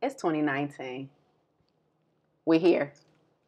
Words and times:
It's 0.00 0.14
2019. 0.14 1.08
We 2.44 2.58
here. 2.58 2.92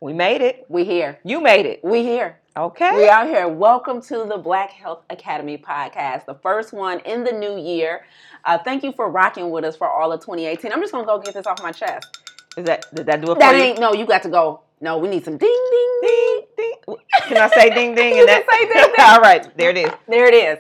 We 0.01 0.13
made 0.13 0.41
it. 0.41 0.67
We 0.69 0.85
here. 0.85 1.19
You 1.25 1.41
made 1.41 1.67
it. 1.67 1.81
We 1.85 2.03
here. 2.03 2.39
Okay. 2.57 2.97
We 2.97 3.09
out 3.09 3.29
here. 3.29 3.47
Welcome 3.49 4.03
to 4.03 4.25
the 4.29 4.37
Black 4.37 4.71
Health 4.71 5.05
Academy 5.11 5.57
podcast, 5.59 6.27
the 6.27 6.35
first 6.35 6.73
one 6.73 6.99
in 7.01 7.23
the 7.23 7.33
new 7.33 7.57
year. 7.59 8.05
Uh, 8.45 8.59
thank 8.59 8.83
you 8.83 8.93
for 8.93 9.09
rocking 9.11 9.51
with 9.51 9.65
us 9.65 9.77
for 9.77 9.89
all 9.89 10.11
of 10.13 10.21
2018. 10.21 10.73
I'm 10.73 10.81
just 10.81 10.93
gonna 10.93 11.07
go 11.07 11.21
get 11.21 11.35
this 11.35 11.47
off 11.47 11.63
my 11.63 11.71
chest. 11.73 12.19
Is 12.57 12.65
that 12.65 12.87
did 12.95 13.07
that 13.07 13.25
do 13.25 13.33
it 13.33 13.39
That 13.39 13.55
you? 13.55 13.63
ain't 13.63 13.79
no. 13.79 13.93
You 13.93 14.05
got 14.07 14.23
to 14.25 14.29
go. 14.29 14.63
No, 14.81 14.99
we 14.99 15.09
need 15.09 15.25
some 15.25 15.37
ding 15.37 15.69
ding 15.71 15.99
ding. 16.03 16.41
Ding, 16.57 16.73
ding. 16.89 16.97
Can 17.29 17.37
I 17.37 17.49
say 17.51 17.71
ding 17.71 17.95
ding? 17.95 18.15
You 18.17 18.27
and 18.27 18.29
can 18.29 18.45
that? 18.47 18.47
say 18.51 18.67
ding, 18.67 18.73
ding. 18.97 19.05
All 19.07 19.21
right, 19.21 19.57
there 19.57 19.71
it 19.71 19.77
is. 19.79 19.91
There 20.09 20.27
it 20.27 20.35
is, 20.35 20.59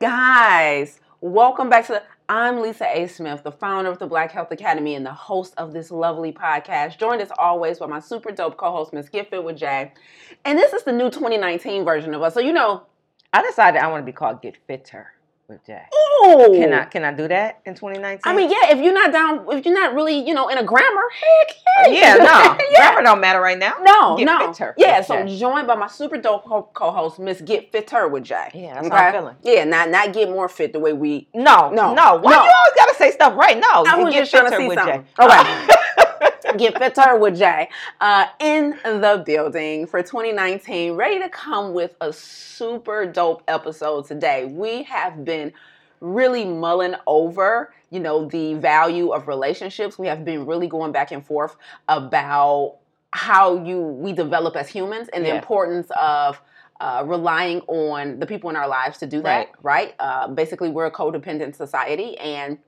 guys. 0.00 1.00
Welcome 1.22 1.70
back 1.70 1.86
to 1.86 1.92
the. 1.94 2.02
I'm 2.30 2.60
Lisa 2.60 2.86
A. 2.86 3.08
Smith, 3.08 3.42
the 3.42 3.50
founder 3.50 3.90
of 3.90 3.98
the 3.98 4.06
Black 4.06 4.30
Health 4.30 4.52
Academy 4.52 4.94
and 4.94 5.04
the 5.04 5.12
host 5.12 5.52
of 5.56 5.72
this 5.72 5.90
lovely 5.90 6.30
podcast. 6.30 6.96
Joined 6.96 7.20
as 7.20 7.32
always 7.36 7.80
by 7.80 7.86
my 7.86 7.98
super 7.98 8.30
dope 8.30 8.56
co-host, 8.56 8.92
Miss 8.92 9.08
Get 9.08 9.30
Fit 9.30 9.42
with 9.42 9.58
Jaye. 9.58 9.90
And 10.44 10.56
this 10.56 10.72
is 10.72 10.84
the 10.84 10.92
new 10.92 11.10
2019 11.10 11.84
version 11.84 12.14
of 12.14 12.22
us. 12.22 12.34
So 12.34 12.38
you 12.38 12.52
know, 12.52 12.86
I 13.32 13.42
decided 13.42 13.82
I 13.82 13.88
want 13.88 14.02
to 14.02 14.06
be 14.06 14.12
called 14.12 14.42
Get 14.42 14.56
Fitter 14.68 15.12
with 15.50 15.66
Jaye. 15.66 15.82
ooh, 15.92 16.54
Can 16.54 16.72
I 16.72 16.84
oh! 16.84 16.86
can 16.86 17.04
I 17.04 17.12
do 17.12 17.28
that 17.28 17.60
in 17.66 17.74
2019? 17.74 18.20
I 18.24 18.34
mean, 18.34 18.50
yeah, 18.50 18.70
if 18.70 18.78
you're 18.82 18.94
not 18.94 19.12
down, 19.12 19.44
if 19.50 19.64
you're 19.66 19.74
not 19.74 19.94
really, 19.94 20.18
you 20.26 20.32
know, 20.32 20.48
in 20.48 20.56
a 20.58 20.62
grammar, 20.64 21.02
heck 21.20 21.56
yeah. 21.92 21.92
yeah, 21.92 22.14
no, 22.14 22.24
yeah. 22.70 22.76
grammar 22.92 23.02
don't 23.02 23.20
matter 23.20 23.40
right 23.40 23.58
now. 23.58 23.74
No, 23.82 24.16
Get 24.16 24.24
no. 24.24 24.52
Fitter 24.52 24.74
yeah, 24.78 25.00
so 25.02 25.16
Jaye. 25.16 25.38
joined 25.38 25.66
by 25.66 25.74
my 25.74 25.88
super 25.88 26.16
dope 26.16 26.44
co-host, 26.72 27.18
Miss 27.18 27.40
Get 27.40 27.72
Fitter 27.72 28.08
with 28.08 28.24
Jaye. 28.24 28.50
Yeah, 28.54 28.74
that's 28.74 28.88
how 28.88 28.94
I'm 28.94 29.12
feeling. 29.12 29.36
Yeah, 29.42 29.64
not 29.64 29.90
not 29.90 30.12
get 30.12 30.30
more 30.30 30.48
fit 30.48 30.72
the 30.72 30.78
way 30.80 30.92
we. 30.92 31.28
No, 31.34 31.70
No, 31.70 31.92
no, 31.94 32.16
Why 32.16 32.30
no. 32.32 32.44
you 32.44 32.50
always 32.56 32.74
gotta 32.76 32.94
say 32.96 33.10
stuff 33.10 33.36
right? 33.36 33.58
No, 33.58 33.84
I 33.84 33.96
was 34.02 34.14
Get 34.14 34.20
just 34.20 34.30
trying 34.30 34.50
to 34.50 34.56
see 34.56 34.68
with 34.68 34.78
something. 34.78 35.04
Jaye. 35.18 35.66
Okay. 35.68 35.74
Get 36.56 36.76
Fitter 36.78 37.16
with 37.16 37.38
Jaye 37.38 37.68
uh, 38.00 38.26
in 38.40 38.70
the 38.84 39.22
building 39.24 39.86
for 39.86 40.02
2019, 40.02 40.94
ready 40.94 41.18
to 41.20 41.28
come 41.28 41.72
with 41.72 41.94
a 42.00 42.12
super 42.12 43.06
dope 43.06 43.42
episode 43.46 44.06
today. 44.06 44.46
We 44.46 44.82
have 44.84 45.24
been 45.24 45.52
really 46.00 46.44
mulling 46.44 46.94
over, 47.06 47.72
you 47.90 48.00
know, 48.00 48.26
the 48.26 48.54
value 48.54 49.10
of 49.10 49.28
relationships. 49.28 49.98
We 49.98 50.08
have 50.08 50.24
been 50.24 50.44
really 50.44 50.66
going 50.66 50.92
back 50.92 51.12
and 51.12 51.24
forth 51.24 51.56
about 51.88 52.78
how 53.12 53.64
you 53.64 53.80
we 53.80 54.12
develop 54.12 54.56
as 54.56 54.68
humans 54.68 55.08
and 55.12 55.24
the 55.24 55.34
importance 55.34 55.88
of 56.00 56.40
uh, 56.80 57.04
relying 57.06 57.60
on 57.62 58.18
the 58.18 58.26
people 58.26 58.50
in 58.50 58.56
our 58.56 58.68
lives 58.68 58.98
to 58.98 59.06
do 59.06 59.22
that. 59.22 59.48
Right? 59.62 59.94
Uh, 60.00 60.28
basically, 60.28 60.70
we're 60.70 60.86
a 60.86 60.92
codependent 60.92 61.54
society, 61.54 62.18
and 62.18 62.58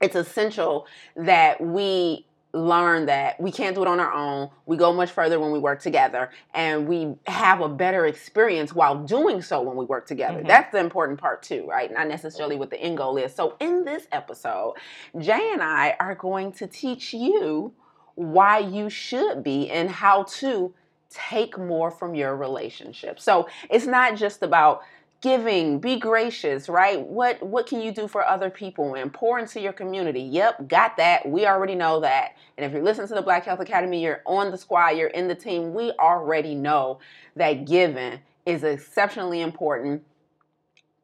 it's 0.00 0.14
essential 0.16 0.86
that 1.16 1.60
we 1.60 2.26
learn 2.52 3.06
that 3.06 3.40
we 3.40 3.52
can't 3.52 3.74
do 3.76 3.82
it 3.82 3.88
on 3.88 4.00
our 4.00 4.12
own. 4.12 4.50
We 4.66 4.76
go 4.76 4.92
much 4.92 5.10
further 5.10 5.38
when 5.38 5.52
we 5.52 5.58
work 5.58 5.80
together, 5.80 6.30
and 6.52 6.88
we 6.88 7.14
have 7.26 7.60
a 7.60 7.68
better 7.68 8.06
experience 8.06 8.74
while 8.74 8.96
doing 9.04 9.40
so 9.40 9.62
when 9.62 9.76
we 9.76 9.84
work 9.84 10.06
together. 10.06 10.40
Mhm. 10.40 10.48
That's 10.48 10.72
the 10.72 10.78
important 10.78 11.20
part 11.20 11.42
too, 11.42 11.64
right? 11.68 11.92
Not 11.92 12.08
necessarily 12.08 12.56
what 12.56 12.70
the 12.70 12.80
end 12.80 12.96
goal 12.96 13.16
is. 13.16 13.34
So 13.34 13.54
in 13.60 13.84
this 13.84 14.06
episode, 14.10 14.74
Jaye 15.16 15.52
and 15.52 15.62
I 15.62 15.96
are 16.00 16.14
going 16.14 16.52
to 16.52 16.66
teach 16.66 17.14
you 17.14 17.72
why 18.16 18.58
you 18.58 18.90
should 18.90 19.42
be 19.42 19.70
and 19.70 19.88
how 19.88 20.24
to 20.24 20.74
take 21.08 21.58
more 21.58 21.90
from 21.90 22.14
your 22.14 22.36
relationship. 22.36 23.18
So 23.20 23.48
it's 23.68 23.86
not 23.86 24.16
just 24.16 24.42
about 24.42 24.82
giving 25.20 25.78
be 25.78 25.98
gracious 25.98 26.68
right? 26.68 27.00
What 27.00 27.42
what 27.42 27.66
can 27.66 27.80
you 27.80 27.92
do 27.92 28.08
for 28.08 28.24
other 28.26 28.50
people 28.50 28.94
and 28.94 29.12
pour 29.12 29.38
into 29.38 29.60
your 29.60 29.72
community? 29.72 30.22
Yep 30.22 30.68
got 30.68 30.96
that. 30.96 31.28
We 31.28 31.46
already 31.46 31.74
know 31.74 32.00
that. 32.00 32.36
And 32.56 32.64
if 32.64 32.72
you're 32.72 32.82
listening 32.82 33.08
to 33.08 33.14
the 33.14 33.22
black 33.22 33.44
health 33.44 33.60
academy 33.60 34.02
you're 34.02 34.22
on 34.26 34.50
the 34.50 34.58
squad 34.58 34.90
you're 34.90 35.08
in 35.08 35.28
the 35.28 35.34
team 35.34 35.74
we 35.74 35.92
already 35.92 36.54
know 36.54 37.00
that 37.36 37.66
giving 37.66 38.20
is 38.46 38.64
exceptionally 38.64 39.40
important. 39.40 40.02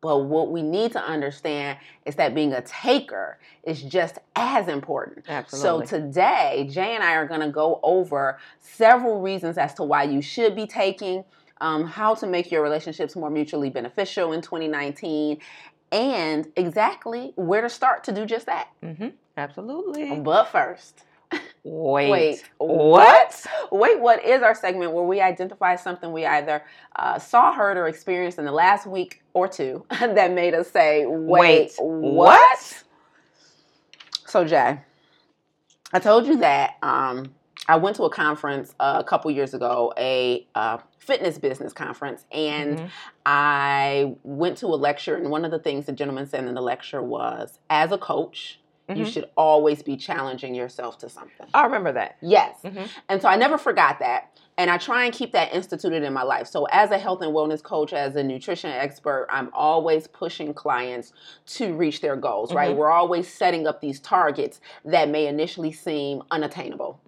But 0.00 0.26
what 0.26 0.52
we 0.52 0.62
need 0.62 0.92
to 0.92 1.02
understand 1.02 1.78
is 2.04 2.14
that 2.16 2.34
being 2.34 2.52
a 2.52 2.62
taker 2.62 3.38
is 3.64 3.82
just 3.82 4.18
as 4.36 4.68
important. 4.68 5.24
Absolutely. 5.28 5.86
so 5.86 5.98
today, 5.98 6.68
Jaye 6.70 6.94
and 6.94 7.02
I 7.02 7.14
are 7.14 7.26
going 7.26 7.40
to 7.40 7.48
go 7.48 7.80
over 7.82 8.38
several 8.60 9.20
reasons 9.20 9.58
as 9.58 9.74
to 9.74 9.82
why 9.82 10.04
you 10.04 10.22
should 10.22 10.54
be 10.54 10.66
taking, 10.66 11.24
um, 11.60 11.84
how 11.84 12.14
to 12.14 12.26
make 12.26 12.50
your 12.50 12.62
relationships 12.62 13.16
more 13.16 13.30
mutually 13.30 13.70
beneficial 13.70 14.32
in 14.32 14.40
2019, 14.42 15.38
and 15.92 16.48
exactly 16.56 17.32
where 17.36 17.62
to 17.62 17.68
start 17.68 18.04
to 18.04 18.12
do 18.12 18.26
just 18.26 18.46
that. 18.46 18.68
Mm-hmm. 18.82 19.08
Absolutely. 19.36 20.16
But 20.20 20.44
first, 20.44 21.04
Wait. 21.64 22.10
wait, 22.10 22.44
What? 22.58 23.46
Wait, 23.72 24.00
what 24.00 24.24
is 24.24 24.42
our 24.42 24.54
segment 24.54 24.92
where 24.92 25.04
we 25.04 25.20
identify 25.20 25.76
something 25.76 26.12
we 26.12 26.24
either 26.24 26.62
uh, 26.94 27.18
saw, 27.18 27.52
heard, 27.52 27.76
or 27.76 27.88
experienced 27.88 28.38
in 28.38 28.44
the 28.44 28.52
last 28.52 28.86
week 28.86 29.22
or 29.34 29.48
two 29.48 29.84
that 30.00 30.32
made 30.32 30.54
us 30.54 30.70
say, 30.70 31.04
wait, 31.06 31.40
Wait, 31.40 31.72
what? 31.78 32.38
what? 32.38 32.84
So, 34.26 34.44
Jaye, 34.44 34.80
I 35.92 35.98
told 35.98 36.26
you 36.26 36.38
that 36.38 36.76
um, 36.82 37.34
I 37.68 37.76
went 37.76 37.96
to 37.96 38.04
a 38.04 38.10
conference 38.10 38.74
uh, 38.78 38.96
a 38.98 39.04
couple 39.04 39.30
years 39.30 39.52
ago, 39.54 39.92
a 39.98 40.46
uh, 40.54 40.78
fitness 40.98 41.38
business 41.38 41.72
conference, 41.72 42.24
and 42.30 42.78
Mhm. 42.78 42.90
I 43.24 44.14
went 44.22 44.58
to 44.58 44.66
a 44.66 44.76
lecture. 44.76 45.16
And 45.16 45.30
one 45.30 45.44
of 45.44 45.50
the 45.50 45.58
things 45.58 45.86
the 45.86 45.92
gentleman 45.92 46.26
said 46.26 46.44
in 46.44 46.54
the 46.54 46.60
lecture 46.62 47.02
was, 47.02 47.58
as 47.70 47.90
a 47.92 47.98
coach, 47.98 48.60
you 48.88 49.04
Mhm. 49.04 49.12
should 49.12 49.28
always 49.36 49.82
be 49.82 49.96
challenging 49.96 50.54
yourself 50.54 50.96
to 50.98 51.08
something. 51.08 51.48
I 51.52 51.64
remember 51.64 51.90
that. 51.92 52.16
Yes. 52.20 52.56
Mhm. 52.62 52.88
And 53.08 53.20
so 53.20 53.28
I 53.28 53.34
never 53.34 53.58
forgot 53.58 53.98
that. 53.98 54.30
And 54.58 54.70
I 54.70 54.78
try 54.78 55.04
and 55.04 55.12
keep 55.12 55.32
that 55.32 55.52
instituted 55.52 56.02
in 56.04 56.12
my 56.14 56.22
life. 56.22 56.46
So, 56.46 56.64
as 56.70 56.90
a 56.90 56.96
health 56.98 57.20
and 57.20 57.34
wellness 57.34 57.62
coach, 57.62 57.92
as 57.92 58.16
a 58.16 58.22
nutrition 58.22 58.70
expert, 58.70 59.26
I'm 59.28 59.50
always 59.52 60.06
pushing 60.06 60.54
clients 60.54 61.12
to 61.56 61.74
reach 61.74 62.00
their 62.00 62.16
goals, 62.16 62.54
right? 62.54 62.70
Mhm. 62.72 62.76
We're 62.76 62.90
always 62.92 63.26
setting 63.30 63.66
up 63.66 63.80
these 63.80 64.00
targets 64.00 64.60
that 64.84 65.08
may 65.08 65.26
initially 65.26 65.72
seem 65.72 66.22
unattainable. 66.30 67.00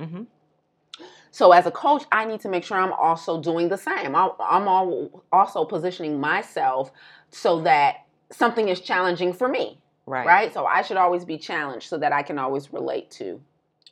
So, 1.31 1.53
as 1.53 1.67
a 1.67 1.71
coach, 1.71 2.05
I 2.13 2.25
need 2.25 2.41
to 2.41 2.49
make 2.49 2.65
sure 2.65 2.79
I'm 2.79 2.93
also 2.93 3.41
doing 3.41 3.69
the 3.69 3.77
same. 3.77 4.15
I'm 4.15 4.69
al- 4.69 5.23
also 5.33 5.65
positioning 5.65 6.19
myself 6.21 6.91
so 7.31 7.61
that 7.63 8.07
something 8.31 8.69
is 8.69 8.81
challenging 8.81 9.33
for 9.33 9.49
me, 9.49 9.79
Right. 10.07 10.27
right? 10.27 10.53
So 10.53 10.67
I 10.67 10.83
should 10.83 10.97
always 10.97 11.25
be 11.25 11.39
challenged 11.39 11.89
so 11.89 11.99
that 11.99 12.13
I 12.13 12.23
can 12.23 12.39
always 12.39 12.73
relate 12.73 13.11
to 13.13 13.41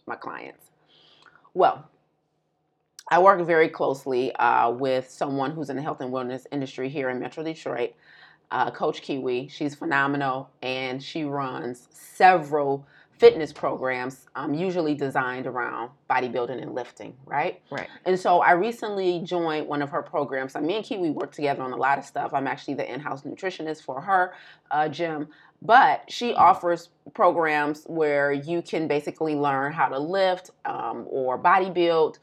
my 0.06 0.16
clients. 0.16 0.70
Well, 1.54 1.86
I 3.10 3.18
work 3.20 3.40
very 3.46 3.68
closely 3.68 4.34
uh, 4.36 4.70
with 4.70 5.08
someone 5.08 5.52
who's 5.52 5.70
in 5.70 5.76
the 5.76 5.82
health 5.82 6.00
and 6.00 6.12
wellness 6.12 6.44
industry 6.50 6.88
here 6.88 7.08
in 7.08 7.20
Metro 7.20 7.44
Detroit, 7.44 7.92
uh, 8.50 8.70
Coach 8.70 9.00
Kiwi. 9.02 9.48
She's 9.48 9.74
phenomenal 9.74 10.50
and 10.60 11.02
she 11.02 11.24
runs 11.24 11.88
several 11.90 12.86
fitness 13.18 13.52
programs, 13.52 14.26
um, 14.34 14.52
usually 14.52 14.94
designed 14.94 15.46
around 15.46 15.90
bodybuilding 16.10 16.60
and 16.60 16.74
lifting, 16.74 17.14
right? 17.24 17.60
Right. 17.70 17.88
And 18.04 18.18
so 18.18 18.40
I 18.40 18.52
recently 18.52 19.20
joined 19.20 19.66
one 19.66 19.82
of 19.82 19.90
her 19.90 20.02
programs. 20.02 20.52
So 20.52 20.60
me 20.60 20.76
and 20.76 20.84
Kiwi 20.84 21.10
work 21.10 21.32
together 21.32 21.62
on 21.62 21.72
a 21.72 21.76
lot 21.76 21.98
of 21.98 22.04
stuff. 22.04 22.34
I'm 22.34 22.46
actually 22.46 22.74
the 22.74 22.92
in-house 22.92 23.22
nutritionist 23.22 23.82
for 23.82 24.00
her 24.00 24.34
uh, 24.70 24.88
gym, 24.88 25.28
but 25.62 26.02
she 26.08 26.34
offers 26.34 26.90
programs 27.14 27.84
where 27.86 28.32
you 28.32 28.60
can 28.60 28.86
basically 28.86 29.34
learn 29.34 29.72
how 29.72 29.88
to 29.88 29.98
lift 29.98 30.50
um, 30.66 31.06
or 31.08 31.38
body 31.38 31.70
build. 31.70 32.18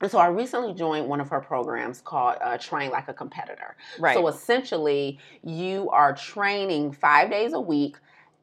And 0.00 0.10
so 0.10 0.18
I 0.18 0.28
recently 0.28 0.72
joined 0.72 1.08
one 1.08 1.20
of 1.20 1.28
her 1.28 1.40
programs 1.40 2.00
called 2.00 2.36
uh, 2.42 2.56
Train 2.56 2.90
Like 2.90 3.08
a 3.08 3.12
Competitor. 3.14 3.76
Right. 3.98 4.14
So 4.14 4.28
essentially, 4.28 5.18
you 5.44 5.90
are 5.90 6.14
training 6.14 6.92
five 6.92 7.30
days 7.30 7.52
a 7.52 7.60
week, 7.60 7.96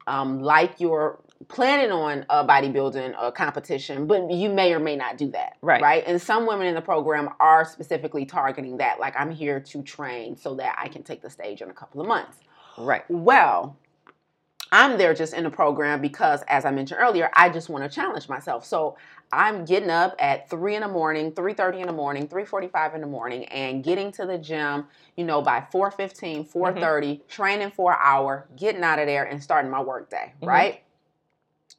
um, 0.06 0.40
like 0.40 0.78
you're 0.78 1.18
planning 1.46 1.92
on 1.92 2.26
a 2.28 2.44
bodybuilding 2.44 3.14
uh, 3.16 3.30
competition, 3.30 4.06
but 4.06 4.30
you 4.30 4.48
may 4.48 4.72
or 4.74 4.80
may 4.80 4.96
not 4.96 5.16
do 5.16 5.30
that. 5.30 5.56
Right. 5.62 5.80
Right. 5.80 6.04
And 6.06 6.20
some 6.20 6.46
women 6.46 6.66
in 6.66 6.74
the 6.74 6.80
program 6.80 7.30
are 7.38 7.64
specifically 7.64 8.26
targeting 8.26 8.76
that. 8.78 8.98
Like, 8.98 9.14
I'm 9.18 9.30
here 9.30 9.60
to 9.60 9.82
train 9.82 10.36
so 10.36 10.54
that 10.56 10.76
I 10.78 10.88
can 10.88 11.02
take 11.04 11.22
the 11.22 11.30
stage 11.30 11.62
in 11.62 11.70
a 11.70 11.74
couple 11.74 12.00
of 12.00 12.08
months. 12.08 12.38
right. 12.76 13.04
Well, 13.08 13.76
I'm 14.70 14.98
there 14.98 15.14
just 15.14 15.32
in 15.32 15.44
the 15.44 15.50
program 15.50 16.02
because, 16.02 16.42
as 16.48 16.66
I 16.66 16.70
mentioned 16.70 17.00
earlier, 17.00 17.30
I 17.34 17.48
just 17.48 17.70
want 17.70 17.84
to 17.84 17.94
challenge 17.94 18.28
myself. 18.28 18.66
So 18.66 18.98
I'm 19.32 19.64
getting 19.64 19.88
up 19.88 20.14
at 20.18 20.50
three 20.50 20.74
in 20.74 20.82
the 20.82 20.88
morning, 20.88 21.32
three 21.32 21.54
thirty 21.54 21.80
in 21.80 21.86
the 21.86 21.92
morning, 21.92 22.28
three 22.28 22.44
forty-five 22.44 22.94
in 22.94 23.00
the 23.00 23.06
morning, 23.06 23.46
and 23.46 23.82
getting 23.82 24.12
to 24.12 24.26
the 24.26 24.36
gym. 24.36 24.84
You 25.16 25.24
know, 25.24 25.40
by 25.40 25.60
4.15, 25.72 26.52
4.30, 26.52 27.26
training 27.28 27.70
for 27.70 27.92
an 27.92 27.98
hour, 28.00 28.46
getting 28.56 28.84
out 28.84 28.98
of 28.98 29.06
there, 29.06 29.24
and 29.24 29.42
starting 29.42 29.70
my 29.70 29.80
workday. 29.80 30.32
Mhm. 30.42 30.46
Right. 30.46 30.82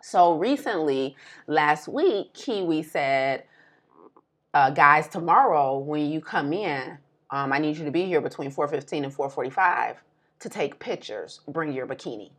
So 0.02 0.38
recently, 0.38 1.16
last 1.48 1.88
week, 1.88 2.34
Kiwi 2.34 2.84
said, 2.84 3.44
uh, 4.54 4.70
"Guys, 4.72 5.08
tomorrow 5.08 5.78
when 5.78 6.10
you 6.10 6.22
come 6.22 6.54
in, 6.54 6.98
um, 7.32 7.54
I 7.54 7.60
need 7.60 7.78
you 7.78 7.86
to 7.86 7.92
be 7.92 8.06
here 8.06 8.22
between 8.22 8.52
4.15 8.52 9.04
and 9.04 9.14
4.45 9.14 9.98
to 10.40 10.50
take 10.50 10.80
pictures. 10.80 11.42
Bring 11.48 11.74
your 11.74 11.86
bikini." 11.86 12.32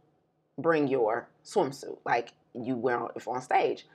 bring 0.60 0.88
your 0.88 1.28
swimsuit, 1.44 1.98
like 2.04 2.32
you 2.54 2.76
wear 2.76 3.08
if 3.16 3.26
on 3.28 3.40
stage. 3.40 3.86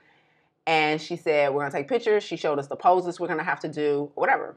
And 0.66 1.00
she 1.00 1.16
said, 1.16 1.52
We're 1.52 1.60
gonna 1.62 1.72
take 1.72 1.88
pictures. 1.88 2.24
She 2.24 2.36
showed 2.36 2.58
us 2.58 2.66
the 2.66 2.76
poses 2.76 3.20
we're 3.20 3.28
gonna 3.28 3.44
have 3.44 3.60
to 3.60 3.68
do, 3.68 4.10
whatever. 4.14 4.56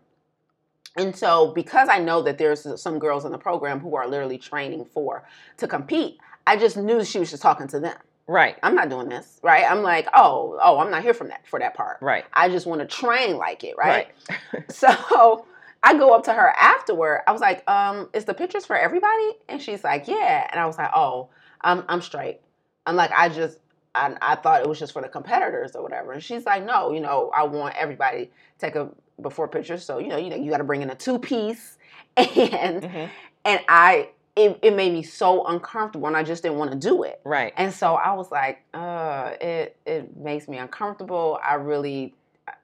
And 0.97 1.15
so, 1.15 1.51
because 1.53 1.87
I 1.87 1.99
know 1.99 2.21
that 2.23 2.37
there's 2.37 2.65
some 2.81 2.97
girls 2.97 3.23
in 3.23 3.31
the 3.31 3.37
program 3.37 3.79
who 3.79 3.95
are 3.95 4.07
literally 4.07 4.39
training 4.39 4.85
for 4.85 5.23
to 5.57 5.67
compete, 5.67 6.17
I 6.47 6.57
just 6.57 6.77
knew 6.77 7.03
she 7.05 7.19
was 7.19 7.29
just 7.29 7.43
talking 7.43 7.67
to 7.67 7.79
them. 7.79 7.97
Right. 8.29 8.57
I'm 8.61 8.75
not 8.75 8.89
doing 8.89 9.09
this, 9.09 9.39
right? 9.41 9.65
I'm 9.67 9.81
like, 9.81 10.07
oh, 10.13 10.59
oh, 10.63 10.77
I'm 10.77 10.91
not 10.91 11.01
here 11.01 11.15
from 11.15 11.29
that 11.29 11.47
for 11.47 11.57
that 11.59 11.73
part. 11.73 11.97
Right. 11.99 12.25
I 12.31 12.47
just 12.47 12.67
want 12.67 12.79
to 12.79 12.85
train 12.85 13.37
like 13.37 13.63
it, 13.63 13.75
right? 13.75 14.07
Right. 14.29 14.65
So 14.71 15.45
I 15.81 15.97
go 15.97 16.13
up 16.13 16.25
to 16.25 16.33
her 16.33 16.49
afterward. 16.55 17.23
I 17.25 17.31
was 17.31 17.41
like, 17.41 17.67
um, 17.67 18.07
is 18.13 18.25
the 18.25 18.35
pictures 18.35 18.67
for 18.67 18.75
everybody? 18.77 19.31
And 19.47 19.59
she's 19.59 19.83
like, 19.83 20.07
yeah. 20.07 20.47
And 20.51 20.59
I 20.61 20.67
was 20.67 20.77
like, 20.77 20.91
oh, 20.95 21.29
I'm 21.61 21.83
I'm 21.89 22.01
straight. 22.03 22.39
I'm 22.85 22.95
like, 22.95 23.11
I 23.11 23.29
just 23.29 23.57
I, 23.95 24.15
I 24.21 24.35
thought 24.35 24.61
it 24.61 24.69
was 24.69 24.77
just 24.77 24.93
for 24.93 25.01
the 25.01 25.09
competitors 25.09 25.75
or 25.75 25.81
whatever. 25.81 26.11
And 26.11 26.23
she's 26.23 26.45
like, 26.45 26.63
no, 26.63 26.91
you 26.93 26.99
know, 26.99 27.31
I 27.35 27.43
want 27.45 27.75
everybody 27.77 28.25
to 28.25 28.31
take 28.59 28.75
a 28.75 28.89
before 29.19 29.47
picture. 29.47 29.77
So, 29.79 29.97
you 29.97 30.09
know, 30.09 30.17
you 30.17 30.29
know, 30.29 30.35
you 30.35 30.51
gotta 30.51 30.63
bring 30.63 30.83
in 30.83 30.91
a 30.91 30.95
two 30.95 31.17
piece. 31.17 31.77
And 32.17 32.83
Mhm. 32.83 33.09
and 33.45 33.59
I 33.67 34.09
it, 34.35 34.59
it 34.61 34.75
made 34.75 34.93
me 34.93 35.03
so 35.03 35.45
uncomfortable 35.45 36.07
and 36.07 36.15
I 36.15 36.23
just 36.23 36.43
didn't 36.43 36.57
want 36.57 36.71
to 36.71 36.77
do 36.77 37.03
it. 37.03 37.19
Right. 37.23 37.53
And 37.57 37.73
so 37.73 37.95
I 37.95 38.13
was 38.13 38.31
like, 38.31 38.63
uh, 38.73 39.33
it 39.41 39.77
it 39.85 40.15
makes 40.17 40.47
me 40.47 40.57
uncomfortable. 40.57 41.39
I 41.43 41.55
really 41.55 42.15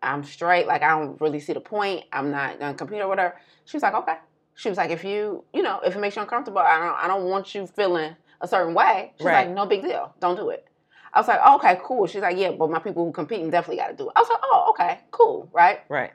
I'm 0.01 0.23
straight. 0.23 0.67
Like 0.67 0.83
I 0.83 0.89
don't 0.89 1.19
really 1.19 1.39
see 1.39 1.53
the 1.53 1.59
point. 1.59 2.05
I'm 2.13 2.31
not 2.31 2.59
gonna 2.59 2.73
compete 2.75 3.01
or 3.01 3.07
whatever. 3.07 3.35
She 3.65 3.75
was 3.77 3.83
like, 3.83 3.93
okay. 3.95 4.15
She 4.55 4.69
was 4.69 4.77
like, 4.77 4.89
if 4.91 5.03
you, 5.03 5.43
you 5.53 5.61
know, 5.63 5.81
if 5.85 5.95
it 5.95 5.99
makes 5.99 6.15
you 6.15 6.21
uncomfortable, 6.21 6.59
I 6.59 6.79
don't 6.79 6.97
I 6.97 7.07
don't 7.07 7.25
want 7.29 7.53
you 7.53 7.67
feeling 7.67 8.15
a 8.41 8.47
certain 8.47 8.73
way. 8.73 9.11
She's 9.17 9.25
Right. 9.25 9.47
like, 9.47 9.55
no 9.55 9.65
big 9.65 9.81
deal. 9.81 10.13
Don't 10.19 10.35
do 10.35 10.49
it. 10.49 10.65
I 11.13 11.19
was 11.19 11.27
like, 11.27 11.39
oh, 11.43 11.55
okay, 11.55 11.79
cool. 11.83 12.07
She's 12.07 12.21
like, 12.21 12.37
yeah, 12.37 12.51
but 12.51 12.69
my 12.69 12.79
people 12.79 13.05
who 13.05 13.11
competing 13.11 13.49
definitely 13.49 13.77
got 13.77 13.87
to 13.87 13.95
do 13.95 14.07
it. 14.07 14.13
I 14.17 14.19
was 14.19 14.29
like, 14.29 14.39
oh, 14.43 14.67
okay, 14.71 14.99
cool, 15.11 15.49
right? 15.53 15.79
Right. 15.87 16.11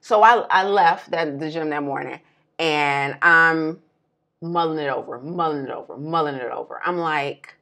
So 0.00 0.22
I, 0.22 0.46
I 0.48 0.64
left 0.64 1.10
that 1.10 1.38
the 1.38 1.50
gym 1.50 1.70
that 1.70 1.82
morning 1.82 2.20
and 2.58 3.18
I'm 3.20 3.80
mulling 4.42 4.78
it 4.78 4.88
over, 4.88 5.18
mulling 5.20 5.64
it 5.64 5.70
over, 5.70 5.96
mulling 5.96 6.34
it 6.34 6.50
over. 6.50 6.80
I'm 6.84 6.98
like, 6.98 7.54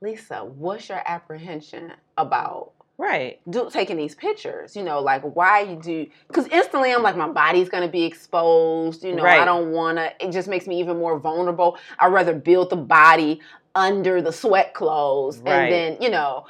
Lisa, 0.00 0.44
what's 0.44 0.88
your 0.88 1.02
apprehension 1.06 1.92
about 2.16 2.72
Right. 2.98 3.40
do, 3.48 3.68
taking 3.70 3.96
these 3.96 4.14
pictures? 4.14 4.74
You 4.74 4.82
know, 4.82 5.00
like 5.00 5.22
why 5.22 5.60
you 5.60 5.76
do? 5.76 6.06
Because 6.28 6.46
instantly 6.48 6.92
I'm 6.92 7.02
like, 7.02 7.16
my 7.16 7.28
body's 7.28 7.68
gonna 7.68 7.88
be 7.88 8.04
exposed. 8.04 9.04
You 9.04 9.14
know, 9.14 9.24
I 9.24 9.44
don't 9.44 9.72
wanna. 9.72 10.12
It 10.20 10.32
just 10.32 10.48
makes 10.48 10.66
me 10.66 10.80
even 10.80 10.98
more 10.98 11.18
vulnerable. 11.18 11.78
I'd 11.98 12.12
rather 12.12 12.34
build 12.34 12.70
the 12.70 12.76
body 12.76 13.40
under 13.74 14.22
the 14.22 14.32
sweat 14.32 14.74
clothes, 14.74 15.40
Right. 15.40 15.64
and 15.64 15.72
then 15.72 16.02
you 16.02 16.10
know. 16.10 16.46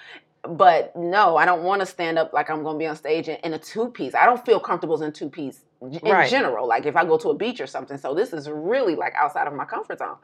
But 0.48 0.94
no, 0.94 1.36
I 1.36 1.44
don't 1.44 1.64
want 1.64 1.80
to 1.80 1.86
stand 1.86 2.20
up 2.20 2.32
like 2.32 2.48
I'm 2.50 2.62
going 2.62 2.76
to 2.76 2.78
be 2.78 2.86
on 2.86 2.94
stage 2.94 3.28
in, 3.28 3.34
in 3.42 3.52
a 3.54 3.58
two 3.58 3.90
piece. 3.90 4.14
I 4.14 4.26
don't 4.26 4.44
feel 4.46 4.60
comfortable 4.60 5.02
in 5.02 5.12
two 5.12 5.28
piece 5.28 5.65
in 5.80 5.90
Right. 6.02 6.30
general. 6.30 6.66
Like 6.66 6.86
if 6.86 6.96
I 6.96 7.04
go 7.04 7.18
to 7.18 7.30
a 7.30 7.34
beach 7.34 7.60
or 7.60 7.66
something. 7.66 7.98
So 7.98 8.14
this 8.14 8.32
is 8.32 8.48
really 8.48 8.94
like 8.94 9.14
outside 9.16 9.46
of 9.46 9.54
my 9.54 9.64
comfort 9.64 9.98
zone. 9.98 10.16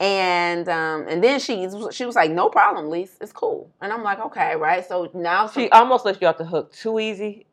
And 0.00 0.68
um, 0.68 1.06
and 1.08 1.22
then 1.24 1.40
she 1.40 1.66
she 1.90 2.04
was 2.04 2.16
like, 2.16 2.30
no 2.30 2.48
problem, 2.50 2.88
Lise, 2.90 3.16
it's 3.20 3.32
cool. 3.32 3.70
And 3.80 3.92
I'm 3.92 4.02
like, 4.02 4.18
okay, 4.20 4.54
right. 4.56 4.86
So 4.86 5.10
now 5.14 5.48
She 5.48 5.70
almost 5.70 6.04
let 6.04 6.20
you 6.20 6.26
off 6.28 6.36
the 6.38 6.44
hook 6.44 6.72
too 6.72 7.00
easy. 7.00 7.46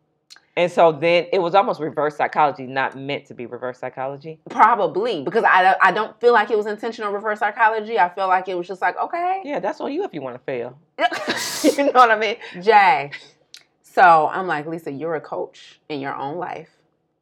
And 0.56 0.72
so 0.72 0.92
then 0.92 1.26
it 1.34 1.40
was 1.40 1.56
almost 1.56 1.80
reverse 1.80 2.16
psychology, 2.16 2.68
not 2.68 2.96
meant 2.96 3.26
to 3.28 3.34
be 3.34 3.48
reverse 3.48 3.80
psychology. 3.80 4.40
probably 4.50 5.24
because 5.24 5.44
I 5.46 5.76
I 5.82 5.92
don't 5.92 6.20
feel 6.22 6.34
like 6.34 6.52
it 6.52 6.58
was 6.58 6.68
intentional 6.68 7.12
reverse 7.12 7.40
psychology. 7.40 7.98
I 7.98 8.10
feel 8.10 8.28
like 8.28 8.48
it 8.48 8.56
was 8.56 8.68
just 8.68 8.82
like, 8.82 8.96
okay, 9.00 9.42
Yeah, 9.46 9.60
that's 9.60 9.80
on 9.82 9.92
you 9.92 10.04
if 10.04 10.14
you 10.14 10.22
want 10.22 10.36
to 10.36 10.44
fail. 10.44 10.78
you 11.64 11.86
know 11.86 11.92
what 11.94 12.12
I 12.12 12.20
mean? 12.20 12.36
Jaye. 12.56 13.14
So 13.82 14.28
I'm 14.32 14.48
like, 14.48 14.68
Lisa, 14.68 14.92
you're 14.92 15.16
a 15.16 15.22
coach 15.22 15.80
in 15.90 16.00
your 16.02 16.16
own 16.16 16.38
life, 16.38 16.70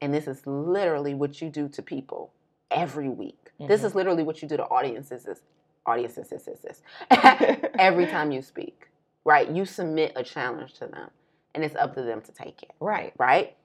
and 0.01 0.13
this 0.13 0.27
is 0.27 0.45
literally 0.48 1.13
what 1.13 1.42
you 1.42 1.50
do 1.50 1.68
to 1.69 1.81
people 1.81 2.33
every 2.71 3.09
week. 3.09 3.51
This 3.59 3.81
Mhm. 3.81 3.86
is 3.86 3.95
literally 3.95 4.24
what 4.24 4.42
you 4.42 4.48
do 4.48 4.57
to 4.57 4.65
audiences. 4.65 5.27
Is 5.27 5.42
audiences, 5.86 6.30
this, 6.30 6.44
this, 6.44 6.59
this. 6.59 6.81
every 7.80 8.06
time 8.07 8.31
you 8.31 8.42
speak, 8.42 8.89
right? 9.25 9.50
You 9.50 9.65
submit 9.65 10.13
a 10.15 10.24
challenge 10.24 10.74
to 10.75 10.88
them, 10.88 11.09
and 11.56 11.63
it's 11.63 11.75
up 11.75 11.94
to 11.95 12.01
them 12.03 12.21
to 12.21 12.31
take 12.31 12.63
it, 12.63 12.71
Right. 12.80 13.13
right? 13.18 13.56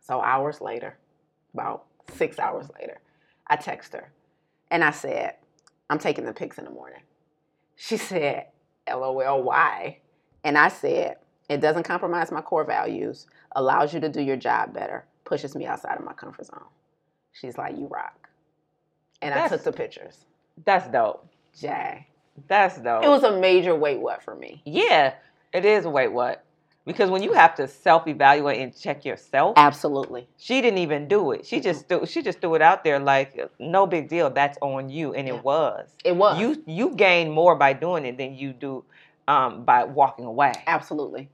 So 0.00 0.20
hours 0.20 0.60
later, 0.60 0.96
about 1.54 1.84
six 2.12 2.38
hours 2.38 2.68
later, 2.80 2.98
I 3.46 3.56
text 3.56 3.92
her, 3.92 4.10
and 4.70 4.82
I 4.84 4.90
said, 4.90 5.36
I'm 5.90 5.98
taking 5.98 6.24
the 6.24 6.32
pics 6.32 6.58
in 6.58 6.64
the 6.64 6.70
morning. 6.70 7.02
She 7.76 7.96
said, 7.96 8.46
LOL, 8.88 9.42
why? 9.42 9.98
And 10.44 10.56
I 10.58 10.68
said, 10.68 11.18
it 11.48 11.60
doesn't 11.60 11.82
compromise 11.84 12.32
my 12.32 12.40
core 12.40 12.64
values, 12.64 13.26
allows 13.54 13.92
you 13.92 14.00
to 14.00 14.08
do 14.08 14.20
your 14.22 14.36
job 14.36 14.72
better, 14.72 15.04
pushes 15.24 15.54
me 15.56 15.66
outside 15.66 15.98
of 15.98 16.04
my 16.04 16.12
comfort 16.12 16.46
zone. 16.46 16.64
She's 17.32 17.56
like, 17.56 17.76
you 17.78 17.86
rock. 17.86 18.28
And 19.20 19.34
I 19.34 19.48
took 19.48 19.62
the 19.64 19.72
pictures. 19.72 20.24
That's 20.64 20.86
dope. 20.88 21.26
Jaye. 21.58 22.04
That's 22.48 22.78
dope. 22.78 23.04
It 23.04 23.08
was 23.08 23.22
a 23.22 23.38
major 23.38 23.74
weight 23.74 24.00
what 24.00 24.22
for 24.22 24.34
me. 24.34 24.62
yeah, 24.64 25.14
it 25.52 25.64
is. 25.64 25.86
weight. 25.86 26.12
what? 26.12 26.44
Because 26.84 27.10
when 27.10 27.22
you 27.22 27.32
have 27.32 27.54
to 27.56 27.68
self-evaluate 27.68 28.58
and 28.60 28.76
check 28.76 29.04
yourself, 29.04 29.54
Absolutely. 29.56 30.26
she 30.36 30.60
didn't 30.60 30.78
even 30.78 31.06
do 31.06 31.30
it. 31.30 31.46
She 31.46 31.60
just 31.60 31.88
threw, 31.88 32.04
she 32.06 32.22
just 32.22 32.40
threw 32.40 32.56
it 32.56 32.62
out 32.62 32.82
there 32.82 32.98
like 32.98 33.38
no 33.60 33.86
big 33.86 34.08
deal. 34.08 34.30
That's 34.30 34.58
on 34.60 34.88
you, 34.90 35.14
and 35.14 35.28
Yeah. 35.28 35.34
it 35.34 35.44
was. 35.44 35.88
It 36.04 36.16
was. 36.16 36.40
You 36.40 36.60
you 36.66 36.90
gain 36.96 37.30
more 37.30 37.54
by 37.54 37.72
doing 37.72 38.04
it 38.04 38.18
than 38.18 38.34
you 38.34 38.52
do 38.52 38.84
um, 39.28 39.62
by 39.64 39.84
walking 39.84 40.24
away. 40.24 40.52
Absolutely. 40.66 41.28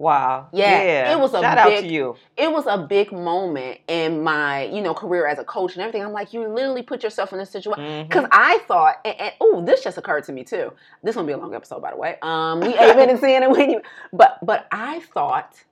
Wow. 0.00 0.48
Yeah, 0.50 1.12
it 1.12 1.20
was 1.20 1.34
a 1.34 1.42
shout 1.42 1.58
out 1.58 1.68
big- 1.68 1.84
to 1.84 1.92
you. 1.92 2.16
It 2.38 2.50
was 2.50 2.64
a 2.66 2.78
big 2.78 3.12
moment 3.12 3.80
in 3.86 4.22
my, 4.22 4.64
you 4.64 4.80
know, 4.80 4.94
career 4.94 5.26
as 5.26 5.38
a 5.38 5.44
coach 5.44 5.74
and 5.74 5.82
everything. 5.82 6.02
I'm 6.02 6.14
like, 6.14 6.32
you 6.32 6.48
literally 6.48 6.80
put 6.82 7.02
yourself 7.02 7.34
in 7.34 7.38
this 7.38 7.50
situation. 7.50 7.84
Mhm. 7.84 8.08
Because 8.08 8.24
I 8.32 8.60
thought, 8.66 8.96
and, 9.04 9.14
and 9.20 9.34
oh, 9.42 9.62
this 9.62 9.84
just 9.84 9.98
occurred 9.98 10.24
to 10.24 10.32
me 10.32 10.42
too. 10.42 10.72
This 11.02 11.16
gonna 11.16 11.26
be 11.26 11.34
a 11.34 11.36
long 11.36 11.54
episode, 11.54 11.82
by 11.82 11.90
the 11.90 11.98
way. 11.98 12.16
Um, 12.22 12.60
we 12.60 12.68
ain't 12.78 12.96
been 12.96 13.18
seeing 13.20 13.42
it 13.42 13.50
when 13.50 13.70
you, 13.70 13.82
but 14.10 14.38
but 14.42 14.66
I 14.72 15.00
thought 15.00 15.62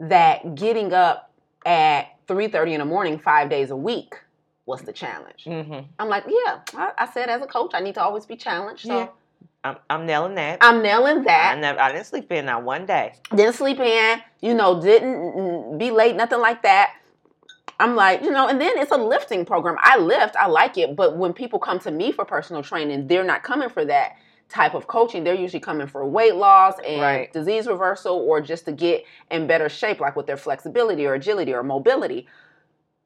that 0.00 0.54
getting 0.56 0.92
up 0.92 1.30
at 1.64 2.08
three 2.26 2.48
thirty 2.48 2.72
in 2.74 2.80
the 2.80 2.84
morning, 2.84 3.16
five 3.18 3.48
days 3.48 3.70
a 3.70 3.76
week, 3.76 4.14
was 4.66 4.82
the 4.82 4.92
challenge. 4.92 5.44
Mhm. 5.44 5.84
I'm 6.00 6.08
like, 6.08 6.24
yeah, 6.26 6.60
I, 6.74 6.92
I 6.98 7.06
said 7.12 7.28
as 7.28 7.42
a 7.42 7.46
coach, 7.46 7.72
I 7.74 7.80
need 7.80 7.94
to 7.94 8.02
always 8.02 8.26
be 8.26 8.34
challenged. 8.36 8.86
So 8.86 8.98
Yeah. 8.98 9.08
I'm, 9.62 9.76
I'm 9.90 10.06
nailing 10.06 10.34
that. 10.36 10.58
I'm 10.62 10.82
nailing 10.82 11.22
that. 11.24 11.56
I, 11.56 11.60
never, 11.60 11.80
I 11.80 11.92
didn't 11.92 12.06
sleep 12.06 12.32
in 12.32 12.46
not 12.46 12.62
one 12.64 12.86
day. 12.86 13.14
Didn't 13.34 13.54
sleep 13.54 13.78
in, 13.78 14.20
you 14.40 14.54
know, 14.54 14.80
didn't 14.80 15.78
be 15.78 15.90
late, 15.90 16.16
nothing 16.16 16.40
like 16.40 16.62
that. 16.62 16.94
I'm 17.78 17.94
like, 17.96 18.22
you 18.22 18.30
know, 18.30 18.48
and 18.48 18.60
then 18.60 18.76
it's 18.78 18.90
a 18.92 18.96
lifting 18.96 19.44
program. 19.44 19.76
I 19.80 19.98
lift, 19.98 20.36
I 20.36 20.46
like 20.46 20.78
it, 20.78 20.96
but 20.96 21.16
when 21.16 21.32
people 21.32 21.58
come 21.58 21.78
to 21.80 21.90
me 21.90 22.12
for 22.12 22.24
personal 22.24 22.62
training, 22.62 23.06
they're 23.06 23.24
not 23.24 23.42
coming 23.42 23.68
for 23.68 23.84
that 23.86 24.12
type 24.48 24.74
of 24.74 24.86
coaching. 24.86 25.24
They're 25.24 25.34
usually 25.34 25.60
coming 25.60 25.86
for 25.86 26.06
weight 26.06 26.36
loss 26.36 26.74
and 26.86 27.00
Right. 27.00 27.32
disease 27.32 27.66
reversal 27.66 28.16
or 28.16 28.40
just 28.40 28.64
to 28.66 28.72
get 28.72 29.04
in 29.30 29.46
better 29.46 29.68
shape, 29.68 30.00
like 30.00 30.16
with 30.16 30.26
their 30.26 30.36
flexibility 30.36 31.06
or 31.06 31.14
agility 31.14 31.54
or 31.54 31.62
mobility. 31.62 32.26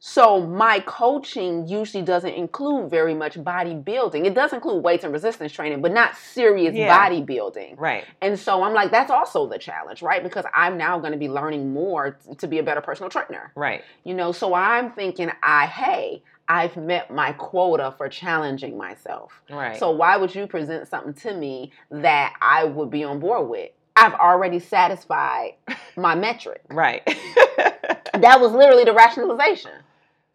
So 0.06 0.38
my 0.38 0.80
coaching 0.80 1.66
usually 1.66 2.02
doesn't 2.04 2.34
include 2.34 2.90
very 2.90 3.14
much 3.14 3.36
bodybuilding. 3.36 4.26
It 4.26 4.34
does 4.34 4.52
include 4.52 4.84
weights 4.84 5.02
and 5.02 5.14
resistance 5.14 5.50
training, 5.50 5.80
but 5.80 5.92
not 5.92 6.14
serious 6.14 6.74
Yeah. 6.74 7.08
bodybuilding. 7.08 7.80
Right. 7.80 8.04
And 8.20 8.38
so 8.38 8.62
I'm 8.62 8.74
like, 8.74 8.90
that's 8.90 9.10
also 9.10 9.46
the 9.46 9.58
challenge, 9.58 10.02
right? 10.02 10.22
Because 10.22 10.44
I'm 10.52 10.76
now 10.76 10.98
going 10.98 11.12
to 11.12 11.18
be 11.18 11.30
learning 11.30 11.72
more 11.72 12.18
to 12.36 12.46
be 12.46 12.58
a 12.58 12.62
better 12.62 12.82
personal 12.82 13.08
trainer. 13.08 13.50
Right. 13.54 13.82
You 14.04 14.12
know, 14.12 14.30
so 14.30 14.52
I'm 14.52 14.92
thinking, 14.92 15.30
I 15.42 15.64
hey, 15.68 16.22
I've 16.48 16.76
met 16.76 17.10
my 17.10 17.32
quota 17.32 17.94
for 17.96 18.06
challenging 18.10 18.76
myself. 18.76 19.40
Right. 19.48 19.78
So 19.78 19.90
why 19.90 20.18
would 20.18 20.34
you 20.34 20.46
present 20.46 20.86
something 20.86 21.14
to 21.14 21.32
me 21.32 21.72
that 21.90 22.34
I 22.42 22.64
would 22.64 22.90
be 22.90 23.04
on 23.04 23.20
board 23.20 23.48
with? 23.48 23.70
I've 23.96 24.12
already 24.12 24.58
satisfied 24.58 25.54
my 25.96 26.14
metric. 26.14 26.60
right. 26.68 27.02
That 28.20 28.40
was 28.40 28.52
literally 28.52 28.84
the 28.84 28.92
rationalization. 28.92 29.72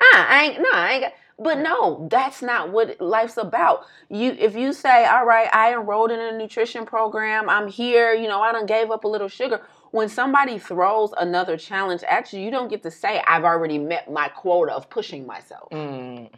Ah, 0.01 0.27
I 0.29 0.43
ain't 0.45 0.57
no, 0.59 0.69
I 0.71 0.91
ain't 0.93 1.03
got 1.03 1.13
but 1.41 1.59
no, 1.59 2.07
that's 2.11 2.41
not 2.41 2.71
what 2.71 2.99
life's 2.99 3.37
about. 3.37 3.85
You 4.09 4.35
if 4.37 4.55
you 4.55 4.73
say, 4.73 5.05
All 5.05 5.25
right, 5.25 5.47
I 5.53 5.71
enrolled 5.73 6.11
in 6.11 6.19
a 6.19 6.37
nutrition 6.37 6.85
program, 6.85 7.49
I'm 7.49 7.67
here, 7.69 8.13
you 8.13 8.27
know, 8.27 8.41
I 8.41 8.51
done 8.51 8.65
gave 8.65 8.91
up 8.91 9.05
a 9.05 9.07
little 9.07 9.29
sugar. 9.29 9.61
When 9.91 10.09
somebody 10.09 10.59
throws 10.59 11.13
another 11.17 11.57
challenge 11.57 12.03
at 12.03 12.31
you, 12.33 12.41
you 12.41 12.51
don't 12.51 12.67
get 12.69 12.83
to 12.83 12.91
say, 12.91 13.23
I've 13.25 13.43
already 13.45 13.77
met 13.79 14.11
my 14.11 14.27
quota 14.27 14.73
of 14.73 14.89
pushing 14.89 15.25
myself. 15.25 15.71
mm, 15.71 16.29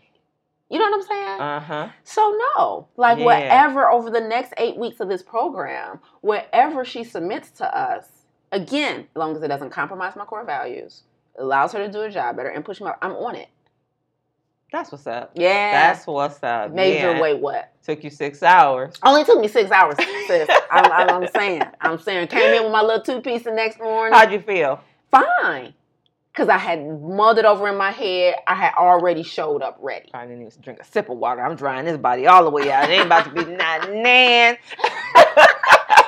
You 0.70 0.80
know 0.80 0.86
what 0.86 0.94
I'm 0.94 1.02
saying? 1.04 1.40
uh 1.40 1.60
huh. 1.60 1.90
So 2.04 2.38
no, 2.56 2.88
like 2.96 3.18
Yeah. 3.18 3.26
whatever 3.26 3.90
over 3.92 4.10
the 4.10 4.22
next 4.22 4.54
eight 4.58 4.78
weeks 4.78 5.00
of 5.00 5.10
this 5.10 5.24
program, 5.24 6.00
wherever 6.22 6.86
she 6.86 7.04
submits 7.04 7.52
to 7.52 7.78
us, 7.78 8.08
again, 8.52 9.08
as 9.16 9.16
long 9.20 9.36
as 9.36 9.42
it 9.44 9.48
doesn't 9.48 9.72
compromise 9.72 10.16
my 10.16 10.26
core 10.26 10.46
values, 10.46 11.04
allows 11.42 11.74
her 11.74 11.86
to 11.86 11.92
do 11.92 12.00
her 12.00 12.10
job 12.10 12.38
better 12.38 12.50
and 12.50 12.64
push 12.64 12.80
me. 12.80 12.88
Up. 12.88 12.98
I'm 13.02 13.14
on 13.14 13.36
it. 13.36 13.50
That's 14.72 14.92
what's 14.92 15.06
up. 15.06 15.32
Yeah. 15.36 15.72
That's 15.72 16.08
what's 16.08 16.42
up. 16.44 16.72
major 16.72 17.12
yeah. 17.12 17.22
weight 17.22 17.40
what? 17.40 17.74
Took 17.84 18.04
you 18.04 18.10
six 18.10 18.42
hours. 18.42 18.96
Only 19.04 19.26
took 19.26 19.40
me 19.42 19.48
six 19.50 19.70
hours, 19.70 19.98
sis. 20.28 20.50
I'm, 20.72 20.92
I'm, 20.92 21.24
I'm 21.24 21.28
saying. 21.28 21.64
I'm 21.82 22.00
saying. 22.00 22.28
Came 22.28 22.54
in 22.54 22.64
with 22.64 22.72
my 22.72 22.82
little 22.82 23.02
two 23.02 23.22
piece 23.22 23.44
the 23.44 23.52
next 23.52 23.80
morning. 23.80 24.18
How'd 24.18 24.32
you 24.32 24.40
feel? 24.40 24.80
Fine. 25.10 25.74
Because 26.32 26.48
I 26.48 26.58
had 26.58 26.80
mulled 26.80 27.40
over 27.40 27.68
in 27.68 27.76
my 27.76 27.92
head. 27.92 28.36
I 28.48 28.56
had 28.56 28.74
already 28.76 29.24
showed 29.24 29.62
up 29.62 29.78
ready. 29.82 30.10
I 30.14 30.26
didn't 30.26 30.48
even 30.48 30.62
drink 30.62 30.80
a 30.80 30.86
sip 30.86 31.10
of 31.10 31.18
water. 31.18 31.42
I'm 31.42 31.58
drying 31.58 31.84
this 31.84 31.98
body 31.98 32.28
all 32.28 32.46
the 32.46 32.50
way 32.50 32.72
out. 32.72 32.90
It 32.90 32.94
ain't 32.94 33.08
about 33.08 33.26
to 33.26 33.32
be 33.32 33.44
not 33.56 33.92
nan. 33.92 34.58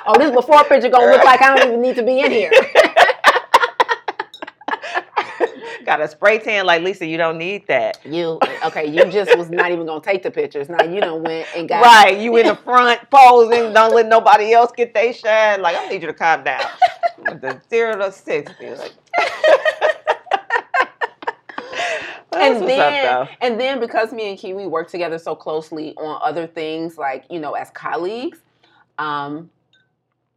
Oh, 0.05 0.17
this 0.17 0.31
before 0.31 0.63
picture 0.65 0.89
gonna 0.89 1.11
look 1.11 1.23
like 1.23 1.41
I 1.41 1.55
don't 1.55 1.67
even 1.67 1.81
need 1.81 1.95
to 1.95 2.03
be 2.03 2.19
in 2.19 2.29
here. 2.29 2.51
Got 5.85 6.01
a 6.01 6.07
spray 6.07 6.39
tan 6.39 6.65
like 6.65 6.81
Lisa. 6.81 7.05
You 7.05 7.17
don't 7.17 7.37
need 7.37 7.67
that. 7.67 7.99
You 8.05 8.39
okay? 8.65 8.85
You 8.87 9.05
just 9.11 9.37
was 9.37 9.49
not 9.49 9.71
even 9.71 9.85
gonna 9.85 10.01
take 10.01 10.23
the 10.23 10.31
pictures. 10.31 10.69
Now 10.69 10.83
you 10.83 11.01
don't 11.01 11.23
went 11.23 11.47
and 11.55 11.67
got 11.67 11.83
Right, 11.83 12.17
you 12.17 12.35
in 12.37 12.47
the 12.47 12.55
front 12.63 13.01
posing. 13.09 13.73
Don't 13.73 13.93
let 13.93 14.07
nobody 14.07 14.53
else 14.53 14.71
get 14.75 14.93
they 14.93 15.13
shine. 15.13 15.61
Like 15.61 15.75
I 15.77 15.87
need 15.89 16.01
you 16.01 16.07
to 16.07 16.13
calm 16.13 16.43
down. 16.43 16.61
the 17.25 17.61
zero 17.69 17.97
to 17.97 18.11
sixty. 18.11 18.69
Like, 18.69 18.93
and 22.35 22.67
then, 22.67 23.07
up, 23.13 23.29
and 23.41 23.59
then 23.59 23.79
because 23.79 24.11
me 24.11 24.29
and 24.29 24.37
Kiwi 24.39 24.65
work 24.67 24.89
together 24.89 25.17
so 25.19 25.35
closely 25.35 25.93
on 25.97 26.19
other 26.23 26.47
things, 26.47 26.97
like 26.97 27.25
you 27.29 27.39
know, 27.39 27.53
as 27.53 27.69
colleagues, 27.71 28.39
um, 28.97 29.49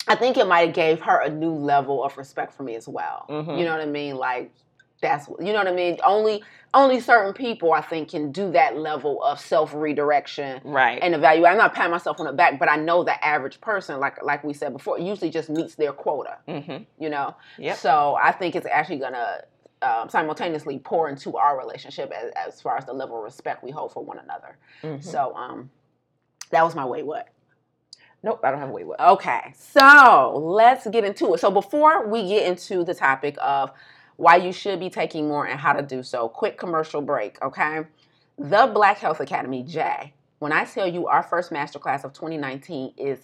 I 0.09 0.15
think 0.15 0.37
it 0.37 0.47
might 0.47 0.67
have 0.67 0.75
gave 0.75 1.01
her 1.01 1.21
a 1.23 1.29
new 1.31 1.53
level 1.53 2.05
of 2.05 2.17
respect 2.17 2.53
for 2.53 2.63
me 2.63 2.77
as 2.77 2.87
well. 2.87 3.27
Mhm. 3.29 3.59
You 3.59 3.65
know 3.65 3.73
what 3.73 3.81
I 3.81 3.87
mean? 3.87 4.17
Like 4.17 4.53
that's 5.01 5.29
you 5.41 5.53
know 5.53 5.59
what 5.59 5.69
I 5.69 5.73
mean. 5.73 5.99
Only 6.05 6.43
only 6.75 7.01
certain 7.01 7.33
people 7.33 7.73
I 7.73 7.81
think 7.81 8.11
can 8.11 8.33
do 8.33 8.51
that 8.53 8.77
level 8.77 9.23
of 9.23 9.41
self 9.41 9.73
redirection 9.75 10.61
Right. 10.65 10.99
and 11.01 11.15
evaluate. 11.15 11.51
I'm 11.53 11.59
not 11.59 11.75
patting 11.75 11.91
myself 11.91 12.21
on 12.21 12.27
the 12.27 12.33
back, 12.33 12.59
but 12.59 12.71
I 12.71 12.77
know 12.77 13.03
the 13.05 13.23
average 13.25 13.61
person, 13.61 13.99
like 14.01 14.23
like 14.23 14.45
we 14.45 14.53
said 14.53 14.73
before, 14.73 14.99
usually 14.99 15.31
just 15.31 15.49
meets 15.51 15.75
their 15.75 15.93
quota. 15.93 16.39
mm-hmm. 16.49 16.85
You 16.99 17.09
know. 17.11 17.35
Yep. 17.59 17.77
So 17.79 18.17
I 18.23 18.33
think 18.33 18.57
it's 18.57 18.67
actually 18.67 18.99
gonna 18.99 19.43
um, 19.83 20.09
simultaneously 20.09 20.79
pour 20.79 21.09
into 21.09 21.37
our 21.37 21.59
relationship 21.59 22.11
as, 22.11 22.31
as 22.49 22.61
far 22.61 22.77
as 22.79 22.87
the 22.87 22.93
level 22.93 23.19
of 23.19 23.25
respect 23.25 23.63
we 23.63 23.71
hold 23.71 23.93
for 23.93 24.03
one 24.05 24.19
another. 24.19 24.57
Mhm. 24.83 25.03
So 25.05 25.35
um, 25.37 25.71
that 26.51 26.63
was 26.65 26.75
my 26.75 26.85
way. 26.87 27.03
What? 27.03 27.29
Nope, 28.23 28.41
I 28.43 28.51
don't 28.51 28.59
have 28.59 28.71
a 28.71 28.73
weight. 28.73 28.87
What? 28.87 28.99
Okay, 28.99 29.53
so 29.55 30.37
let's 30.37 30.87
get 30.89 31.05
into 31.05 31.35
it. 31.35 31.39
So 31.39 31.51
before 31.51 32.09
we 32.09 32.27
get 32.27 32.47
into 32.47 32.83
the 32.83 32.95
topic 32.95 33.37
of 33.41 33.71
why 34.17 34.37
you 34.37 34.53
should 34.53 34.81
be 34.81 34.91
taking 34.91 35.29
more 35.29 35.47
and 35.47 35.59
how 35.59 35.73
to 35.73 35.83
do 35.83 36.03
so, 36.03 36.29
quick 36.29 36.59
commercial 36.59 37.01
break. 37.03 37.41
Okay, 37.43 37.85
the 38.39 38.71
Black 38.73 38.99
Health 38.99 39.21
Academy, 39.21 39.65
Jaye. 39.65 40.13
When 40.39 40.53
I 40.53 40.65
tell 40.65 40.87
you 40.87 41.07
our 41.07 41.23
first 41.23 41.51
masterclass 41.51 42.05
of 42.05 42.13
2019 42.13 42.95
is 42.97 43.21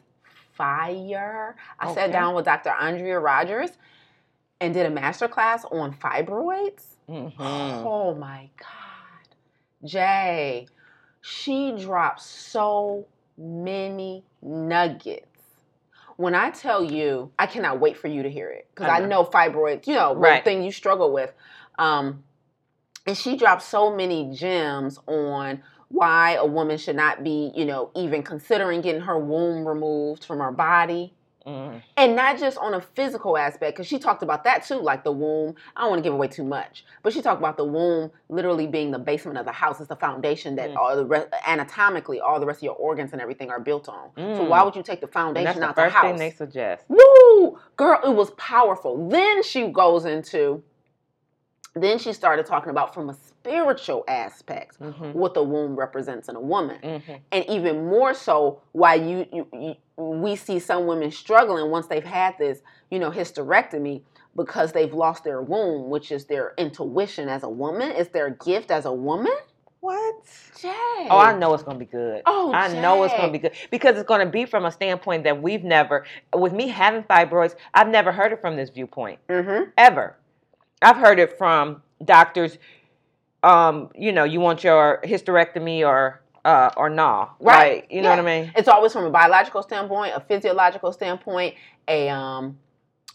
fire, 0.52 1.56
I 1.78 1.92
sat 1.94 2.12
down 2.12 2.34
with 2.34 2.44
Dr. 2.44 2.70
Andrea 2.70 3.18
Rogers 3.18 3.70
and 4.60 4.72
did 4.72 4.86
a 4.86 4.90
masterclass 4.90 5.64
on 5.72 5.92
fibroids. 5.94 6.84
Mhm. 7.08 7.32
Oh 7.38 8.14
my 8.14 8.48
God. 8.56 9.88
Jaye, 9.88 10.68
she 11.20 11.72
dropped 11.72 12.20
so 12.22 13.06
many 13.36 14.24
nuggets. 14.40 15.26
When 16.16 16.34
I 16.34 16.50
tell 16.50 16.84
you, 16.84 17.30
I 17.38 17.46
cannot 17.46 17.80
wait 17.80 17.96
for 17.96 18.08
you 18.08 18.22
to 18.22 18.30
hear 18.30 18.50
it 18.50 18.68
because 18.74 18.88
I 18.88 18.96
I 18.96 19.00
know. 19.00 19.06
know 19.06 19.24
fibroids, 19.24 19.86
you 19.86 19.94
know, 19.94 20.14
Right. 20.14 20.44
thing 20.44 20.62
you 20.62 20.72
struggle 20.72 21.12
with. 21.12 21.32
Um, 21.78 22.24
and 23.06 23.16
she 23.16 23.36
dropped 23.36 23.62
so 23.62 23.94
many 23.94 24.30
gems 24.34 24.98
on 25.06 25.62
why 25.88 26.34
a 26.34 26.46
woman 26.46 26.78
should 26.78 26.96
not 26.96 27.22
be, 27.24 27.52
you 27.54 27.64
know, 27.64 27.90
even 27.94 28.22
considering 28.22 28.80
getting 28.80 29.02
her 29.02 29.18
womb 29.18 29.66
removed 29.66 30.24
from 30.24 30.38
her 30.38 30.52
body 30.52 31.14
Mm. 31.46 31.82
and 31.96 32.14
not 32.16 32.38
just 32.38 32.56
on 32.58 32.74
a 32.74 32.80
physical 32.80 33.36
aspect 33.36 33.76
because 33.76 33.86
she 33.86 33.98
talked 33.98 34.22
about 34.22 34.44
that 34.44 34.64
too 34.64 34.76
like 34.76 35.02
the 35.04 35.10
womb 35.12 35.54
i 35.76 35.80
don't 35.80 35.90
want 35.90 35.98
to 35.98 36.02
give 36.02 36.12
away 36.14 36.28
too 36.28 36.44
much 36.44 36.84
but 37.02 37.12
she 37.12 37.20
talked 37.22 37.40
about 37.40 37.56
the 37.56 37.64
womb 37.64 38.10
literally 38.28 38.66
being 38.66 38.90
the 38.90 38.98
basement 38.98 39.36
of 39.38 39.44
the 39.44 39.52
house 39.52 39.80
it's 39.80 39.88
the 39.88 39.96
foundation 39.96 40.54
that 40.56 40.70
Mm. 40.70 40.76
all 40.76 40.94
the 40.96 41.04
rest 41.04 41.28
anatomically 41.46 42.20
all 42.20 42.38
the 42.40 42.46
rest 42.46 42.58
of 42.58 42.64
your 42.64 42.74
organs 42.76 43.12
and 43.12 43.20
everything 43.20 43.50
are 43.50 43.60
built 43.60 43.88
on 43.88 44.10
so 44.16 44.22
Mm. 44.22 44.48
why 44.48 44.62
would 44.62 44.76
you 44.76 44.82
take 44.82 45.00
the 45.00 45.06
And 45.06 45.12
foundation 45.12 45.44
that's 45.44 45.58
the 45.58 45.64
out 45.66 45.76
the 45.76 45.82
first 45.82 45.94
house 45.96 46.04
thing 46.06 46.16
they 46.18 46.30
suggest. 46.30 46.84
Woo! 46.88 47.58
Girl, 47.76 47.98
it 48.04 48.14
was 48.14 48.30
powerful. 48.32 49.08
Then 49.08 49.42
she 49.42 49.66
goes 49.68 50.04
into, 50.04 50.62
then 51.74 51.98
she 51.98 52.12
started 52.12 52.44
talking 52.46 52.70
about 52.70 52.92
from 52.94 53.08
a 53.08 53.14
spiritual 53.14 54.04
aspect 54.08 54.78
Mm-hmm. 54.80 55.12
what 55.12 55.34
the 55.34 55.42
womb 55.42 55.74
represents 55.76 56.28
in 56.28 56.36
a 56.36 56.40
woman 56.40 56.78
Mm-hmm. 56.82 57.12
and 57.32 57.44
even 57.48 57.86
more 57.86 58.14
so 58.14 58.62
why 58.72 58.94
you, 58.94 59.26
you, 59.32 59.46
you 59.52 59.74
we 59.96 60.36
see 60.36 60.58
some 60.58 60.86
women 60.86 61.10
struggling 61.10 61.70
once 61.70 61.86
they've 61.86 62.04
had 62.04 62.36
this 62.38 62.60
you 62.90 62.98
know 62.98 63.10
hysterectomy 63.10 64.02
because 64.36 64.72
they've 64.72 64.92
lost 64.94 65.24
their 65.24 65.42
womb 65.42 65.90
which 65.90 66.10
is 66.12 66.24
their 66.26 66.54
intuition 66.58 67.28
as 67.28 67.42
a 67.42 67.48
woman 67.48 67.90
it's 67.92 68.10
their 68.10 68.30
gift 68.30 68.70
as 68.70 68.84
a 68.86 68.92
woman 68.92 69.32
What? 69.80 70.24
Jaye. 70.60 71.08
Oh, 71.10 71.18
I 71.18 71.36
know 71.36 71.52
it's 71.54 71.64
gonna 71.64 71.76
be 71.78 71.86
good. 71.86 72.22
Oh, 72.26 72.52
I 72.52 72.68
know 72.80 73.02
it's 73.02 73.14
gonna 73.14 73.32
be 73.32 73.38
good 73.40 73.50
because 73.72 73.96
it's 73.96 74.06
gonna 74.06 74.30
be 74.30 74.44
from 74.46 74.64
a 74.64 74.70
standpoint 74.70 75.24
that 75.24 75.42
we've 75.42 75.64
never. 75.64 76.04
With 76.32 76.52
me 76.52 76.68
having 76.68 77.02
fibroids, 77.02 77.56
I've 77.74 77.88
never 77.88 78.12
heard 78.12 78.30
it 78.32 78.40
from 78.40 78.54
this 78.54 78.70
viewpoint 78.70 79.18
mm-hmm. 79.28 79.70
ever. 79.76 80.16
I've 80.82 80.96
heard 80.96 81.18
it 81.18 81.36
from 81.38 81.82
doctors. 82.04 82.58
Um, 83.42 83.90
you 83.96 84.12
know, 84.12 84.24
you 84.24 84.40
want 84.40 84.62
your 84.64 85.00
hysterectomy 85.04 85.86
or 85.86 86.20
uh 86.44 86.70
or 86.76 86.90
nah, 86.90 87.28
Right. 87.40 87.82
Like, 87.82 87.92
you 87.92 88.02
know 88.02 88.10
what 88.10 88.18
I 88.18 88.22
mean? 88.22 88.52
it's 88.56 88.68
always 88.68 88.92
from 88.92 89.04
a 89.04 89.10
biological 89.10 89.62
standpoint 89.62 90.12
a 90.16 90.20
physiological 90.20 90.92
standpoint 90.92 91.54
a 91.86 92.08
um 92.08 92.58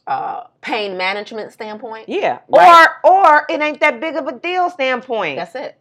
uh 0.07 0.45
pain 0.61 0.95
management 0.97 1.51
standpoint 1.51 2.07
Yeah. 2.07 2.39
Right. 2.47 2.87
Or 3.03 3.11
or 3.11 3.45
it 3.49 3.59
ain't 3.61 3.81
that 3.81 3.99
big 3.99 4.15
of 4.15 4.27
a 4.27 4.31
deal 4.39 4.69
standpoint. 4.69 5.35
that's 5.37 5.55
it 5.55 5.77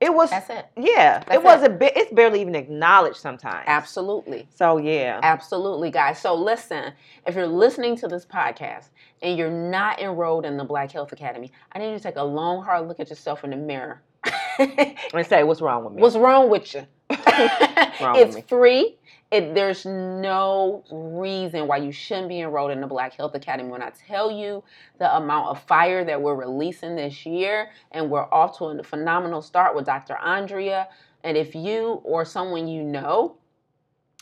it 0.00 0.12
was. 0.12 0.30
that's 0.30 0.50
it 0.50 0.66
yeah. 0.76 1.20
That's 1.20 1.34
it 1.36 1.42
was 1.42 1.62
a 1.62 1.68
bit. 1.68 1.94
It's 1.96 2.12
barely 2.12 2.40
even 2.40 2.54
acknowledged 2.54 3.16
sometimes. 3.16 3.64
absolutely 3.66 4.48
So 4.54 4.78
yeah. 4.78 5.20
Absolutely, 5.22 5.90
guys. 5.90 6.20
So 6.20 6.34
listen, 6.34 6.92
if 7.26 7.34
you're 7.34 7.46
listening 7.46 7.96
to 7.98 8.08
this 8.08 8.26
podcast 8.26 8.88
and 9.22 9.38
you're 9.38 9.50
not 9.50 10.00
enrolled 10.00 10.44
in 10.44 10.56
the 10.56 10.64
Black 10.64 10.92
Health 10.92 11.12
Academy, 11.12 11.52
I 11.72 11.78
need 11.78 11.92
you 11.92 11.98
to 11.98 12.02
take 12.02 12.16
a 12.16 12.24
long, 12.24 12.62
hard 12.62 12.88
look 12.88 13.00
at 13.00 13.08
yourself 13.10 13.44
in 13.44 13.50
the 13.50 13.56
mirror. 13.56 14.02
And 14.58 15.26
say 15.26 15.42
what's 15.42 15.60
wrong 15.60 15.84
with 15.84 15.94
me. 15.94 16.02
What's 16.02 16.16
wrong 16.16 16.48
with 16.48 16.74
you? 16.74 16.86
wrong 17.10 17.16
it's 18.16 18.36
with 18.36 18.48
free. 18.48 18.96
It, 19.30 19.54
there's 19.54 19.84
no 19.84 20.84
reason 20.90 21.66
why 21.66 21.78
you 21.78 21.90
shouldn't 21.90 22.28
be 22.28 22.40
enrolled 22.40 22.70
in 22.70 22.80
the 22.80 22.86
Black 22.86 23.14
Health 23.14 23.34
Academy. 23.34 23.68
When 23.68 23.82
I 23.82 23.90
tell 23.90 24.30
you 24.30 24.62
the 24.98 25.16
amount 25.16 25.48
of 25.48 25.62
fire 25.62 26.04
that 26.04 26.20
we're 26.20 26.36
releasing 26.36 26.94
this 26.94 27.26
year, 27.26 27.70
and 27.90 28.10
we're 28.10 28.32
off 28.32 28.58
to 28.58 28.66
a 28.66 28.82
phenomenal 28.82 29.42
start 29.42 29.74
with 29.74 29.86
Dr. 29.86 30.16
Andrea. 30.16 30.88
And 31.24 31.36
if 31.36 31.54
you 31.54 32.00
or 32.04 32.24
someone 32.24 32.68
you 32.68 32.82
know 32.84 33.36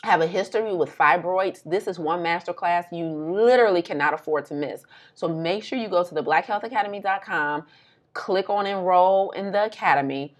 have 0.04 0.20
a 0.20 0.26
history 0.26 0.74
with 0.74 0.96
fibroids, 0.96 1.62
this 1.64 1.86
is 1.86 1.98
one 1.98 2.22
masterclass 2.22 2.84
you 2.90 3.06
literally 3.06 3.82
cannot 3.82 4.14
afford 4.14 4.46
to 4.46 4.54
miss. 4.54 4.84
So 5.14 5.28
make 5.28 5.62
sure 5.62 5.78
you 5.78 5.88
go 5.88 6.02
to 6.02 6.14
the 6.14 6.22
blackhealthacademy.com, 6.22 7.66
click 8.12 8.50
on 8.50 8.66
enroll 8.66 9.30
in 9.32 9.52
the 9.52 9.66
academy, 9.66 10.34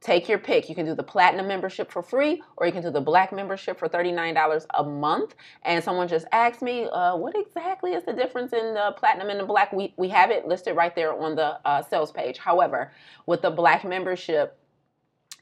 take 0.00 0.28
your 0.28 0.38
pick. 0.38 0.68
You 0.68 0.74
can 0.74 0.86
do 0.86 0.94
the 0.94 1.02
platinum 1.02 1.46
membership 1.46 1.90
for 1.90 2.02
free, 2.02 2.42
or 2.56 2.66
you 2.66 2.72
can 2.72 2.82
do 2.82 2.90
the 2.90 3.00
black 3.00 3.32
membership 3.32 3.78
for 3.78 3.88
$39 3.88 4.66
a 4.74 4.84
month. 4.84 5.34
And 5.62 5.82
someone 5.84 6.08
just 6.08 6.26
asked 6.32 6.62
me, 6.62 6.84
uh, 6.84 7.16
what 7.16 7.34
exactly 7.36 7.92
is 7.92 8.04
the 8.04 8.12
difference 8.12 8.52
in 8.52 8.74
the 8.74 8.94
platinum 8.96 9.28
and 9.28 9.40
the 9.40 9.44
black? 9.44 9.72
We, 9.72 9.92
we 9.96 10.08
have 10.08 10.30
it 10.30 10.46
listed 10.46 10.74
right 10.74 10.94
there 10.94 11.12
on 11.12 11.36
the 11.36 11.60
uh, 11.66 11.82
sales 11.82 12.12
page. 12.12 12.38
However, 12.38 12.92
with 13.26 13.42
the 13.42 13.50
black 13.50 13.84
membership, 13.84 14.56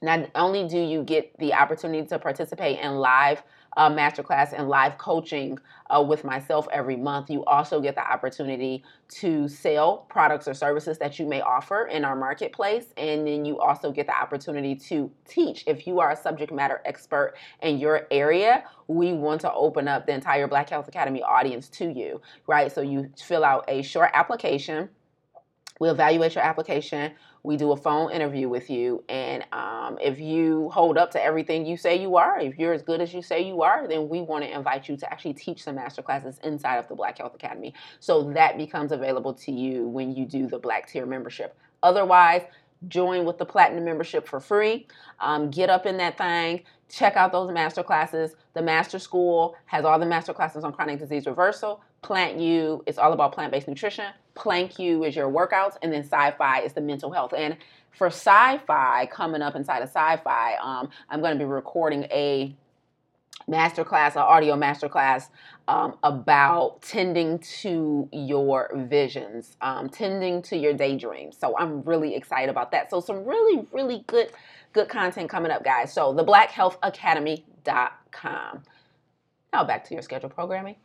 not 0.02 0.30
only 0.34 0.66
do 0.66 0.78
you 0.78 1.02
get 1.02 1.36
the 1.38 1.54
opportunity 1.54 2.06
to 2.06 2.18
participate 2.18 2.80
in 2.80 2.96
live 2.96 3.42
uh, 3.76 3.90
masterclass 3.90 4.52
and 4.52 4.68
live 4.68 4.98
coaching 4.98 5.58
uh, 5.90 6.02
with 6.02 6.24
myself 6.24 6.68
every 6.72 6.96
month, 6.96 7.30
you 7.30 7.44
also 7.44 7.80
get 7.80 7.94
the 7.94 8.12
opportunity 8.12 8.84
to 9.08 9.48
sell 9.48 10.06
products 10.08 10.46
or 10.46 10.54
services 10.54 10.98
that 10.98 11.18
you 11.18 11.26
may 11.26 11.40
offer 11.40 11.86
in 11.86 12.04
our 12.04 12.16
marketplace. 12.16 12.86
And 12.96 13.26
then 13.26 13.44
you 13.44 13.58
also 13.58 13.90
get 13.90 14.06
the 14.06 14.16
opportunity 14.16 14.74
to 14.74 15.10
teach. 15.26 15.64
If 15.66 15.86
you 15.86 16.00
are 16.00 16.12
a 16.12 16.16
subject 16.16 16.52
matter 16.52 16.82
expert 16.84 17.34
in 17.62 17.78
your 17.78 18.06
area, 18.10 18.64
we 18.86 19.12
want 19.12 19.40
to 19.42 19.52
open 19.52 19.88
up 19.88 20.06
the 20.06 20.12
entire 20.12 20.46
Black 20.46 20.70
Health 20.70 20.88
Academy 20.88 21.22
audience 21.22 21.68
to 21.70 21.90
you, 21.90 22.20
right? 22.46 22.72
So 22.72 22.80
you 22.80 23.10
fill 23.16 23.44
out 23.44 23.64
a 23.68 23.82
short 23.82 24.10
application. 24.14 24.88
We 25.78 25.88
evaluate 25.88 26.34
your 26.34 26.44
application. 26.44 27.12
We 27.42 27.56
do 27.56 27.72
a 27.72 27.76
phone 27.76 28.10
interview 28.10 28.48
with 28.48 28.68
you. 28.68 29.04
And 29.08 29.44
um, 29.52 29.98
if 30.00 30.18
you 30.18 30.68
hold 30.70 30.98
up 30.98 31.10
to 31.12 31.22
everything 31.22 31.64
you 31.64 31.76
say 31.76 32.00
you 32.00 32.16
are, 32.16 32.38
if 32.38 32.58
you're 32.58 32.72
as 32.72 32.82
good 32.82 33.00
as 33.00 33.14
you 33.14 33.22
say 33.22 33.42
you 33.42 33.62
are, 33.62 33.86
then 33.86 34.08
we 34.08 34.20
want 34.20 34.44
to 34.44 34.50
invite 34.50 34.88
you 34.88 34.96
to 34.96 35.12
actually 35.12 35.34
teach 35.34 35.62
some 35.62 35.76
master 35.76 36.02
classes 36.02 36.40
inside 36.42 36.76
of 36.76 36.88
the 36.88 36.94
Black 36.94 37.18
Health 37.18 37.34
Academy. 37.34 37.74
So 38.00 38.24
that 38.32 38.58
becomes 38.58 38.92
available 38.92 39.34
to 39.34 39.52
you 39.52 39.86
when 39.86 40.14
you 40.14 40.26
do 40.26 40.46
the 40.46 40.58
Black 40.58 40.88
Tier 40.88 41.06
membership. 41.06 41.56
Otherwise, 41.82 42.42
join 42.86 43.24
with 43.24 43.38
the 43.38 43.44
platinum 43.44 43.84
membership 43.84 44.26
for 44.26 44.40
free. 44.40 44.86
Um, 45.20 45.50
get 45.50 45.70
up 45.70 45.86
in 45.86 45.96
that 45.98 46.18
thing. 46.18 46.62
Check 46.88 47.16
out 47.16 47.32
those 47.32 47.50
master 47.52 47.82
classes. 47.82 48.34
The 48.54 48.62
Master 48.62 48.98
School 48.98 49.56
has 49.66 49.84
all 49.84 49.98
the 49.98 50.06
master 50.06 50.32
classes 50.32 50.64
on 50.64 50.72
chronic 50.72 50.98
disease 50.98 51.26
reversal. 51.26 51.82
Plant 52.02 52.38
U 52.38 52.82
is 52.86 52.98
all 52.98 53.12
about 53.12 53.32
plant 53.32 53.52
based 53.52 53.68
nutrition. 53.68 54.06
Plank 54.34 54.78
U 54.78 55.04
is 55.04 55.16
your 55.16 55.30
workouts. 55.30 55.76
And 55.82 55.92
then 55.92 56.02
Sci 56.02 56.30
Fi 56.32 56.60
is 56.60 56.72
the 56.72 56.80
mental 56.80 57.12
health. 57.12 57.34
And 57.36 57.56
for 57.90 58.06
Sci 58.06 58.58
Fi, 58.66 59.06
coming 59.06 59.42
up 59.42 59.56
inside 59.56 59.82
of 59.82 59.88
Sci 59.88 60.16
Fi, 60.18 60.54
um, 60.62 60.88
I'm 61.10 61.20
going 61.20 61.32
to 61.32 61.38
be 61.38 61.44
recording 61.44 62.04
a 62.04 62.54
masterclass, 63.48 64.12
an 64.12 64.22
audio 64.22 64.54
masterclass 64.56 65.28
um, 65.66 65.96
about 66.02 66.82
tending 66.82 67.38
to 67.38 68.06
your 68.12 68.70
visions, 68.74 69.56
um, 69.60 69.88
tending 69.88 70.42
to 70.42 70.56
your 70.56 70.74
daydreams. 70.74 71.36
So 71.36 71.56
I'm 71.58 71.82
really 71.82 72.14
excited 72.14 72.50
about 72.50 72.70
that. 72.72 72.90
So 72.90 73.00
some 73.00 73.24
really, 73.24 73.66
really 73.72 74.04
good, 74.06 74.30
good 74.72 74.88
content 74.88 75.30
coming 75.30 75.50
up, 75.50 75.64
guys. 75.64 75.92
So 75.92 76.12
the 76.12 76.24
blackhealthacademy.com. 76.24 78.62
Now 79.52 79.64
back 79.64 79.84
to 79.84 79.94
your 79.94 80.02
scheduled 80.02 80.34
programming. 80.34 80.76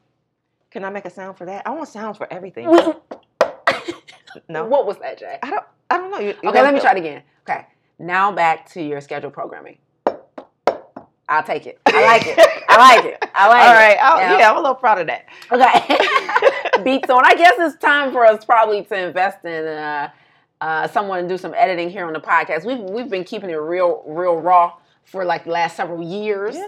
Can 0.74 0.84
I 0.84 0.90
make 0.90 1.06
a 1.06 1.10
sound 1.12 1.38
for 1.38 1.46
that? 1.46 1.68
I 1.68 1.70
want 1.70 1.88
sounds 1.88 2.18
for 2.18 2.28
everything. 2.34 2.66
no. 4.50 4.66
What 4.66 4.88
was 4.88 4.98
that, 4.98 5.20
Jaye? 5.22 5.38
I 5.44 5.50
don't. 5.52 5.64
I 5.92 5.98
don't 5.98 6.10
know. 6.10 6.18
You, 6.18 6.30
you 6.42 6.50
Okay, 6.50 6.64
let 6.64 6.74
me 6.74 6.80
try 6.80 6.94
it 6.94 6.98
again. 6.98 7.22
Okay, 7.48 7.68
now 8.00 8.32
back 8.32 8.68
to 8.72 8.82
your 8.82 9.00
scheduled 9.00 9.34
programming. 9.34 9.78
I'll 11.30 11.44
take 11.44 11.68
it. 11.68 11.80
I 11.86 12.04
like 12.06 12.26
it. 12.26 12.40
I 12.68 12.78
like 12.96 13.06
it. 13.06 13.18
I 13.36 13.48
like 13.48 13.64
All 13.68 13.72
it. 13.72 13.76
right. 13.76 13.98
I'll- 14.02 14.20
Yeah. 14.20 14.40
yeah, 14.40 14.50
I'm 14.52 14.58
a 14.58 14.62
little 14.62 14.74
proud 14.76 15.00
of 15.00 15.08
that. 15.08 15.26
Okay. 15.52 16.84
Beats 16.84 17.10
on. 17.12 17.24
I 17.24 17.36
guess 17.36 17.54
it's 17.60 17.78
time 17.78 18.12
for 18.12 18.26
us 18.26 18.44
probably 18.44 18.84
to 18.84 19.08
invest 19.08 19.46
in 19.46 19.68
uh, 19.68 20.10
uh, 20.60 20.88
someone 20.88 21.22
to 21.24 21.30
do 21.30 21.38
some 21.38 21.54
editing 21.54 21.90
here 21.92 22.06
on 22.08 22.14
the 22.14 22.20
podcast. 22.20 22.66
We've 22.66 22.80
we've 22.80 23.10
been 23.10 23.24
keeping 23.24 23.52
it 23.52 23.56
real 23.56 24.04
real 24.08 24.38
raw 24.38 24.74
for 25.06 25.26
like 25.26 25.44
the 25.46 25.52
last 25.52 25.76
several 25.78 26.02
years. 26.04 26.56
Yeah, 26.56 26.68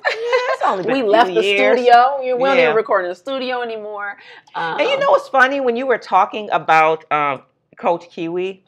yeah, 0.61 0.81
we 0.93 1.03
left 1.03 1.33
the 1.33 1.41
years. 1.43 1.79
studio. 1.79 2.17
We 2.21 2.29
don't 2.29 2.39
Yeah. 2.57 2.63
even 2.63 2.75
record 2.75 3.05
in 3.05 3.09
the 3.09 3.15
studio 3.15 3.61
anymore. 3.61 4.17
Um, 4.55 4.79
And 4.79 4.89
you 4.89 4.97
know 4.99 5.11
what's 5.11 5.29
funny? 5.29 5.59
When 5.61 5.75
you 5.75 5.85
were 5.87 5.97
talking 5.97 6.49
about 6.51 7.09
um, 7.11 7.43
Coach 7.77 8.09
Kiwi, 8.09 8.63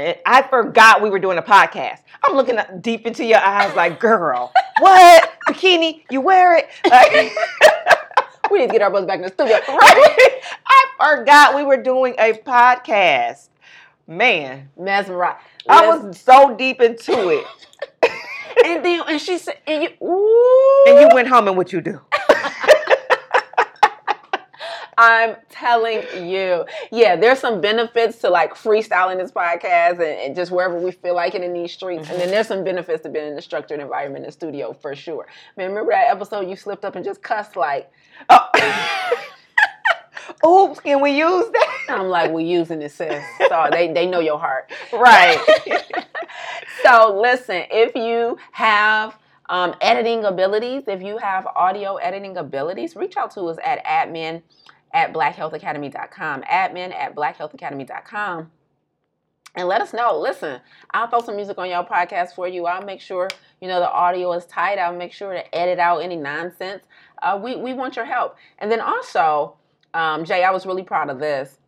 I 0.00 0.42
forgot 0.48 1.02
we 1.02 1.10
were 1.10 1.18
doing 1.18 1.38
a 1.38 1.42
podcast. 1.42 1.98
I'm 2.24 2.36
looking 2.36 2.56
deep 2.80 3.04
into 3.06 3.24
your 3.24 3.38
eyes, 3.40 3.74
like, 3.74 3.98
girl, 3.98 4.52
what 4.78 5.32
bikini? 5.48 6.04
You 6.10 6.20
wear 6.20 6.56
it? 6.56 6.68
Like, 6.90 7.32
we 8.50 8.60
need 8.60 8.68
to 8.68 8.72
get 8.72 8.80
our 8.82 8.90
butts 8.90 9.06
back 9.06 9.16
in 9.16 9.22
the 9.22 9.28
studio. 9.28 9.56
right? 9.68 10.40
I 10.66 10.84
forgot 11.16 11.54
we 11.54 11.64
were 11.64 11.76
doing 11.76 12.14
a 12.18 12.32
podcast. 12.32 13.48
Man, 14.06 14.70
Mesmerized. 14.78 15.38
I 15.68 15.86
was 15.86 16.18
so 16.18 16.56
deep 16.56 16.80
into 16.80 17.28
it. 17.28 17.44
And 18.64 18.84
then 18.84 19.02
and 19.08 19.20
she 19.20 19.38
said, 19.38 19.58
and 19.66 19.82
you, 19.82 19.90
ooh, 20.06 20.84
And 20.88 21.00
you 21.00 21.08
went 21.14 21.28
home 21.28 21.48
and 21.48 21.56
what 21.56 21.72
you 21.72 21.80
do? 21.80 22.00
I'm 25.00 25.36
telling 25.48 26.02
you, 26.28 26.64
yeah, 26.90 27.14
there's 27.14 27.38
some 27.38 27.60
benefits 27.60 28.18
to 28.18 28.30
like 28.30 28.54
freestyling 28.54 29.18
this 29.18 29.30
podcast 29.30 29.92
and, 29.92 30.02
and 30.02 30.34
just 30.34 30.50
wherever 30.50 30.76
we 30.76 30.90
feel 30.90 31.14
like 31.14 31.36
it 31.36 31.42
in 31.42 31.52
these 31.52 31.72
streets. 31.72 32.08
And 32.10 32.18
then 32.18 32.22
mm-hmm. 32.22 32.30
there's 32.32 32.48
some 32.48 32.64
benefits 32.64 33.04
to 33.04 33.08
being 33.08 33.28
in 33.28 33.38
a 33.38 33.42
structured 33.42 33.78
environment 33.78 34.24
in 34.24 34.28
the 34.28 34.32
studio 34.32 34.72
for 34.72 34.96
sure. 34.96 35.28
Man, 35.56 35.68
remember 35.68 35.92
that 35.92 36.08
episode 36.10 36.48
you 36.48 36.56
slipped 36.56 36.84
up 36.84 36.96
and 36.96 37.04
just 37.04 37.22
cussed 37.22 37.54
like, 37.54 37.92
Oh. 38.28 38.48
Oops, 40.46 40.78
can 40.80 41.00
we 41.00 41.12
use 41.12 41.50
that? 41.50 41.86
I'm 41.88 42.08
like, 42.08 42.30
we're 42.30 42.46
using 42.46 42.78
this, 42.78 42.94
sis. 42.94 43.24
So 43.48 43.68
they, 43.70 43.92
they 43.92 44.06
know 44.06 44.20
your 44.20 44.38
heart. 44.38 44.70
Right. 44.92 45.38
so 46.82 47.18
listen, 47.20 47.64
if 47.70 47.94
you 47.94 48.38
have 48.52 49.18
um, 49.48 49.74
editing 49.80 50.24
abilities, 50.24 50.84
if 50.86 51.02
you 51.02 51.18
have 51.18 51.46
audio 51.46 51.96
editing 51.96 52.36
abilities, 52.36 52.94
reach 52.96 53.16
out 53.16 53.30
to 53.32 53.42
us 53.44 53.56
at 53.64 53.84
admin 53.84 54.42
at 54.92 55.12
blackhealthacademy.com, 55.12 56.42
admin 56.42 56.94
at 56.94 57.14
blackhealthacademy.com. 57.14 58.50
And 59.54 59.66
let 59.66 59.80
us 59.80 59.92
know. 59.92 60.16
Listen, 60.18 60.60
I'll 60.92 61.08
throw 61.08 61.20
some 61.20 61.34
music 61.34 61.58
on 61.58 61.68
your 61.68 61.82
podcast 61.82 62.34
for 62.34 62.46
you. 62.46 62.66
I'll 62.66 62.84
make 62.84 63.00
sure 63.00 63.28
you 63.60 63.66
know 63.66 63.80
the 63.80 63.90
audio 63.90 64.32
is 64.34 64.44
tight. 64.44 64.78
I'll 64.78 64.94
make 64.94 65.12
sure 65.12 65.32
to 65.32 65.54
edit 65.54 65.78
out 65.78 65.98
any 65.98 66.16
nonsense. 66.16 66.82
Uh, 67.22 67.40
we 67.42 67.56
we 67.56 67.72
want 67.72 67.96
your 67.96 68.04
help. 68.04 68.36
And 68.58 68.70
then 68.70 68.80
also, 68.80 69.56
um, 69.94 70.24
Jaye, 70.24 70.44
I 70.44 70.50
was 70.50 70.66
really 70.66 70.82
proud 70.82 71.10
of 71.10 71.18
this 71.18 71.58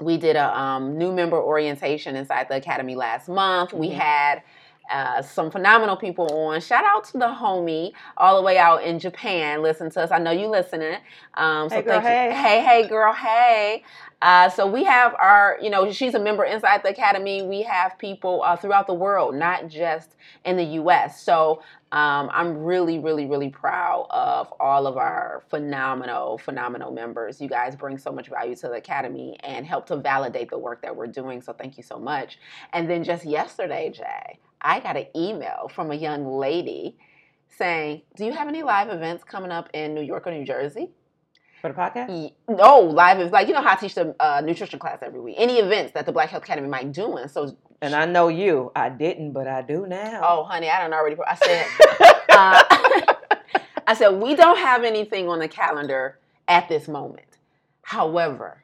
we 0.00 0.16
did 0.16 0.36
a 0.36 0.58
um, 0.58 0.96
new 0.96 1.12
member 1.12 1.36
orientation 1.36 2.16
inside 2.16 2.48
the 2.48 2.56
academy 2.56 2.94
last 2.94 3.28
month. 3.28 3.72
We 3.72 3.90
Mhm. 3.90 3.94
had 3.98 4.42
uh, 4.90 5.22
some 5.22 5.50
phenomenal 5.50 5.96
people 5.96 6.26
on. 6.32 6.60
Shout 6.60 6.84
out 6.84 7.04
to 7.04 7.12
the 7.14 7.26
homie 7.26 7.92
all 8.16 8.36
the 8.36 8.42
way 8.42 8.58
out 8.58 8.82
in 8.84 8.98
Japan. 8.98 9.62
Listen 9.62 9.90
to 9.92 10.02
us. 10.02 10.10
I 10.10 10.18
know 10.18 10.30
you 10.32 10.48
listening. 10.48 10.98
Um, 11.34 11.70
so 11.70 11.76
Hey, 11.76 11.82
girl, 11.82 12.00
thank 12.00 12.04
you. 12.04 12.36
hey. 12.36 12.60
hey, 12.62 12.62
hey, 12.82 12.88
girl, 12.88 13.12
hey. 13.12 13.84
Uh, 14.22 14.50
so 14.50 14.66
we 14.66 14.84
have 14.84 15.14
our, 15.14 15.58
you 15.62 15.70
know, 15.70 15.90
she's 15.92 16.14
a 16.14 16.18
member 16.18 16.44
inside 16.44 16.82
the 16.82 16.90
academy. 16.90 17.42
We 17.42 17.62
have 17.62 17.98
people 17.98 18.42
uh, 18.42 18.56
throughout 18.56 18.86
the 18.86 18.94
world, 18.94 19.34
not 19.34 19.68
just 19.68 20.16
in 20.44 20.56
the 20.56 20.64
U.S. 20.64 21.22
So 21.22 21.62
um, 21.92 22.30
I'm 22.32 22.58
really, 22.58 22.98
really, 22.98 23.26
really 23.26 23.48
proud 23.48 24.06
of 24.10 24.52
all 24.60 24.86
of 24.86 24.96
our 24.96 25.42
phenomenal, 25.48 26.38
phenomenal 26.38 26.92
members. 26.92 27.40
You 27.40 27.48
guys 27.48 27.76
bring 27.76 27.98
so 27.98 28.12
much 28.12 28.28
value 28.28 28.54
to 28.56 28.68
the 28.68 28.74
academy 28.74 29.38
and 29.42 29.66
help 29.66 29.86
to 29.86 29.96
validate 29.96 30.50
the 30.50 30.58
work 30.58 30.82
that 30.82 30.94
we're 30.94 31.06
doing. 31.06 31.40
So 31.40 31.52
thank 31.52 31.76
you 31.78 31.82
so 31.82 31.98
much. 31.98 32.38
And 32.72 32.88
then 32.90 33.02
just 33.04 33.24
yesterday, 33.24 33.92
Jaye, 33.96 34.36
I 34.62 34.80
got 34.80 34.96
an 34.96 35.06
email 35.16 35.70
from 35.74 35.90
a 35.90 35.94
young 35.94 36.26
lady 36.26 36.96
saying, 37.48 38.02
"Do 38.16 38.24
you 38.24 38.32
have 38.32 38.48
any 38.48 38.62
live 38.62 38.90
events 38.90 39.24
coming 39.24 39.50
up 39.50 39.68
in 39.74 39.94
New 39.94 40.02
York 40.02 40.26
or 40.26 40.32
New 40.32 40.44
Jersey?" 40.44 40.90
For 41.60 41.68
the 41.68 41.74
podcast? 41.74 42.32
No, 42.48 42.80
live 42.80 43.20
is 43.20 43.32
like 43.32 43.46
you 43.46 43.52
know 43.52 43.60
how 43.60 43.72
I 43.72 43.76
teach 43.76 43.94
the 43.94 44.14
uh, 44.18 44.40
nutrition 44.42 44.78
class 44.78 45.00
every 45.02 45.20
week. 45.20 45.36
Any 45.38 45.58
events 45.58 45.92
that 45.92 46.06
the 46.06 46.12
Black 46.12 46.30
Health 46.30 46.42
Academy 46.44 46.68
might 46.68 46.90
do, 46.92 47.16
and 47.16 47.30
so 47.30 47.54
And 47.82 47.94
I 47.94 48.06
know 48.06 48.28
you. 48.28 48.72
I 48.74 48.88
didn't, 48.88 49.32
but 49.32 49.46
I 49.46 49.60
do 49.62 49.86
now. 49.86 50.20
oh, 50.22 50.44
honey, 50.44 50.70
I 50.70 50.80
don't 50.80 50.92
already. 50.94 51.16
I 51.26 51.34
said, 51.34 51.66
uh, 52.30 52.64
I 53.86 53.94
said 53.94 54.10
we 54.10 54.34
don't 54.34 54.58
have 54.58 54.84
anything 54.84 55.28
on 55.28 55.38
the 55.38 55.48
calendar 55.48 56.18
at 56.48 56.68
this 56.68 56.88
moment. 56.88 57.26
However, 57.82 58.62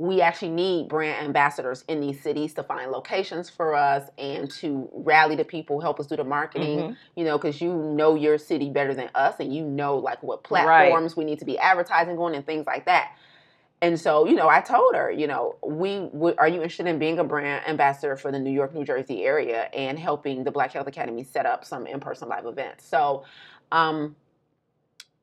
we 0.00 0.20
actually 0.20 0.50
need 0.50 0.88
brand 0.88 1.26
ambassadors 1.26 1.84
in 1.88 2.00
these 2.00 2.20
cities 2.22 2.54
to 2.54 2.62
find 2.62 2.92
locations 2.92 3.50
for 3.50 3.74
us 3.74 4.08
and 4.16 4.48
to 4.48 4.88
rally 4.92 5.34
the 5.34 5.44
people, 5.44 5.80
help 5.80 5.98
us 5.98 6.06
do 6.06 6.14
the 6.16 6.22
marketing. 6.22 6.78
Mhm. 6.78 6.96
You 7.16 7.24
know, 7.24 7.36
because 7.36 7.60
you 7.60 7.74
know 7.74 8.14
your 8.14 8.38
city 8.38 8.70
better 8.70 8.94
than 8.94 9.10
us, 9.16 9.34
and 9.40 9.52
you 9.52 9.64
know 9.64 9.96
like 9.98 10.22
what 10.22 10.48
Right. 10.50 10.68
platforms 10.90 11.16
we 11.16 11.24
need 11.24 11.40
to 11.40 11.44
be 11.44 11.58
advertising 11.58 12.16
on 12.18 12.34
and 12.34 12.46
things 12.46 12.64
like 12.66 12.86
that. 12.86 13.10
And 13.80 14.00
so, 14.00 14.26
you 14.26 14.34
know, 14.34 14.48
I 14.48 14.60
told 14.60 14.96
her, 14.96 15.10
you 15.10 15.26
know, 15.28 15.56
we, 15.64 16.08
are 16.38 16.48
you 16.48 16.56
interested 16.62 16.86
in 16.86 16.98
being 16.98 17.18
a 17.20 17.24
brand 17.24 17.64
ambassador 17.68 18.16
for 18.16 18.32
the 18.32 18.38
New 18.38 18.50
York, 18.50 18.74
New 18.74 18.84
Jersey 18.84 19.24
area 19.24 19.64
and 19.72 19.98
helping 19.98 20.42
the 20.42 20.50
Black 20.50 20.72
Health 20.72 20.88
Academy 20.88 21.22
set 21.22 21.46
up 21.46 21.64
some 21.64 21.86
in-person 21.86 22.28
live 22.28 22.46
events. 22.46 22.84
So, 22.86 23.24
um, 23.70 24.16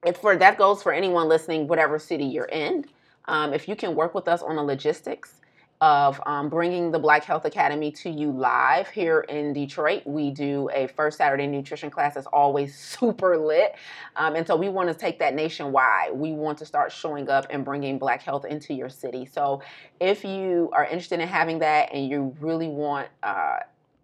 it's 0.05 0.19
for 0.19 0.35
that 0.37 0.57
goes 0.57 0.83
for 0.83 0.93
anyone 0.93 1.27
listening, 1.27 1.67
whatever 1.67 1.97
city 1.99 2.25
you're 2.25 2.45
in. 2.45 2.85
Um, 3.27 3.53
if 3.53 3.67
you 3.67 3.75
can 3.75 3.95
work 3.95 4.13
with 4.13 4.27
us 4.27 4.41
on 4.41 4.55
the 4.55 4.63
logistics 4.63 5.41
of 5.81 6.21
um, 6.25 6.47
bringing 6.47 6.89
the 6.89 6.99
Black 6.99 7.23
Health 7.23 7.43
Academy 7.45 7.91
to 7.91 8.09
you 8.09 8.31
live 8.31 8.87
here 8.87 9.21
in 9.21 9.51
Detroit, 9.51 10.03
we 10.05 10.31
do 10.31 10.69
a 10.73 10.87
first 10.87 11.17
Saturday 11.17 11.47
nutrition 11.47 11.89
class 11.89 12.15
that's 12.15 12.27
always 12.27 12.75
super 12.79 13.37
lit. 13.37 13.75
Um, 14.15 14.35
and 14.35 14.47
so 14.47 14.55
we 14.55 14.69
want 14.69 14.89
to 14.89 14.95
take 14.95 15.19
that 15.19 15.35
nationwide. 15.35 16.13
We 16.13 16.31
want 16.31 16.57
to 16.59 16.65
start 16.65 16.91
showing 16.91 17.29
up 17.29 17.47
and 17.49 17.65
bringing 17.65 17.99
Black 17.99 18.21
health 18.21 18.45
into 18.45 18.73
your 18.73 18.89
city. 18.89 19.25
So 19.25 19.61
if 19.99 20.23
you 20.23 20.69
are 20.71 20.85
interested 20.85 21.19
in 21.19 21.27
having 21.27 21.59
that 21.59 21.89
and 21.93 22.07
you 22.07 22.35
really 22.39 22.69
want, 22.69 23.09
uh, 23.21 23.57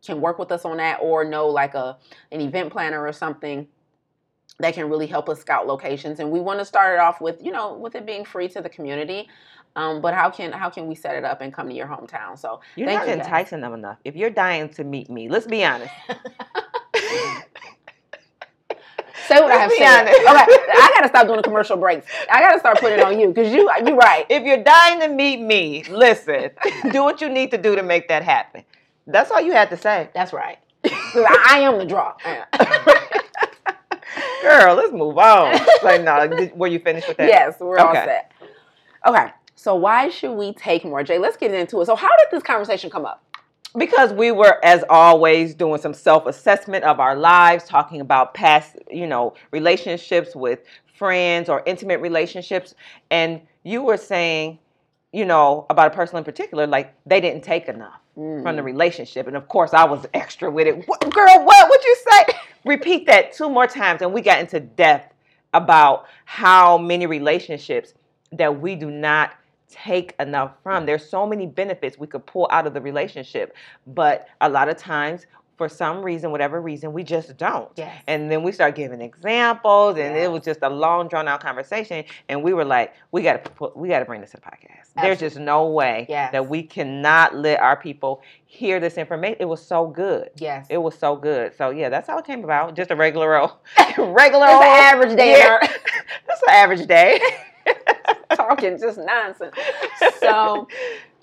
can 0.06 0.20
work 0.20 0.40
with 0.40 0.52
us 0.52 0.66
on 0.66 0.78
that 0.78 1.00
or 1.02 1.24
know 1.24 1.48
like 1.48 1.76
a 1.76 1.96
an 2.32 2.42
event 2.42 2.72
planner 2.72 3.06
or 3.06 3.14
something 3.14 3.68
that 4.60 4.74
can 4.74 4.90
really 4.90 5.08
help 5.08 5.30
us 5.30 5.40
scout 5.40 5.66
locations 5.68 6.20
and 6.20 6.30
we 6.32 6.40
want 6.40 6.60
to 6.60 6.66
start 6.66 6.94
it 6.94 7.00
off 7.00 7.20
with 7.22 7.38
you 7.44 7.52
know 7.52 7.74
with 7.74 7.96
it 7.96 8.06
being 8.06 8.24
free 8.26 8.48
to 8.48 8.62
the 8.62 8.70
community 8.70 9.28
um, 9.76 10.02
but 10.02 10.14
how 10.14 10.30
can 10.30 10.52
how 10.52 10.70
can 10.70 10.88
we 10.88 10.96
set 10.96 11.16
it 11.16 11.24
up 11.24 11.42
and 11.42 11.54
come 11.54 11.68
to 11.70 11.74
your 11.74 11.88
hometown 11.88 12.38
so 12.38 12.60
You're 12.76 12.88
not 12.92 13.08
you, 13.08 13.14
enticing 13.14 13.62
them 13.62 13.74
enough. 13.74 13.98
If 14.04 14.16
you're 14.16 14.30
dying 14.30 14.70
to 14.70 14.84
meet 14.84 15.10
me, 15.10 15.30
let's 15.30 15.48
be 15.48 15.64
honest. 15.64 15.94
say 19.28 19.40
what 19.40 19.52
i 19.52 19.56
have 19.56 19.70
Let's 19.70 19.78
said 19.78 20.02
honest. 20.02 20.20
okay 20.20 20.62
i 20.74 20.92
gotta 20.96 21.08
stop 21.08 21.28
doing 21.28 21.38
the 21.38 21.44
commercial 21.50 21.78
breaks 21.78 22.06
i 22.30 22.42
gotta 22.42 22.60
start 22.60 22.80
putting 22.80 23.00
it 23.00 23.06
on 23.06 23.18
you 23.20 23.28
because 23.30 23.54
you 23.54 23.70
you 23.86 23.96
right 23.96 24.26
If 24.30 24.44
you're 24.44 24.64
dying 24.64 25.00
to 25.02 25.08
meet 25.08 25.40
me, 25.40 25.84
listen, 25.90 26.50
do 26.92 27.04
what 27.04 27.22
you 27.22 27.30
need 27.30 27.52
to 27.52 27.58
do 27.58 27.76
to 27.76 27.84
make 27.84 28.08
that 28.10 28.24
happen. 28.24 28.64
That's 29.08 29.32
all 29.32 29.42
you 29.42 29.52
had 29.54 29.70
to 29.70 29.78
say. 29.78 30.10
that's 30.14 30.34
right. 30.34 30.58
I, 30.84 31.46
I 31.52 31.60
am 31.60 31.78
the 31.78 31.86
draw 31.86 32.14
Girl, 34.42 34.76
let's 34.76 34.92
move 34.92 35.18
on. 35.18 35.60
Like, 35.84 36.02
no, 36.04 36.28
did- 36.28 36.58
were 36.58 36.68
you 36.68 36.80
finished 36.80 37.08
with 37.08 37.18
that? 37.18 37.28
yes 37.28 37.60
we're 37.60 37.78
all 37.78 37.94
set. 37.94 38.32
Okay 39.06 39.28
so 39.56 39.76
why 39.76 40.10
should 40.10 40.32
we 40.34 40.54
take 40.54 40.84
more? 40.84 41.04
Jaye 41.04 41.20
let's 41.20 41.38
get 41.38 41.54
into 41.54 41.80
it. 41.82 41.86
So 41.86 41.96
how 41.96 42.08
did 42.08 42.28
this 42.32 42.42
conversation 42.44 42.90
come 42.90 43.06
up? 43.06 43.24
Because 43.78 44.12
we 44.12 44.32
were 44.32 44.58
as 44.66 44.84
always 44.90 45.54
doing 45.54 45.80
some 45.80 45.94
self-assessment 45.94 46.84
of 46.84 47.00
our 47.00 47.16
lives 47.16 47.64
talking 47.66 48.02
about 48.02 48.34
past 48.34 48.76
you 48.90 49.06
know 49.08 49.36
relationships 49.52 50.36
with 50.36 50.60
friends 50.98 51.48
or 51.48 51.62
intimate 51.68 52.00
relationships. 52.02 52.74
And 53.12 53.42
you 53.64 53.84
were 53.84 53.98
saying 53.98 54.58
you 55.14 55.26
know 55.26 55.66
about 55.70 55.88
a 55.88 55.96
person 55.96 56.18
in 56.18 56.24
particular 56.24 56.66
like 56.66 56.94
they 57.06 57.22
didn't 57.22 57.44
take 57.44 57.68
enough 57.68 58.00
from 58.16 58.56
the 58.56 58.62
Mm. 58.62 58.66
relationship. 58.66 59.28
And 59.28 59.38
of 59.38 59.48
course 59.48 59.74
i 59.74 59.84
was 59.86 60.06
extra 60.14 60.50
with 60.50 60.66
it. 60.68 60.88
What, 60.88 61.00
girl 61.14 61.46
what 61.46 61.70
would 61.70 61.84
you 61.84 61.96
say 62.10 62.34
repeat 62.66 63.06
that 63.08 63.34
two 63.34 63.50
more 63.50 63.68
times 63.68 64.02
and 64.02 64.14
we 64.14 64.22
got 64.22 64.40
into 64.40 64.60
depth 64.60 65.14
about 65.54 66.06
how 66.26 66.78
many 66.78 67.06
relationships 67.06 67.94
that 68.32 68.62
we 68.62 68.76
do 68.76 68.90
not 68.90 69.32
take 69.70 70.14
enough 70.20 70.54
from. 70.64 70.86
There's 70.86 71.08
so 71.08 71.26
many 71.26 71.48
benefits 71.48 71.98
we 71.98 72.08
could 72.08 72.26
pull 72.26 72.48
out 72.52 72.68
of 72.68 72.74
the 72.74 72.82
relationship, 72.82 73.56
but 73.88 74.28
a 74.42 74.50
lot 74.50 74.70
of 74.70 74.78
times, 74.78 75.26
for 75.62 75.70
some 75.70 76.02
reason, 76.02 76.32
whatever 76.32 76.60
reason, 76.60 76.92
we 76.92 77.04
just 77.04 77.38
don't. 77.38 77.70
Yes. 77.76 78.02
And 78.08 78.32
then 78.32 78.42
we 78.42 78.52
start 78.52 78.74
giving 78.74 79.00
examples, 79.00 79.96
and 79.96 80.16
Yes. 80.16 80.26
it 80.26 80.32
was 80.32 80.44
just 80.44 80.62
a 80.64 80.70
long, 80.70 81.08
drawn 81.08 81.28
out 81.28 81.40
conversation. 81.40 82.04
And 82.30 82.42
we 82.42 82.52
were 82.56 82.66
like, 82.66 82.96
we 83.12 83.22
got 83.22 83.46
to 83.46 83.72
we 83.76 83.90
got 83.90 84.00
to 84.00 84.06
bring 84.06 84.22
this 84.22 84.32
to 84.32 84.38
the 84.38 84.42
podcast. 84.42 84.88
There's 85.00 85.20
just 85.20 85.38
no 85.38 85.68
way 85.68 86.08
Yes. 86.10 86.32
that 86.32 86.50
we 86.50 86.64
cannot 86.64 87.36
let 87.36 87.60
our 87.60 87.76
people 87.78 88.24
hear 88.48 88.80
this 88.80 88.98
information. 88.98 89.38
It 89.40 89.46
was 89.46 89.64
so 89.64 89.86
good. 89.86 90.32
yes. 90.38 90.66
It 90.72 90.80
was 90.80 90.98
so 90.98 91.16
good. 91.16 91.56
So 91.56 91.70
yeah, 91.70 91.90
that's 91.90 92.08
how 92.08 92.18
it 92.18 92.26
came 92.26 92.44
about. 92.44 92.76
Just 92.76 92.90
a 92.90 92.96
regular 92.96 93.38
old, 93.40 93.52
regular 94.00 94.48
old 94.48 94.64
average 94.64 95.16
day 95.16 95.38
Yeah. 95.38 95.60
That's 96.28 96.42
an 96.48 96.50
average 96.50 96.88
day. 96.88 97.22
talking 98.34 98.80
just 98.80 98.98
nonsense. 98.98 99.54
So, 100.20 100.68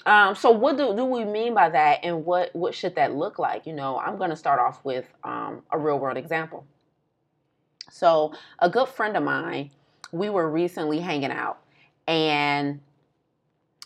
um, 0.06 0.34
so 0.34 0.50
what 0.50 0.76
do, 0.76 0.94
do 0.94 1.04
we 1.04 1.24
mean 1.24 1.54
by 1.54 1.68
that, 1.70 2.00
and 2.02 2.24
what 2.24 2.54
what 2.54 2.74
should 2.74 2.94
that 2.96 3.14
look 3.14 3.38
like? 3.38 3.66
You 3.66 3.72
know, 3.72 3.98
I'm 3.98 4.16
going 4.16 4.30
to 4.30 4.37
start 4.37 4.61
off 4.61 4.84
with 4.84 5.06
um, 5.24 5.62
a 5.70 5.78
real 5.78 5.98
world 5.98 6.16
example. 6.16 6.66
So, 7.90 8.32
a 8.58 8.68
good 8.68 8.88
friend 8.88 9.16
of 9.16 9.22
mine, 9.22 9.70
we 10.12 10.30
were 10.30 10.48
recently 10.50 11.00
hanging 11.00 11.30
out, 11.32 11.58
and 12.06 12.80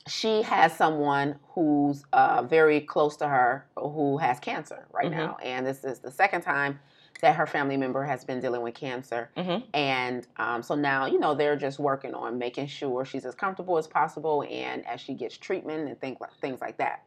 she 0.08 0.42
has 0.42 0.76
someone 0.76 1.36
who's 1.50 2.04
uh, 2.12 2.42
very 2.42 2.80
close 2.80 3.16
to 3.18 3.28
her 3.28 3.66
who 3.76 4.18
has 4.18 4.40
cancer 4.40 4.86
right 4.92 5.06
Mhm. 5.10 5.16
now, 5.16 5.36
and 5.42 5.64
this 5.66 5.84
is 5.84 6.00
the 6.00 6.10
second 6.10 6.42
time 6.42 6.80
that 7.20 7.36
her 7.36 7.46
family 7.46 7.76
member 7.76 8.02
has 8.04 8.24
been 8.24 8.40
dealing 8.40 8.62
with 8.62 8.74
cancer. 8.74 9.30
Mhm. 9.36 9.62
And 9.74 10.26
um, 10.36 10.62
so 10.62 10.74
now, 10.74 11.06
you 11.06 11.18
know, 11.18 11.34
they're 11.34 11.56
just 11.56 11.78
working 11.78 12.14
on 12.14 12.38
making 12.38 12.66
sure 12.66 13.04
she's 13.04 13.24
as 13.24 13.34
comfortable 13.34 13.78
as 13.78 13.86
possible 13.86 14.44
and 14.48 14.86
as 14.86 15.00
she 15.00 15.14
gets 15.14 15.36
treatment 15.36 15.88
and 15.88 16.00
things 16.00 16.18
like, 16.20 16.34
things 16.40 16.60
like 16.60 16.78
that. 16.78 17.02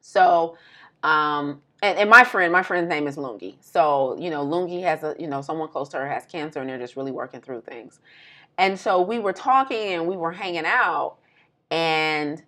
So, 0.00 0.56
um, 1.02 1.62
and, 1.82 1.98
and 1.98 2.10
my 2.10 2.24
friend, 2.24 2.52
my 2.52 2.62
friend's 2.62 2.88
name 2.88 3.06
is 3.06 3.16
Lungi. 3.16 3.56
So, 3.60 4.16
you 4.18 4.30
know, 4.30 4.44
Lungi 4.44 4.82
has 4.82 5.02
a, 5.02 5.14
you 5.18 5.26
know, 5.26 5.40
someone 5.40 5.68
close 5.68 5.88
to 5.90 5.98
her 5.98 6.08
has 6.08 6.26
cancer 6.26 6.60
and 6.60 6.68
they're 6.68 6.78
just 6.78 6.96
really 6.96 7.12
working 7.12 7.40
through 7.40 7.62
things. 7.62 8.00
And 8.58 8.78
so 8.78 9.02
we 9.02 9.18
were 9.18 9.32
talking 9.32 9.94
and 9.94 10.06
we 10.06 10.16
were 10.16 10.32
hanging 10.32 10.66
out 10.66 11.16
and 11.70 12.42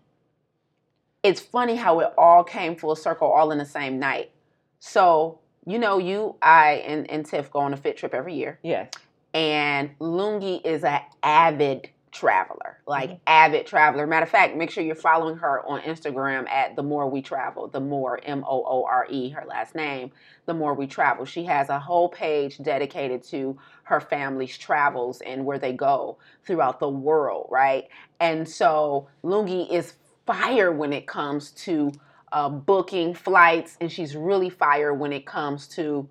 it's 1.23 1.41
funny 1.41 1.75
how 1.75 2.01
it 2.01 2.13
all 2.17 2.45
came 2.45 2.77
full 2.77 2.95
circle 2.95 3.29
all 3.29 3.51
in 3.51 3.59
the 3.59 3.65
same 3.65 3.99
night. 3.99 4.31
So, 4.79 5.41
you 5.67 5.79
know, 5.79 5.99
you, 5.99 6.37
I, 6.41 6.83
and, 6.87 7.11
and 7.11 7.27
Tiff 7.27 7.51
go 7.51 7.59
on 7.61 7.75
a 7.75 7.77
fit 7.77 7.97
trip 7.97 8.15
every 8.15 8.35
year 8.35 8.59
Yes. 8.63 8.91
and 9.35 9.91
Lungi 9.99 10.65
is 10.65 10.85
an 10.85 11.01
avid 11.23 11.91
traveler, 12.13 12.79
like 12.87 13.11
Mhm. 13.11 13.21
avid 13.27 13.67
traveler. 13.67 14.07
Matter 14.07 14.25
of 14.25 14.31
fact, 14.31 14.57
make 14.57 14.71
sure 14.71 14.83
you're 14.83 14.95
following 14.95 15.37
her 15.37 15.61
on 15.67 15.83
Instagram 15.83 16.49
at 16.49 16.75
the 16.75 16.83
more 16.83 17.07
we 17.11 17.21
travel, 17.21 17.69
the 17.69 17.81
more 17.81 18.19
M 18.25 18.43
O 18.49 18.65
O 18.65 18.85
R 18.89 19.07
E, 19.11 19.29
her 19.31 19.45
last 19.47 19.75
name, 19.75 20.13
the 20.47 20.55
more 20.55 20.73
we 20.73 20.87
travel. 20.87 21.27
She 21.27 21.45
has 21.45 21.69
a 21.69 21.79
whole 21.79 22.09
page 22.09 22.57
dedicated 22.59 23.23
to 23.25 23.59
her 23.83 24.01
family's 24.01 24.57
travels 24.57 25.21
and 25.21 25.45
where 25.45 25.59
they 25.59 25.75
go 25.75 26.17
throughout 26.45 26.81
the 26.81 26.89
world, 26.89 27.49
right? 27.51 27.89
And 28.19 28.49
so 28.49 29.09
Lungi 29.23 29.71
is 29.71 29.95
fire 30.25 30.73
when 30.73 30.95
it 30.95 31.07
comes 31.07 31.51
to 31.51 31.93
uh, 32.33 32.49
booking 32.49 33.15
flights, 33.15 33.77
and 33.81 33.91
she's 33.91 34.17
really 34.17 34.51
fire 34.51 34.93
when 34.93 35.13
it 35.13 35.27
comes 35.27 35.69
to 35.69 36.09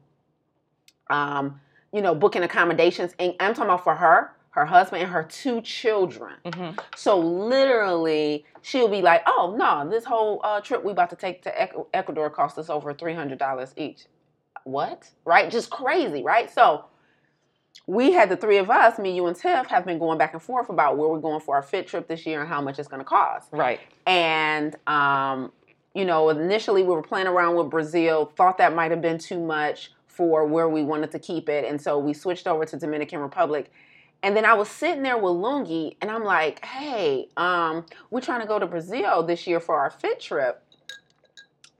um, 1.09 1.59
you 1.91 2.01
know, 2.01 2.15
booking 2.15 2.43
accommodations. 2.43 3.13
And 3.19 3.33
I'm 3.39 3.53
talking 3.53 3.69
about 3.69 3.83
for 3.83 3.95
her, 3.95 4.31
her 4.51 4.65
husband, 4.65 5.03
and 5.03 5.11
her 5.11 5.23
two 5.23 5.61
children. 5.61 6.33
Mm-hmm. 6.45 6.79
So 6.95 7.19
literally, 7.19 8.45
she'll 8.61 8.89
be 8.89 9.01
like, 9.01 9.23
"Oh 9.27 9.55
no, 9.57 9.89
this 9.89 10.05
whole 10.05 10.41
uh, 10.43 10.61
trip 10.61 10.83
we 10.83 10.91
about 10.91 11.09
to 11.11 11.15
take 11.15 11.41
to 11.43 11.95
Ecuador 11.95 12.29
cost 12.29 12.57
us 12.57 12.69
over 12.69 12.93
three 12.93 13.13
hundred 13.13 13.39
dollars 13.39 13.73
each." 13.77 14.05
What? 14.63 15.09
Right? 15.25 15.49
Just 15.49 15.69
crazy, 15.69 16.23
right? 16.23 16.51
So 16.51 16.85
we 17.87 18.11
had 18.11 18.29
the 18.29 18.37
three 18.37 18.57
of 18.57 18.69
us, 18.69 18.97
me, 18.97 19.15
you, 19.15 19.27
and 19.27 19.35
Tiff, 19.35 19.67
have 19.67 19.85
been 19.85 19.99
going 19.99 20.17
back 20.17 20.33
and 20.33 20.41
forth 20.41 20.69
about 20.69 20.97
where 20.97 21.07
we're 21.07 21.19
going 21.19 21.39
for 21.39 21.55
our 21.55 21.61
fit 21.61 21.87
trip 21.87 22.07
this 22.07 22.25
year 22.25 22.39
and 22.39 22.49
how 22.49 22.61
much 22.61 22.79
it's 22.79 22.87
going 22.87 23.01
to 23.01 23.05
cost. 23.05 23.49
Right. 23.51 23.79
And 24.07 24.75
um, 24.87 25.51
you 25.95 26.03
know, 26.03 26.29
initially 26.29 26.83
we 26.83 26.89
were 26.89 27.01
playing 27.01 27.25
around 27.25 27.55
with 27.55 27.69
Brazil, 27.69 28.31
thought 28.35 28.57
that 28.57 28.75
might 28.75 28.91
have 28.91 29.01
been 29.01 29.17
too 29.17 29.39
much 29.39 29.93
for 30.07 30.45
where 30.45 30.67
we 30.67 30.83
wanted 30.83 31.09
to 31.11 31.19
keep 31.19 31.47
it, 31.49 31.65
and 31.65 31.81
so 31.81 31.97
we 31.97 32.13
switched 32.13 32.47
over 32.47 32.65
to 32.65 32.77
Dominican 32.77 33.19
Republic. 33.19 33.71
And 34.21 34.35
then 34.35 34.43
I 34.43 34.53
was 34.53 34.69
sitting 34.69 35.03
there 35.03 35.17
with 35.17 35.33
Lungi, 35.33 35.95
and 36.01 36.11
I'm 36.11 36.23
like, 36.23 36.63
"Hey, 36.65 37.29
um, 37.37 37.85
we're 38.11 38.21
trying 38.21 38.41
to 38.41 38.45
go 38.45 38.59
to 38.59 38.67
Brazil 38.67 39.23
this 39.23 39.47
year 39.47 39.59
for 39.59 39.77
our 39.77 39.89
fit 39.89 40.19
trip. 40.19 40.61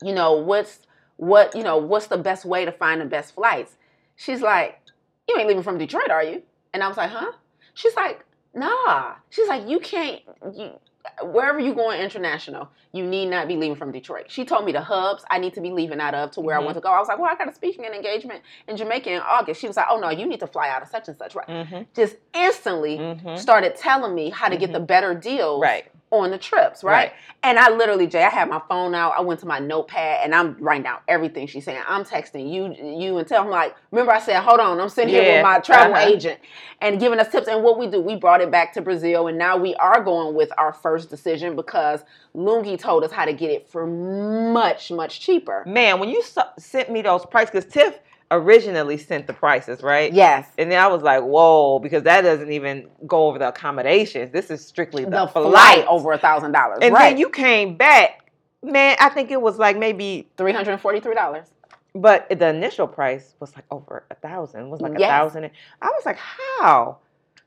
You 0.01 0.13
know, 0.13 0.34
what's 0.34 0.80
what? 1.17 1.54
You 1.54 1.63
know, 1.63 1.78
what's 1.78 2.08
the 2.08 2.17
best 2.17 2.45
way 2.45 2.63
to 2.63 2.71
find 2.71 3.01
the 3.01 3.06
best 3.06 3.36
flights?" 3.36 3.75
She's 4.15 4.41
like, 4.41 4.80
"You 5.28 5.38
ain't 5.38 5.47
leaving 5.47 5.63
from 5.63 5.78
Detroit, 5.78 6.10
are 6.10 6.23
you?" 6.23 6.41
And 6.73 6.84
I 6.84 6.88
was 6.88 6.97
like, 6.97 7.10
"Huh?" 7.10 7.34
She's 7.73 7.95
like, 7.95 8.23
"Nah." 8.54 9.15
She's 9.30 9.49
like, 9.49 9.67
"You 9.67 9.80
can't. 9.80 10.21
You, 10.54 10.80
wherever 11.23 11.59
you 11.59 11.73
going 11.73 11.99
international, 12.01 12.69
you 12.91 13.05
need 13.05 13.27
not 13.27 13.47
be 13.47 13.55
leaving 13.55 13.75
from 13.75 13.91
Detroit. 13.91 14.25
She 14.29 14.45
told 14.45 14.65
me 14.65 14.71
the 14.71 14.81
hubs 14.81 15.23
I 15.29 15.39
need 15.39 15.53
to 15.55 15.61
be 15.61 15.71
leaving 15.71 15.99
out 15.99 16.13
of 16.13 16.31
to 16.31 16.41
where 16.41 16.55
Mhm. 16.57 16.61
I 16.61 16.65
want 16.65 16.75
to 16.75 16.81
go. 16.81 16.89
I 16.89 16.99
was 16.99 17.07
like, 17.07 17.19
well, 17.19 17.29
I 17.31 17.35
got 17.35 17.49
a 17.49 17.53
speaking 17.53 17.85
and 17.85 17.93
engagement 17.93 18.41
in 18.67 18.77
Jamaica 18.77 19.09
in 19.11 19.21
August. 19.21 19.59
She 19.61 19.67
was 19.67 19.77
like, 19.77 19.87
oh 19.89 19.99
no, 19.99 20.09
you 20.09 20.25
need 20.25 20.39
to 20.39 20.47
fly 20.47 20.69
out 20.69 20.81
of 20.81 20.87
such 20.89 21.07
and 21.07 21.17
such. 21.17 21.35
Right. 21.35 21.47
Mm-hmm. 21.47 21.81
Just 21.95 22.15
instantly 22.33 22.97
Mm-hmm. 22.97 23.35
started 23.37 23.75
telling 23.75 24.13
me 24.15 24.29
how 24.29 24.47
to 24.49 24.57
get 24.57 24.71
the 24.73 24.79
better 24.79 25.13
deals 25.13 25.61
Right. 25.61 25.85
On 26.11 26.31
the 26.31 26.37
trips, 26.37 26.83
right? 26.83 26.93
Right. 26.93 27.13
And 27.43 27.59
I 27.59 27.69
literally, 27.69 28.07
Jaye, 28.07 28.25
I 28.27 28.29
had 28.29 28.49
my 28.49 28.61
phone 28.69 28.95
out. 28.95 29.13
I 29.17 29.21
went 29.21 29.41
to 29.41 29.45
my 29.47 29.59
notepad 29.59 30.21
and 30.23 30.33
I'm 30.35 30.55
writing 30.59 30.83
down 30.83 30.99
everything 31.07 31.47
she's 31.47 31.65
saying. 31.65 31.81
I'm 31.87 32.05
texting 32.05 32.49
you, 32.51 32.73
you, 33.01 33.17
and 33.17 33.27
tell 33.27 33.43
them 33.43 33.51
like, 33.51 33.75
remember 33.91 34.13
I 34.13 34.19
said, 34.19 34.41
hold 34.41 34.59
on, 34.61 34.79
I'm 34.79 34.89
sitting 34.89 35.13
here 35.13 35.23
with 35.23 35.43
my 35.43 35.59
travel 35.59 35.95
Uh-huh. 35.95 36.07
agent 36.09 36.39
and 36.81 36.99
giving 36.99 37.19
us 37.19 37.29
tips. 37.31 37.47
And 37.47 37.63
what 37.63 37.77
we 37.79 37.87
do, 37.87 37.99
we 38.01 38.15
brought 38.15 38.41
it 38.41 38.51
back 38.51 38.73
to 38.73 38.81
Brazil, 38.81 39.27
and 39.27 39.37
now 39.37 39.57
we 39.57 39.75
are 39.75 40.01
going 40.03 40.35
with 40.35 40.51
our 40.57 40.73
first 40.73 41.09
decision 41.09 41.55
because 41.55 42.01
Lungi 42.35 42.79
told 42.79 43.03
us 43.03 43.11
how 43.11 43.25
to 43.25 43.33
get 43.33 43.51
it 43.51 43.67
for 43.67 43.85
much, 43.87 44.91
much 44.91 45.19
cheaper. 45.19 45.63
Man, 45.67 45.99
when 45.99 46.09
you 46.09 46.23
sent 46.57 46.91
me 46.91 47.01
those 47.01 47.25
prices, 47.25 47.51
because 47.51 47.65
Tiff 47.71 47.99
originally 48.31 48.97
sent 48.97 49.27
the 49.27 49.33
prices, 49.33 49.81
right? 49.83 50.11
Yes. 50.13 50.47
And 50.57 50.71
then 50.71 50.79
I 50.79 50.88
was 50.88 51.01
like, 51.03 51.21
whoa, 51.23 51.79
because 51.79 52.03
that 52.03 52.21
doesn't 52.21 52.51
even 52.51 52.89
go 53.05 53.27
over 53.27 53.38
the 53.39 53.47
accommodations. 53.49 54.31
This 54.31 54.49
is 54.49 54.65
strictly 54.65 55.03
the, 55.05 55.11
The, 55.11 55.27
flight. 55.27 55.51
flight 55.51 55.85
over 55.88 56.11
a 56.11 56.17
thousand 56.17 56.51
dollars. 56.51 56.79
And 56.81 56.93
right. 56.93 57.09
then 57.11 57.17
you 57.17 57.29
came 57.29 57.77
back, 57.77 58.31
man. 58.63 58.97
I 58.99 59.09
think 59.09 59.31
it 59.31 59.41
was 59.41 59.57
like 59.59 59.77
maybe, 59.77 60.27
three 60.38 60.53
hundred 60.53 60.71
and 60.73 60.81
forty-three 60.81 61.13
dollars. 61.15 61.47
but 61.93 62.27
the 62.29 62.47
initial 62.49 62.88
price 62.88 63.35
was 63.39 63.55
like 63.55 63.65
over 63.71 64.03
a 64.11 64.15
thousand. 64.15 64.69
Was 64.69 64.81
like 64.81 64.95
a 64.95 64.99
Yes. 64.99 65.09
thousand. 65.09 65.49
I 65.81 65.88
was 65.88 66.05
like, 66.05 66.17
how? 66.17 66.97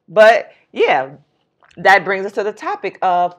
But 0.09 0.53
yeah, 0.73 1.11
that 1.77 2.05
brings 2.05 2.25
us 2.25 2.33
to 2.33 2.45
the 2.45 2.53
topic 2.53 2.99
of 3.03 3.35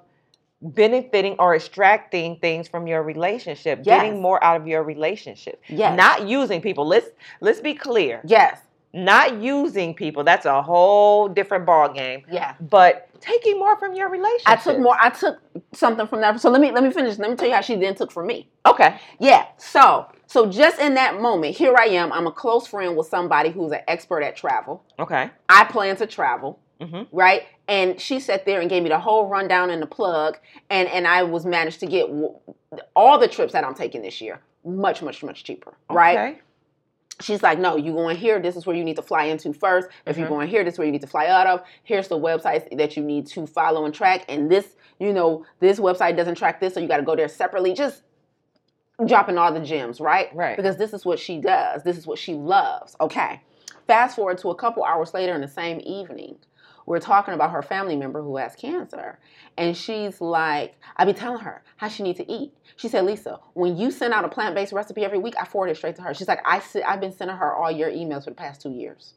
benefiting 0.62 1.36
or 1.40 1.56
extracting 1.56 2.38
things 2.38 2.68
from 2.68 2.88
your 2.88 3.04
relationship, 3.04 3.80
Yes. 3.84 4.02
getting 4.02 4.22
more 4.22 4.44
out 4.44 4.60
of 4.60 4.68
your 4.68 4.84
relationship. 4.84 5.62
Yes. 5.68 5.96
Not 5.98 6.28
using 6.28 6.62
people. 6.62 6.86
Let's 6.86 7.08
let's 7.42 7.62
be 7.62 7.74
clear. 7.74 8.22
Yes. 8.26 8.60
Not 8.92 9.36
using 9.40 9.94
people. 9.94 10.24
That's 10.24 10.46
a 10.46 10.62
whole 10.62 11.30
different 11.30 11.66
ball 11.66 11.94
game. 11.94 12.24
Yeah. 12.30 12.56
But 12.60 13.08
taking 13.22 13.60
more 13.60 13.78
from 13.78 13.94
your 13.94 14.10
relationship. 14.10 14.48
I 14.48 14.56
took 14.56 14.80
more. 14.80 14.98
I 15.00 15.10
took 15.12 15.40
something 15.74 16.08
from 16.08 16.22
that. 16.22 16.40
So 16.42 16.50
let 16.50 16.60
me 16.60 16.72
let 16.72 16.84
me 16.84 16.90
finish. 16.92 17.18
Let 17.20 17.30
me 17.30 17.36
tell 17.36 17.48
you 17.48 17.54
how 17.54 17.62
she 17.62 17.76
then 17.76 17.96
took 17.96 18.12
from 18.12 18.28
me. 18.28 18.50
Okay. 18.66 19.00
Yeah. 19.20 19.46
So 19.58 20.08
so 20.26 20.48
just 20.50 20.80
in 20.80 20.96
that 20.96 21.22
moment, 21.22 21.56
here 21.56 21.76
I 21.78 21.86
am. 21.86 22.12
I'm 22.12 22.28
a 22.28 22.32
close 22.32 22.68
friend 22.68 22.98
with 22.98 23.08
somebody 23.08 23.52
who's 23.52 23.72
an 23.72 23.82
expert 23.88 24.22
at 24.24 24.36
travel. 24.36 24.84
Okay. 24.98 25.30
I 25.48 25.64
plan 25.66 25.96
to 25.98 26.08
travel, 26.08 26.60
hmm 26.82 27.04
right? 27.12 27.44
And 27.68 28.00
she 28.00 28.20
sat 28.20 28.46
there 28.46 28.62
and 28.62 28.70
gave 28.70 28.82
me 28.84 28.90
the 28.90 29.00
whole 29.00 29.28
rundown 29.28 29.70
and 29.70 29.82
the 29.82 29.88
plug, 29.88 30.38
and 30.70 30.88
and 30.90 31.08
I 31.08 31.24
was 31.24 31.46
managed 31.46 31.80
to 31.82 31.86
get 31.86 32.08
w- 32.08 32.36
all 32.96 33.20
the 33.20 33.28
trips 33.28 33.54
that 33.54 33.64
I'm 33.64 33.76
taking 33.76 34.02
this 34.02 34.22
year 34.22 34.42
much 34.66 35.02
much 35.02 35.24
much 35.24 35.44
cheaper, 35.44 35.74
right? 35.90 36.18
Okay. 36.18 36.40
She's 37.22 37.44
like, 37.44 37.60
no, 37.60 37.76
you 37.76 37.92
going 37.92 38.16
here. 38.16 38.40
This 38.40 38.56
is 38.56 38.66
where 38.66 38.76
you 38.76 38.84
need 38.86 38.96
to 38.96 39.02
fly 39.02 39.26
into 39.26 39.52
first. 39.52 39.90
If 40.06 40.18
you're 40.18 40.26
Mhm. 40.28 40.30
going 40.30 40.48
here, 40.48 40.64
this 40.64 40.76
is 40.76 40.78
where 40.80 40.86
you 40.86 40.92
need 40.94 41.02
to 41.02 41.08
fly 41.08 41.28
out 41.28 41.48
of. 41.48 41.62
Here's 41.84 42.08
the 42.08 42.18
websites 42.18 42.78
that 42.78 42.96
you 42.96 43.04
need 43.04 43.28
to 43.28 43.46
follow 43.46 43.84
and 43.84 43.94
track. 43.94 44.24
And 44.30 44.50
this, 44.50 44.78
you 45.00 45.12
know, 45.12 45.46
this 45.60 45.82
website 45.82 46.16
doesn't 46.16 46.36
track 46.36 46.62
this, 46.62 46.74
so 46.74 46.80
you 46.80 46.88
got 46.88 46.98
to 46.98 47.04
go 47.04 47.18
there 47.18 47.28
separately. 47.28 47.74
Just 47.74 48.04
dropping 49.06 49.38
all 49.38 49.52
the 49.54 49.60
gems, 49.60 50.00
right? 50.00 50.34
Right. 50.34 50.56
Because 50.56 50.78
this 50.78 50.94
is 50.94 51.06
what 51.06 51.20
she 51.20 51.40
does. 51.40 51.84
This 51.84 51.98
is 51.98 52.08
what 52.08 52.20
she 52.20 52.36
loves. 52.36 52.96
Okay. 53.02 53.42
Fast 53.88 54.16
forward 54.16 54.38
to 54.40 54.50
a 54.50 54.56
couple 54.56 54.84
hours 54.86 55.14
later 55.14 55.34
in 55.36 55.42
the 55.42 55.48
same 55.48 55.82
evening. 55.84 56.38
We're 56.90 57.00
talking 57.00 57.36
about 57.36 57.52
her 57.52 57.62
family 57.62 57.96
member 57.96 58.20
who 58.24 58.36
has 58.38 58.56
cancer. 58.56 59.20
And 59.58 59.78
she's 59.78 60.20
like, 60.20 60.74
I 60.98 61.06
be 61.06 61.14
telling 61.14 61.42
her 61.42 61.62
how 61.78 61.88
she 61.88 62.02
needs 62.02 62.18
to 62.18 62.30
eat. 62.30 62.52
She 62.78 62.88
said, 62.88 63.06
Lisa, 63.06 63.40
when 63.54 63.78
you 63.78 63.92
send 63.92 64.12
out 64.12 64.26
a 64.26 64.28
plant-based 64.28 64.74
recipe 64.74 65.06
every 65.06 65.20
week, 65.20 65.36
I 65.40 65.46
forward 65.46 65.70
it 65.70 65.78
straight 65.78 65.96
to 65.98 66.02
her. 66.02 66.16
She's 66.16 66.28
like, 66.28 66.42
I 66.46 66.60
I've 66.88 67.00
been 67.00 67.12
sending 67.12 67.38
her 67.38 67.54
all 67.54 67.70
your 67.70 67.92
emails 67.92 68.24
for 68.24 68.32
the 68.32 68.36
past 68.36 68.64
two 68.64 68.72
years. 68.72 69.14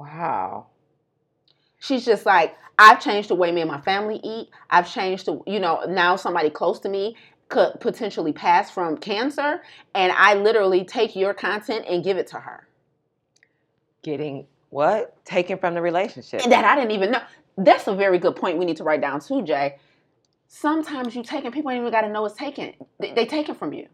Wow. 0.00 0.66
She's 1.78 2.04
just 2.04 2.26
like, 2.26 2.56
I've 2.80 3.00
changed 3.00 3.30
the 3.30 3.36
way 3.36 3.52
me 3.52 3.60
and 3.60 3.70
my 3.70 3.80
family 3.82 4.18
eat. 4.24 4.48
I've 4.68 4.92
changed 4.92 5.26
the, 5.26 5.40
you 5.46 5.60
know, 5.60 5.84
now 5.88 6.16
somebody 6.16 6.50
close 6.50 6.80
to 6.80 6.88
me 6.88 7.16
could 7.48 7.78
potentially 7.78 8.32
pass 8.32 8.72
from 8.72 8.98
cancer. 8.98 9.62
And 9.94 10.10
I 10.10 10.34
literally 10.34 10.84
take 10.84 11.14
your 11.14 11.32
content 11.32 11.84
and 11.88 12.02
give 12.02 12.16
it 12.16 12.26
to 12.28 12.40
her. 12.40 12.66
Getting 14.02 14.48
what? 14.74 15.24
Taken 15.24 15.56
from 15.56 15.74
the 15.74 15.80
relationship. 15.80 16.42
And 16.42 16.50
that 16.50 16.64
I 16.64 16.74
didn't 16.74 16.90
even 16.90 17.12
know. 17.12 17.20
That's 17.56 17.86
a 17.86 17.94
very 17.94 18.18
good 18.18 18.34
point 18.34 18.58
we 18.58 18.64
need 18.64 18.76
to 18.78 18.84
write 18.84 19.00
down 19.00 19.20
too, 19.20 19.34
Jaye. 19.34 19.74
Sometimes 20.48 21.14
you 21.14 21.22
take 21.22 21.44
and 21.44 21.54
people 21.54 21.70
ain't 21.70 21.80
even 21.80 21.92
got 21.92 22.00
to 22.00 22.08
know 22.08 22.24
it's 22.24 22.34
taken. 22.34 22.74
They, 22.98 23.12
they 23.12 23.24
take 23.24 23.48
it 23.48 23.56
from 23.56 23.72
you. 23.72 23.86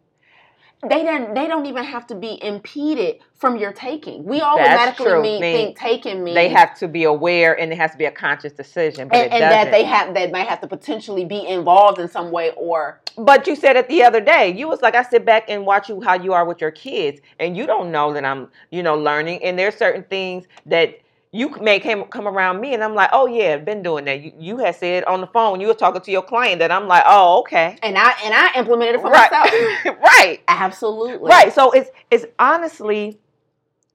They 0.89 1.05
don't. 1.05 1.35
They 1.35 1.47
don't 1.47 1.67
even 1.67 1.85
have 1.85 2.07
to 2.07 2.15
be 2.15 2.43
impeded 2.43 3.19
from 3.35 3.57
your 3.57 3.73
taking. 3.73 4.25
We 4.25 4.41
automatically 4.41 5.21
mean, 5.21 5.41
think 5.41 5.79
taking 5.79 6.25
means 6.25 6.35
they 6.35 6.49
have 6.49 6.79
to 6.79 6.89
be 6.89 7.05
aware 7.05 7.59
and 7.59 7.71
it 7.71 7.77
has 7.77 7.91
to 7.93 7.99
be 7.99 8.07
a 8.07 8.11
conscious 8.11 8.55
decision. 8.55 9.09
But 9.09 9.17
and, 9.17 9.33
and 9.33 9.43
that 9.43 9.71
they 9.71 9.85
have 9.85 10.15
that 10.15 10.33
might 10.33 10.47
have 10.47 10.61
to 10.63 10.67
potentially 10.67 11.27
be 11.27 11.47
involved 11.47 11.99
in 11.99 12.09
some 12.09 12.31
way 12.31 12.53
or 12.57 13.01
But 13.19 13.47
you 13.47 13.57
said 13.57 13.77
it 13.77 13.89
the 13.89 14.03
other 14.03 14.21
day. 14.21 14.55
You 14.57 14.69
was 14.69 14.81
like, 14.81 14.95
I 14.95 15.03
sit 15.03 15.27
back 15.27 15.45
and 15.49 15.67
watch 15.67 15.91
you 15.91 16.01
how 16.01 16.15
you 16.15 16.33
are 16.33 16.47
with 16.47 16.63
your 16.63 16.71
kids, 16.71 17.21
and 17.39 17.57
you 17.57 17.67
don't 17.67 17.91
know 17.91 18.15
that 18.15 18.25
I'm, 18.25 18.49
you 18.71 18.83
know, 18.83 18.97
learning. 18.97 19.45
And 19.45 19.59
there's 19.59 19.75
certain 19.75 20.05
things 20.05 20.47
that 20.65 20.99
you 21.33 21.51
may 21.61 21.79
came, 21.81 22.05
come 22.05 22.27
around 22.27 22.61
me, 22.61 22.75
and 22.75 22.83
I'm 22.83 22.95
like, 22.95 23.11
oh 23.13 23.27
yeah, 23.27 23.55
I've 23.55 23.65
been 23.65 23.83
doing 23.83 24.05
that. 24.07 24.21
You, 24.21 24.33
you 24.39 24.59
had 24.59 24.75
said 24.77 25.05
on 25.05 25.21
the 25.21 25.27
phone 25.29 25.61
you 25.61 25.69
were 25.69 25.75
talking 25.75 26.01
to 26.03 26.11
your 26.11 26.23
client 26.23 26.59
that 26.59 26.71
I'm 26.73 26.89
like, 26.89 27.05
oh 27.07 27.41
okay, 27.41 27.79
and 27.83 27.97
I 27.97 28.15
and 28.25 28.35
I 28.35 28.53
implemented 28.59 28.97
it 28.97 29.01
for 29.01 29.11
right, 29.11 29.31
myself. 29.31 29.99
right, 30.03 30.41
Absolutely. 30.49 31.29
right. 31.31 31.53
So 31.53 31.71
it's 31.73 31.91
it's 32.11 32.27
honestly 32.39 33.19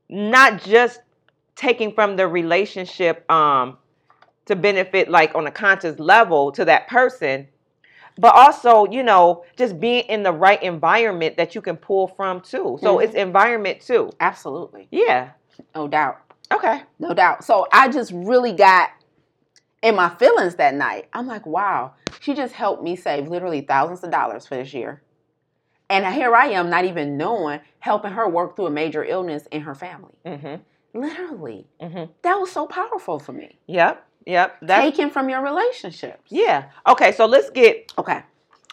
not 0.10 0.64
just 0.64 1.02
taking 1.56 1.92
from 1.92 2.16
the 2.16 2.28
relationship 2.28 3.30
um 3.32 3.78
to 4.46 4.56
benefit 4.56 5.10
like 5.10 5.34
on 5.36 5.48
a 5.48 5.52
conscious 5.52 6.00
level 6.00 6.52
to 6.52 6.64
that 6.66 6.88
person 6.88 7.48
but 8.20 8.34
also 8.36 8.86
you 8.92 9.02
know 9.04 9.44
just 9.58 9.80
being 9.80 10.04
in 10.08 10.24
the 10.24 10.32
right 10.32 10.62
environment 10.62 11.38
that 11.38 11.56
you 11.56 11.62
can 11.62 11.76
pull 11.78 12.08
from 12.08 12.40
too 12.42 12.78
so 12.82 12.98
Mhm. 12.98 13.04
it's 13.04 13.16
environment 13.16 13.82
too 13.82 14.12
Absolutely. 14.20 14.88
yeah 14.92 15.32
No 15.74 15.88
doubt. 15.88 16.20
Okay 16.52 16.84
No 17.00 17.14
doubt. 17.14 17.44
So 17.44 17.68
I 17.72 17.88
just 17.90 18.12
really 18.14 18.52
got 18.54 18.90
in 19.82 19.96
my 19.96 20.10
feelings 20.10 20.56
that 20.56 20.74
night. 20.74 21.08
I'm 21.14 21.28
like, 21.28 21.46
wow, 21.46 21.94
she 22.20 22.34
just 22.34 22.54
helped 22.54 22.84
me 22.84 22.96
save 22.96 23.28
literally 23.28 23.62
thousands 23.62 24.04
of 24.04 24.12
dollars 24.12 24.46
for 24.48 24.56
this 24.56 24.74
year. 24.74 25.02
And 25.90 26.06
here 26.14 26.36
I 26.36 26.48
am, 26.48 26.70
not 26.72 26.86
even 26.86 27.18
knowing, 27.18 27.60
helping 27.80 28.12
her 28.14 28.28
work 28.28 28.56
through 28.56 28.66
a 28.68 28.72
major 28.72 29.04
illness 29.04 29.48
in 29.52 29.62
her 29.62 29.76
family. 29.76 30.14
mm-hmm 30.26 30.56
Literally. 31.00 31.68
mm-hmm 31.82 32.12
That 32.24 32.36
was 32.40 32.52
so 32.52 32.66
powerful 32.68 33.20
for 33.20 33.34
me. 33.34 33.60
yep 33.68 34.06
yep 34.26 34.58
that's 34.62 34.82
Taken 34.98 35.12
from 35.12 35.30
your 35.30 35.42
relationships. 35.44 36.32
yeah 36.32 36.66
okay 36.88 37.12
so 37.12 37.26
let's 37.28 37.50
get 37.52 37.92
Okay. 38.00 38.24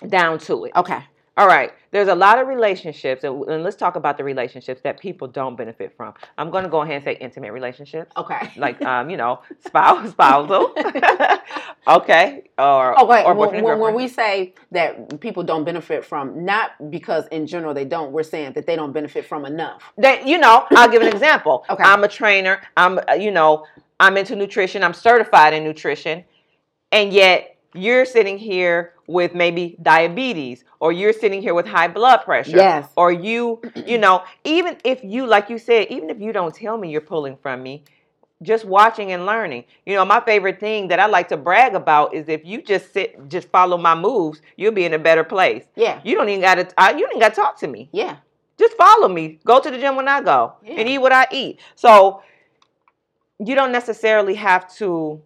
down 0.09 0.39
to 0.39 0.65
it 0.67 0.73
Okay. 0.77 1.03
All 1.37 1.47
right. 1.47 1.73
There's 1.93 2.09
a 2.09 2.15
lot 2.15 2.39
of 2.39 2.47
relationships, 2.47 3.25
and 3.25 3.43
and 3.49 3.63
let's 3.65 3.77
talk 3.77 3.97
about 3.97 4.19
the 4.19 4.25
relationships 4.25 4.83
that 4.83 5.01
people 5.01 5.27
don't 5.29 5.57
benefit 5.57 5.95
from. 5.97 6.13
I'm 6.37 6.51
going 6.51 6.65
to 6.65 6.71
go 6.71 6.83
ahead 6.83 6.97
and 6.97 7.05
say 7.05 7.17
intimate 7.21 7.53
relationships, 7.53 8.13
Okay. 8.17 8.53
like 8.57 8.81
um, 8.93 9.09
you 9.09 9.17
know, 9.17 9.41
spouse, 9.67 10.11
spousal. 10.17 10.75
okay. 11.89 12.45
Or 12.59 12.95
Oh 12.99 13.07
wait, 13.07 13.25
or 13.25 13.35
when, 13.35 13.55
and 13.55 13.65
when, 13.65 13.79
when 13.79 13.95
we 13.95 14.09
say 14.09 14.55
that 14.73 15.21
people 15.21 15.43
don't 15.43 15.65
benefit 15.65 16.05
from, 16.05 16.45
not 16.45 16.73
because 16.91 17.27
in 17.29 17.47
general 17.47 17.73
they 17.75 17.85
don't, 17.87 18.13
we're 18.13 18.23
saying 18.23 18.53
that 18.53 18.67
they 18.67 18.77
don't 18.77 18.93
benefit 18.93 19.25
from 19.27 19.45
enough. 19.47 19.83
that 19.99 20.27
you 20.27 20.39
know, 20.39 20.67
I'll 20.73 20.91
give 20.91 21.03
an 21.03 21.09
example. 21.09 21.65
Okay. 21.71 21.83
I'm 21.83 22.05
a 22.05 22.09
trainer. 22.09 22.61
I'm 22.77 22.99
uh, 23.09 23.15
you 23.15 23.31
know, 23.31 23.67
I'm 24.01 24.17
into 24.19 24.37
nutrition. 24.37 24.83
I'm 24.83 24.95
certified 24.95 25.55
in 25.55 25.65
nutrition, 25.65 26.25
and 26.91 27.13
yet 27.13 27.52
you're 27.75 28.05
sitting 28.05 28.39
here 28.39 28.93
with 29.07 29.35
maybe 29.35 29.77
diabetes, 29.83 30.65
or 30.81 30.93
you're 30.93 31.13
sitting 31.13 31.41
here 31.43 31.55
with 31.55 31.67
high 31.67 31.89
blood 31.89 32.19
pressure. 32.19 32.57
Yes. 32.57 32.89
or 32.97 33.13
you 33.13 33.61
you 33.87 33.99
know 33.99 34.23
even 34.45 34.77
if 34.85 35.03
you 35.03 35.27
like 35.27 35.49
you 35.51 35.59
said 35.59 35.87
even 35.91 36.11
if 36.11 36.21
you 36.21 36.33
don't 36.33 36.55
tell 36.55 36.77
me 36.79 36.91
you're 36.91 37.01
pulling 37.01 37.37
from 37.37 37.63
me 37.63 37.85
just 38.43 38.65
watching 38.65 39.13
and 39.13 39.25
learning 39.25 39.63
you 39.87 39.95
know 39.95 40.05
my 40.05 40.21
favorite 40.21 40.59
thing 40.59 40.89
that 40.89 40.99
i 40.99 41.07
like 41.07 41.29
to 41.29 41.37
brag 41.37 41.75
about 41.77 42.13
is 42.13 42.29
if 42.29 42.45
you 42.45 42.61
just 42.61 42.93
sit 42.93 43.29
just 43.29 43.49
follow 43.51 43.79
my 43.79 43.95
moves 43.95 44.43
you'll 44.57 44.73
be 44.73 44.85
in 44.85 44.95
a 44.95 44.99
better 44.99 45.23
place 45.23 45.65
Yeah. 45.77 46.01
you 46.05 46.17
don't 46.17 46.29
even 46.29 46.41
gotta 46.41 46.67
I, 46.77 46.93
you 46.99 47.07
don't 47.09 47.21
gotta 47.21 47.35
talk 47.37 47.57
to 47.61 47.69
me 47.69 47.89
Yeah. 47.93 48.17
just 48.59 48.77
follow 48.77 49.07
me 49.09 49.39
go 49.47 49.61
to 49.61 49.71
the 49.71 49.79
gym 49.79 49.95
when 49.95 50.09
i 50.09 50.21
go 50.21 50.55
and 50.67 50.89
eat 50.89 50.99
what 50.99 51.13
i 51.13 51.27
eat 51.31 51.61
so 51.77 52.21
you 53.39 53.55
don't 53.55 53.73
necessarily 53.73 54.35
have 54.35 54.73
to 54.77 55.21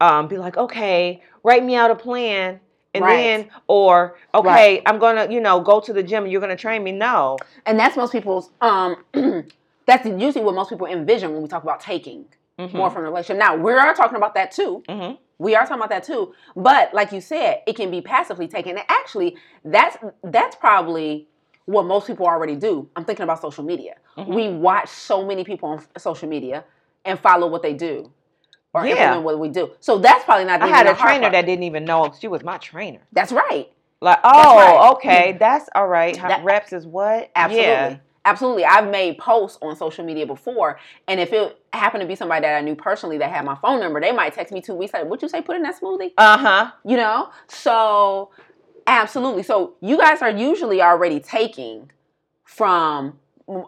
um, 0.00 0.28
be 0.28 0.36
like 0.36 0.56
okay 0.56 1.22
write 1.46 1.64
me 1.64 1.76
out 1.76 1.90
a 1.90 1.94
plan 1.94 2.60
and 2.92 3.04
Right. 3.04 3.16
then 3.16 3.48
or 3.68 4.16
okay 4.34 4.82
i'm 4.86 4.98
gonna 4.98 5.28
you 5.30 5.40
know 5.40 5.60
go 5.60 5.80
to 5.80 5.92
the 5.92 6.02
gym 6.02 6.24
and 6.24 6.32
you're 6.32 6.40
gonna 6.40 6.56
train 6.56 6.82
me 6.82 6.92
no 6.92 7.36
And 7.66 7.78
that's 7.78 7.96
most 7.96 8.12
people's 8.12 8.50
um 8.60 8.96
that's 9.86 10.04
usually 10.06 10.44
what 10.44 10.54
most 10.54 10.70
people 10.70 10.86
envision 10.86 11.32
when 11.32 11.42
we 11.42 11.48
talk 11.48 11.62
about 11.62 11.80
taking 11.80 12.24
more 12.72 12.90
from 12.90 13.02
the 13.02 13.08
relationship. 13.10 13.38
Now 13.38 13.54
we 13.54 13.70
are 13.72 13.94
talking 13.94 14.16
about 14.16 14.34
that 14.34 14.50
too. 14.50 14.82
hmm 14.88 15.12
We 15.38 15.54
are 15.54 15.64
talking 15.66 15.76
about 15.84 15.90
that 15.90 16.04
too. 16.04 16.32
But 16.56 16.94
like 16.94 17.12
you 17.12 17.20
said, 17.20 17.60
it 17.66 17.74
can 17.76 17.90
be 17.90 18.00
passively 18.00 18.48
taken. 18.48 18.78
And 18.78 18.86
actually, 18.88 19.36
that's 19.62 19.96
that's 20.24 20.56
probably 20.56 21.28
what 21.66 21.84
most 21.84 22.06
people 22.06 22.26
already 22.26 22.56
do. 22.56 22.88
I'm 22.96 23.04
thinking 23.04 23.24
about 23.24 23.42
social 23.42 23.62
media. 23.62 23.94
Mhm. 24.16 24.28
We 24.34 24.48
watch 24.48 24.88
so 24.88 25.16
many 25.30 25.44
people 25.44 25.68
on 25.68 25.84
social 25.98 26.28
media 26.28 26.64
and 27.04 27.18
follow 27.20 27.46
what 27.46 27.62
they 27.62 27.74
do. 27.74 28.10
Or 28.76 28.86
Yeah. 28.86 28.94
implement 28.94 29.22
what 29.24 29.38
we 29.38 29.48
do. 29.48 29.70
So 29.80 29.98
that's 29.98 30.24
probably 30.24 30.44
not 30.44 30.60
I 30.62 30.66
had 30.66 30.86
the 30.86 30.92
a 30.92 30.96
trainer 30.96 31.22
part. 31.22 31.32
that 31.32 31.46
didn't 31.46 31.64
even 31.64 31.84
know 31.84 32.12
she 32.20 32.28
was 32.28 32.42
my 32.44 32.58
trainer. 32.58 33.00
That's 33.12 33.32
right. 33.32 33.70
Like, 34.00 34.18
oh, 34.24 34.56
right. 34.56 34.90
okay, 34.92 35.36
that's 35.38 35.68
all 35.74 35.88
right. 35.88 36.14
That- 36.20 36.44
reps 36.44 36.72
is 36.72 36.86
what? 36.86 37.30
Absolutely. 37.34 37.66
Yeah. 37.70 37.96
Absolutely. 38.26 38.64
I've 38.64 38.88
made 38.90 39.18
posts 39.18 39.56
on 39.62 39.76
social 39.76 40.04
media 40.04 40.26
before, 40.26 40.80
and 41.06 41.20
if 41.20 41.32
it 41.32 41.58
happened 41.72 42.00
to 42.02 42.08
be 42.08 42.16
somebody 42.16 42.40
that 42.40 42.56
I 42.56 42.60
knew 42.60 42.74
personally 42.74 43.18
that 43.18 43.30
had 43.30 43.44
my 43.44 43.54
phone 43.54 43.78
number, 43.78 44.00
they 44.00 44.10
might 44.10 44.34
text 44.34 44.52
me 44.52 44.60
two 44.60 44.74
weeks 44.74 44.92
later, 44.92 45.06
What'd 45.06 45.22
you 45.22 45.28
say 45.28 45.40
put 45.42 45.54
in 45.54 45.62
that 45.62 45.80
smoothie? 45.80 46.12
Uh 46.18 46.36
huh. 46.36 46.70
You 46.84 46.96
know? 46.96 47.30
So, 47.46 48.30
absolutely. 48.88 49.44
So, 49.44 49.74
you 49.80 49.96
guys 49.96 50.22
are 50.22 50.30
usually 50.30 50.82
already 50.82 51.20
taking 51.20 51.90
from 52.44 53.18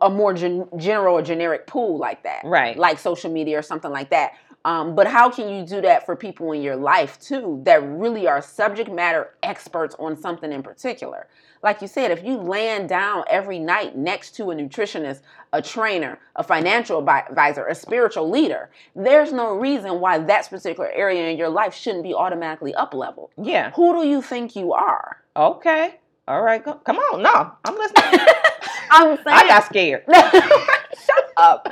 a 0.02 0.10
more 0.10 0.34
gen- 0.34 0.68
general 0.76 1.18
or 1.18 1.22
generic 1.22 1.66
pool 1.68 1.96
like 1.98 2.24
that, 2.24 2.40
Right. 2.44 2.76
like 2.76 2.98
social 2.98 3.30
media 3.30 3.58
or 3.58 3.62
something 3.62 3.92
like 3.92 4.10
that. 4.10 4.32
Um, 4.68 4.94
but 4.94 5.06
how 5.06 5.30
can 5.30 5.48
you 5.48 5.64
do 5.64 5.80
that 5.80 6.04
for 6.04 6.14
people 6.14 6.52
in 6.52 6.60
your 6.60 6.76
life 6.76 7.18
too 7.18 7.62
that 7.64 7.82
really 7.82 8.28
are 8.28 8.42
subject 8.42 8.90
matter 8.90 9.30
experts 9.42 9.96
on 9.98 10.14
something 10.14 10.52
in 10.52 10.62
particular? 10.62 11.26
Like 11.62 11.80
you 11.80 11.88
said, 11.88 12.10
if 12.10 12.22
you 12.22 12.36
land 12.36 12.90
down 12.90 13.24
every 13.30 13.58
night 13.58 13.96
next 13.96 14.36
to 14.36 14.50
a 14.50 14.54
nutritionist, 14.54 15.22
a 15.54 15.62
trainer, 15.62 16.18
a 16.36 16.44
financial 16.44 16.98
advisor, 17.08 17.66
a 17.66 17.74
spiritual 17.74 18.28
leader, 18.28 18.68
there's 18.94 19.32
no 19.32 19.54
reason 19.54 20.00
why 20.00 20.18
that 20.18 20.50
particular 20.50 20.90
area 20.90 21.30
in 21.30 21.38
your 21.38 21.48
life 21.48 21.74
shouldn't 21.74 22.04
be 22.04 22.12
automatically 22.12 22.74
up 22.74 22.92
leveled. 22.92 23.30
Yeah. 23.42 23.70
Who 23.70 23.94
do 23.94 24.06
you 24.06 24.20
think 24.20 24.54
you 24.54 24.74
are? 24.74 25.16
Okay. 25.34 25.94
All 26.28 26.42
right. 26.42 26.62
Go, 26.62 26.74
come 26.74 26.98
on. 26.98 27.22
No, 27.22 27.52
I'm 27.64 27.74
listening. 27.74 28.20
I'm 28.90 29.16
saying. 29.16 29.24
I 29.28 29.48
got 29.48 29.64
scared. 29.64 30.04
Shut 30.12 31.32
up. 31.38 31.68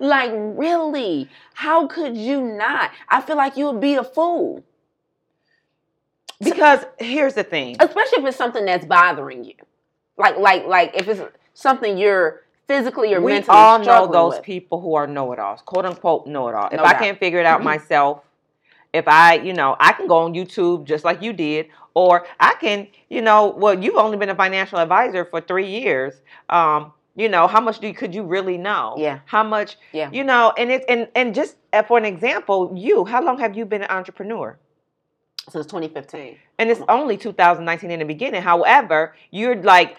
Like, 0.00 0.30
really? 0.34 1.28
How 1.54 1.86
could 1.86 2.16
you 2.16 2.40
not? 2.40 2.90
I 3.08 3.20
feel 3.20 3.36
like 3.36 3.56
you 3.56 3.66
would 3.66 3.80
be 3.80 3.94
a 3.94 4.04
fool, 4.04 4.62
Because 6.42 6.84
here's 6.98 7.34
the 7.34 7.42
thing. 7.44 7.76
especially 7.80 8.22
if 8.22 8.26
it's 8.26 8.36
something 8.36 8.64
that's 8.64 8.86
bothering 8.86 9.44
you. 9.44 9.54
Like, 10.16 10.36
like, 10.38 10.66
like 10.66 10.92
if 10.94 11.08
it's 11.08 11.20
something 11.54 11.98
you're 11.98 12.42
physically 12.68 13.08
or 13.14 13.20
mentally. 13.20 13.24
we 13.26 13.32
mentally 13.32 13.56
all 13.58 13.78
know 13.78 14.06
those 14.06 14.34
with. 14.34 14.42
people 14.44 14.80
who 14.80 14.94
are 14.94 15.06
know-it-alls, 15.06 15.62
quote 15.62 15.84
unquote 15.86 16.26
know-it-all. 16.26 16.66
If 16.68 16.74
No 16.78 16.84
I 16.84 16.92
doubt. 16.92 17.00
can't 17.02 17.18
figure 17.18 17.40
it 17.40 17.46
out 17.46 17.62
myself, 17.62 18.22
if 18.92 19.06
I, 19.08 19.34
you 19.34 19.52
know, 19.52 19.76
I 19.80 19.92
can 19.92 20.06
go 20.06 20.18
on 20.18 20.34
YouTube 20.34 20.84
just 20.84 21.04
like 21.04 21.22
you 21.22 21.32
did, 21.32 21.68
or 21.94 22.26
I 22.38 22.54
can, 22.60 22.86
you 23.08 23.20
know, 23.22 23.48
well, 23.56 23.74
you've 23.82 23.96
only 23.96 24.16
been 24.16 24.28
a 24.28 24.34
financial 24.34 24.78
advisor 24.78 25.24
for 25.24 25.40
three 25.40 25.68
years. 25.68 26.14
Um, 26.48 26.92
you 27.18 27.28
know, 27.28 27.48
how 27.48 27.60
much 27.60 27.80
do 27.80 27.88
you, 27.88 27.94
could 27.94 28.14
you 28.14 28.22
really 28.22 28.56
know? 28.56 28.94
Yeah. 28.96 29.18
How 29.26 29.42
much? 29.42 29.76
Yeah. 29.92 30.08
You 30.12 30.22
know, 30.22 30.54
and 30.56 30.70
it's 30.70 30.84
and 30.88 31.08
and 31.16 31.34
just 31.34 31.56
uh, 31.72 31.82
for 31.82 31.98
an 31.98 32.04
example, 32.04 32.72
you, 32.74 33.04
how 33.04 33.22
long 33.22 33.38
have 33.40 33.56
you 33.56 33.64
been 33.64 33.82
an 33.82 33.90
entrepreneur? 33.90 34.56
Since 35.50 35.66
2015. 35.66 36.36
And 36.58 36.70
it's 36.70 36.80
only 36.88 37.16
2019 37.16 37.90
in 37.90 37.98
the 37.98 38.04
beginning. 38.04 38.42
However, 38.42 39.16
you're 39.32 39.56
like 39.56 39.96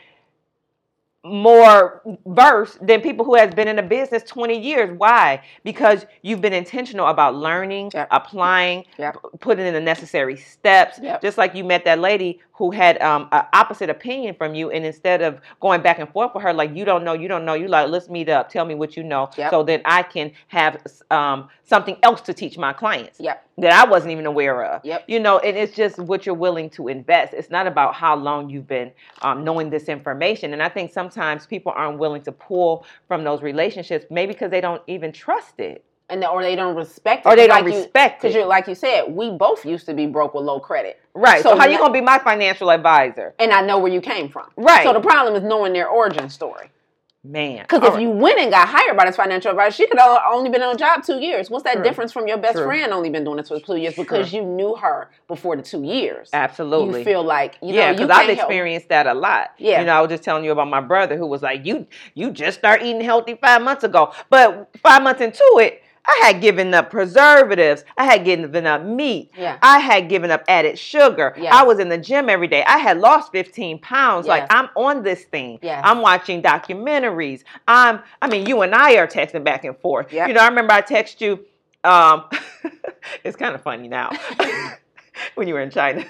more 1.25 2.01
versed 2.27 2.85
than 2.85 3.01
people 3.01 3.25
who 3.25 3.35
has 3.35 3.53
been 3.53 3.67
in 3.67 3.75
the 3.75 3.83
business 3.83 4.23
20 4.23 4.57
years 4.57 4.97
why 4.97 5.41
because 5.65 6.05
you've 6.21 6.39
been 6.39 6.53
intentional 6.53 7.07
about 7.07 7.35
learning 7.35 7.91
Yep. 7.93 8.07
applying 8.11 8.85
Yep. 8.97 9.17
putting 9.41 9.65
in 9.65 9.73
the 9.73 9.81
necessary 9.81 10.37
steps 10.37 10.97
Yep. 11.01 11.21
just 11.21 11.37
like 11.37 11.53
you 11.55 11.65
met 11.65 11.83
that 11.83 11.99
lady 11.99 12.39
who 12.53 12.71
had 12.71 13.01
um 13.01 13.27
an 13.33 13.43
opposite 13.51 13.89
opinion 13.89 14.33
from 14.33 14.55
you 14.55 14.69
and 14.71 14.85
instead 14.85 15.21
of 15.21 15.41
going 15.59 15.81
back 15.81 15.99
and 15.99 16.07
forth 16.09 16.33
with 16.33 16.41
her 16.43 16.53
like 16.53 16.73
you 16.73 16.85
don't 16.85 17.03
know 17.03 17.13
you 17.13 17.27
don't 17.27 17.43
know 17.43 17.53
you 17.53 17.67
like 17.67 17.89
let's 17.89 18.07
meet 18.09 18.29
up 18.29 18.49
tell 18.49 18.63
me 18.63 18.73
what 18.75 18.95
you 18.95 19.03
know 19.03 19.29
so 19.51 19.61
that 19.63 19.81
i 19.83 20.01
can 20.01 20.31
have 20.47 20.77
um 21.11 21.49
something 21.65 21.97
else 22.01 22.21
to 22.21 22.33
teach 22.33 22.57
my 22.57 22.71
clients 22.71 23.19
Yep. 23.19 23.45
That 23.61 23.71
I 23.73 23.89
wasn't 23.89 24.11
even 24.11 24.25
aware 24.25 24.63
of. 24.65 24.83
Yep. 24.85 25.05
You 25.07 25.19
know, 25.19 25.39
and 25.39 25.57
it's 25.57 25.75
just 25.75 25.97
what 25.99 26.25
you're 26.25 26.35
willing 26.35 26.69
to 26.71 26.87
invest. 26.87 27.33
It's 27.33 27.49
not 27.49 27.67
about 27.67 27.93
how 27.95 28.15
long 28.15 28.49
you've 28.49 28.67
been 28.67 28.91
um, 29.21 29.43
knowing 29.43 29.69
this 29.69 29.85
information. 29.89 30.53
And 30.53 30.61
I 30.63 30.69
think 30.69 30.91
sometimes 30.91 31.45
people 31.45 31.73
aren't 31.75 31.99
willing 31.99 32.21
to 32.23 32.31
pull 32.31 32.85
from 33.07 33.23
those 33.23 33.41
relationships, 33.41 34.05
maybe 34.09 34.33
because 34.33 34.51
they 34.51 34.61
don't 34.61 34.81
even 34.87 35.11
trust 35.11 35.59
it 35.59 35.83
And 36.09 36.23
or 36.25 36.41
they 36.41 36.55
don't 36.55 36.75
respect 36.75 37.25
it. 37.25 37.29
or 37.29 37.35
they 37.35 37.47
don't 37.47 37.63
Like 37.65 37.73
you- 37.73 37.79
respect 37.79 38.21
Because 38.21 38.35
it. 38.35 38.39
you 38.39 38.45
like 38.45 38.67
you 38.67 38.75
said, 38.75 39.03
we 39.13 39.29
both 39.31 39.65
used 39.65 39.85
to 39.87 39.93
be 39.93 40.05
broke 40.07 40.33
with 40.33 40.43
low 40.45 40.59
credit. 40.59 40.99
Right. 41.13 41.43
So, 41.43 41.51
so 41.51 41.57
how 41.57 41.67
you 41.67 41.77
gonna 41.77 41.93
be 41.93 42.01
my 42.01 42.19
financial 42.19 42.71
advisor? 42.71 43.33
And 43.39 43.51
I 43.51 43.61
know 43.61 43.77
where 43.79 43.91
you 43.91 44.01
came 44.01 44.29
from. 44.29 44.47
Right. 44.55 44.83
So 44.83 44.93
the 44.93 45.01
problem 45.01 45.35
is 45.35 45.43
knowing 45.43 45.73
their 45.73 45.87
origin 45.89 46.29
story. 46.29 46.71
Man. 47.21 47.63
Because 47.63 47.83
if 47.83 47.93
right. 47.95 48.01
you 48.01 48.11
went 48.11 48.39
and 48.39 48.49
got 48.49 48.69
hired 48.69 48.95
by 48.95 49.05
this 49.05 49.17
financial 49.17 49.51
advisor, 49.51 49.75
she 49.75 49.87
could 49.87 49.99
have 49.99 50.21
only 50.31 50.49
been 50.49 50.61
on 50.61 50.73
a 50.73 50.77
job 50.77 51.03
two 51.03 51.19
years. 51.19 51.49
What's 51.49 51.65
that 51.65 51.73
True. 51.73 51.83
difference 51.83 52.13
from 52.13 52.29
your 52.29 52.37
best 52.37 52.55
True. 52.55 52.65
friend 52.65 52.93
only 52.93 53.09
been 53.09 53.25
doing 53.25 53.39
it 53.39 53.47
for 53.47 53.59
two 53.59 53.75
years 53.75 53.93
because 53.95 54.31
you 54.31 54.41
knew 54.41 54.75
her 54.75 55.09
before 55.27 55.57
the 55.57 55.61
two 55.61 55.83
years? 55.83 56.29
Absolutely. 56.31 56.99
You 56.99 57.05
feel 57.05 57.23
like 57.23 57.57
you 57.61 57.73
yeah, 57.73 57.91
because 57.91 58.09
I've 58.09 58.27
help- 58.27 58.39
experienced 58.39 58.87
that 58.87 59.05
a 59.05 59.13
lot. 59.13 59.49
Yeah. 59.57 59.81
you 59.81 59.85
know, 59.85 59.97
I 59.97 60.01
was 60.01 60.09
just 60.09 60.23
telling 60.23 60.45
you 60.45 60.53
about 60.53 60.69
my 60.69 60.79
brother 60.79 61.17
who 61.17 61.27
was 61.27 61.41
like, 61.41 61.65
"You, 61.65 61.87
you 62.13 62.31
just 62.31 62.57
start 62.59 62.83
eating 62.83 63.01
healthy 63.01 63.35
five 63.35 63.61
months 63.61 63.83
ago," 63.83 64.13
but 64.29 64.69
five 64.81 65.03
months 65.03 65.19
into 65.19 65.43
it, 65.59 65.83
I 66.09 66.25
had 66.25 66.41
given 66.41 66.73
up 66.73 66.89
preservatives. 66.89 67.85
I 67.95 68.05
had 68.05 68.25
given 68.25 68.65
up 68.65 68.83
meat. 68.83 69.31
Yeah. 69.37 69.59
I 69.61 69.77
had 69.77 70.09
given 70.09 70.31
up 70.31 70.43
added 70.47 70.79
sugar. 70.79 71.35
Yes. 71.37 71.53
I 71.53 71.63
was 71.63 71.77
in 71.77 71.87
the 71.87 71.99
gym 71.99 72.29
every 72.29 72.47
day. 72.47 72.63
I 72.63 72.79
had 72.79 72.97
lost 72.97 73.31
15 73.31 73.77
pounds. 73.79 74.25
Like 74.25 74.47
I'm 74.49 74.69
on 74.75 75.03
this 75.03 75.25
thing. 75.25 75.59
Yes. 75.61 75.83
I'm 75.85 76.01
watching 76.01 76.41
documentaries. 76.41 77.43
I'm 77.67 78.01
I 78.23 78.27
mean, 78.27 78.47
you 78.47 78.61
and 78.63 78.73
I 78.73 78.95
are 78.95 79.07
texting 79.07 79.43
back 79.43 79.63
and 79.65 79.77
forth. 79.77 80.11
Yep. 80.11 80.29
You 80.29 80.33
know, 80.33 80.41
I 80.41 80.47
remember 80.47 80.73
I 80.73 80.81
text 80.81 81.21
you 81.21 81.45
um 81.83 82.25
it's 83.23 83.37
kind 83.37 83.53
of 83.53 83.61
funny 83.61 83.87
now. 83.87 84.09
when 85.35 85.47
you 85.47 85.53
were 85.53 85.61
in 85.61 85.69
China. 85.69 86.05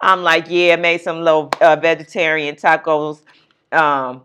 I'm 0.00 0.22
like, 0.22 0.46
yeah, 0.48 0.76
made 0.76 1.00
some 1.00 1.22
little 1.22 1.50
uh, 1.60 1.76
vegetarian 1.76 2.56
tacos. 2.56 3.20
Um 3.70 4.22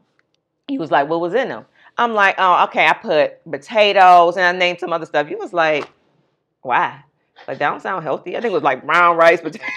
he 0.68 0.80
was 0.80 0.90
like, 0.90 1.08
what 1.08 1.20
was 1.20 1.36
in 1.36 1.50
them? 1.50 1.66
I'm 2.00 2.14
like, 2.14 2.36
oh, 2.38 2.64
okay, 2.64 2.88
I 2.88 2.94
put 2.94 3.44
potatoes 3.44 4.38
and 4.38 4.46
I 4.46 4.58
named 4.58 4.80
some 4.80 4.94
other 4.94 5.06
stuff. 5.06 5.28
He 5.28 5.36
was 5.36 5.52
like, 5.52 5.92
why? 6.62 7.04
Like, 7.46 7.60
that 7.60 7.70
don't 7.70 7.82
sound 7.82 8.04
healthy. 8.04 8.38
I 8.38 8.42
think 8.42 8.52
it 8.52 8.56
was 8.56 8.64
like 8.64 8.86
brown 8.86 9.18
rice, 9.18 9.42
potato. 9.42 9.66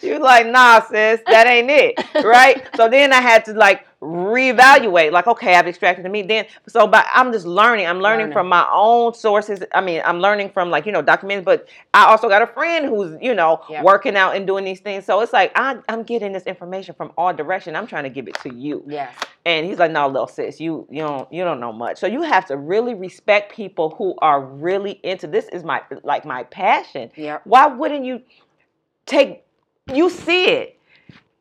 you 0.00 0.18
like, 0.18 0.46
nah, 0.46 0.80
sis, 0.80 1.20
that 1.26 1.46
ain't 1.46 1.70
it, 1.70 2.24
right? 2.24 2.66
So 2.74 2.88
then 2.88 3.12
I 3.12 3.20
had 3.20 3.44
to 3.44 3.52
like 3.52 3.86
reevaluate, 4.04 5.12
like, 5.12 5.26
okay, 5.26 5.54
I've 5.54 5.66
extracted 5.66 6.04
the 6.04 6.08
meat. 6.08 6.28
Then, 6.28 6.46
so, 6.68 6.86
but 6.86 7.06
I'm 7.14 7.32
just 7.32 7.46
learning. 7.46 7.86
I'm 7.86 8.00
learning 8.00 8.26
Learning. 8.26 8.32
from 8.34 8.48
my 8.48 8.68
own 8.72 9.14
sources. 9.14 9.62
I 9.74 9.80
mean, 9.80 10.02
I'm 10.04 10.20
learning 10.20 10.50
from 10.50 10.70
like 10.70 10.86
you 10.86 10.92
know 10.92 11.02
documents, 11.02 11.44
but 11.44 11.68
I 11.94 12.04
also 12.06 12.28
got 12.28 12.42
a 12.42 12.46
friend 12.46 12.86
who's 12.86 13.16
you 13.20 13.34
know 13.34 13.62
Yep. 13.68 13.84
working 13.84 14.16
out 14.16 14.36
and 14.36 14.46
doing 14.46 14.64
these 14.64 14.80
things. 14.80 15.04
So 15.06 15.20
it's 15.20 15.32
like 15.32 15.52
I, 15.54 15.78
I'm 15.88 16.02
getting 16.02 16.32
this 16.32 16.44
information 16.44 16.94
from 16.94 17.12
all 17.16 17.32
direction. 17.32 17.74
I'm 17.76 17.86
trying 17.86 18.04
to 18.04 18.10
give 18.10 18.28
it 18.28 18.34
to 18.42 18.54
you. 18.54 18.84
Yes. 18.86 19.14
And 19.46 19.66
he's 19.66 19.78
like, 19.78 19.90
"No, 19.90 20.06
little 20.06 20.26
sis, 20.26 20.60
you 20.60 20.86
you 20.90 21.02
don't 21.02 21.32
you 21.32 21.44
don't 21.44 21.60
know 21.60 21.72
much. 21.72 21.98
So 21.98 22.06
you 22.06 22.22
have 22.22 22.46
to 22.46 22.56
really 22.56 22.94
respect 22.94 23.52
people 23.54 23.90
who 23.90 24.14
are 24.18 24.40
really 24.44 24.92
into 25.02 25.26
this. 25.26 25.46
Is 25.48 25.64
my 25.64 25.82
like 26.02 26.24
my 26.24 26.44
passion. 26.44 27.10
yeah 27.16 27.38
Why 27.44 27.66
wouldn't 27.66 28.04
you 28.04 28.22
take? 29.06 29.44
You 29.92 30.08
see 30.10 30.46
it. 30.48 30.78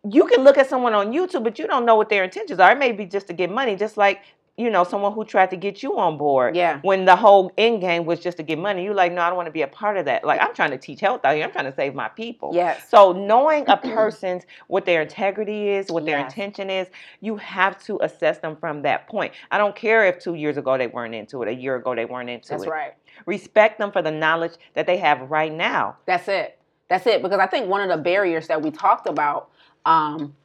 You 0.10 0.28
can 0.28 0.44
look 0.44 0.58
at 0.58 0.68
someone 0.70 0.94
on 0.94 1.14
YouTube, 1.14 1.44
but 1.44 1.58
you 1.58 1.68
don't 1.68 1.86
know 1.86 1.96
what 1.96 2.10
their 2.10 2.24
intentions 2.24 2.60
are. 2.60 2.72
It 2.72 2.78
may 2.78 2.92
be 2.92 3.06
just 3.06 3.28
to 3.28 3.34
get 3.34 3.50
money, 3.50 3.76
just 3.76 3.96
like 3.96 4.22
you 4.56 4.70
know 4.70 4.84
someone 4.84 5.14
who 5.14 5.26
tried 5.26 5.50
to 5.50 5.56
get 5.56 5.82
you 5.82 5.98
on 5.98 6.18
board. 6.18 6.56
Yeah. 6.56 6.80
When 6.84 7.06
the 7.06 7.16
whole 7.16 7.52
end 7.58 7.82
game 7.82 8.06
was 8.06 8.20
just 8.20 8.38
to 8.38 8.44
get 8.44 8.60
money, 8.60 8.84
you're 8.84 8.94
like, 8.94 9.12
no, 9.12 9.22
I 9.22 9.28
don't 9.30 9.38
want 9.38 9.48
to 9.48 9.52
be 9.52 9.64
a 9.64 9.68
part 9.68 9.98
of 9.98 10.06
that. 10.06 10.24
Like 10.24 10.42
I'm 10.42 10.54
trying 10.54 10.72
to 10.72 10.78
teach 10.78 11.00
health 11.00 11.22
out 11.24 11.36
here. 11.36 11.44
I'm 11.44 11.52
trying 11.52 11.66
to 11.66 11.74
save 11.74 11.96
my 11.96 12.10
people. 12.10 12.52
Yes. 12.54 12.88
So 12.90 13.14
knowing 13.14 13.64
a 13.68 13.78
person's 13.78 14.44
what 14.68 14.86
their 14.86 15.02
integrity 15.02 15.70
is, 15.70 15.90
what 15.90 16.06
their 16.06 16.20
Yes. 16.20 16.32
intention 16.32 16.70
is, 16.70 16.88
you 17.22 17.38
have 17.38 17.82
to 17.86 17.98
assess 18.04 18.40
them 18.40 18.56
from 18.58 18.84
that 18.84 19.08
point. 19.08 19.34
I 19.50 19.58
don't 19.58 19.76
care 19.76 20.06
if 20.06 20.20
two 20.20 20.36
years 20.36 20.58
ago 20.58 20.78
they 20.78 20.88
weren't 20.88 21.16
into 21.16 21.42
it, 21.42 21.48
a 21.48 21.54
year 21.54 21.78
ago 21.78 21.96
they 21.96 22.06
weren't 22.06 22.30
into 22.30 22.50
That's 22.50 22.64
it. 22.64 22.66
That's 22.66 22.72
right. 22.72 22.94
Respect 23.26 23.80
them 23.80 23.92
for 23.92 24.02
the 24.02 24.12
knowledge 24.12 24.54
that 24.76 24.86
they 24.86 24.98
have 24.98 25.32
right 25.32 25.52
now. 25.52 25.98
That's 26.06 26.28
it. 26.28 26.60
That's 26.90 27.08
it. 27.08 27.24
Because 27.24 27.40
I 27.40 27.48
think 27.48 27.70
one 27.70 27.82
of 27.82 27.90
the 27.90 28.04
barriers 28.04 28.48
that 28.50 28.62
we 28.62 28.70
talked 28.70 29.08
about 29.08 29.50
um, 29.86 30.36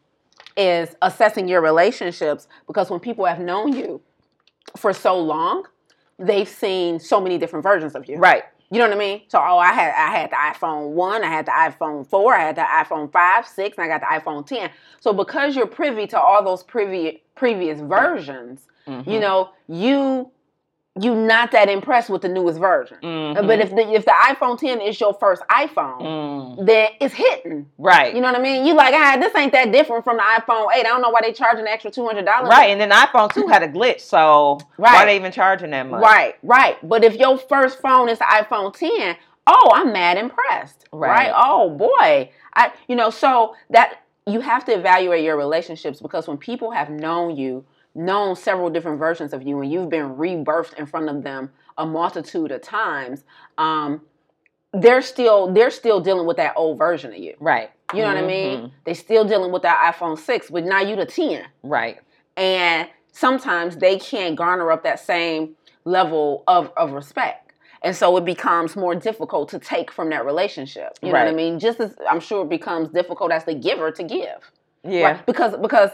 is 0.56 0.96
assessing 1.02 1.48
your 1.48 1.60
relationships. 1.60 2.48
Because 2.66 2.90
when 2.90 3.00
people 3.00 3.24
have 3.24 3.40
known 3.40 3.72
you 3.72 4.00
for 4.76 4.92
so 4.92 5.18
long, 5.18 5.64
they've 6.18 6.48
seen 6.48 7.00
so 7.00 7.20
many 7.20 7.38
different 7.38 7.62
versions 7.62 7.94
of 7.94 8.08
you. 8.08 8.16
Right. 8.16 8.44
You 8.70 8.78
know 8.78 8.86
what 8.86 8.96
I 8.96 8.98
mean? 8.98 9.22
So, 9.28 9.38
oh, 9.38 9.56
I 9.56 9.72
had 9.72 9.94
I 9.94 10.14
had 10.14 10.30
the 10.30 10.36
iPhone 10.36 10.90
one, 10.90 11.24
I 11.24 11.28
had 11.28 11.46
the 11.46 11.52
iPhone 11.52 12.06
four, 12.06 12.34
I 12.34 12.40
had 12.40 12.56
the 12.56 12.62
iPhone 12.62 13.10
five, 13.10 13.46
six, 13.46 13.78
and 13.78 13.84
I 13.90 13.98
got 13.98 14.00
the 14.02 14.20
iPhone 14.20 14.46
ten. 14.46 14.70
So, 15.00 15.14
because 15.14 15.56
you're 15.56 15.66
privy 15.66 16.06
to 16.08 16.20
all 16.20 16.44
those 16.44 16.64
previous 16.64 17.16
previous 17.34 17.80
versions, 17.80 18.66
Mm-hmm. 18.88 19.10
you 19.10 19.20
know, 19.20 19.50
you 19.68 20.30
you 21.00 21.14
not 21.14 21.52
that 21.52 21.68
impressed 21.68 22.10
with 22.10 22.22
the 22.22 22.28
newest 22.28 22.58
version. 22.58 22.96
Mhm. 23.02 23.46
But 23.46 23.60
if 23.60 23.70
the 23.70 23.82
if 23.92 24.04
the 24.04 24.10
iPhone 24.10 24.58
10 24.58 24.80
is 24.80 24.98
your 25.00 25.14
first 25.14 25.42
iPhone, 25.50 26.00
Mm. 26.02 26.66
then 26.66 26.88
it's 27.00 27.14
hitting. 27.14 27.66
Right. 27.78 28.14
You 28.14 28.20
know 28.20 28.28
what 28.32 28.38
I 28.40 28.42
mean? 28.42 28.64
You 28.66 28.74
like, 28.74 28.94
ah, 28.94 29.16
this 29.20 29.34
ain't 29.36 29.52
that 29.52 29.70
different 29.72 30.04
from 30.04 30.16
the 30.16 30.22
iPhone 30.22 30.68
8. 30.74 30.80
I 30.80 30.82
don't 30.84 31.00
know 31.02 31.10
why 31.10 31.20
they 31.22 31.32
charging 31.32 31.62
an 31.62 31.68
extra 31.68 31.90
two 31.90 32.06
hundred 32.06 32.24
dollars. 32.24 32.48
right. 32.50 32.70
And 32.70 32.80
then 32.80 32.88
the 32.88 32.94
iPhone 32.94 33.32
2 33.32 33.46
had 33.46 33.62
a 33.62 33.68
glitch, 33.68 34.00
so 34.00 34.58
why 34.76 34.92
Right. 34.92 35.04
they 35.06 35.16
even 35.16 35.32
charging 35.32 35.70
that 35.70 35.88
much? 35.88 36.02
Right, 36.02 36.34
right. 36.42 36.76
But 36.82 37.04
if 37.04 37.16
your 37.16 37.38
first 37.38 37.80
phone 37.80 38.08
is 38.08 38.18
the 38.18 38.24
iPhone 38.24 38.72
10, 38.74 39.16
oh, 39.46 39.70
I'm 39.74 39.92
mad 39.92 40.16
impressed. 40.18 40.86
Right. 40.92 41.10
Right. 41.28 41.32
Oh 41.36 41.70
boy. 41.70 42.30
I 42.54 42.72
you 42.88 42.96
know, 42.96 43.10
so 43.10 43.54
that 43.70 43.98
you 44.26 44.40
have 44.40 44.64
to 44.66 44.72
evaluate 44.72 45.22
your 45.24 45.36
relationships 45.36 46.00
because 46.00 46.26
when 46.28 46.36
people 46.38 46.70
have 46.72 46.90
known 46.90 47.36
you, 47.36 47.64
known 47.98 48.36
several 48.36 48.70
different 48.70 48.98
versions 48.98 49.32
of 49.32 49.42
you, 49.42 49.60
and 49.60 49.70
you've 49.70 49.90
been 49.90 50.14
rebirthed 50.16 50.74
in 50.74 50.86
front 50.86 51.08
of 51.10 51.22
them 51.22 51.50
a 51.76 51.84
multitude 51.84 52.50
of 52.52 52.62
times, 52.62 53.24
um, 53.58 54.00
they're 54.72 55.02
still 55.02 55.52
they're 55.52 55.70
still 55.70 56.00
dealing 56.00 56.26
with 56.26 56.36
that 56.36 56.52
old 56.56 56.78
version 56.78 57.12
of 57.12 57.18
you. 57.18 57.34
Right. 57.40 57.70
You 57.94 58.02
know 58.02 58.08
what 58.08 58.18
I 58.18 58.26
mean? 58.26 58.72
They're 58.84 58.94
still 58.94 59.24
dealing 59.24 59.50
with 59.50 59.62
that 59.62 59.94
iPhone 59.94 60.18
6, 60.18 60.50
but 60.50 60.64
now 60.64 60.80
you 60.80 60.94
the 60.96 61.06
10 61.06 61.44
Right. 61.62 61.98
and 62.36 62.88
sometimes 63.12 63.76
they 63.78 63.98
can't 63.98 64.36
garner 64.36 64.70
up 64.70 64.82
that 64.84 65.00
same 65.00 65.56
level 65.84 66.44
of, 66.46 66.70
of 66.76 66.92
respect 66.92 67.52
and 67.82 67.96
so 67.96 68.14
it 68.18 68.24
becomes 68.24 68.76
more 68.76 68.94
difficult 68.94 69.48
to 69.48 69.58
take 69.58 69.90
from 69.90 70.10
that 70.10 70.24
relationship 70.26 70.98
you 71.02 71.08
know 71.10 71.18
what 71.18 71.26
i 71.28 71.32
mean 71.32 71.58
just 71.58 71.80
as 71.80 71.96
i'm 72.10 72.20
sure 72.20 72.42
it 72.44 72.48
becomes 72.50 72.88
difficult 72.90 73.32
as 73.32 73.44
the 73.44 73.54
giver 73.54 73.90
to 73.90 74.02
give 74.02 74.52
Yeah. 74.84 75.02
right? 75.12 75.26
because 75.26 75.56
because 75.56 75.90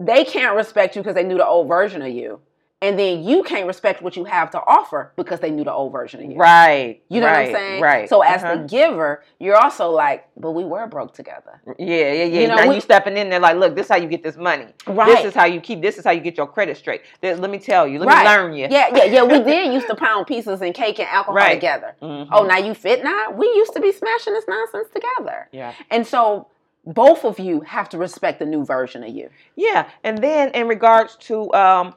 they 0.00 0.24
can't 0.24 0.54
respect 0.56 0.96
you 0.96 1.02
because 1.02 1.14
they 1.14 1.24
knew 1.24 1.36
the 1.36 1.46
old 1.46 1.68
version 1.68 2.02
of 2.02 2.08
you 2.12 2.40
and 2.80 2.96
then 2.96 3.24
you 3.24 3.42
can't 3.42 3.66
respect 3.66 4.00
what 4.02 4.14
you 4.16 4.22
have 4.22 4.52
to 4.52 4.58
offer 4.64 5.10
because 5.16 5.40
they 5.40 5.50
knew 5.50 5.64
the 5.64 5.72
old 5.72 5.90
version 5.90 6.22
of 6.22 6.30
you 6.30 6.36
Right. 6.36 7.02
you 7.08 7.20
know 7.20 7.26
right, 7.26 7.48
what 7.50 7.56
i'm 7.56 7.66
saying 7.66 7.82
Right. 7.82 8.08
so 8.08 8.20
as 8.22 8.44
Uh-huh. 8.44 8.54
the 8.58 8.62
giver 8.68 9.24
you're 9.40 9.56
also 9.56 9.90
like 9.90 10.28
but 10.36 10.52
we 10.52 10.62
were 10.64 10.86
broke 10.86 11.12
together 11.12 11.60
Yeah, 11.76 11.86
yeah, 11.86 12.12
yeah. 12.12 12.40
You 12.42 12.46
know, 12.46 12.54
now 12.54 12.68
we- 12.68 12.76
you 12.76 12.80
stepping 12.80 13.16
in 13.16 13.28
there 13.30 13.40
like, 13.40 13.56
look, 13.56 13.74
this 13.74 13.86
is 13.86 13.90
how 13.90 13.96
you 13.96 14.06
get 14.06 14.22
this 14.22 14.36
money. 14.36 14.66
Right. 14.86 15.08
This 15.16 15.24
is 15.24 15.34
how 15.34 15.46
you 15.46 15.60
keep. 15.60 15.82
This 15.82 15.98
is 15.98 16.04
how 16.04 16.12
you 16.12 16.20
get 16.20 16.36
your 16.36 16.46
credit 16.46 16.76
straight. 16.76 17.02
This, 17.20 17.38
let 17.40 17.50
me 17.50 17.58
tell 17.58 17.86
you. 17.88 17.98
Let 17.98 18.06
Right. 18.08 18.24
me 18.24 18.30
learn 18.30 18.52
you. 18.54 18.68
yeah 18.70 18.88
yeah 18.94 19.04
yeah 19.04 19.22
we 19.24 19.40
did 19.50 19.72
used 19.72 19.88
to 19.88 19.96
pound 19.96 20.28
pieces 20.28 20.62
and 20.62 20.72
cake 20.72 21.00
and 21.00 21.08
alcohol 21.08 21.34
Right. 21.34 21.54
together 21.54 21.96
Mhm. 22.00 22.28
Oh, 22.30 22.44
now 22.46 22.58
you 22.58 22.74
fit 22.74 23.02
now? 23.02 23.32
We 23.32 23.46
used 23.46 23.72
to 23.74 23.80
be 23.80 23.90
smashing 23.90 24.32
this 24.34 24.44
nonsense 24.46 24.88
together. 24.94 25.48
Yeah. 25.50 25.72
And 25.90 26.06
so 26.06 26.46
both 26.86 27.24
of 27.24 27.38
you 27.38 27.60
have 27.62 27.88
to 27.90 27.98
respect 27.98 28.38
the 28.38 28.46
new 28.46 28.64
version 28.64 29.02
of 29.04 29.10
you. 29.10 29.28
Yeah. 29.56 29.88
And 30.04 30.18
then 30.18 30.50
in 30.52 30.68
regards 30.68 31.16
to 31.16 31.52
um, 31.54 31.94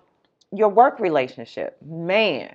your 0.51 0.69
work 0.69 0.99
relationship, 0.99 1.77
man, 1.85 2.53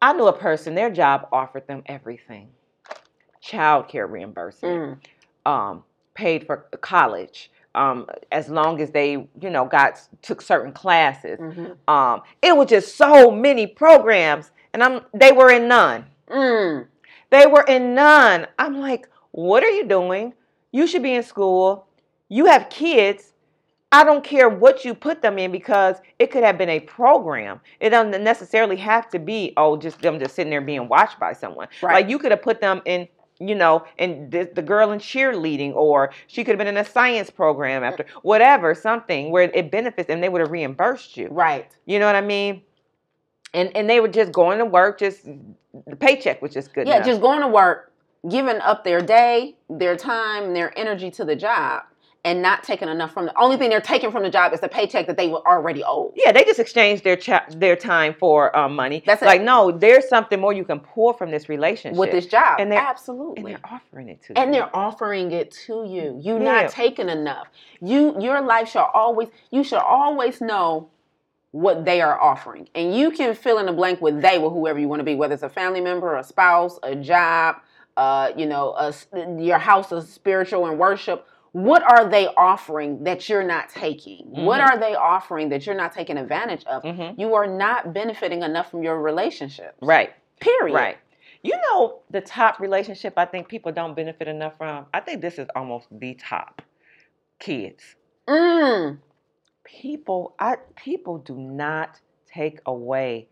I 0.00 0.12
knew 0.12 0.26
a 0.26 0.32
person. 0.32 0.74
Their 0.74 0.90
job 0.90 1.28
offered 1.32 1.66
them 1.66 1.82
everything: 1.86 2.48
child 3.40 3.88
care 3.88 4.06
reimbursement, 4.06 4.98
Mm. 5.46 5.50
um, 5.50 5.84
paid 6.14 6.46
for 6.46 6.66
college. 6.80 7.50
Um, 7.74 8.06
as 8.32 8.48
long 8.48 8.80
as 8.80 8.90
they, 8.90 9.10
you 9.12 9.50
know, 9.50 9.66
got 9.66 10.00
took 10.22 10.40
certain 10.40 10.72
classes, 10.72 11.38
Mhm. 11.38 11.76
um, 11.88 12.22
it 12.40 12.56
was 12.56 12.68
just 12.68 12.96
so 12.96 13.30
many 13.30 13.66
programs, 13.66 14.50
and 14.72 14.82
I'm 14.82 15.04
they 15.12 15.32
were 15.32 15.50
in 15.50 15.68
none. 15.68 16.06
Mm. 16.28 16.86
They 17.30 17.46
were 17.46 17.64
in 17.64 17.94
none. 17.94 18.46
I'm 18.58 18.80
like, 18.80 19.08
what 19.32 19.62
are 19.62 19.68
you 19.70 19.84
doing? 19.84 20.32
You 20.76 20.86
should 20.86 21.02
be 21.02 21.14
in 21.14 21.22
school. 21.22 21.86
you 22.28 22.44
have 22.46 22.68
kids. 22.68 23.32
I 23.92 24.04
don't 24.04 24.22
care 24.22 24.48
what 24.48 24.84
you 24.84 24.94
put 24.94 25.22
them 25.22 25.38
in 25.38 25.50
because 25.50 25.96
it 26.18 26.30
could 26.30 26.42
have 26.42 26.58
been 26.58 26.68
a 26.68 26.80
program. 26.80 27.60
It 27.80 27.90
doesn't 27.90 28.22
necessarily 28.22 28.76
have 28.76 29.08
to 29.10 29.18
be 29.18 29.54
oh 29.56 29.78
just 29.78 30.00
them 30.00 30.18
just 30.18 30.34
sitting 30.34 30.50
there 30.50 30.60
being 30.60 30.86
watched 30.88 31.18
by 31.18 31.32
someone. 31.32 31.68
Right. 31.80 31.94
Like 31.94 32.10
you 32.10 32.18
could 32.18 32.30
have 32.30 32.42
put 32.42 32.60
them 32.60 32.82
in 32.84 33.08
you 33.38 33.54
know, 33.54 33.84
and 33.98 34.30
the, 34.30 34.50
the 34.54 34.62
girl 34.62 34.92
in 34.92 34.98
cheerleading, 34.98 35.74
or 35.74 36.10
she 36.26 36.42
could 36.42 36.52
have 36.52 36.58
been 36.58 36.74
in 36.74 36.76
a 36.78 36.84
science 36.84 37.28
program 37.30 37.84
after 37.84 38.06
whatever, 38.22 38.74
something 38.74 39.30
where 39.30 39.50
it 39.54 39.70
benefits, 39.70 40.08
and 40.08 40.22
they 40.22 40.30
would 40.30 40.40
have 40.40 40.50
reimbursed 40.50 41.16
you. 41.16 41.28
Right. 41.30 41.70
You 41.84 41.98
know 41.98 42.06
what 42.06 42.16
I 42.16 42.22
mean? 42.22 42.62
And 43.54 43.74
and 43.76 43.88
they 43.88 44.00
were 44.00 44.08
just 44.08 44.32
going 44.32 44.58
to 44.58 44.64
work, 44.64 44.98
just 44.98 45.24
the 45.86 45.96
paycheck 45.96 46.42
was 46.42 46.52
just 46.52 46.72
good. 46.74 46.82
Enough. 46.82 46.92
Yeah, 46.92 46.96
enough. 46.96 47.06
just 47.06 47.20
going 47.20 47.40
to 47.40 47.48
work, 47.48 47.85
giving 48.28 48.58
up 48.60 48.84
their 48.84 49.00
day, 49.00 49.56
their 49.70 49.96
time, 49.96 50.54
their 50.54 50.76
energy 50.78 51.10
to 51.12 51.24
the 51.24 51.36
job, 51.36 51.82
and 52.24 52.42
not 52.42 52.64
taking 52.64 52.88
enough 52.88 53.12
from 53.12 53.26
the 53.26 53.38
only 53.40 53.56
thing 53.56 53.70
they're 53.70 53.80
taking 53.80 54.10
from 54.10 54.24
the 54.24 54.30
job 54.30 54.52
is 54.52 54.58
the 54.60 54.68
paycheck 54.68 55.06
that 55.06 55.16
they 55.16 55.28
were 55.28 55.46
already 55.46 55.84
owed. 55.84 56.12
yeah, 56.16 56.32
they 56.32 56.42
just 56.42 56.58
exchanged 56.58 57.04
their 57.04 57.14
cha- 57.14 57.46
their 57.50 57.76
time 57.76 58.12
for 58.18 58.56
um, 58.58 58.74
money. 58.74 59.00
That's 59.06 59.22
it. 59.22 59.26
like 59.26 59.42
no, 59.42 59.70
there's 59.70 60.08
something 60.08 60.40
more 60.40 60.52
you 60.52 60.64
can 60.64 60.80
pull 60.80 61.12
from 61.12 61.30
this 61.30 61.48
relationship 61.48 61.96
With 61.96 62.10
this 62.10 62.26
job. 62.26 62.58
And 62.58 62.72
they're- 62.72 62.80
absolutely 62.80 63.52
and 63.52 63.62
they're 63.62 63.70
offering 63.72 64.08
it 64.08 64.22
to 64.24 64.36
and 64.38 64.52
you. 64.52 64.60
they're 64.60 64.74
offering 64.76 65.30
it 65.30 65.52
to 65.66 65.84
you. 65.86 66.18
You're 66.20 66.42
Yeah. 66.42 66.62
not 66.62 66.70
taking 66.70 67.08
enough. 67.08 67.46
You 67.80 68.16
your 68.20 68.40
life 68.40 68.68
shall 68.70 68.90
always 68.92 69.28
you 69.52 69.62
should 69.62 69.78
always 69.78 70.40
know 70.40 70.88
what 71.52 71.84
they 71.84 72.00
are 72.00 72.20
offering. 72.20 72.68
And 72.74 72.94
you 72.94 73.12
can 73.12 73.34
fill 73.36 73.58
in 73.58 73.66
the 73.66 73.72
blank 73.72 74.00
with 74.00 74.20
they 74.20 74.36
with 74.38 74.52
whoever 74.52 74.80
you 74.80 74.88
want 74.88 74.98
to 75.00 75.04
be, 75.04 75.14
whether 75.14 75.32
it's 75.32 75.44
a 75.44 75.48
family 75.48 75.80
member, 75.80 76.16
a 76.16 76.24
spouse, 76.24 76.78
a 76.82 76.96
job, 76.96 77.56
uh, 77.96 78.32
you 78.36 78.46
know, 78.46 78.74
a, 78.74 78.92
your 79.40 79.58
house 79.58 79.92
of 79.92 80.04
spiritual 80.04 80.66
and 80.66 80.78
worship. 80.78 81.26
What 81.52 81.82
are 81.82 82.06
they 82.08 82.26
offering 82.36 83.04
that 83.04 83.28
you're 83.30 83.42
not 83.42 83.70
taking? 83.70 84.26
What 84.26 84.60
Mhm. 84.60 84.66
are 84.68 84.78
they 84.78 84.94
offering 84.94 85.48
that 85.48 85.64
you're 85.64 85.74
not 85.74 85.92
taking 85.92 86.18
advantage 86.18 86.64
of? 86.66 86.82
Mhm. 86.82 87.18
You 87.18 87.34
are 87.34 87.46
not 87.46 87.94
benefiting 87.94 88.42
enough 88.42 88.70
from 88.70 88.82
your 88.82 89.00
relationship. 89.00 89.74
Right. 89.80 90.12
Period. 90.38 90.74
Right. 90.74 90.98
You 91.42 91.54
know, 91.56 92.00
the 92.10 92.20
top 92.20 92.60
relationship 92.60 93.14
I 93.16 93.24
think 93.24 93.48
people 93.48 93.72
don't 93.72 93.94
benefit 93.94 94.28
enough 94.28 94.58
from. 94.58 94.86
I 94.92 95.00
think 95.00 95.22
this 95.22 95.38
is 95.38 95.48
almost 95.56 95.86
the 95.90 96.14
top. 96.14 96.60
Kids. 97.38 97.96
Mm. 98.28 98.98
People, 99.64 100.34
I 100.38 100.56
people 100.74 101.18
do 101.18 101.36
not 101.36 102.00
take 102.26 102.60
away 102.66 103.28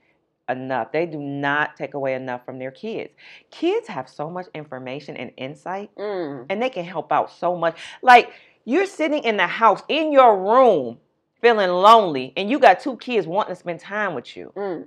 enough. 0.49 0.93
They 0.93 1.07
do 1.07 1.19
not 1.19 1.77
take 1.77 1.95
away 1.95 2.15
enough 2.15 2.45
from 2.45 2.59
their 2.59 2.71
kids. 2.71 3.13
Kids 3.51 3.89
have 3.89 4.09
so 4.09 4.29
much 4.31 4.47
information 4.55 5.17
and 5.17 5.33
insight, 5.37 5.91
Mm. 5.97 6.47
and 6.51 6.61
they 6.63 6.71
can 6.71 6.85
help 6.85 7.13
out 7.13 7.31
so 7.31 7.57
much. 7.57 7.79
Like 8.03 8.31
you're 8.65 8.87
sitting 8.87 9.23
in 9.25 9.37
the 9.37 9.47
house 9.47 9.83
in 9.89 10.13
your 10.13 10.37
room 10.39 10.99
feeling 11.41 11.71
lonely, 11.71 12.33
and 12.37 12.49
you 12.51 12.59
got 12.59 12.81
two 12.81 12.97
kids 12.97 13.27
wanting 13.27 13.55
to 13.55 13.59
spend 13.61 13.79
time 13.81 14.15
with 14.15 14.35
you, 14.37 14.53
Mm. 14.57 14.87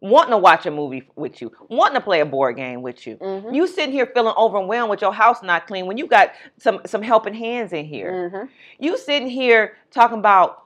wanting 0.00 0.30
to 0.30 0.38
watch 0.38 0.64
a 0.66 0.70
movie 0.70 1.06
with 1.16 1.40
you, 1.42 1.52
wanting 1.68 1.94
to 1.94 2.00
play 2.00 2.20
a 2.20 2.24
board 2.26 2.56
game 2.56 2.82
with 2.82 3.06
you. 3.06 3.16
Mhm. 3.16 3.54
You 3.54 3.66
sitting 3.66 3.92
here 3.92 4.06
feeling 4.06 4.34
overwhelmed 4.36 4.90
with 4.90 5.00
your 5.02 5.12
house 5.12 5.42
not 5.42 5.66
clean 5.66 5.86
when 5.86 5.98
you 5.98 6.06
got 6.06 6.32
some 6.58 6.80
some 6.86 7.02
helping 7.02 7.34
hands 7.34 7.72
in 7.72 7.84
here. 7.84 8.30
Mhm. 8.32 8.48
You 8.78 8.96
sitting 8.96 9.28
here 9.28 9.76
talking 9.90 10.18
about 10.18 10.58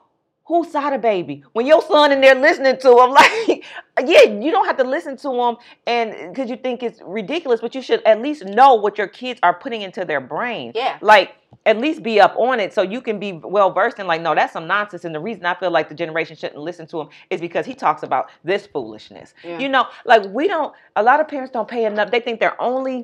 whose 0.46 0.70
side 0.70 0.92
of 0.92 1.00
baby 1.02 1.42
when 1.54 1.66
your 1.66 1.82
son 1.82 2.12
in 2.12 2.20
there 2.20 2.34
listening 2.34 2.76
to 2.78 2.88
him 2.90 3.10
like 3.20 3.64
yeah 4.06 4.22
you 4.22 4.50
don't 4.50 4.66
have 4.66 4.76
to 4.76 4.84
listen 4.84 5.16
to 5.16 5.30
him 5.32 5.56
and 5.86 6.10
uh, 6.12 6.28
because 6.28 6.48
you 6.48 6.56
think 6.56 6.82
it's 6.82 7.00
ridiculous 7.04 7.60
but 7.60 7.74
you 7.74 7.82
should 7.82 8.02
at 8.04 8.20
least 8.22 8.44
know 8.44 8.74
what 8.74 8.96
your 8.96 9.08
kids 9.08 9.40
are 9.42 9.54
putting 9.54 9.82
into 9.82 10.04
their 10.04 10.20
brain 10.20 10.72
Yeah. 10.74 10.98
like 11.00 11.34
at 11.64 11.78
least 11.78 12.02
be 12.04 12.20
up 12.20 12.36
on 12.36 12.60
it 12.60 12.72
so 12.72 12.82
you 12.82 13.00
can 13.00 13.18
be 13.18 13.32
well 13.32 13.72
versed 13.72 13.98
in 13.98 14.06
like 14.06 14.20
no 14.20 14.34
that's 14.36 14.52
some 14.52 14.66
nonsense 14.68 15.04
and 15.04 15.12
the 15.14 15.20
reason 15.20 15.44
i 15.46 15.54
feel 15.54 15.70
like 15.70 15.88
the 15.88 15.94
generation 15.96 16.36
shouldn't 16.36 16.60
listen 16.60 16.86
to 16.86 17.00
him 17.00 17.08
is 17.30 17.40
because 17.40 17.66
he 17.66 17.74
talks 17.74 18.02
about 18.04 18.30
this 18.44 18.66
foolishness 18.66 19.34
Yeah. 19.42 19.58
you 19.58 19.68
know 19.68 19.86
like 20.04 20.22
we 20.26 20.46
don't 20.46 20.72
a 20.94 21.02
lot 21.02 21.18
of 21.20 21.26
parents 21.26 21.50
don't 21.52 21.66
pay 21.68 21.86
enough 21.86 22.10
they 22.12 22.20
think 22.20 22.38
their 22.38 22.60
only 22.62 23.02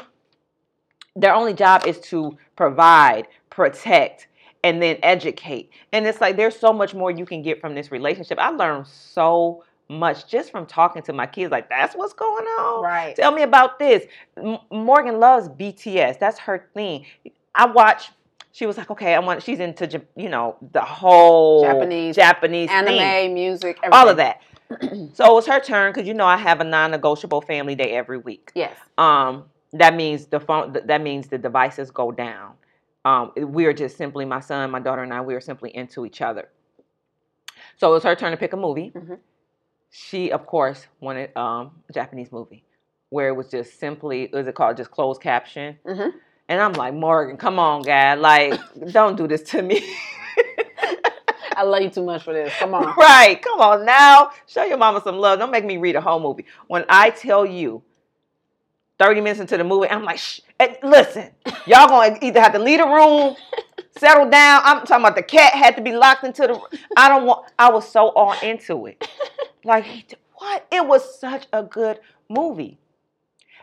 their 1.17 1.35
only 1.35 1.55
job 1.55 1.87
is 1.87 1.99
to 2.01 2.37
provide 2.57 3.27
protect 3.51 4.29
and 4.65 4.81
then 4.83 4.97
educate 5.03 5.71
and 5.93 6.07
it's 6.07 6.21
like 6.21 6.37
there's 6.37 6.59
so 6.59 6.73
much 6.73 6.95
more 6.95 7.11
you 7.11 7.27
can 7.27 7.43
get 7.43 7.61
from 7.61 7.75
this 7.75 7.91
relationship 7.91 8.39
i 8.39 8.49
learned 8.51 8.87
so 8.87 9.65
much 9.89 10.27
just 10.27 10.51
from 10.51 10.65
talking 10.67 11.03
to 11.03 11.13
my 11.13 11.27
kids 11.27 11.51
like 11.51 11.69
that's 11.69 11.95
what's 11.95 12.13
going 12.15 12.45
on 12.47 12.83
Right. 12.83 13.15
Tell 13.15 13.33
me 13.33 13.43
about 13.43 13.79
this. 13.79 14.05
M- 14.37 14.59
Morgan 14.71 15.21
loves 15.21 15.49
BTS. 15.49 16.19
That's 16.19 16.39
her 16.41 16.69
thing. 16.75 17.05
I 17.55 17.67
watch. 17.67 18.11
She 18.53 18.67
was 18.67 18.77
like, 18.77 18.91
okay, 18.91 19.15
I 19.15 19.19
want. 19.19 19.43
She's 19.43 19.61
into, 19.61 20.03
you 20.17 20.29
know, 20.29 20.57
the 20.73 20.81
whole 20.81 21.63
Japanese, 21.63 22.17
Japanese 22.17 22.71
Anime, 22.71 22.97
thing, 22.97 23.35
music, 23.35 23.79
all 23.93 24.09
of 24.09 24.17
that. 24.19 24.41
so 25.13 25.31
it 25.31 25.35
was 25.35 25.47
her 25.47 25.61
turn 25.61 25.93
because 25.93 26.07
you 26.09 26.15
know 26.15 26.27
I 26.27 26.37
have 26.37 26.61
a 26.61 26.65
non-negotiable 26.65 27.43
family 27.43 27.75
day 27.75 27.93
every 27.93 28.19
week. 28.19 28.51
Yes. 28.55 28.77
Um, 28.99 29.45
that 29.73 29.95
means 29.95 30.27
the 30.27 30.41
phone. 30.41 30.77
That 30.85 31.03
means 31.03 31.29
the 31.29 31.39
devices 31.39 31.91
go 31.91 32.11
down. 32.13 32.53
Um, 33.05 33.33
we 33.37 33.67
are 33.67 33.73
just 33.73 33.97
simply 33.97 34.25
my 34.25 34.41
son, 34.41 34.71
my 34.71 34.81
daughter, 34.81 35.03
and 35.03 35.13
I. 35.13 35.21
We 35.21 35.35
are 35.35 35.41
simply 35.41 35.75
into 35.75 36.07
each 36.07 36.21
other. 36.21 36.49
So 37.77 37.91
it 37.91 37.95
was 37.95 38.05
her 38.05 38.15
turn 38.15 38.31
to 38.33 38.37
pick 38.37 38.53
a 38.53 38.57
movie. 38.57 38.93
Mhm. 38.95 39.19
She, 39.91 40.31
of 40.33 40.47
course, 40.47 40.87
wanted 41.01 41.37
um, 41.37 41.83
a 41.89 41.93
Japanese 41.93 42.33
movie 42.33 42.65
where 43.11 43.29
it 43.29 43.33
was 43.37 43.51
just 43.51 43.79
simply, 43.79 44.29
what 44.31 44.41
is 44.41 44.49
it 44.49 44.55
called, 44.55 44.77
just 44.77 44.91
closed 44.91 45.21
caption. 45.21 45.79
hmm 45.87 46.09
And 46.49 46.61
I'm 46.61 46.73
like, 46.73 46.95
Morgan, 46.95 47.37
come 47.37 47.59
on, 47.59 47.83
guy, 47.83 48.15
like, 48.15 48.59
don't 48.93 49.17
do 49.17 49.29
this 49.29 49.43
to 49.51 49.63
me. 49.63 49.83
I 51.55 51.65
love 51.65 51.83
you 51.83 51.91
too 51.91 52.05
much 52.05 52.23
for 52.23 52.33
this. 52.33 52.55
Come 52.59 52.75
on. 52.75 52.95
right, 52.99 53.41
come 53.43 53.61
on 53.61 53.85
now, 53.85 54.31
show 54.47 54.65
your 54.65 54.79
mama 54.79 55.03
some 55.05 55.19
love. 55.19 55.39
Don't 55.39 55.51
make 55.51 55.65
me 55.65 55.77
read 55.77 55.97
a 55.97 56.01
whole 56.01 56.21
movie. 56.21 56.47
When 56.69 56.85
I 56.89 57.11
tell 57.11 57.45
you, 57.45 57.83
30 59.03 59.21
minutes 59.21 59.41
into 59.41 59.57
the 59.57 59.65
movie, 59.65 59.89
I'm 59.89 60.05
like, 60.05 60.19
shh, 60.19 60.41
and 60.61 60.77
listen, 60.83 61.31
y'all 61.67 61.89
gonna 61.89 62.19
either 62.23 62.41
have 62.41 62.53
to 62.53 62.59
leave 62.59 62.79
the 62.79 62.87
room, 62.87 63.35
settle 63.99 64.31
down. 64.31 64.63
I'm 64.65 64.87
talking 64.87 65.05
about 65.05 65.17
the 65.17 65.23
cat 65.23 65.55
had 65.55 65.75
to 65.77 65.83
be 65.83 65.93
locked 65.93 66.25
into 66.25 66.43
the. 66.43 66.79
I 66.97 67.09
don't 67.09 67.27
want. 67.27 67.51
I 67.59 67.71
was 67.71 67.89
so 67.89 68.11
all 68.11 68.35
into 68.43 68.87
it. 68.87 69.09
Like 69.65 70.19
what? 70.35 70.67
It 70.73 70.85
was 70.85 71.21
such 71.21 71.47
a 71.53 71.63
good 71.63 72.01
movie. 72.29 72.79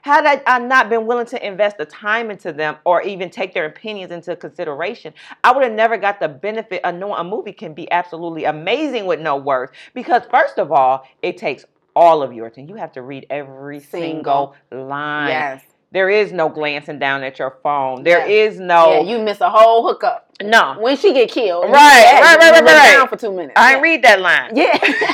Had 0.02 0.26
I, 0.26 0.42
I 0.48 0.60
not 0.60 0.90
been 0.90 1.06
willing 1.06 1.26
to 1.26 1.46
invest 1.46 1.78
the 1.78 1.84
time 1.84 2.32
into 2.32 2.54
them 2.54 2.78
or 2.86 3.02
even 3.02 3.30
take 3.30 3.54
their 3.54 3.66
opinions 3.66 4.14
into 4.14 4.34
consideration, 4.38 5.14
I 5.44 5.52
would 5.52 5.64
have 5.64 5.74
never 5.74 5.98
got 5.98 6.22
the 6.22 6.30
benefit 6.30 6.86
of 6.86 6.96
knowing 6.96 7.20
a 7.20 7.24
movie 7.26 7.52
can 7.52 7.74
be 7.74 7.92
absolutely 7.92 8.46
amazing 8.46 9.08
with 9.08 9.20
no 9.20 9.36
words. 9.36 9.74
Because 9.94 10.22
first 10.32 10.58
of 10.58 10.72
all, 10.72 11.06
it 11.22 11.36
takes 11.36 11.66
all 12.00 12.24
of 12.24 12.32
your 12.32 12.48
attention. 12.48 12.70
You 12.70 12.76
have 12.76 12.94
to 12.94 13.02
read 13.02 13.26
every 13.30 13.82
single, 13.82 14.56
line. 14.72 15.28
Yes. 15.28 15.62
There 15.92 16.10
is 16.10 16.32
no 16.32 16.48
glancing 16.50 16.98
down 17.00 17.24
at 17.24 17.40
your 17.40 17.58
phone. 17.62 18.04
There 18.04 18.26
Yes. 18.26 18.54
is 18.54 18.60
no 18.60 18.94
Yeah, 18.94 19.00
you 19.02 19.20
miss 19.20 19.42
a 19.42 19.50
whole 19.50 19.86
hookup 19.86 20.30
no. 20.42 20.78
when 20.80 20.96
she 20.96 21.14
get 21.14 21.30
killed. 21.30 21.66
Right, 21.66 22.22
right, 22.22 22.38
right, 22.38 22.52
right, 22.52 22.64
right. 22.64 22.94
Down 22.94 23.08
for 23.10 23.18
two 23.18 23.32
minutes. 23.32 23.54
I 23.58 23.74
ain't 23.74 23.82
read 23.82 24.04
that 24.04 24.22
line. 24.22 24.56
Yeah. 24.56 24.78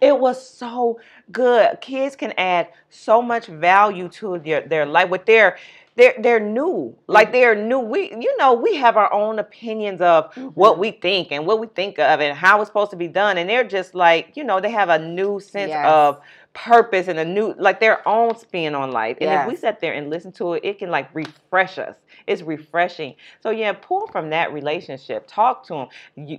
It 0.00 0.18
was 0.18 0.48
so 0.48 0.98
good. 1.30 1.78
Kids 1.82 2.16
can 2.16 2.32
add 2.38 2.68
so 2.88 3.20
much 3.20 3.46
value 3.46 4.08
to 4.08 4.38
their, 4.38 4.62
their 4.62 4.86
life 4.86 5.10
with 5.10 5.26
their 5.26 5.58
they're 6.00 6.14
they're 6.18 6.40
new. 6.40 6.96
Like 7.06 7.28
mm. 7.28 7.32
they're 7.32 7.54
new. 7.54 7.78
We 7.78 8.10
you 8.10 8.36
know, 8.38 8.54
we 8.54 8.76
have 8.76 8.96
our 8.96 9.12
own 9.12 9.38
opinions 9.38 10.00
of 10.00 10.34
what 10.54 10.72
mm-hmm. 10.72 10.80
we 10.80 10.90
think 10.92 11.30
and 11.30 11.46
what 11.46 11.60
we 11.60 11.66
think 11.66 11.98
of 11.98 12.20
and 12.20 12.36
how 12.36 12.60
it's 12.60 12.68
supposed 12.68 12.90
to 12.92 12.96
be 12.96 13.08
done. 13.08 13.36
And 13.36 13.48
they're 13.48 13.64
just 13.64 13.94
like, 13.94 14.32
you 14.34 14.44
know, 14.44 14.60
they 14.60 14.70
have 14.70 14.88
a 14.88 14.98
new 14.98 15.40
sense 15.40 15.70
Yes. 15.70 15.86
of 15.86 16.20
purpose 16.52 17.06
and 17.06 17.18
a 17.18 17.24
new 17.24 17.54
like 17.58 17.78
their 17.78 18.06
own 18.08 18.36
spin 18.36 18.74
on 18.74 18.90
life. 18.90 19.18
And 19.20 19.30
if 19.30 19.46
we 19.46 19.52
Yes. 19.52 19.60
sit 19.60 19.80
there 19.80 19.92
and 19.92 20.10
listen 20.10 20.32
to 20.32 20.54
it, 20.54 20.64
it 20.64 20.78
can 20.78 20.90
like 20.90 21.14
refresh 21.14 21.78
us. 21.78 21.96
It's 22.26 22.42
refreshing. 22.42 23.14
So 23.40 23.50
yeah, 23.50 23.72
pull 23.72 24.06
from 24.08 24.30
that 24.30 24.52
relationship. 24.52 25.26
Talk 25.26 25.64
to 25.66 25.74
them. 25.74 25.88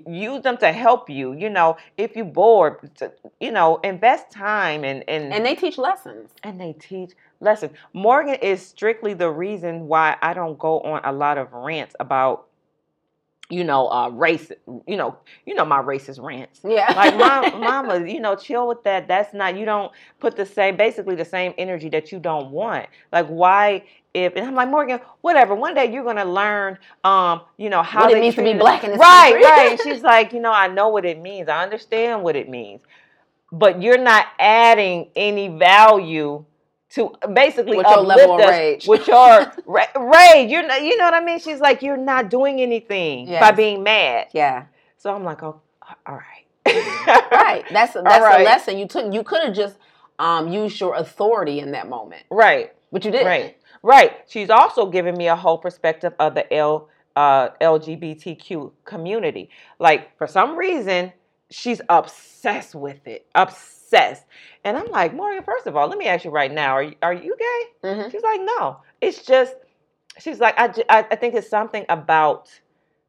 use 0.08 0.42
them 0.42 0.58
to 0.58 0.72
help 0.72 1.10
you. 1.10 1.34
You 1.34 1.50
know, 1.50 1.78
if 1.98 2.16
you 2.16 2.26
bored, 2.26 2.94
to, 2.98 3.12
you 3.40 3.52
know, 3.52 3.78
invest 3.84 4.32
time 4.32 4.84
and 4.84 5.04
and 5.08 5.32
and 5.32 5.46
they 5.46 5.56
teach 5.56 5.78
lessons. 5.78 6.32
and 6.44 6.60
they 6.60 6.74
teach 6.74 7.12
lessons. 7.42 7.74
Morgan 7.94 8.36
is 8.36 8.66
strictly 8.66 9.14
the 9.14 9.30
reason 9.30 9.88
why 9.88 10.18
I 10.22 10.34
don't 10.34 10.58
go 10.60 10.80
on 10.82 11.02
a 11.04 11.12
lot 11.12 11.38
of 11.38 11.54
rants 11.54 11.96
about, 12.00 12.48
you 13.50 13.64
know, 13.64 13.90
uh, 13.92 14.10
race. 14.10 14.52
You 14.88 14.98
know, 14.98 15.18
you 15.46 15.56
know 15.56 15.66
my 15.66 15.82
racist 15.82 16.22
rants. 16.22 16.62
Yeah. 16.64 16.92
Like, 16.96 17.18
mom, 17.18 17.60
mama, 17.62 18.06
you 18.08 18.20
know, 18.22 18.36
chill 18.36 18.68
with 18.68 18.84
that. 18.86 19.08
That's 19.08 19.34
not. 19.34 19.58
You 19.58 19.66
don't 19.66 19.92
put 20.20 20.36
the 20.38 20.46
same, 20.46 20.78
basically 20.78 21.16
the 21.16 21.26
same 21.26 21.54
energy 21.58 21.90
that 21.90 22.12
you 22.12 22.20
don't 22.20 22.52
want. 22.52 22.88
Like, 23.12 23.28
why? 23.28 23.86
If 24.14 24.36
and 24.36 24.46
I'm 24.46 24.56
like 24.56 24.70
Morgan, 24.70 25.00
whatever. 25.22 25.56
One 25.56 25.74
day 25.74 25.92
you're 25.92 26.04
gonna 26.04 26.26
learn, 26.26 26.78
um, 27.04 27.42
you 27.58 27.70
know 27.70 27.82
how 27.82 28.06
What 28.06 28.12
it 28.12 28.20
means 28.20 28.36
to 28.36 28.44
be 28.44 28.54
black 28.54 28.84
in 28.84 28.92
this 28.92 29.00
right, 29.00 29.32
country. 29.32 29.44
right. 29.44 29.72
And 29.72 29.80
she's 29.84 30.04
like, 30.04 30.34
you 30.34 30.42
know, 30.42 30.52
I 30.52 30.68
know 30.68 30.90
what 30.90 31.06
it 31.06 31.20
means. 31.22 31.48
I 31.50 31.64
understand 31.64 32.22
what 32.24 32.36
it 32.36 32.50
means, 32.50 32.82
but 33.52 33.82
you're 33.82 33.98
not 33.98 34.28
adding 34.40 35.10
any 35.16 35.48
value 35.48 36.46
to 36.94 37.16
basically 37.34 37.78
With 37.78 37.86
your 37.88 38.00
uplift 38.00 38.20
level 38.20 38.42
of 38.42 38.50
rage. 38.50 38.88
with 38.88 39.08
your 39.08 39.52
ra- 39.66 39.86
rage. 39.98 40.52
You're 40.52 40.68
not, 40.68 40.82
you 40.84 40.98
know 40.98 41.06
what 41.06 41.14
I 41.14 41.24
mean? 41.24 41.40
She's 41.40 41.60
like, 41.60 41.82
you're 41.82 41.98
not 41.98 42.30
doing 42.30 42.62
anything 42.62 43.28
by 43.28 43.52
being 43.52 43.82
mad. 43.84 44.28
Yeah. 44.34 44.66
So 44.98 45.14
I'm 45.16 45.24
like, 45.24 45.42
oh, 45.44 45.62
all 46.06 46.16
right. 46.16 46.46
Right. 47.32 47.64
That's 47.72 47.94
that's 47.96 48.06
right. 48.06 48.38
the 48.40 48.44
lesson 48.44 48.78
you 48.78 48.88
took. 48.88 49.14
You 49.14 49.24
could 49.24 49.42
have 49.44 49.54
just 49.56 49.78
um, 50.20 50.50
used 50.50 50.80
your 50.80 50.96
authority 50.96 51.60
in 51.60 51.72
that 51.72 51.90
moment, 51.90 52.24
Right. 52.30 52.74
but 52.92 53.04
you 53.06 53.12
didn't. 53.12 53.26
Right. 53.28 53.58
Right. 53.84 54.18
She's 54.28 54.50
also 54.50 54.86
giving 54.86 55.18
me 55.18 55.28
a 55.28 55.36
whole 55.36 55.58
perspective 55.58 56.14
of 56.20 56.36
the 56.36 56.52
L 56.54 56.88
uh, 57.16 57.50
LGBTQ 57.60 58.72
community. 58.86 59.50
Like 59.80 60.16
for 60.18 60.28
some 60.28 60.56
reason, 60.56 61.12
she's 61.50 61.82
obsessed 61.90 62.76
with 62.76 63.06
it. 63.08 63.26
Obsessed. 63.36 63.80
And 64.64 64.78
I'm 64.78 64.90
like, 64.92 65.14
Morgan, 65.14 65.44
first 65.44 65.68
of 65.68 65.76
all, 65.76 65.88
let 65.88 65.98
me 65.98 66.08
ask 66.08 66.26
you 66.26 66.32
right 66.32 66.52
now, 66.52 66.74
are 66.74 66.84
you, 66.84 66.96
are 67.02 67.14
you 67.14 67.36
gay? 67.38 67.96
hmm 67.96 68.10
She's 68.10 68.24
like, 68.24 68.42
no. 68.44 68.78
It's 69.02 69.26
just, 69.26 69.56
she's 70.20 70.40
like, 70.40 70.56
I, 70.58 70.74
I, 70.90 71.06
I 71.12 71.16
think 71.16 71.36
it's 71.36 71.50
something 71.50 71.86
about 71.90 72.50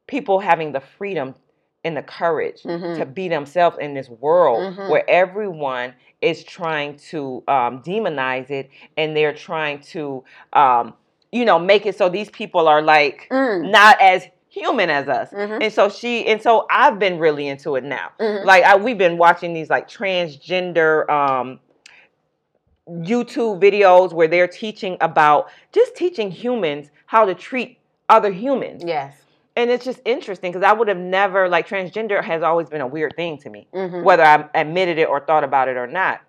people 0.07 0.39
having 0.39 0.71
the 0.71 0.79
freedom 0.81 1.35
and 1.83 1.97
the 1.97 2.01
courage 2.03 2.63
Mhm. 2.63 2.97
to 2.97 3.05
be 3.05 3.27
themselves 3.27 3.77
in 3.79 3.93
this 3.93 4.09
world 4.09 4.59
Mhm. 4.61 4.89
where 4.89 5.09
everyone 5.09 5.93
is 6.21 6.43
trying 6.43 6.97
to 6.97 7.43
um, 7.47 7.81
demonize 7.83 8.49
it 8.49 8.69
and 8.97 9.15
they're 9.15 9.33
trying 9.33 9.81
to, 9.81 10.23
um, 10.53 10.93
you 11.31 11.45
know, 11.45 11.59
make 11.59 11.85
it 11.85 11.97
so 11.97 12.09
these 12.09 12.29
people 12.29 12.67
are 12.67 12.81
like 12.81 13.27
Mm. 13.31 13.71
not 13.71 13.99
as 14.01 14.27
human 14.53 14.89
as 14.91 15.07
us. 15.07 15.31
Mhm. 15.31 15.63
And 15.63 15.73
so 15.73 15.89
she, 15.89 16.27
and 16.27 16.39
so 16.41 16.67
I've 16.69 16.99
been 16.99 17.17
really 17.17 17.47
into 17.47 17.75
it 17.75 17.83
now. 17.83 18.11
Mhm. 18.19 18.45
Like 18.45 18.63
I, 18.63 18.75
we've 18.75 18.97
been 18.99 19.17
watching 19.17 19.51
these 19.53 19.69
like 19.69 19.89
transgender 19.89 21.09
um, 21.09 21.59
YouTube 22.87 23.59
videos 23.59 24.13
where 24.13 24.27
they're 24.27 24.47
teaching 24.47 24.97
about 25.01 25.49
just 25.71 25.95
teaching 25.95 26.29
humans 26.29 26.91
how 27.07 27.25
to 27.25 27.33
treat 27.33 27.79
other 28.09 28.31
humans. 28.31 28.83
Yes. 28.85 29.15
And 29.55 29.69
it's 29.71 29.85
just 29.85 30.01
interesting 30.05 30.51
because 30.51 30.65
I 30.67 30.73
would 30.73 30.87
have 30.87 30.97
never 30.97 31.49
like 31.49 31.67
transgender 31.67 32.23
has 32.23 32.43
always 32.43 32.69
been 32.69 32.81
a 32.81 32.87
weird 32.87 33.15
thing 33.15 33.37
to 33.39 33.49
me, 33.49 33.67
Mhm. 33.73 34.03
whether 34.03 34.23
I 34.23 34.47
admitted 34.53 34.97
it 34.99 35.07
or 35.07 35.19
thought 35.19 35.43
about 35.43 35.67
it 35.67 35.77
or 35.77 35.87
not. 35.87 36.21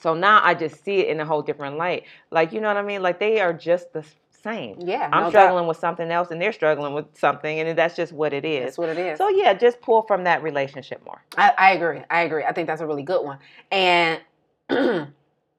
So 0.00 0.14
now 0.14 0.40
I 0.42 0.54
just 0.54 0.82
see 0.84 0.98
it 1.00 1.08
in 1.08 1.20
a 1.20 1.24
whole 1.24 1.42
different 1.42 1.76
light. 1.78 2.04
Like 2.30 2.52
you 2.52 2.60
know 2.60 2.68
what 2.68 2.76
I 2.76 2.82
mean? 2.82 3.02
Like 3.02 3.18
they 3.18 3.40
are 3.40 3.52
just 3.52 3.92
the 3.92 4.04
same. 4.42 4.76
Yeah. 4.80 5.08
I'm 5.12 5.24
no 5.24 5.30
doubt. 5.30 5.42
struggling 5.42 5.66
with 5.66 5.76
something 5.76 6.10
else 6.10 6.30
and 6.30 6.40
they're 6.40 6.52
struggling 6.52 6.94
with 6.94 7.06
something, 7.16 7.60
and 7.60 7.78
that's 7.78 7.96
just 7.96 8.12
what 8.12 8.32
it 8.32 8.44
is. 8.44 8.64
That's 8.64 8.78
what 8.78 8.88
it 8.88 8.98
is. 8.98 9.18
So 9.18 9.28
yeah, 9.28 9.54
just 9.54 9.80
pull 9.80 10.02
from 10.02 10.24
that 10.24 10.42
relationship 10.42 11.04
more. 11.04 11.22
I, 11.36 11.52
I 11.56 11.72
agree. 11.72 12.02
I 12.10 12.22
agree. 12.22 12.44
I 12.44 12.52
think 12.52 12.66
that's 12.66 12.80
a 12.80 12.86
really 12.86 13.02
good 13.02 13.24
one. 13.24 13.38
And 13.70 14.20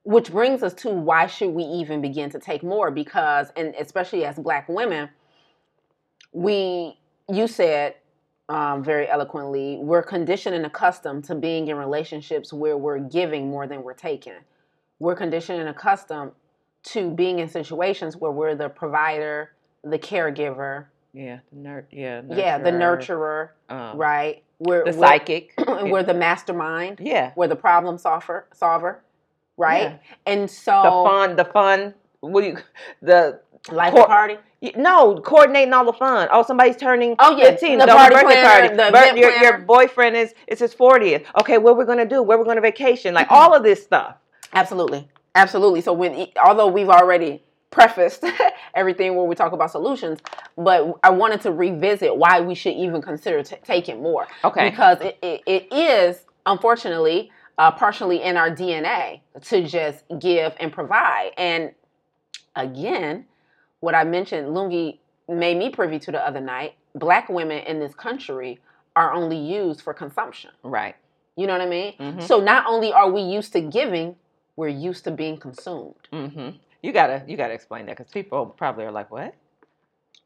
which 0.04 0.32
brings 0.32 0.62
us 0.62 0.74
to 0.74 0.90
why 0.90 1.26
should 1.26 1.50
we 1.50 1.62
even 1.62 2.00
begin 2.00 2.30
to 2.30 2.38
take 2.38 2.62
more? 2.62 2.90
Because, 2.90 3.52
and 3.56 3.74
especially 3.78 4.24
as 4.24 4.38
Black 4.38 4.68
women, 4.68 5.08
we, 6.32 6.98
you 7.28 7.46
said 7.46 7.94
um, 8.48 8.82
very 8.82 9.08
eloquently, 9.08 9.78
we're 9.80 10.02
conditioned 10.02 10.56
and 10.56 10.66
accustomed 10.66 11.24
to 11.24 11.34
being 11.34 11.68
in 11.68 11.76
relationships 11.76 12.52
where 12.52 12.76
we're 12.76 12.98
giving 12.98 13.48
more 13.48 13.66
than 13.66 13.82
we're 13.82 13.94
taking. 13.94 14.34
We're 14.98 15.16
conditioned 15.16 15.60
and 15.60 15.68
accustomed 15.68 16.32
to 16.84 17.10
being 17.10 17.38
in 17.38 17.48
situations 17.48 18.16
where 18.16 18.30
we're 18.32 18.54
the 18.54 18.68
provider, 18.68 19.52
the 19.84 19.98
caregiver, 19.98 20.86
Yeah, 21.12 21.38
the 21.52 21.58
nerd. 21.58 21.84
Yeah, 21.90 22.22
yeah, 22.30 22.58
the 22.58 22.70
nurturer, 22.70 23.50
um, 23.68 23.96
right? 23.98 24.42
We're 24.58 24.84
The 24.84 24.96
we're- 24.96 25.08
psychic. 25.08 25.54
we're 25.66 26.02
the 26.02 26.14
mastermind. 26.14 26.98
yeah, 27.02 27.32
We're 27.36 27.48
the 27.48 27.56
problem 27.56 27.98
solver, 27.98 28.46
solver, 28.54 29.02
right? 29.56 29.82
Yeah. 29.92 29.96
And 30.26 30.50
so 30.50 30.82
the 30.82 31.10
fun, 31.10 31.36
the 31.36 31.44
fun. 31.44 31.94
What 32.20 32.40
do 32.42 32.46
you? 32.48 32.58
The 33.02 33.40
like 33.70 33.92
Cor- 33.92 34.02
the 34.02 34.06
party. 34.06 34.36
no 34.76 35.16
coordinating 35.20 35.72
all 35.72 35.84
the 35.84 35.92
fun. 35.92 36.28
Oh, 36.32 36.42
somebody's 36.42 36.76
turning. 36.76 37.14
Oh, 37.18 37.36
yeah, 37.36 37.50
15. 37.50 37.78
the 37.78 37.86
party 37.86 38.14
birthday 38.14 38.40
planner, 38.42 38.76
party. 38.90 39.10
the 39.14 39.20
your, 39.20 39.30
your 39.42 39.58
boyfriend 39.58 40.16
is 40.16 40.34
it's 40.48 40.60
his 40.60 40.74
40th. 40.74 41.24
Okay, 41.40 41.58
what 41.58 41.76
we're 41.76 41.84
gonna 41.84 42.06
do? 42.06 42.22
Where 42.22 42.38
we're 42.38 42.44
gonna 42.44 42.60
vacation? 42.60 43.14
Like 43.14 43.26
Mm-hmm. 43.28 43.34
all 43.50 43.54
of 43.54 43.62
this 43.64 43.82
stuff. 43.82 44.16
Absolutely, 44.52 45.08
absolutely. 45.34 45.80
So 45.80 45.92
when, 45.92 46.26
although 46.42 46.68
we've 46.68 46.88
already 46.88 47.42
prefaced 47.70 48.24
everything 48.74 49.16
where 49.16 49.24
we 49.24 49.34
talk 49.34 49.52
about 49.52 49.70
solutions, 49.70 50.20
but 50.56 50.98
I 51.02 51.10
wanted 51.10 51.40
to 51.42 51.52
revisit 51.52 52.16
why 52.16 52.40
we 52.40 52.54
should 52.54 52.74
even 52.74 53.00
consider 53.02 53.42
t- 53.42 53.56
taking 53.64 54.02
more. 54.02 54.26
Okay. 54.44 54.70
Because 54.70 55.00
it, 55.00 55.18
it, 55.22 55.42
it 55.46 55.72
is 55.72 56.24
unfortunately 56.46 57.30
uh, 57.58 57.70
partially 57.70 58.22
in 58.22 58.36
our 58.36 58.50
DNA 58.50 59.20
to 59.42 59.66
just 59.66 60.04
give 60.18 60.54
and 60.60 60.72
provide. 60.72 61.30
And 61.36 61.72
again, 62.56 63.26
what 63.80 63.94
I 63.94 64.04
mentioned, 64.04 64.48
Lungi 64.48 64.98
made 65.28 65.56
me 65.56 65.70
privy 65.70 65.98
to 66.00 66.12
the 66.12 66.24
other 66.26 66.40
night. 66.40 66.74
Black 66.94 67.28
women 67.28 67.58
in 67.64 67.80
this 67.80 67.94
country 67.94 68.60
are 68.94 69.12
only 69.12 69.38
used 69.38 69.80
for 69.80 69.94
consumption. 69.94 70.50
Right. 70.62 70.94
You 71.36 71.46
know 71.46 71.54
what 71.54 71.62
I 71.62 71.66
mean? 71.68 71.94
Mhm. 71.98 72.22
So 72.22 72.40
not 72.40 72.66
only 72.66 72.92
are 72.92 73.10
we 73.10 73.22
used 73.22 73.52
to 73.54 73.60
giving, 73.60 74.16
we're 74.56 74.68
used 74.68 75.04
to 75.04 75.10
being 75.10 75.36
consumed. 75.38 75.94
hmm 76.12 76.50
You 76.82 76.92
gotta 76.92 77.24
you 77.26 77.36
gotta 77.36 77.54
explain 77.54 77.86
that 77.86 77.96
because 77.96 78.12
people 78.12 78.46
probably 78.46 78.84
are 78.84 78.92
like, 78.92 79.10
what? 79.10 79.34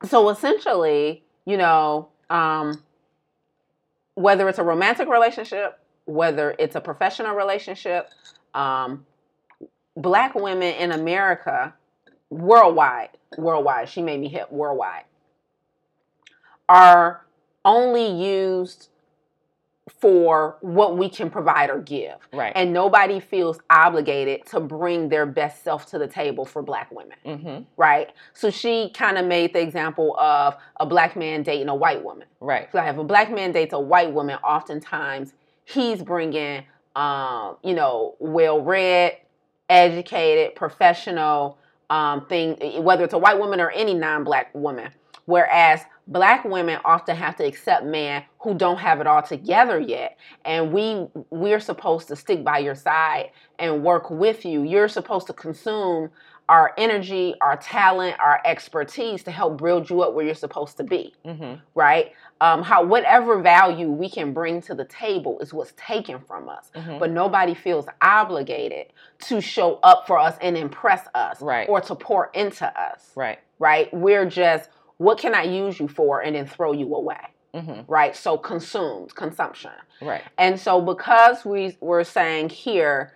So 0.04 0.28
essentially, 0.28 1.24
you 1.44 1.56
know, 1.56 2.08
um, 2.28 2.82
whether 4.14 4.48
it's 4.48 4.58
a 4.58 4.64
romantic 4.64 5.08
relationship, 5.08 5.78
whether 6.06 6.54
it's 6.58 6.76
a 6.76 6.80
professional 6.80 7.34
relationship, 7.34 8.10
um, 8.54 9.06
black 9.96 10.34
women 10.34 10.74
in 10.74 10.92
America, 10.92 11.74
worldwide, 12.30 13.10
worldwide, 13.38 13.88
she 13.88 14.02
made 14.02 14.20
me 14.20 14.28
hit 14.28 14.50
worldwide, 14.52 15.04
are 16.68 17.24
only 17.64 18.06
used 18.06 18.88
for 19.98 20.58
what 20.60 20.98
we 20.98 21.08
can 21.08 21.30
provide 21.30 21.70
or 21.70 21.80
give. 21.80 22.16
Right. 22.32 22.52
And 22.54 22.72
nobody 22.72 23.18
feels 23.18 23.58
obligated 23.70 24.44
to 24.46 24.60
bring 24.60 25.08
their 25.08 25.24
best 25.24 25.64
self 25.64 25.86
to 25.86 25.98
the 25.98 26.06
table 26.06 26.44
for 26.44 26.62
black 26.62 26.90
women 26.92 27.16
hmm 27.24 27.58
right? 27.76 28.10
So 28.32 28.50
she 28.50 28.90
kind 28.90 29.18
of 29.18 29.26
made 29.26 29.52
the 29.52 29.60
example 29.60 30.16
of 30.18 30.56
a 30.80 30.86
black 30.86 31.16
man 31.16 31.42
dating 31.42 31.68
a 31.68 31.74
white 31.74 32.02
woman. 32.02 32.26
Right. 32.40 32.70
So 32.72 32.82
if 32.82 32.96
a 32.96 33.04
black 33.04 33.30
man 33.30 33.52
dates 33.52 33.72
a 33.72 33.80
white 33.80 34.12
woman, 34.12 34.36
oftentimes 34.44 35.34
he's 35.64 36.02
bringing, 36.02 36.64
um, 36.94 37.56
you 37.62 37.74
know, 37.74 38.14
well-read, 38.18 39.18
educated, 39.68 40.54
professional 40.54 41.58
um, 41.90 42.26
thing, 42.26 42.82
whether 42.82 43.04
it's 43.04 43.14
a 43.14 43.18
white 43.18 43.38
woman 43.38 43.60
or 43.60 43.70
any 43.70 43.94
non-black 43.94 44.54
woman. 44.54 44.90
Whereas 45.26 45.80
black 46.06 46.44
women 46.44 46.78
often 46.84 47.16
have 47.16 47.36
to 47.36 47.44
accept 47.44 47.84
men 47.84 48.22
who 48.40 48.54
don't 48.54 48.78
have 48.78 49.00
it 49.00 49.06
all 49.06 49.22
together 49.22 49.78
yet, 49.80 50.18
and 50.44 50.72
we 50.72 51.06
we're 51.30 51.60
supposed 51.60 52.08
to 52.08 52.16
stick 52.16 52.44
by 52.44 52.58
your 52.58 52.74
side 52.74 53.30
and 53.58 53.82
work 53.82 54.10
with 54.10 54.44
you. 54.44 54.62
You're 54.62 54.88
supposed 54.88 55.26
to 55.28 55.32
consume 55.32 56.10
our 56.48 56.72
energy, 56.78 57.34
our 57.40 57.56
talent, 57.56 58.16
our 58.20 58.40
expertise 58.44 59.24
to 59.24 59.32
help 59.32 59.60
build 59.60 59.90
you 59.90 60.02
up 60.02 60.14
where 60.14 60.24
you're 60.24 60.34
supposed 60.34 60.76
to 60.76 60.84
be 60.84 61.12
hmm 61.24 61.54
right? 61.74 62.12
Um, 62.40 62.62
how 62.62 62.84
whatever 62.84 63.40
value 63.40 63.88
we 63.90 64.08
can 64.08 64.32
bring 64.32 64.60
to 64.62 64.74
the 64.74 64.84
table 64.84 65.38
is 65.40 65.52
what's 65.52 65.72
taken 65.76 66.20
from 66.20 66.48
us, 66.48 66.70
hmm 66.74 66.98
but 66.98 67.10
nobody 67.10 67.54
feels 67.54 67.86
obligated 68.00 68.86
to 69.22 69.40
show 69.40 69.78
up 69.82 70.06
for 70.06 70.18
us 70.18 70.36
and 70.40 70.56
impress 70.56 71.06
us, 71.14 71.40
Right. 71.40 71.68
Or 71.68 71.80
to 71.80 71.94
pour 71.94 72.30
into 72.34 72.66
us, 72.80 73.10
Right. 73.16 73.38
right? 73.58 73.92
We're 73.92 74.26
just, 74.26 74.70
what 74.98 75.18
can 75.18 75.34
I 75.34 75.42
use 75.42 75.78
you 75.80 75.88
for, 75.88 76.20
and 76.22 76.34
then 76.36 76.46
throw 76.46 76.72
you 76.72 76.94
away, 76.94 77.20
hmm 77.54 77.80
right? 77.88 78.14
So 78.16 78.36
consumed, 78.38 79.14
consumption, 79.14 79.72
Right. 80.00 80.22
and 80.38 80.58
so 80.58 80.80
because 80.80 81.44
we 81.44 81.76
we're 81.80 82.04
saying 82.04 82.50
here, 82.50 83.12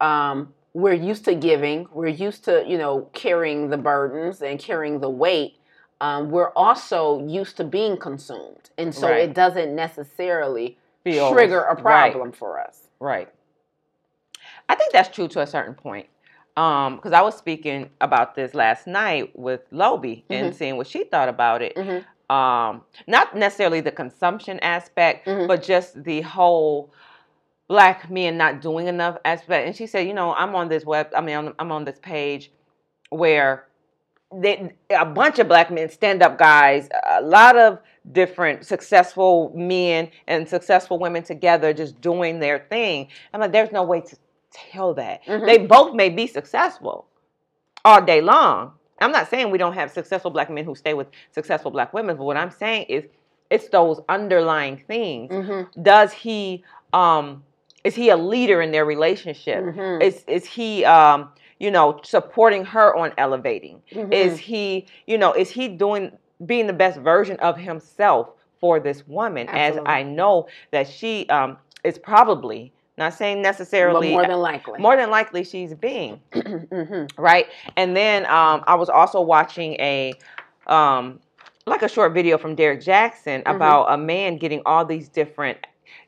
um, 0.00 0.52
we're 0.74 0.92
used 0.94 1.24
to 1.26 1.34
giving, 1.34 1.86
we're 1.92 2.08
used 2.08 2.44
to 2.44 2.64
you 2.66 2.76
know 2.78 3.08
carrying 3.12 3.70
the 3.70 3.78
burdens 3.78 4.42
and 4.42 4.58
carrying 4.58 5.00
the 5.00 5.10
weight. 5.10 5.56
Um, 6.00 6.30
we're 6.30 6.50
also 6.50 7.24
used 7.26 7.56
to 7.58 7.64
being 7.64 7.96
consumed, 7.96 8.70
and 8.76 8.94
so 8.94 9.08
Right. 9.08 9.20
it 9.22 9.34
doesn't 9.34 9.74
necessarily 9.74 10.76
Feels- 11.04 11.32
trigger 11.32 11.62
a 11.62 11.74
right. 11.80 12.10
problem 12.12 12.32
for 12.32 12.60
us. 12.60 12.88
Right. 13.00 13.28
I 14.68 14.74
think 14.74 14.92
that's 14.92 15.08
true 15.08 15.28
to 15.28 15.40
a 15.40 15.46
certain 15.46 15.74
point. 15.74 16.06
Um, 16.56 16.96
because 16.96 17.12
I 17.12 17.20
was 17.22 17.36
speaking 17.36 17.90
about 18.00 18.34
this 18.36 18.54
last 18.54 18.86
night 18.86 19.36
with 19.36 19.62
Lobi 19.72 20.24
and 20.30 20.52
Mhm. 20.52 20.54
seeing 20.54 20.76
what 20.76 20.86
she 20.86 21.04
thought 21.04 21.28
about 21.28 21.62
it. 21.62 21.74
Mhm. 21.74 22.04
Um, 22.32 22.84
not 23.06 23.34
necessarily 23.36 23.80
the 23.80 23.90
consumption 23.90 24.60
aspect, 24.60 25.26
Mhm. 25.26 25.48
but 25.48 25.62
just 25.62 26.04
the 26.04 26.20
whole 26.20 26.90
black 27.66 28.08
men 28.08 28.36
not 28.36 28.60
doing 28.60 28.86
enough 28.86 29.18
aspect. 29.24 29.66
And 29.66 29.74
she 29.74 29.86
said, 29.86 30.06
you 30.06 30.14
know, 30.14 30.32
I'm 30.34 30.54
on 30.54 30.68
this 30.68 30.84
web. 30.84 31.08
I 31.14 31.20
mean, 31.20 31.36
I'm, 31.36 31.54
I'm 31.58 31.72
on 31.72 31.84
this 31.84 31.98
page 31.98 32.52
where 33.10 33.66
they, 34.32 34.72
a 34.90 35.04
bunch 35.04 35.38
of 35.38 35.48
black 35.48 35.70
men, 35.70 35.88
stand 35.88 36.22
up 36.22 36.38
guys, 36.38 36.88
a 37.08 37.20
lot 37.22 37.56
of 37.56 37.78
different 38.12 38.66
successful 38.66 39.50
men 39.54 40.10
and 40.26 40.48
successful 40.48 40.98
women 40.98 41.22
together 41.22 41.72
just 41.72 42.00
doing 42.00 42.38
their 42.38 42.58
thing. 42.70 43.08
I'm 43.32 43.40
like, 43.40 43.52
there's 43.52 43.72
no 43.72 43.82
way 43.82 44.02
to, 44.02 44.16
tell 44.54 44.94
that. 44.94 45.24
Mhm. 45.26 45.46
They 45.46 45.58
both 45.58 45.94
may 45.94 46.08
be 46.08 46.26
successful 46.26 47.06
all 47.84 48.00
day 48.00 48.20
long. 48.20 48.72
I'm 49.00 49.12
not 49.12 49.28
saying 49.28 49.50
we 49.50 49.58
don't 49.58 49.74
have 49.74 49.90
successful 49.90 50.30
black 50.30 50.48
men 50.48 50.64
who 50.64 50.74
stay 50.74 50.94
with 50.94 51.08
successful 51.32 51.70
black 51.70 51.92
women, 51.92 52.16
but 52.16 52.24
what 52.24 52.36
I'm 52.36 52.50
saying 52.50 52.86
is 52.88 53.04
it's 53.50 53.68
those 53.68 54.00
underlying 54.08 54.78
things. 54.86 55.30
Mhm. 55.30 55.68
Does 55.82 56.12
he 56.12 56.64
um 56.92 57.44
is 57.82 57.94
he 57.94 58.08
a 58.08 58.16
leader 58.16 58.62
in 58.62 58.70
their 58.70 58.84
relationship? 58.86 59.62
Mhm. 59.62 60.02
Is 60.02 60.24
is 60.26 60.46
he 60.46 60.84
um 60.84 61.30
you 61.58 61.70
know 61.70 62.00
supporting 62.02 62.64
her 62.64 62.94
on 62.96 63.12
elevating? 63.18 63.82
Mhm. 63.92 64.12
Is 64.12 64.38
he 64.38 64.86
you 65.06 65.18
know 65.18 65.32
is 65.32 65.50
he 65.50 65.68
doing 65.68 66.12
being 66.46 66.66
the 66.66 66.72
best 66.72 66.98
version 67.00 67.36
of 67.40 67.56
himself 67.58 68.30
for 68.60 68.80
this 68.80 69.06
woman 69.06 69.48
as 69.50 69.76
I 69.84 70.02
know 70.04 70.46
that 70.70 70.88
she 70.88 71.28
um 71.28 71.58
is 71.82 71.98
probably 71.98 72.72
not 72.96 73.14
saying 73.14 73.42
necessarily. 73.42 74.08
but 74.08 74.12
more 74.12 74.26
than 74.26 74.38
likely. 74.38 74.80
more 74.80 74.96
than 74.96 75.10
likely 75.10 75.44
she's 75.44 75.74
being 75.74 76.20
Mhm. 76.32 77.10
right 77.18 77.46
and 77.76 77.96
then 77.96 78.24
um 78.26 78.62
i 78.66 78.74
was 78.74 78.88
also 78.88 79.20
watching 79.20 79.72
a 79.74 80.12
um 80.66 81.20
like 81.66 81.82
a 81.82 81.88
short 81.88 82.12
video 82.14 82.38
from 82.38 82.54
derrick 82.54 82.80
jaxn 82.80 83.42
Mhm. 83.42 83.56
about 83.56 83.84
a 83.92 83.96
man 83.96 84.36
getting 84.38 84.62
all 84.66 84.84
these 84.84 85.08
different 85.08 85.58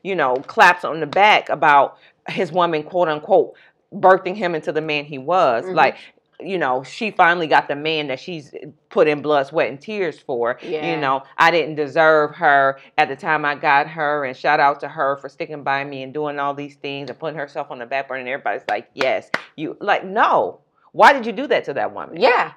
you 0.03 0.15
know 0.15 0.35
claps 0.47 0.83
on 0.85 0.99
the 0.99 1.05
back 1.07 1.49
about 1.49 1.97
his 2.29 2.51
woman 2.51 2.83
quote 2.83 3.07
unquote 3.07 3.53
birthing 3.93 4.35
him 4.35 4.53
into 4.55 4.71
the 4.71 4.81
man 4.81 5.05
he 5.05 5.17
was 5.17 5.65
Mhm. 5.65 5.75
like 5.75 5.95
you 6.39 6.57
know 6.57 6.83
she 6.83 7.09
finally 7.09 7.47
got 7.47 7.67
the 7.67 7.75
man 7.75 8.07
that 8.07 8.19
she's 8.19 8.53
put 8.89 9.07
in 9.07 9.21
blood 9.23 9.47
sweat 9.47 9.69
and 9.69 9.81
tears 9.81 10.19
for 10.19 10.59
Yeah. 10.61 10.91
you 10.93 10.99
know. 11.01 11.23
I 11.37 11.49
didn't 11.49 11.75
deserve 11.75 12.35
her 12.35 12.79
at 12.97 13.09
the 13.09 13.15
time 13.15 13.43
i 13.43 13.55
got 13.55 13.87
her 13.87 14.23
and 14.23 14.37
shout 14.37 14.59
out 14.59 14.79
to 14.81 14.87
her 14.87 15.17
for 15.17 15.29
sticking 15.29 15.63
by 15.63 15.83
me 15.83 16.03
and 16.03 16.13
doing 16.13 16.37
all 16.37 16.53
these 16.53 16.75
things 16.75 17.09
and 17.09 17.17
putting 17.17 17.39
herself 17.39 17.71
on 17.71 17.79
the 17.79 17.85
back 17.87 18.07
burner 18.07 18.19
and 18.19 18.29
everybody's 18.29 18.61
like 18.69 18.87
yes 18.93 19.29
you 19.55 19.75
like 19.79 20.05
no. 20.05 20.59
Why 20.91 21.11
did 21.13 21.25
you 21.25 21.31
do 21.31 21.47
that 21.47 21.63
to 21.65 21.73
that 21.73 21.93
woman? 21.93 22.19
Yeah. 22.21 22.53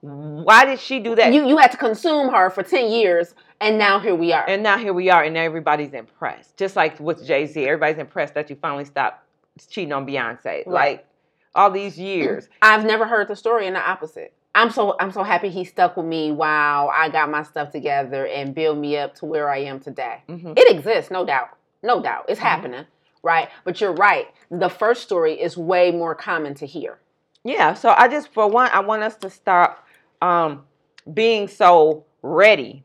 why 0.00 0.64
did 0.64 0.80
she 0.80 0.98
do 0.98 1.14
that? 1.16 1.32
You 1.32 1.46
you 1.46 1.56
had 1.58 1.70
to 1.72 1.76
consume 1.76 2.30
her 2.32 2.50
for 2.50 2.62
10 2.62 2.90
years 2.90 3.34
and 3.60 3.78
now 3.78 4.00
here 4.00 4.14
we 4.14 4.32
are. 4.32 4.44
and 4.48 4.62
now 4.62 4.76
here 4.78 4.92
we 4.92 5.10
are 5.10 5.22
and 5.22 5.36
everybody's 5.36 5.92
impressed. 5.92 6.56
Just 6.56 6.76
like 6.76 6.98
with 6.98 7.26
jay-z 7.26 7.62
everybody's 7.62 7.98
impressed 7.98 8.34
that 8.34 8.48
you 8.50 8.56
finally 8.56 8.84
stopped 8.84 9.22
cheating 9.68 9.92
on 9.92 10.06
beyonce. 10.06 10.66
Like 10.66 11.06
all 11.54 11.70
these 11.70 11.98
years 11.98 12.48
I've 12.62 12.84
never 12.84 13.06
heard 13.06 13.28
the 13.28 13.36
story 13.36 13.66
in 13.66 13.74
the 13.74 13.80
opposite. 13.80 14.32
I'm 14.54 14.70
so 14.70 14.96
I'm 15.00 15.12
so 15.12 15.22
happy 15.22 15.48
he 15.48 15.64
stuck 15.64 15.96
with 15.96 16.06
me 16.06 16.30
while 16.32 16.90
I 16.94 17.08
got 17.08 17.30
my 17.30 17.42
stuff 17.42 17.70
together 17.70 18.26
and 18.26 18.54
built 18.54 18.76
me 18.78 18.98
up 18.98 19.14
to 19.16 19.24
where 19.26 19.48
I 19.50 19.58
am 19.58 19.80
today. 19.80 20.22
Mhm. 20.28 20.58
It 20.58 20.70
exists, 20.70 21.10
no 21.10 21.24
doubt. 21.24 21.48
No 21.82 22.02
doubt. 22.02 22.26
It's 22.28 22.38
Mhm. 22.40 22.44
happening. 22.44 22.86
Right? 23.22 23.48
But 23.64 23.80
you're 23.80 23.92
right. 23.94 24.28
The 24.50 24.68
first 24.68 25.02
story 25.02 25.40
is 25.40 25.56
way 25.56 25.90
more 25.90 26.14
common 26.14 26.54
to 26.54 26.66
hear. 26.66 26.98
Yeah, 27.44 27.74
so 27.74 27.94
I 27.96 28.08
just 28.08 28.28
for 28.32 28.46
one, 28.48 28.68
I 28.72 28.80
want 28.80 29.02
us 29.02 29.16
to 29.16 29.30
stop 29.30 29.86
um 30.20 30.64
being 31.12 31.48
so 31.48 32.04
ready. 32.22 32.84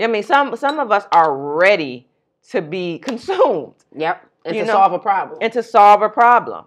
I 0.00 0.06
mean, 0.06 0.22
some 0.22 0.56
some 0.56 0.78
of 0.80 0.90
us 0.90 1.06
are 1.12 1.36
ready 1.36 2.08
to 2.50 2.62
be 2.62 2.98
consumed 3.08 3.74
Yep. 3.94 4.26
And 4.44 4.56
You 4.56 4.62
to 4.62 4.66
know- 4.68 4.72
solve 4.72 4.92
a 4.94 4.98
problem. 4.98 5.38
and 5.40 5.52
to 5.52 5.62
solve 5.62 6.02
a 6.02 6.08
problem. 6.08 6.64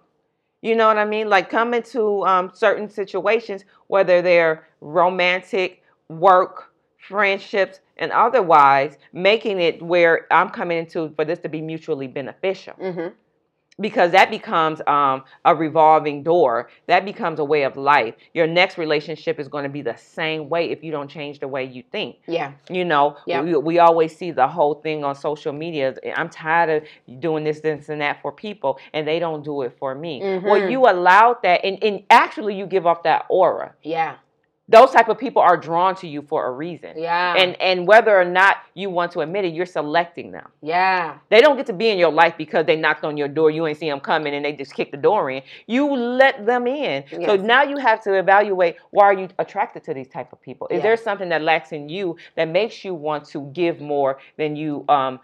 You 0.66 0.76
know 0.76 0.88
what 0.88 0.98
I 0.98 1.06
mean? 1.06 1.30
Like 1.30 1.52
come 1.52 1.76
into 1.76 2.26
um, 2.26 2.50
certain 2.52 2.90
situations, 2.90 3.66
whether 3.86 4.24
they're 4.24 4.68
romantic, 4.82 5.84
work, 6.10 6.72
friendships, 6.98 7.82
and 7.98 8.12
otherwise, 8.12 8.98
making 9.14 9.62
it 9.62 9.80
where 9.80 10.26
I'm 10.32 10.50
coming 10.50 10.80
into 10.80 11.14
for 11.16 11.24
this 11.24 11.38
to 11.42 11.50
be 11.50 11.62
mutually 11.62 12.08
beneficial. 12.08 12.74
hmm 12.74 13.10
because 13.80 14.12
that 14.12 14.30
becomes 14.30 14.82
um, 14.88 15.24
a 15.44 15.54
revolving 15.56 16.24
door. 16.24 16.70
That 16.88 17.04
becomes 17.06 17.40
a 17.40 17.44
way 17.44 17.64
of 17.64 17.76
life. 17.76 18.16
Your 18.34 18.48
next 18.48 18.78
relationship 18.78 19.40
is 19.40 19.48
going 19.48 19.64
to 19.64 19.70
be 19.70 19.82
the 19.82 19.98
same 19.98 20.48
way 20.50 20.72
if 20.72 20.84
you 20.84 20.92
don't 20.92 21.10
change 21.10 21.40
the 21.40 21.48
way 21.48 21.66
you 21.66 21.84
think. 21.92 22.18
Yeah. 22.28 22.54
You 22.70 22.86
know, 22.86 23.18
Yeah. 23.26 23.42
we, 23.42 23.56
we 23.58 23.80
always 23.80 24.16
see 24.16 24.32
the 24.32 24.48
whole 24.48 24.76
thing 24.76 25.04
on 25.04 25.16
social 25.16 25.52
media. 25.54 25.96
I'm 26.16 26.30
tired 26.30 26.84
of 26.84 27.20
doing 27.20 27.44
this, 27.44 27.60
this, 27.60 27.90
and 27.90 28.00
that 28.02 28.22
for 28.22 28.32
people, 28.32 28.80
and 28.94 29.08
they 29.08 29.20
don't 29.20 29.44
do 29.44 29.62
it 29.64 29.76
for 29.78 29.94
me. 29.96 30.22
Well, 30.22 30.62
Mhm. 30.62 30.72
you 30.72 30.82
allowed 30.90 31.44
that, 31.44 31.64
and, 31.66 31.84
and 31.84 32.04
actually, 32.10 32.56
you 32.56 32.66
give 32.66 32.86
off 32.86 33.04
that 33.04 33.26
aura. 33.30 33.74
Yeah. 33.84 34.16
Those 34.68 34.90
type 34.90 35.10
of 35.10 35.20
people 35.20 35.44
are 35.44 35.58
drawn 35.58 35.94
to 35.98 36.08
you 36.08 36.24
for 36.24 36.48
a 36.48 36.52
reason. 36.52 36.94
Yeah. 36.98 37.36
And 37.36 37.56
and 37.62 37.88
whether 37.88 38.20
or 38.20 38.26
not 38.26 38.58
you 38.74 38.90
want 38.90 39.12
to 39.12 39.20
admit 39.22 39.46
it, 39.46 39.54
you're 39.54 39.66
selecting 39.68 40.32
them. 40.32 40.48
yeah. 40.62 41.18
They 41.30 41.40
don't 41.40 41.56
get 41.56 41.68
to 41.68 41.74
be 41.74 41.90
in 41.90 42.00
your 42.00 42.12
life 42.12 42.34
because 42.36 42.66
they 42.66 42.76
knocked 42.76 43.04
on 43.04 43.16
your 43.16 43.28
door. 43.28 43.52
You 43.52 43.68
ain't 43.68 43.78
see 43.78 43.90
them 43.90 44.00
coming, 44.00 44.34
and 44.34 44.44
they 44.44 44.54
just 44.54 44.74
kicked 44.74 44.92
the 44.92 44.98
door 44.98 45.30
in. 45.30 45.44
You 45.68 45.94
let 45.96 46.46
them 46.48 46.66
in. 46.66 47.04
So 47.28 47.36
now 47.36 47.62
you 47.62 47.78
have 47.78 48.02
to 48.06 48.14
evaluate 48.16 48.78
why 48.90 49.04
are 49.06 49.14
you 49.14 49.30
attracted 49.38 49.84
to 49.84 49.94
these 49.94 50.08
type 50.08 50.34
of 50.34 50.42
people? 50.42 50.68
Is 50.70 50.78
Yeah. 50.78 50.84
there 50.84 50.98
something 50.98 51.30
that 51.30 51.44
lacks 51.44 51.72
in 51.72 51.88
you 51.88 52.18
that 52.36 52.46
makes 52.50 52.84
you 52.84 52.96
want 52.96 53.26
to 53.30 53.42
give 53.54 53.80
more 53.82 54.18
than 54.38 54.56
you 54.56 54.84
um, 54.90 55.20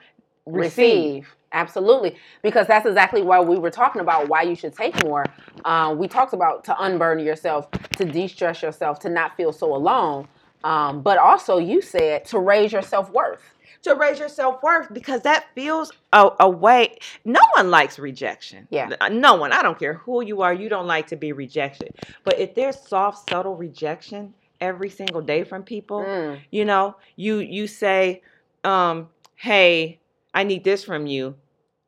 receive? 0.45 1.27
Absolutely, 1.53 2.15
because 2.41 2.67
that's 2.67 2.85
exactly 2.85 3.21
why 3.21 3.39
we 3.41 3.57
were 3.57 3.71
talking 3.71 4.01
about 4.01 4.29
why 4.29 4.41
you 4.43 4.55
should 4.55 4.73
take 4.75 5.03
more. 5.03 5.25
Uh, 5.65 5.93
we 5.97 6.07
talked 6.07 6.33
about 6.33 6.63
to 6.65 6.83
unburden 6.83 7.25
yourself, 7.25 7.69
to 7.97 8.05
de-stress 8.05 8.61
yourself, 8.61 8.99
to 8.99 9.09
not 9.09 9.35
feel 9.37 9.51
so 9.53 9.75
alone. 9.75 10.27
Um, 10.63 11.01
but 11.01 11.17
also, 11.17 11.57
you 11.57 11.81
said 11.81 12.25
to 12.25 12.39
raise 12.39 12.71
your 12.71 12.81
self 12.83 13.09
worth. 13.11 13.41
To 13.83 13.95
raise 13.95 14.19
your 14.19 14.29
self 14.29 14.61
worth 14.61 14.93
because 14.93 15.21
that 15.21 15.45
feels 15.55 15.91
a, 16.13 16.29
a 16.39 16.49
way. 16.49 16.97
No 17.25 17.39
one 17.55 17.71
likes 17.71 17.97
rejection. 17.97 18.67
Yeah. 18.69 18.89
No 19.11 19.35
one. 19.35 19.51
I 19.51 19.63
don't 19.63 19.79
care 19.79 19.95
who 19.95 20.23
you 20.23 20.41
are. 20.43 20.53
You 20.53 20.69
don't 20.69 20.87
like 20.87 21.07
to 21.07 21.15
be 21.15 21.31
rejected. 21.33 21.95
But 22.23 22.39
if 22.39 22.53
there's 22.53 22.79
soft, 22.79 23.29
subtle 23.29 23.55
rejection 23.55 24.35
every 24.59 24.89
single 24.91 25.21
day 25.21 25.43
from 25.43 25.63
people, 25.63 26.03
Mm, 26.05 26.41
you 26.51 26.65
know 26.65 26.95
you 27.15 27.39
you 27.39 27.67
say 27.67 28.21
um 28.63 29.09
hey 29.35 30.00
i 30.33 30.43
need 30.43 30.63
this 30.63 30.83
from 30.83 31.07
you 31.07 31.35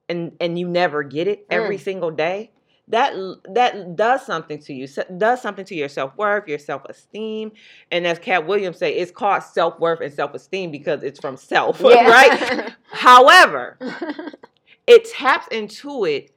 and 0.10 0.34
and 0.40 0.58
you 0.60 0.68
never 0.68 1.04
get 1.04 1.28
it 1.28 1.46
every 1.50 1.78
mm. 1.78 1.84
single 1.84 2.12
day 2.12 2.52
that 2.88 3.14
that 3.50 3.96
does 3.96 4.26
something 4.26 4.60
to 4.60 4.74
you 4.74 4.88
does 5.18 5.42
something 5.42 5.64
to 5.64 5.76
your 5.76 5.88
self-worth 5.88 6.48
your 6.48 6.60
self-esteem 6.60 7.52
and 7.92 8.06
as 8.06 8.20
katt 8.20 8.46
williams 8.46 8.78
say 8.78 8.94
it's 8.94 9.12
called 9.12 9.42
self-worth 9.42 10.02
and 10.02 10.14
self-esteem 10.14 10.70
because 10.70 11.02
it's 11.02 11.20
from 11.20 11.38
self 11.38 11.82
right? 11.84 12.74
However 12.92 13.78
it 14.88 15.06
taps 15.06 15.48
into 15.48 16.04
it 16.06 16.32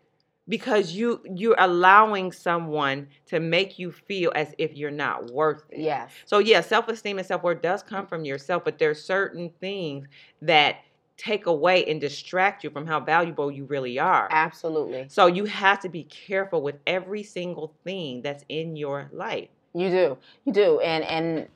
because 0.48 0.92
you 0.92 1.20
you're 1.34 1.56
allowing 1.58 2.30
someone 2.30 3.08
to 3.26 3.40
make 3.40 3.78
you 3.78 3.90
feel 3.90 4.30
as 4.34 4.54
if 4.58 4.76
you're 4.76 4.90
not 4.90 5.30
worth 5.32 5.64
it. 5.70 5.80
Yes. 5.80 6.12
so 6.24 6.38
yeah, 6.38 6.60
self-esteem 6.60 7.18
and 7.18 7.26
self-worth 7.26 7.62
does 7.62 7.82
come 7.82 8.06
from 8.06 8.24
yourself, 8.24 8.64
but 8.64 8.78
there's 8.78 9.02
certain 9.02 9.50
things 9.60 10.06
that 10.42 10.76
take 11.16 11.46
away 11.46 11.84
and 11.86 12.00
distract 12.00 12.62
you 12.62 12.70
from 12.70 12.86
how 12.86 13.00
valuable 13.00 13.50
you 13.50 13.64
really 13.64 13.98
are. 13.98 14.28
Absolutely. 14.30 15.06
So 15.08 15.26
you 15.26 15.44
have 15.46 15.80
to 15.80 15.88
be 15.88 16.04
careful 16.04 16.62
with 16.62 16.76
every 16.86 17.22
single 17.22 17.74
thing 17.84 18.22
that's 18.22 18.44
in 18.48 18.76
your 18.76 19.08
life. 19.12 19.48
You 19.74 19.90
do. 19.90 20.18
You 20.44 20.52
do. 20.52 20.80
And 20.80 21.04
and 21.04 21.48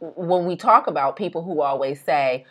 when 0.00 0.46
we 0.46 0.56
talk 0.56 0.86
about 0.86 1.16
people 1.16 1.42
who 1.42 1.62
always 1.62 2.00
say, 2.02 2.44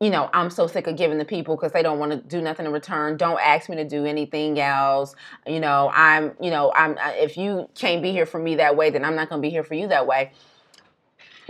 you 0.00 0.08
know, 0.08 0.30
I'm 0.32 0.48
so 0.48 0.66
sick 0.66 0.86
of 0.86 0.96
giving 0.96 1.18
to 1.18 1.26
people 1.26 1.56
because 1.56 1.72
they 1.72 1.82
don't 1.82 1.98
want 1.98 2.12
to 2.12 2.16
do 2.18 2.40
nothing 2.40 2.64
in 2.64 2.72
return. 2.72 3.18
Don't 3.18 3.38
ask 3.38 3.68
me 3.68 3.76
to 3.76 3.84
do 3.84 4.06
anything 4.06 4.58
else. 4.58 5.14
You 5.46 5.60
know, 5.60 5.90
I'm, 5.92 6.32
you 6.40 6.50
know, 6.50 6.72
I'm 6.74 6.92
uh, 6.92 7.12
if 7.16 7.36
you 7.36 7.68
can't 7.74 8.02
be 8.02 8.12
here 8.12 8.24
for 8.24 8.38
me 8.38 8.54
that 8.56 8.76
way, 8.76 8.88
then 8.88 9.04
I'm 9.04 9.14
not 9.14 9.28
going 9.28 9.42
to 9.42 9.46
be 9.46 9.50
here 9.50 9.62
for 9.62 9.74
you 9.74 9.88
that 9.88 10.06
way. 10.06 10.32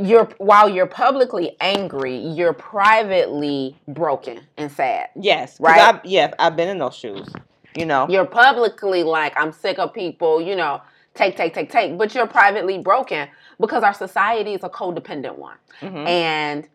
You're 0.02 0.28
while 0.38 0.68
you're 0.68 0.86
publicly 0.86 1.56
angry, 1.60 2.16
you're 2.16 2.52
privately 2.52 3.76
broken 3.88 4.40
and 4.56 4.70
sad. 4.70 5.08
Yes, 5.16 5.58
Right. 5.60 5.80
I've, 5.80 6.04
yeah, 6.04 6.32
I've 6.38 6.56
been 6.56 6.68
in 6.68 6.78
those 6.78 6.94
shoes. 6.94 7.28
You 7.76 7.86
know, 7.86 8.06
You're 8.08 8.24
publicly 8.26 9.04
like, 9.04 9.32
I'm 9.36 9.52
sick 9.52 9.78
of 9.78 9.92
people, 9.94 10.40
you 10.40 10.56
know, 10.56 10.80
take, 11.14 11.36
take, 11.36 11.54
take, 11.54 11.70
take. 11.70 11.96
But 11.98 12.14
you're 12.14 12.26
privately 12.26 12.78
broken 12.78 13.28
because 13.60 13.82
our 13.84 13.94
society 13.94 14.54
is 14.54 14.64
a 14.64 14.68
codependent 14.68 15.36
one. 15.38 15.56
Mhm. 15.80 16.06
And 16.06 16.68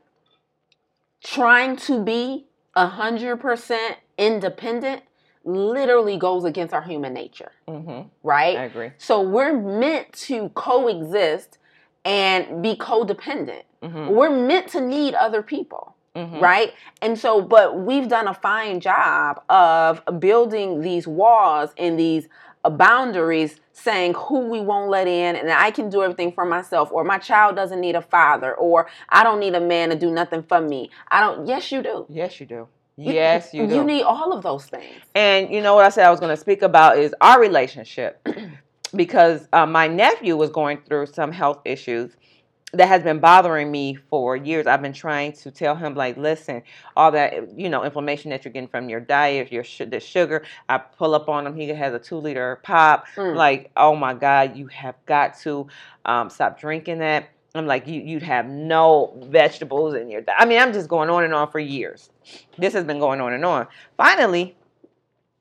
trying 1.24 1.76
to 1.78 2.02
be 2.04 2.46
a 2.76 2.88
100% 2.88 3.96
independent 4.18 5.02
literally 5.44 6.18
goes 6.18 6.44
against 6.46 6.74
our 6.74 6.82
human 6.82 7.14
nature, 7.14 7.52
Mhm. 7.68 8.10
right? 8.24 8.58
I 8.58 8.64
agree. 8.64 8.92
So 8.98 9.22
we're 9.22 9.54
meant 9.54 10.12
to 10.28 10.50
coexist 10.50 11.58
and 12.06 12.62
be 12.62 12.76
codependent. 12.76 13.64
Mhm. 13.84 14.10
We're 14.10 14.30
meant 14.30 14.68
to 14.70 14.82
need 14.82 15.16
other 15.16 15.42
people 15.42 15.96
Mhm. 16.16 16.40
right? 16.42 16.74
And 17.02 17.20
so, 17.20 17.42
but 17.42 17.76
we've 17.78 18.08
done 18.08 18.28
a 18.28 18.34
fine 18.34 18.80
job 18.80 19.42
of 19.50 20.02
building 20.20 20.80
these 20.82 21.08
walls 21.08 21.72
and 21.78 22.00
these 22.00 22.30
uh, 22.64 22.70
boundaries, 22.70 23.60
saying 23.74 24.14
who 24.16 24.40
we 24.50 24.60
won't 24.60 24.90
let 24.90 25.08
in, 25.08 25.36
and 25.36 25.52
I 25.52 25.70
can 25.72 25.90
do 25.90 26.02
everything 26.02 26.32
for 26.32 26.46
myself, 26.46 26.90
or 26.92 27.04
my 27.04 27.18
child 27.20 27.56
doesn't 27.56 27.80
need 27.80 27.96
a 27.96 28.02
father, 28.02 28.56
or 28.56 28.88
I 29.10 29.24
don't 29.24 29.40
need 29.40 29.54
a 29.54 29.60
man 29.60 29.90
to 29.90 29.96
do 29.96 30.10
nothing 30.10 30.42
for 30.42 30.62
me. 30.62 30.90
I 31.10 31.20
don't. 31.20 31.46
Yes, 31.46 31.72
you 31.72 31.84
do. 31.84 32.06
Yes, 32.10 32.40
you 32.40 32.46
do. 32.48 32.68
Yes, 32.98 33.54
you 33.54 33.68
do. 33.68 33.76
You 33.76 33.84
need 33.84 34.04
all 34.04 34.32
of 34.32 34.42
those 34.42 34.66
things. 34.66 35.02
And 35.14 35.52
you 35.52 35.62
know 35.62 35.76
what 35.76 35.86
I 35.86 35.90
said 35.90 36.06
I 36.08 36.10
was 36.12 36.20
going 36.20 36.34
to 36.34 36.42
speak 36.42 36.62
about 36.62 36.98
is 36.98 37.14
our 37.22 37.40
relationship 37.40 38.26
because 38.94 39.48
uh, 39.54 39.66
my 39.66 39.88
nephew 39.88 40.36
was 40.36 40.50
going 40.50 40.82
through 40.88 41.08
some 41.08 41.32
health 41.32 41.62
issues 41.66 42.16
that 42.74 42.88
has 42.88 43.04
been 43.04 43.20
bothering 43.20 43.72
me 43.72 43.96
for 44.10 44.36
years. 44.36 44.68
I've 44.68 44.82
been 44.82 44.94
trying 44.94 45.34
to 45.34 45.52
tell 45.52 45.76
him 45.76 45.96
like, 45.96 46.18
listen, 46.18 46.62
all 46.96 47.12
that 47.12 47.58
you 47.58 47.70
know 47.70 47.84
inflammation 47.84 48.32
that 48.32 48.44
you're 48.46 48.52
getting 48.52 48.70
from 48.70 48.90
your 48.90 49.00
diet, 49.00 49.52
your 49.52 49.64
sh- 49.64 49.82
the 49.88 50.00
sugar. 50.00 50.44
I 50.68 50.78
pull 50.78 51.16
up 51.16 51.30
on 51.30 51.48
him. 51.48 51.56
He 51.56 51.68
has 51.70 51.94
a 51.94 52.00
two 52.00 52.18
liter 52.18 52.60
pop. 52.64 53.06
Mm. 53.16 53.36
Like, 53.36 53.72
oh 53.78 53.96
my 53.96 54.14
God, 54.14 54.56
you 54.56 54.68
have 54.68 54.96
got 55.06 55.38
to 55.40 55.68
um, 56.06 56.30
stop 56.30 56.60
drinking 56.60 57.00
that. 57.00 57.30
I'm 57.54 57.68
like, 57.68 57.88
you 57.88 58.02
you'd 58.02 58.24
have 58.24 58.48
no 58.48 59.18
vegetables 59.28 59.96
in 59.96 60.10
your 60.10 60.22
diet. 60.22 60.38
I 60.40 60.46
mean, 60.46 60.60
I'm 60.60 60.74
just 60.74 60.90
going 60.90 61.10
on 61.10 61.24
and 61.24 61.34
on 61.34 61.50
for 61.52 61.60
years. 61.60 62.10
This 62.58 62.74
has 62.74 62.84
been 62.84 63.00
going 63.00 63.22
on 63.22 63.34
and 63.34 63.46
on. 63.46 63.68
Finally, 63.96 64.58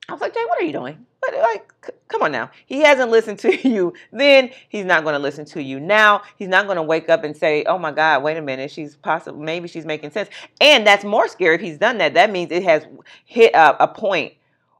I 0.09 0.13
was 0.13 0.21
like, 0.21 0.35
Jay, 0.35 0.45
what 0.47 0.61
are 0.61 0.65
you 0.65 0.73
doing? 0.73 1.07
But 1.31 1.39
like, 1.41 1.73
c- 1.87 1.93
come 2.09 2.23
on 2.23 2.33
now. 2.33 2.51
He 2.67 2.81
hasn't 2.83 3.11
listened 3.11 3.39
to 3.41 3.69
you. 3.69 3.93
Then 4.13 4.51
he's 4.69 4.85
not 4.85 5.05
going 5.05 5.15
to 5.15 5.19
listen 5.19 5.45
to 5.47 5.63
you. 5.63 5.81
Now 5.81 6.23
he's 6.37 6.49
not 6.49 6.67
going 6.67 6.77
to 6.77 6.83
wake 6.83 7.09
up 7.09 7.25
and 7.25 7.37
say, 7.37 7.65
"Oh 7.67 7.79
my 7.79 7.93
God, 7.93 8.23
wait 8.23 8.37
a 8.37 8.43
minute, 8.43 8.71
she's 8.71 8.97
possible. 8.97 9.39
Maybe 9.41 9.69
she's 9.69 9.87
making 9.87 10.11
sense." 10.11 10.29
And 10.61 10.87
that's 10.87 11.05
more 11.05 11.29
scary 11.29 11.55
if 11.57 11.61
he's 11.61 11.79
done 11.79 11.99
that. 11.99 12.15
That 12.15 12.31
means 12.31 12.51
it 12.53 12.63
has 12.65 12.87
hit 13.25 13.53
a, 13.55 13.85
a 13.85 13.89
point 13.89 14.35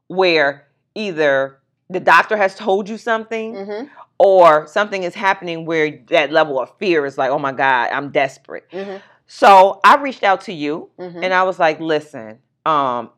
where 0.07 0.67
either 0.93 1.57
the 1.89 1.99
doctor 1.99 2.37
has 2.37 2.55
told 2.55 2.87
you 2.89 2.97
something, 2.97 3.53
Mm-hmm. 3.53 3.87
or 4.17 4.65
something 4.67 5.03
is 5.03 5.13
happening 5.13 5.65
where 5.65 5.99
that 6.07 6.31
level 6.31 6.59
of 6.59 6.71
fear 6.77 7.05
is 7.05 7.17
like, 7.17 7.31
"Oh 7.31 7.39
my 7.39 7.51
God, 7.51 7.89
I'm 7.91 8.09
desperate." 8.11 8.69
Mm-hmm. 8.71 8.97
So 9.27 9.79
I 9.83 9.95
reached 9.95 10.23
out 10.23 10.41
to 10.41 10.53
you 10.53 10.89
Mm-hmm. 10.99 11.23
and 11.23 11.33
I 11.33 11.43
was 11.43 11.57
like, 11.59 11.79
listen, 11.79 12.37
um, 12.65 13.09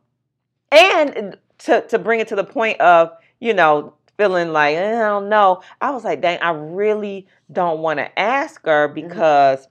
and 0.72 1.36
to 1.58 1.86
to 1.88 1.98
bring 1.98 2.20
it 2.20 2.28
to 2.28 2.36
the 2.36 2.44
point 2.44 2.80
of 2.80 3.12
you 3.40 3.54
know 3.54 3.94
feeling 4.16 4.52
like 4.52 4.76
"Eh, 4.76 4.96
I 4.96 5.08
don't 5.08 5.28
know, 5.28 5.62
I 5.80 5.90
was 5.90 6.04
like, 6.04 6.20
dang, 6.20 6.40
I 6.40 6.50
really 6.50 7.26
don't 7.52 7.80
want 7.80 7.98
to 7.98 8.18
ask 8.18 8.64
her 8.66 8.88
because 8.88 9.68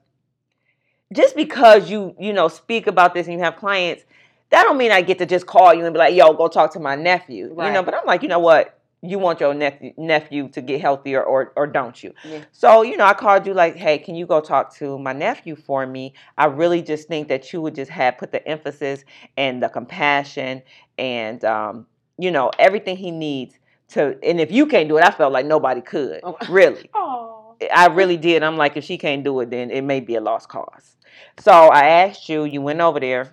just 1.13 1.35
because 1.35 1.89
you 1.89 2.15
you 2.19 2.33
know 2.33 2.47
speak 2.47 2.87
about 2.87 3.13
this 3.13 3.27
and 3.27 3.33
you 3.35 3.39
have 3.41 3.55
clients, 3.57 4.03
that 4.49 4.63
don't 4.63 4.77
mean 4.77 4.91
I 4.91 5.01
get 5.01 5.17
to 5.19 5.25
just 5.25 5.45
call 5.45 5.73
you 5.73 5.85
and 5.85 5.93
be 5.93 5.99
like, 5.99 6.15
yo, 6.15 6.33
go 6.33 6.47
talk 6.47 6.73
to 6.73 6.79
my 6.79 6.95
nephew, 6.95 7.55
you 7.61 7.71
know. 7.71 7.83
But 7.83 7.93
I'm 7.95 8.05
like, 8.05 8.23
you 8.23 8.29
know 8.29 8.39
what? 8.39 8.76
You 9.07 9.19
want 9.19 9.39
your 9.39 9.53
nephew 9.53 9.93
nephew 9.97 10.49
to 10.49 10.61
get 10.61 10.81
healthier, 10.81 11.23
or 11.23 11.53
or 11.55 11.67
don't 11.67 12.01
you? 12.03 12.13
Yeah. 12.23 12.43
So, 12.51 12.81
you 12.81 12.97
know, 12.97 13.05
I 13.05 13.13
called 13.13 13.47
you 13.47 13.53
like, 13.53 13.75
hey, 13.75 13.97
can 13.97 14.15
you 14.15 14.25
go 14.25 14.41
talk 14.41 14.75
to 14.75 14.97
my 14.99 15.13
nephew 15.13 15.55
for 15.55 15.85
me? 15.85 16.13
I 16.37 16.45
really 16.45 16.81
just 16.81 17.07
think 17.07 17.27
that 17.29 17.53
you 17.53 17.61
would 17.61 17.75
just 17.75 17.91
have 17.91 18.17
put 18.17 18.31
the 18.31 18.45
emphasis 18.47 19.05
and 19.37 19.63
the 19.63 19.69
compassion 19.69 20.61
and, 20.97 21.43
um, 21.45 21.87
you 22.17 22.31
know, 22.31 22.51
everything 22.59 22.97
he 22.97 23.11
needs 23.11 23.57
to. 23.89 24.17
And 24.23 24.41
if 24.41 24.51
you 24.51 24.65
can't 24.65 24.89
do 24.89 24.97
it, 24.97 25.03
I 25.03 25.11
felt 25.11 25.31
like 25.31 25.45
nobody 25.45 25.81
could. 25.81 26.19
Oh. 26.23 26.37
Really. 26.49 26.89
Oh. 26.93 27.55
I 27.73 27.87
really 27.87 28.17
did. 28.17 28.43
I'm 28.43 28.57
like, 28.57 28.77
if 28.77 28.83
she 28.83 28.97
can't 28.97 29.23
do 29.23 29.39
it, 29.39 29.49
then 29.49 29.71
it 29.71 29.81
may 29.81 29.99
be 29.99 30.15
a 30.15 30.21
lost 30.21 30.49
cause. 30.49 30.95
So 31.39 31.51
I 31.51 31.87
asked 31.87 32.29
you, 32.29 32.43
you 32.43 32.61
went 32.61 32.81
over 32.81 32.99
there 32.99 33.31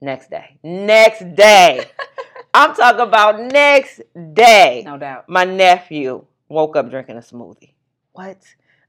next 0.00 0.30
day. 0.30 0.58
Next 0.62 1.34
day. 1.34 1.84
I'm 2.52 2.74
talking 2.74 3.00
about 3.00 3.40
next 3.40 4.00
day 4.34 4.82
No 4.84 4.98
doubt. 4.98 5.28
my 5.28 5.44
nephew 5.44 6.24
woke 6.48 6.76
up 6.76 6.90
drinking 6.90 7.16
a 7.16 7.20
smoothie. 7.20 7.72
What? 8.12 8.38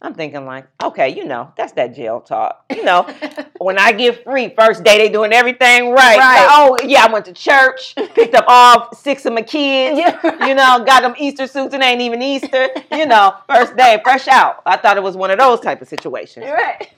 I'm 0.03 0.16
thinking 0.16 0.45
like, 0.47 0.66
okay, 0.82 1.09
you 1.09 1.26
know, 1.26 1.53
that's 1.55 1.74
that 1.74 1.93
jail 1.95 2.22
talk. 2.22 2.66
You 2.76 2.84
know, 2.84 3.03
when 3.59 3.78
I 3.78 3.91
get 3.91 4.24
free, 4.24 4.49
first 4.49 4.84
day 4.84 4.97
they 4.97 5.09
doing 5.09 5.32
everything 5.32 5.91
right. 5.91 6.18
Right. 6.18 6.47
Oh 6.49 6.76
yeah, 6.84 7.05
I 7.07 7.14
went 7.14 7.26
to 7.26 7.34
church, 7.34 7.93
picked 8.16 8.34
up 8.34 8.45
all 8.47 8.91
six 8.95 9.28
of 9.28 9.34
my 9.34 9.43
kids. 9.43 9.99
yeah. 9.99 10.47
You 10.47 10.55
know, 10.55 10.84
got 10.84 11.01
them 11.03 11.14
Easter 11.20 11.45
suits 11.45 11.76
and 11.76 11.84
ain't 11.84 12.01
even 12.01 12.20
Easter. 12.24 12.70
You 12.91 13.05
know, 13.05 13.36
first 13.47 13.78
day, 13.78 13.99
fresh 14.03 14.28
out. 14.28 14.64
I 14.66 14.78
thought 14.78 14.97
it 14.97 15.03
was 15.03 15.16
one 15.16 15.30
of 15.30 15.38
those 15.38 15.59
type 15.59 15.84
of 15.84 15.88
situations. 15.88 16.47
You're 16.47 16.55
right. 16.55 16.89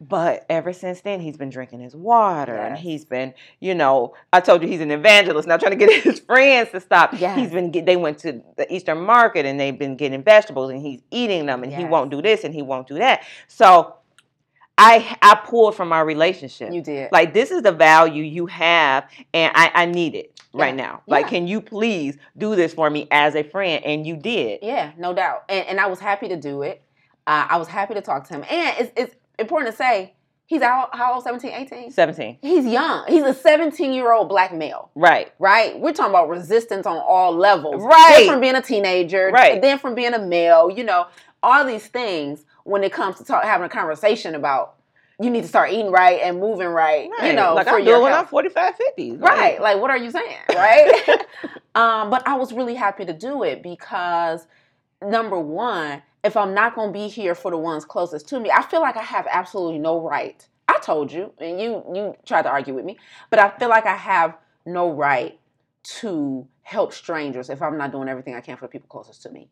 But 0.00 0.46
ever 0.48 0.72
since 0.72 1.00
then, 1.00 1.20
he's 1.20 1.36
been 1.36 1.50
drinking 1.50 1.80
his 1.80 1.96
water, 1.96 2.54
and 2.54 2.78
he's 2.78 3.04
been, 3.04 3.34
you 3.58 3.74
know, 3.74 4.14
I 4.32 4.38
told 4.40 4.62
you 4.62 4.68
he's 4.68 4.80
an 4.80 4.92
evangelist 4.92 5.48
now, 5.48 5.56
trying 5.56 5.76
to 5.76 5.86
get 5.86 6.02
his 6.04 6.20
friends 6.20 6.70
to 6.70 6.80
stop. 6.80 7.14
Yes. 7.18 7.36
He's 7.36 7.50
been, 7.50 7.72
they 7.72 7.96
went 7.96 8.18
to 8.18 8.40
the 8.56 8.72
Eastern 8.72 9.00
market, 9.00 9.44
and 9.44 9.58
they've 9.58 9.76
been 9.76 9.96
getting 9.96 10.22
vegetables, 10.22 10.70
and 10.70 10.80
he's 10.80 11.00
eating 11.10 11.46
them, 11.46 11.64
and 11.64 11.72
he 11.72 11.84
won't 11.84 12.10
do 12.12 12.22
this, 12.22 12.44
and 12.44 12.54
he 12.54 12.62
won't 12.62 12.86
do 12.86 12.94
that. 12.94 13.24
So, 13.48 13.96
I 14.80 15.16
I 15.20 15.34
pulled 15.44 15.74
from 15.74 15.92
our 15.92 16.06
relationship. 16.06 16.72
You 16.72 16.80
did. 16.82 17.10
Like 17.10 17.34
this 17.34 17.50
is 17.50 17.62
the 17.62 17.72
value 17.72 18.22
you 18.22 18.46
have, 18.46 19.08
and 19.34 19.50
I 19.56 19.72
I 19.74 19.86
need 19.86 20.14
it 20.14 20.40
right 20.54 20.74
now. 20.74 21.02
Like, 21.08 21.24
Yeah. 21.24 21.30
can 21.30 21.48
you 21.48 21.60
please 21.60 22.16
do 22.36 22.54
this 22.54 22.74
for 22.74 22.88
me 22.88 23.08
as 23.10 23.34
a 23.34 23.42
friend? 23.42 23.84
And 23.84 24.06
you 24.06 24.16
did. 24.16 24.60
Yeah, 24.62 24.92
no 24.96 25.12
doubt. 25.12 25.44
And, 25.48 25.66
and 25.66 25.80
I 25.80 25.86
was 25.86 25.98
happy 25.98 26.28
to 26.28 26.36
do 26.36 26.62
it. 26.62 26.80
Uh, 27.26 27.46
I 27.50 27.56
was 27.58 27.66
happy 27.68 27.94
to 27.94 28.00
talk 28.00 28.26
to 28.28 28.34
him. 28.34 28.44
And 28.48 28.76
it's, 28.78 28.92
it's 28.96 29.14
important 29.38 29.70
to 29.70 29.76
say, 29.76 30.14
he's 30.46 30.62
out, 30.62 30.94
how 30.94 31.14
old, 31.14 31.24
17, 31.24 31.50
18? 31.52 31.90
Seventeen. 31.90 32.38
He's 32.42 32.64
young. 32.66 33.04
He's 33.08 33.22
a 33.22 33.34
17 33.34 33.92
year 33.92 34.12
old 34.12 34.28
black 34.28 34.52
male, 34.54 34.90
Right. 34.94 35.32
right? 35.38 35.78
We're 35.78 35.92
talking 35.92 36.10
about 36.10 36.28
resistance 36.28 36.86
on 36.86 36.96
all 36.96 37.32
levels. 37.34 37.82
Right. 37.82 38.14
Then 38.18 38.28
from 38.28 38.40
being 38.40 38.54
a 38.56 38.62
teenager, 38.62 39.30
Right. 39.32 39.60
then 39.60 39.78
from 39.78 39.94
being 39.94 40.14
a 40.14 40.18
male, 40.18 40.70
you 40.70 40.84
know, 40.84 41.06
all 41.42 41.64
these 41.64 41.86
things 41.86 42.44
when 42.64 42.82
it 42.84 42.92
comes 42.92 43.16
to 43.18 43.24
talk, 43.24 43.44
having 43.44 43.66
a 43.66 43.68
conversation 43.68 44.34
about 44.34 44.74
you 45.20 45.30
need 45.30 45.42
to 45.42 45.48
start 45.48 45.70
eating 45.72 45.90
right 45.90 46.20
and 46.22 46.38
moving 46.38 46.68
right, 46.68 47.10
you 47.24 47.32
know, 47.32 47.52
like 47.54 47.66
for 47.66 47.76
I 47.76 47.80
do 47.80 47.86
your 47.86 47.98
it 47.98 48.02
when. 48.02 48.12
I'm 48.12 48.26
45, 48.26 48.76
50. 48.76 49.16
Right. 49.16 49.60
Like, 49.60 49.80
what 49.80 49.90
are 49.90 49.96
you 49.96 50.12
saying? 50.12 50.36
Right. 50.54 51.24
um, 51.74 52.08
but 52.10 52.26
I 52.26 52.34
was 52.36 52.52
really 52.52 52.74
happy 52.76 53.04
to 53.04 53.12
do 53.12 53.42
it 53.42 53.60
because 53.62 54.46
number 55.02 55.36
one, 55.38 56.02
if 56.28 56.36
I'm 56.36 56.54
not 56.54 56.74
going 56.76 56.92
to 56.92 56.98
be 56.98 57.08
here 57.08 57.34
for 57.34 57.50
the 57.50 57.56
ones 57.58 57.84
closest 57.84 58.28
to 58.28 58.38
me, 58.38 58.50
I 58.50 58.62
feel 58.62 58.80
like 58.80 58.96
I 58.96 59.02
have 59.02 59.26
absolutely 59.30 59.78
no 59.80 60.00
right. 60.00 60.46
I 60.68 60.78
told 60.78 61.10
you, 61.10 61.32
and 61.38 61.60
you 61.60 61.82
you 61.94 62.14
tried 62.26 62.42
to 62.42 62.50
argue 62.50 62.74
with 62.74 62.84
me, 62.84 62.98
but 63.30 63.38
I 63.40 63.50
feel 63.58 63.68
like 63.70 63.86
I 63.86 63.96
have 63.96 64.36
no 64.66 64.90
right 64.92 65.38
to 66.00 66.46
help 66.62 66.92
strangers 66.92 67.48
if 67.48 67.62
I'm 67.62 67.78
not 67.78 67.90
doing 67.90 68.08
everything 68.08 68.34
I 68.34 68.40
can 68.42 68.56
for 68.56 68.66
the 68.66 68.68
people 68.68 68.88
closest 68.88 69.22
to 69.22 69.30
me. 69.30 69.48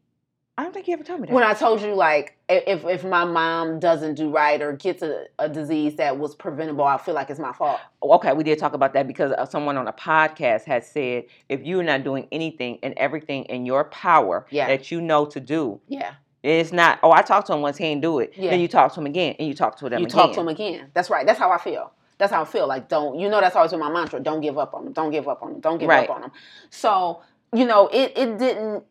I 0.58 0.62
don't 0.62 0.72
think 0.72 0.86
you 0.88 0.94
ever 0.94 1.04
told 1.04 1.20
me 1.20 1.26
that. 1.26 1.34
When 1.34 1.44
I 1.44 1.52
told 1.54 1.80
you, 1.82 1.94
like, 1.94 2.36
if 2.48 2.84
if 2.84 3.04
my 3.04 3.24
mom 3.24 3.78
doesn't 3.78 4.14
do 4.14 4.30
right 4.30 4.60
or 4.60 4.72
gets 4.72 5.02
a, 5.02 5.24
a 5.38 5.48
disease 5.48 5.96
that 5.96 6.18
was 6.18 6.34
preventable, 6.34 6.84
I 6.84 6.98
feel 6.98 7.14
like 7.14 7.28
it's 7.30 7.40
my 7.40 7.52
fault. 7.52 7.80
okay, 8.02 8.32
we 8.34 8.42
did 8.44 8.58
talk 8.58 8.72
about 8.74 8.92
that 8.94 9.06
because 9.06 9.32
uh, 9.32 9.44
someone 9.46 9.76
on 9.78 9.86
a 9.88 9.92
podcast 9.92 10.64
had 10.64 10.84
said 10.84 11.24
if 11.48 11.62
you're 11.62 11.82
not 11.82 12.04
doing 12.04 12.26
anything 12.32 12.78
and 12.82 12.92
everything 12.98 13.44
in 13.44 13.66
your 13.66 13.84
power 13.84 14.46
Yeah. 14.50 14.66
that 14.68 14.90
you 14.90 15.00
know 15.00 15.24
to 15.26 15.40
do, 15.40 15.80
Yeah. 15.88 16.12
It's 16.46 16.72
not. 16.72 16.98
Oh, 17.02 17.12
I 17.12 17.22
talked 17.22 17.46
to 17.48 17.52
him 17.54 17.60
once, 17.62 17.76
he 17.76 17.84
didn't 17.84 18.02
do 18.02 18.18
it. 18.20 18.32
Yeah. 18.36 18.50
Then 18.50 18.60
you 18.60 18.68
talk 18.68 18.92
to 18.94 19.00
him 19.00 19.06
again, 19.06 19.34
and 19.38 19.48
you 19.48 19.54
talk 19.54 19.76
to 19.78 19.88
them 19.88 20.00
you 20.00 20.06
again. 20.06 20.16
talk 20.18 20.30
to 20.32 20.36
them 20.40 20.48
again. 20.48 20.90
That's 20.94 21.10
right. 21.10 21.26
That's 21.26 21.38
how 21.38 21.50
I 21.50 21.58
feel. 21.58 21.92
That's 22.18 22.32
how 22.32 22.42
I 22.42 22.44
feel. 22.46 22.66
Like 22.66 22.88
don't 22.88 23.18
you 23.18 23.28
know 23.28 23.40
that's 23.40 23.56
always 23.56 23.72
been 23.72 23.80
my 23.80 23.90
mantra. 23.90 24.20
Don't 24.20 24.40
give 24.40 24.56
up 24.58 24.72
on 24.74 24.84
them. 24.84 24.92
Don't 24.92 25.10
give 25.10 25.28
up 25.28 25.42
on 25.42 25.52
them. 25.52 25.60
Don't 25.60 25.78
give 25.78 25.88
Right. 25.88 26.08
up 26.08 26.14
on 26.14 26.22
them. 26.22 26.32
So 26.70 27.20
you 27.52 27.66
know 27.66 27.88
it 27.88 28.12
it 28.16 28.38
didn't. 28.38 28.84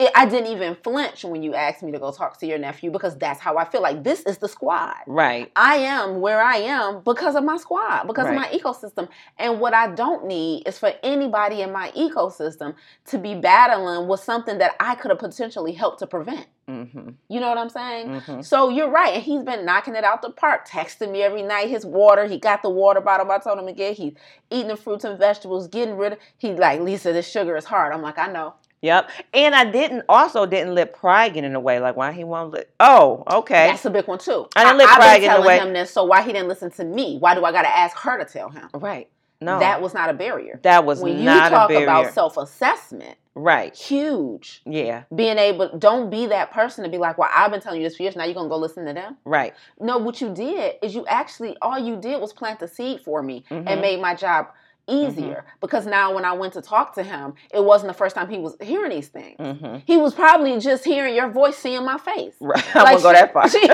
It, 0.00 0.10
I 0.14 0.24
didn't 0.24 0.50
even 0.50 0.76
flinch 0.82 1.24
when 1.24 1.42
you 1.42 1.54
asked 1.54 1.82
me 1.82 1.92
to 1.92 1.98
go 1.98 2.10
talk 2.10 2.38
to 2.40 2.46
your 2.46 2.58
nephew 2.58 2.90
because 2.90 3.18
that's 3.18 3.38
how 3.38 3.58
I 3.58 3.66
feel. 3.66 3.82
Like 3.82 4.02
this 4.02 4.22
is 4.22 4.38
the 4.38 4.48
squad. 4.48 4.96
Right. 5.06 5.52
I 5.54 5.76
am 5.76 6.20
where 6.20 6.42
I 6.42 6.56
am 6.56 7.02
because 7.04 7.36
of 7.36 7.44
my 7.44 7.58
squad, 7.58 8.06
because 8.06 8.26
of 8.26 8.34
my 8.34 8.48
ecosystem. 8.48 9.08
And 9.38 9.60
what 9.60 9.74
I 9.74 9.94
don't 9.94 10.26
need 10.26 10.66
is 10.66 10.78
for 10.78 10.92
anybody 11.02 11.60
in 11.60 11.70
my 11.70 11.90
ecosystem 11.90 12.74
to 13.06 13.18
be 13.18 13.34
battling 13.34 14.08
with 14.08 14.20
something 14.20 14.56
that 14.58 14.74
I 14.80 14.94
could 14.94 15.10
have 15.10 15.20
potentially 15.20 15.72
helped 15.72 15.98
to 15.98 16.06
prevent. 16.06 16.46
Mm-hmm. 16.70 17.10
You 17.28 17.40
know 17.40 17.48
what 17.48 17.58
I'm 17.58 17.68
saying? 17.68 18.08
Mm-hmm. 18.08 18.40
So 18.42 18.68
you're 18.68 18.90
right, 18.90 19.14
and 19.14 19.22
he's 19.22 19.42
been 19.42 19.64
knocking 19.64 19.96
it 19.96 20.04
out 20.04 20.22
the 20.22 20.30
park, 20.30 20.68
texting 20.68 21.10
me 21.10 21.22
every 21.22 21.42
night. 21.42 21.68
His 21.68 21.84
water, 21.84 22.26
he 22.26 22.38
got 22.38 22.62
the 22.62 22.70
water 22.70 23.00
bottle. 23.00 23.30
I 23.30 23.38
told 23.38 23.58
him 23.58 23.66
to 23.66 23.72
get. 23.72 23.96
He's 23.96 24.14
eating 24.50 24.68
the 24.68 24.76
fruits 24.76 25.04
and 25.04 25.18
vegetables, 25.18 25.66
getting 25.68 25.96
rid 25.96 26.12
of. 26.12 26.18
He 26.38 26.52
like 26.52 26.80
Lisa, 26.80 27.12
this 27.12 27.28
sugar 27.28 27.56
is 27.56 27.64
hard. 27.64 27.92
I'm 27.92 28.02
like, 28.02 28.18
I 28.18 28.30
know. 28.30 28.54
Yep. 28.82 29.10
And 29.34 29.54
I 29.54 29.70
didn't 29.70 30.04
also 30.08 30.46
didn't 30.46 30.74
let 30.74 30.94
pride 30.94 31.34
get 31.34 31.44
in 31.44 31.52
the 31.52 31.60
way. 31.60 31.80
Like 31.80 31.96
why 31.96 32.12
he 32.12 32.24
won't 32.24 32.52
let. 32.52 32.70
Oh, 32.80 33.24
okay. 33.30 33.68
That's 33.68 33.84
a 33.84 33.90
big 33.90 34.06
one 34.08 34.18
too. 34.18 34.46
I 34.56 34.64
didn't 34.64 34.78
let 34.78 34.88
I've 34.88 34.96
pride 34.96 35.20
get 35.20 35.36
in 35.36 35.42
the 35.42 35.46
way. 35.46 35.58
him 35.58 35.72
this, 35.72 35.90
so 35.90 36.04
why 36.04 36.22
he 36.22 36.32
didn't 36.32 36.48
listen 36.48 36.70
to 36.72 36.84
me? 36.84 37.18
Why 37.18 37.34
do 37.34 37.44
I 37.44 37.52
got 37.52 37.62
to 37.62 37.68
ask 37.68 37.96
her 37.98 38.22
to 38.22 38.30
tell 38.30 38.48
him? 38.50 38.68
Right. 38.74 39.08
No. 39.42 39.58
That 39.58 39.80
was 39.80 39.94
not 39.94 40.10
a 40.10 40.12
barrier. 40.12 40.60
that 40.64 40.84
was 40.84 41.00
a 41.00 41.04
barrier. 41.04 41.16
when 41.16 41.24
you 41.24 41.40
talk 41.48 41.70
a 41.70 41.72
barrier. 41.72 41.84
about 41.84 42.12
self-assessment, 42.12 43.16
right. 43.34 43.74
huge. 43.74 44.60
Yeah. 44.66 45.04
Being 45.14 45.38
able, 45.38 45.78
don't 45.78 46.10
be 46.10 46.26
that 46.26 46.50
person 46.50 46.84
to 46.84 46.90
be 46.90 46.98
like, 46.98 47.16
well, 47.16 47.30
I've 47.34 47.50
been 47.50 47.60
telling 47.62 47.80
you 47.80 47.86
this 47.86 47.96
for 47.96 48.02
years. 48.02 48.16
Now 48.16 48.24
you're 48.24 48.34
gonna 48.34 48.50
go 48.50 48.58
listen 48.58 48.84
to 48.84 48.92
them. 48.92 49.16
Right. 49.24 49.54
No, 49.80 49.96
what 49.96 50.20
you 50.20 50.28
did 50.34 50.74
is 50.82 50.94
you 50.94 51.06
actually 51.06 51.56
all 51.62 51.78
you 51.78 51.96
did 51.96 52.20
was 52.20 52.34
plant 52.34 52.60
the 52.60 52.68
seed 52.68 53.00
for 53.00 53.22
me 53.22 53.44
Mhm. 53.50 53.64
and 53.66 53.80
made 53.80 53.98
my 54.02 54.14
job 54.14 54.48
easier 54.90 55.44
because 55.60 55.86
now 55.86 56.14
when 56.14 56.24
I 56.24 56.32
went 56.32 56.52
to 56.54 56.62
talk 56.62 56.94
to 56.96 57.02
him, 57.02 57.34
it 57.54 57.64
wasn't 57.64 57.88
the 57.92 57.96
first 57.98 58.14
time 58.16 58.28
he 58.28 58.38
was 58.38 58.56
hearing 58.60 58.90
these 58.90 59.08
things. 59.08 59.36
hmm 59.38 59.76
He 59.86 59.96
was 59.96 60.14
probably 60.14 60.58
just 60.58 60.84
hearing 60.84 61.14
your 61.14 61.30
voice, 61.30 61.56
seeing 61.56 61.84
my 61.84 61.98
face. 61.98 62.34
Right. 62.40 62.64
I 62.76 62.92
won't 62.92 63.02
go 63.02 63.12
that 63.12 63.32
far. 63.32 63.48
She, 63.50 63.68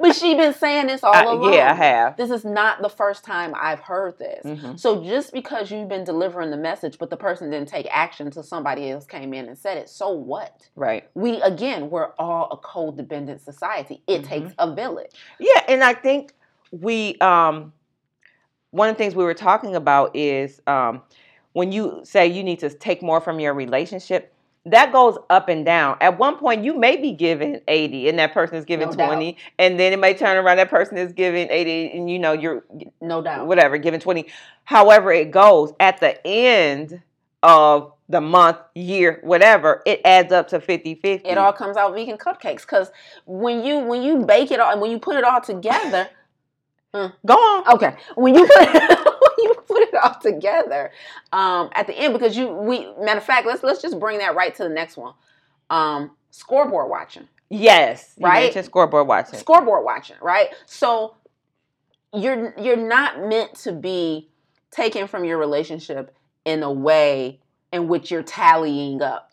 but 0.00 0.16
she 0.16 0.34
been 0.34 0.54
saying 0.54 0.88
this 0.88 1.04
all 1.04 1.14
I- 1.14 1.22
along. 1.22 1.52
yeah, 1.52 1.70
I 1.70 1.74
have. 1.74 2.16
This 2.16 2.30
is 2.30 2.44
not 2.44 2.82
the 2.82 2.88
first 2.88 3.24
time 3.24 3.54
I've 3.58 3.80
heard 3.80 4.18
this. 4.18 4.44
Mhm. 4.44 4.78
So 4.80 5.02
just 5.04 5.32
because 5.32 5.70
you've 5.70 5.88
been 5.88 6.04
delivering 6.04 6.50
the 6.50 6.56
message, 6.56 6.98
but 6.98 7.08
the 7.10 7.16
person 7.16 7.50
didn't 7.50 7.68
take 7.68 7.86
action 7.90 8.26
until 8.26 8.42
somebody 8.42 8.90
else 8.90 9.04
came 9.06 9.32
in 9.34 9.46
and 9.48 9.56
said 9.56 9.76
it, 9.76 9.88
so 9.88 10.10
what? 10.10 10.68
Right. 10.74 11.08
We 11.14 11.40
again, 11.42 11.90
we're 11.90 12.10
all 12.18 12.48
a 12.50 12.56
codependent 12.56 13.40
society. 13.40 14.02
It 14.06 14.22
Mhm. 14.22 14.26
takes 14.26 14.52
a 14.58 14.72
village. 14.74 15.12
Yeah, 15.38 15.62
and 15.68 15.84
I 15.84 15.94
think 15.94 16.32
we 16.72 17.16
um 17.18 17.72
one 18.72 18.88
of 18.88 18.96
the 18.96 18.98
things 18.98 19.14
we 19.14 19.22
were 19.24 19.34
talking 19.34 19.76
about 19.76 20.14
is 20.16 20.60
um 20.66 21.02
when 21.52 21.70
you 21.70 22.00
say 22.02 22.26
you 22.26 22.42
need 22.42 22.58
to 22.60 22.70
take 22.70 23.02
more 23.02 23.20
from 23.20 23.38
your 23.38 23.52
relationship, 23.54 24.32
that 24.64 24.90
goes 24.90 25.18
up 25.28 25.48
and 25.50 25.66
down. 25.66 25.98
At 26.00 26.18
one 26.18 26.36
point 26.38 26.64
you 26.64 26.74
may 26.78 26.96
be 26.96 27.12
giving 27.12 27.60
80 27.68 28.08
and 28.08 28.18
that 28.18 28.32
person 28.32 28.56
is 28.56 28.64
giving 28.64 28.88
No 28.88 28.94
doubt. 28.94 29.06
20 29.06 29.36
and 29.58 29.78
then 29.78 29.92
it 29.92 29.98
may 29.98 30.14
turn 30.14 30.36
around 30.36 30.56
that 30.56 30.70
person 30.70 30.96
is 30.98 31.12
giving 31.12 31.48
80 31.50 31.92
and 31.92 32.10
you 32.10 32.18
know 32.18 32.32
you're 32.32 32.64
No 33.00 33.22
doubt. 33.22 33.46
whatever, 33.46 33.76
giving 33.78 34.00
20. 34.00 34.26
However 34.64 35.12
it 35.12 35.30
goes, 35.30 35.72
at 35.78 36.00
the 36.00 36.26
end 36.26 37.02
of 37.42 37.92
the 38.08 38.20
month, 38.20 38.58
year, 38.74 39.20
whatever, 39.22 39.82
it 39.86 40.00
adds 40.04 40.32
up 40.32 40.46
to 40.48 40.58
50-50. 40.60 41.22
It 41.24 41.38
all 41.38 41.52
comes 41.52 41.76
out 41.76 41.92
vegan 41.94 42.16
cupcakes 42.18 42.60
because 42.60 42.90
when 43.26 43.64
you 43.64 43.78
when 43.80 44.02
you 44.02 44.18
bake 44.24 44.50
it 44.50 44.60
all 44.60 44.70
and 44.72 44.80
when 44.80 44.90
you 44.90 44.98
put 44.98 45.16
it 45.16 45.24
all 45.24 45.40
together, 45.40 46.08
Go 46.92 47.34
on. 47.34 47.74
okay, 47.74 47.96
when 48.16 48.34
you 48.34 48.46
put 48.56 48.68
when 48.68 49.38
you 49.38 49.54
put 49.66 49.82
it 49.82 49.94
all 49.94 50.18
together, 50.20 50.92
um, 51.32 51.70
at 51.74 51.86
the 51.86 51.98
end 51.98 52.12
because 52.12 52.36
you 52.36 52.48
we 52.48 52.86
matter 53.00 53.18
of 53.18 53.24
fact, 53.24 53.46
let's 53.46 53.62
let's 53.62 53.80
just 53.80 53.98
bring 53.98 54.18
that 54.18 54.34
right 54.34 54.54
to 54.54 54.62
the 54.62 54.68
next 54.68 54.96
one. 54.96 55.14
Um, 55.70 56.10
scoreboard 56.30 56.90
watching. 56.90 57.28
Yes. 57.48 58.14
Right? 58.18 58.52
scoreboard 58.64 59.06
watching. 59.06 59.38
scoreboard 59.38 59.84
watching, 59.84 60.16
right? 60.20 60.48
So 60.66 61.16
you're 62.14 62.54
you're 62.58 62.76
not 62.76 63.26
meant 63.26 63.54
to 63.56 63.72
be 63.72 64.28
taken 64.70 65.06
from 65.06 65.24
your 65.24 65.38
relationship 65.38 66.14
in 66.44 66.62
a 66.62 66.72
way 66.72 67.40
in 67.72 67.88
which 67.88 68.10
you're 68.10 68.22
tallying 68.22 69.02
up 69.02 69.32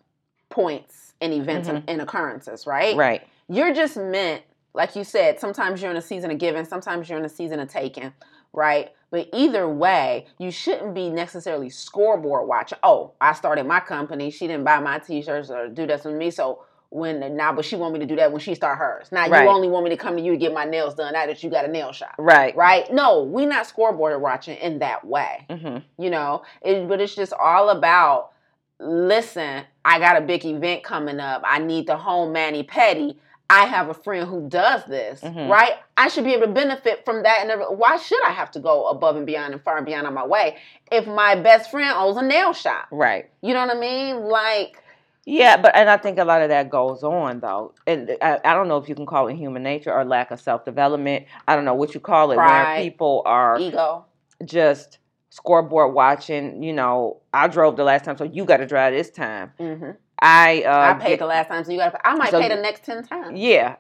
points 0.49 1.13
and 1.21 1.33
events 1.33 1.67
and, 1.67 1.83
and 1.87 2.01
occurrences, 2.01 2.65
right? 2.65 2.95
right. 2.95 3.27
You're 3.47 3.73
just 3.73 3.97
meant, 3.97 4.43
like 4.73 4.95
you 4.95 5.03
said, 5.03 5.39
sometimes 5.39 5.81
you're 5.81 5.91
in 5.91 5.97
a 5.97 6.01
season 6.01 6.31
of 6.31 6.37
giving, 6.37 6.65
sometimes 6.65 7.09
you're 7.09 7.19
in 7.19 7.25
a 7.25 7.29
season 7.29 7.59
of 7.59 7.67
taking, 7.69 8.13
right? 8.53 8.89
But 9.11 9.29
either 9.33 9.67
way, 9.67 10.27
you 10.37 10.51
shouldn't 10.51 10.93
be 10.93 11.09
necessarily 11.09 11.69
scoreboard 11.69 12.47
watching. 12.47 12.77
Oh, 12.83 13.13
I 13.19 13.33
started 13.33 13.65
my 13.65 13.79
company. 13.79 14.29
She 14.29 14.45
didn't 14.47 14.63
buy 14.65 14.79
my 14.79 14.99
t-shirts 14.99 15.49
or 15.49 15.67
do 15.67 15.87
this 15.87 16.05
with 16.05 16.15
me. 16.15 16.29
So 16.29 16.63
when 16.91 17.35
now, 17.35 17.53
but 17.53 17.65
she 17.65 17.75
want 17.75 17.93
me 17.93 17.99
to 17.99 18.05
do 18.05 18.15
that 18.15 18.31
when 18.31 18.39
she 18.39 18.55
start 18.55 18.77
hers. 18.77 19.11
Now 19.11 19.27
Right. 19.27 19.43
you 19.43 19.49
only 19.49 19.67
want 19.67 19.83
me 19.83 19.89
to 19.91 19.97
come 19.97 20.15
to 20.15 20.21
you 20.21 20.31
to 20.31 20.37
get 20.37 20.53
my 20.53 20.65
nails 20.65 20.95
done. 20.95 21.13
Now 21.13 21.25
that 21.25 21.43
you 21.43 21.49
got 21.49 21.65
a 21.65 21.67
nail 21.67 21.91
shop, 21.91 22.15
Right. 22.17 22.55
right? 22.55 22.91
No, 22.91 23.23
we 23.23 23.45
not 23.45 23.67
scoreboard 23.67 24.19
watching 24.21 24.57
in 24.57 24.79
that 24.79 25.05
way 25.05 25.45
hmm 25.49 25.77
you 25.97 26.09
know 26.09 26.43
it, 26.61 26.87
but 26.87 26.99
it's 27.01 27.15
just 27.15 27.33
all 27.33 27.69
about 27.69 28.31
listen 28.79 29.63
i 29.83 29.99
got 29.99 30.17
a 30.17 30.21
big 30.21 30.45
event 30.45 30.83
coming 30.83 31.19
up 31.19 31.41
i 31.45 31.59
need 31.59 31.85
the 31.87 31.97
home 31.97 32.31
mani 32.31 32.63
pedi 32.63 33.15
i 33.49 33.65
have 33.65 33.89
a 33.89 33.93
friend 33.93 34.27
who 34.27 34.47
does 34.49 34.83
this 34.85 35.21
Mhm. 35.21 35.49
right 35.49 35.73
i 35.97 36.07
should 36.07 36.23
be 36.23 36.33
able 36.33 36.47
to 36.47 36.53
benefit 36.53 37.03
from 37.05 37.23
that 37.23 37.45
and 37.47 37.77
why 37.79 37.97
should 37.97 38.23
i 38.25 38.29
have 38.31 38.51
to 38.51 38.59
go 38.59 38.87
above 38.87 39.15
and 39.15 39.25
beyond 39.25 39.53
and 39.53 39.63
far 39.63 39.77
and 39.77 39.85
beyond 39.85 40.05
on 40.07 40.13
my 40.13 40.25
way 40.25 40.57
if 40.91 41.07
my 41.07 41.35
best 41.35 41.71
friend 41.71 41.91
owns 41.97 42.17
a 42.17 42.21
nail 42.21 42.53
shop 42.53 42.87
Right. 42.91 43.29
you 43.41 43.53
know 43.53 43.65
what 43.65 43.75
i 43.75 43.79
mean 43.79 44.23
like 44.25 44.83
Yeah, 45.25 45.57
but 45.57 45.75
and 45.75 45.89
I 45.89 45.97
think 45.97 46.17
a 46.17 46.23
lot 46.25 46.41
of 46.41 46.49
that 46.49 46.69
goes 46.71 47.03
on 47.03 47.39
though, 47.41 47.73
and 47.85 48.17
I, 48.21 48.39
I 48.43 48.53
don't 48.55 48.67
know 48.67 48.77
if 48.77 48.89
you 48.89 48.95
can 48.95 49.05
call 49.05 49.27
it 49.27 49.35
human 49.35 49.61
nature 49.61 49.93
or 49.93 50.03
lack 50.03 50.31
of 50.31 50.39
self 50.41 50.65
development. 50.65 51.25
I 51.47 51.55
don't 51.55 51.65
know 51.65 51.75
what 51.75 51.93
you 51.93 51.99
call 51.99 52.31
it, 52.31 52.37
where 52.37 52.73
people 52.77 53.21
are 53.25 53.59
ego 53.59 54.05
just 54.43 54.97
scoreboard 55.29 55.93
watching. 55.93 56.63
You 56.63 56.73
know, 56.73 57.17
I 57.31 57.47
drove 57.47 57.75
the 57.75 57.83
last 57.83 58.05
time, 58.05 58.17
so 58.17 58.23
you 58.23 58.43
got 58.45 58.57
to 58.57 58.65
drive 58.65 58.93
this 58.93 59.11
time. 59.11 59.51
hmm 59.59 59.91
I 60.21 60.63
uh, 60.63 60.93
i 60.95 60.99
paid 60.99 61.09
get- 61.11 61.19
the 61.19 61.25
last 61.25 61.47
time 61.47 61.63
so 61.63 61.71
you 61.71 61.77
got 61.77 61.91
to 61.91 62.07
i 62.07 62.13
might 62.15 62.31
So- 62.31 62.41
pay 62.41 62.49
the 62.49 62.61
next 62.61 62.83
10 62.83 63.03
times 63.03 63.39
Yeah, 63.39 63.75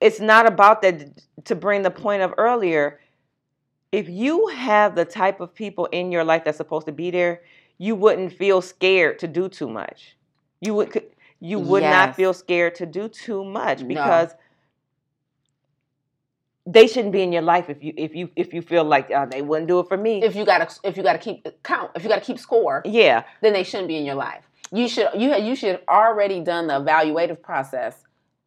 it's 0.00 0.20
not 0.20 0.46
about 0.46 0.82
that. 0.82 0.96
To 1.44 1.54
bring 1.54 1.82
the 1.82 1.90
point 1.90 2.22
of 2.22 2.32
earlier, 2.38 3.00
if 3.92 4.08
you 4.08 4.46
have 4.48 4.94
the 4.94 5.04
type 5.04 5.40
of 5.40 5.54
people 5.54 5.86
in 5.86 6.10
your 6.10 6.24
life 6.24 6.44
that's 6.44 6.56
supposed 6.56 6.86
to 6.86 6.92
be 6.92 7.10
there, 7.10 7.42
you 7.78 7.94
wouldn't 7.94 8.32
feel 8.32 8.62
scared 8.62 9.18
to 9.20 9.28
do 9.28 9.48
too 9.48 9.68
much. 9.68 10.16
You 10.60 10.74
would 10.74 10.90
could- 10.90 11.10
you 11.40 11.58
would 11.58 11.82
not 11.82 12.16
feel 12.16 12.32
scared 12.32 12.74
to 12.76 12.86
do 12.86 13.08
too 13.08 13.44
much 13.44 13.82
No. 13.82 13.88
because 13.88 14.34
they 16.66 16.86
shouldn't 16.86 17.12
be 17.12 17.22
in 17.22 17.32
your 17.32 17.42
life 17.42 17.68
if 17.68 17.84
you 17.84 17.92
if 17.96 18.14
you 18.14 18.30
if 18.36 18.54
you 18.54 18.62
feel 18.62 18.84
like 18.84 19.10
uh, 19.10 19.26
they 19.26 19.42
wouldn't 19.42 19.68
do 19.68 19.78
it 19.80 19.88
for 19.88 19.96
me. 19.98 20.22
if 20.22 20.34
you 20.34 20.44
gotta 20.46 20.66
if 20.82 20.96
you 20.96 21.02
gotta 21.02 21.18
keep 21.18 21.46
count 21.62 21.90
if 21.94 22.02
you 22.02 22.08
gotta 22.08 22.22
keep 22.24 22.38
score 22.38 22.80
yeah, 22.86 23.24
then 23.42 23.52
they 23.52 23.62
shouldn't 23.62 23.88
be 23.88 23.96
in 23.96 24.04
your 24.06 24.14
life. 24.14 24.48
You 24.74 24.88
should 24.88 25.08
you 25.16 25.34
you 25.36 25.54
should 25.56 25.70
have 25.72 25.82
already 25.88 26.40
done 26.40 26.66
the 26.66 26.74
evaluative 26.74 27.40
process 27.42 27.96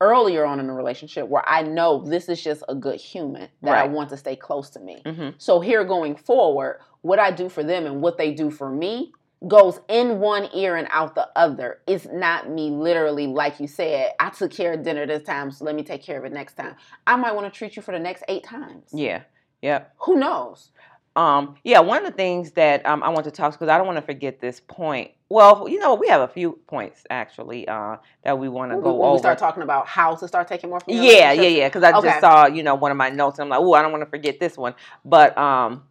earlier 0.01 0.45
on 0.45 0.59
in 0.59 0.67
the 0.67 0.73
relationship 0.73 1.27
where 1.27 1.47
I 1.47 1.63
know 1.63 2.03
this 2.03 2.29
is 2.29 2.43
just 2.43 2.63
a 2.69 2.75
good 2.75 2.99
human 2.99 3.49
that 3.63 3.75
I 3.75 3.87
want 3.87 4.09
to 4.09 4.17
stay 4.17 4.35
close 4.35 4.69
to 4.71 4.79
me. 4.79 5.01
hmm 5.05 5.29
So 5.39 5.59
here 5.59 5.83
going 5.83 6.15
forward, 6.15 6.81
what 7.01 7.17
I 7.17 7.31
do 7.31 7.49
for 7.49 7.63
them 7.63 7.85
and 7.87 8.01
what 8.01 8.17
they 8.17 8.31
do 8.33 8.51
for 8.51 8.69
me 8.69 9.13
goes 9.47 9.79
in 9.87 10.19
one 10.19 10.49
ear 10.53 10.75
and 10.75 10.87
out 10.91 11.15
the 11.15 11.29
other. 11.35 11.79
It's 11.87 12.07
not 12.11 12.49
me 12.49 12.69
literally 12.71 13.27
like 13.27 13.59
you 13.59 13.67
said, 13.67 14.11
I 14.19 14.29
took 14.29 14.51
care 14.51 14.73
of 14.73 14.83
dinner 14.83 15.05
this 15.07 15.23
time, 15.23 15.49
so 15.51 15.63
let 15.65 15.75
me 15.75 15.83
take 15.83 16.03
care 16.03 16.17
of 16.19 16.25
it 16.25 16.33
next 16.33 16.55
time. 16.57 16.75
I 17.07 17.15
might 17.15 17.33
want 17.35 17.51
to 17.51 17.57
treat 17.57 17.75
you 17.75 17.81
for 17.81 17.91
the 17.91 17.99
next 17.99 18.23
8 18.27 18.43
times. 18.43 18.89
yeah, 18.93 19.21
yep. 19.61 19.93
Who 19.99 20.15
knows? 20.17 20.71
Um, 21.17 21.55
yeah, 21.63 21.79
one 21.79 22.05
of 22.05 22.11
the 22.11 22.15
things 22.15 22.51
that 22.51 22.85
um, 22.85 23.01
I 23.01 23.09
want 23.09 23.25
to 23.25 23.31
talk 23.31 23.51
because 23.53 23.69
I 23.69 23.77
don't 23.79 23.87
want 23.87 23.97
to 23.97 24.03
forget 24.03 24.39
this 24.39 24.59
point. 24.59 25.09
Well, 25.29 25.67
you 25.67 25.79
know, 25.79 25.95
we 25.95 26.07
have 26.09 26.21
a 26.21 26.27
few 26.27 26.59
points 26.67 27.03
actually 27.09 27.67
uh, 27.67 27.97
that 28.23 28.37
we 28.37 28.47
want 28.49 28.71
to 28.71 28.77
go 28.77 28.93
when 28.93 29.13
we 29.13 29.17
start 29.17 29.39
talking 29.39 29.63
about 29.63 29.87
how 29.87 30.13
to 30.15 30.27
start 30.27 30.47
taking 30.47 30.69
more 30.69 30.79
from 30.79 30.93
yeah, 30.93 31.31
yeah, 31.31 31.47
yeah. 31.47 31.67
Because 31.69 31.81
I 31.81 31.97
Okay. 31.97 32.07
just 32.07 32.19
saw, 32.19 32.45
you 32.45 32.61
know, 32.61 32.75
one 32.75 32.91
of 32.91 32.97
my 32.97 33.09
notes, 33.09 33.39
and 33.39 33.45
I'm 33.45 33.49
like, 33.49 33.59
oh, 33.67 33.73
I 33.73 33.81
don't 33.81 33.91
want 33.91 34.03
to 34.03 34.09
forget 34.09 34.39
this 34.39 34.57
one. 34.57 34.75
But 35.03 35.35
um, 35.39 35.85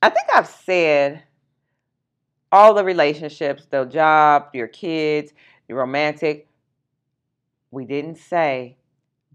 I 0.00 0.08
think 0.08 0.26
I've 0.34 0.48
said 0.48 1.22
all 2.50 2.72
the 2.72 2.82
relationships, 2.82 3.66
the 3.70 3.84
job, 3.84 4.46
your 4.54 4.68
kids, 4.68 5.34
your 5.68 5.76
romantic. 5.76 6.48
We 7.70 7.84
didn't 7.84 8.16
say 8.16 8.78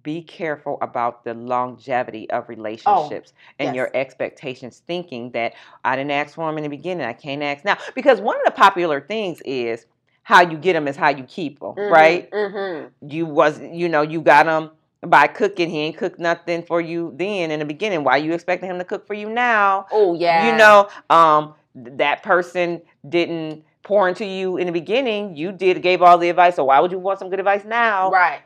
be 0.07 0.21
careful 0.21 0.77
about 0.81 1.25
the 1.25 1.33
longevity 1.33 2.29
of 2.29 2.47
relationships 2.47 3.33
and 3.59 3.67
yes. 3.67 3.75
your 3.75 3.91
expectations, 3.93 4.81
thinking 4.87 5.31
that 5.31 5.53
I 5.83 5.97
didn't 5.97 6.11
ask 6.11 6.35
for 6.35 6.47
them 6.47 6.57
in 6.57 6.63
the 6.63 6.69
beginning, 6.69 7.05
I 7.05 7.11
can't 7.11 7.43
ask 7.43 7.65
now. 7.65 7.75
Because 7.93 8.21
one 8.21 8.37
of 8.37 8.45
the 8.45 8.51
popular 8.51 9.01
things 9.01 9.41
is 9.41 9.85
how 10.23 10.49
you 10.49 10.57
get 10.57 10.73
them 10.73 10.87
is 10.87 10.95
how 10.95 11.09
you 11.09 11.25
keep 11.25 11.59
them, 11.59 11.73
right? 11.75 12.31
Mm-hmm. 12.31 13.09
you 13.09 13.25
was 13.25 13.59
you 13.59 13.89
know 13.89 14.01
you 14.01 14.21
got 14.21 14.45
him 14.47 14.71
by 15.01 15.27
cooking 15.27 15.69
he 15.69 15.79
ain't 15.79 15.97
cooked 15.97 16.19
nothing 16.19 16.63
for 16.63 16.79
you 16.79 17.13
then 17.17 17.51
in 17.51 17.59
the 17.59 17.65
beginning 17.65 18.05
why 18.05 18.15
you 18.15 18.31
expecting 18.31 18.69
him 18.69 18.77
to 18.77 18.85
cook 18.85 19.05
for 19.05 19.13
you 19.13 19.29
now 19.29 19.87
Oh 19.91 20.15
yeah. 20.15 20.49
you 20.49 20.57
know 20.57 20.89
um 21.09 21.53
th- 21.75 21.97
that 21.97 22.23
person 22.23 22.81
didn't 23.07 23.63
pour 23.83 24.07
into 24.09 24.25
you 24.25 24.57
in 24.57 24.65
the 24.67 24.73
beginning 24.73 25.35
you 25.35 25.51
did 25.51 25.81
gave 25.81 26.01
all 26.01 26.17
the 26.17 26.29
advice 26.29 26.55
so 26.55 26.63
why 26.65 26.79
would 26.79 26.91
you 26.91 26.97
want 26.99 27.19
some 27.19 27.29
good 27.29 27.39
advice 27.39 27.63
now 27.65 28.09
Right. 28.09 28.41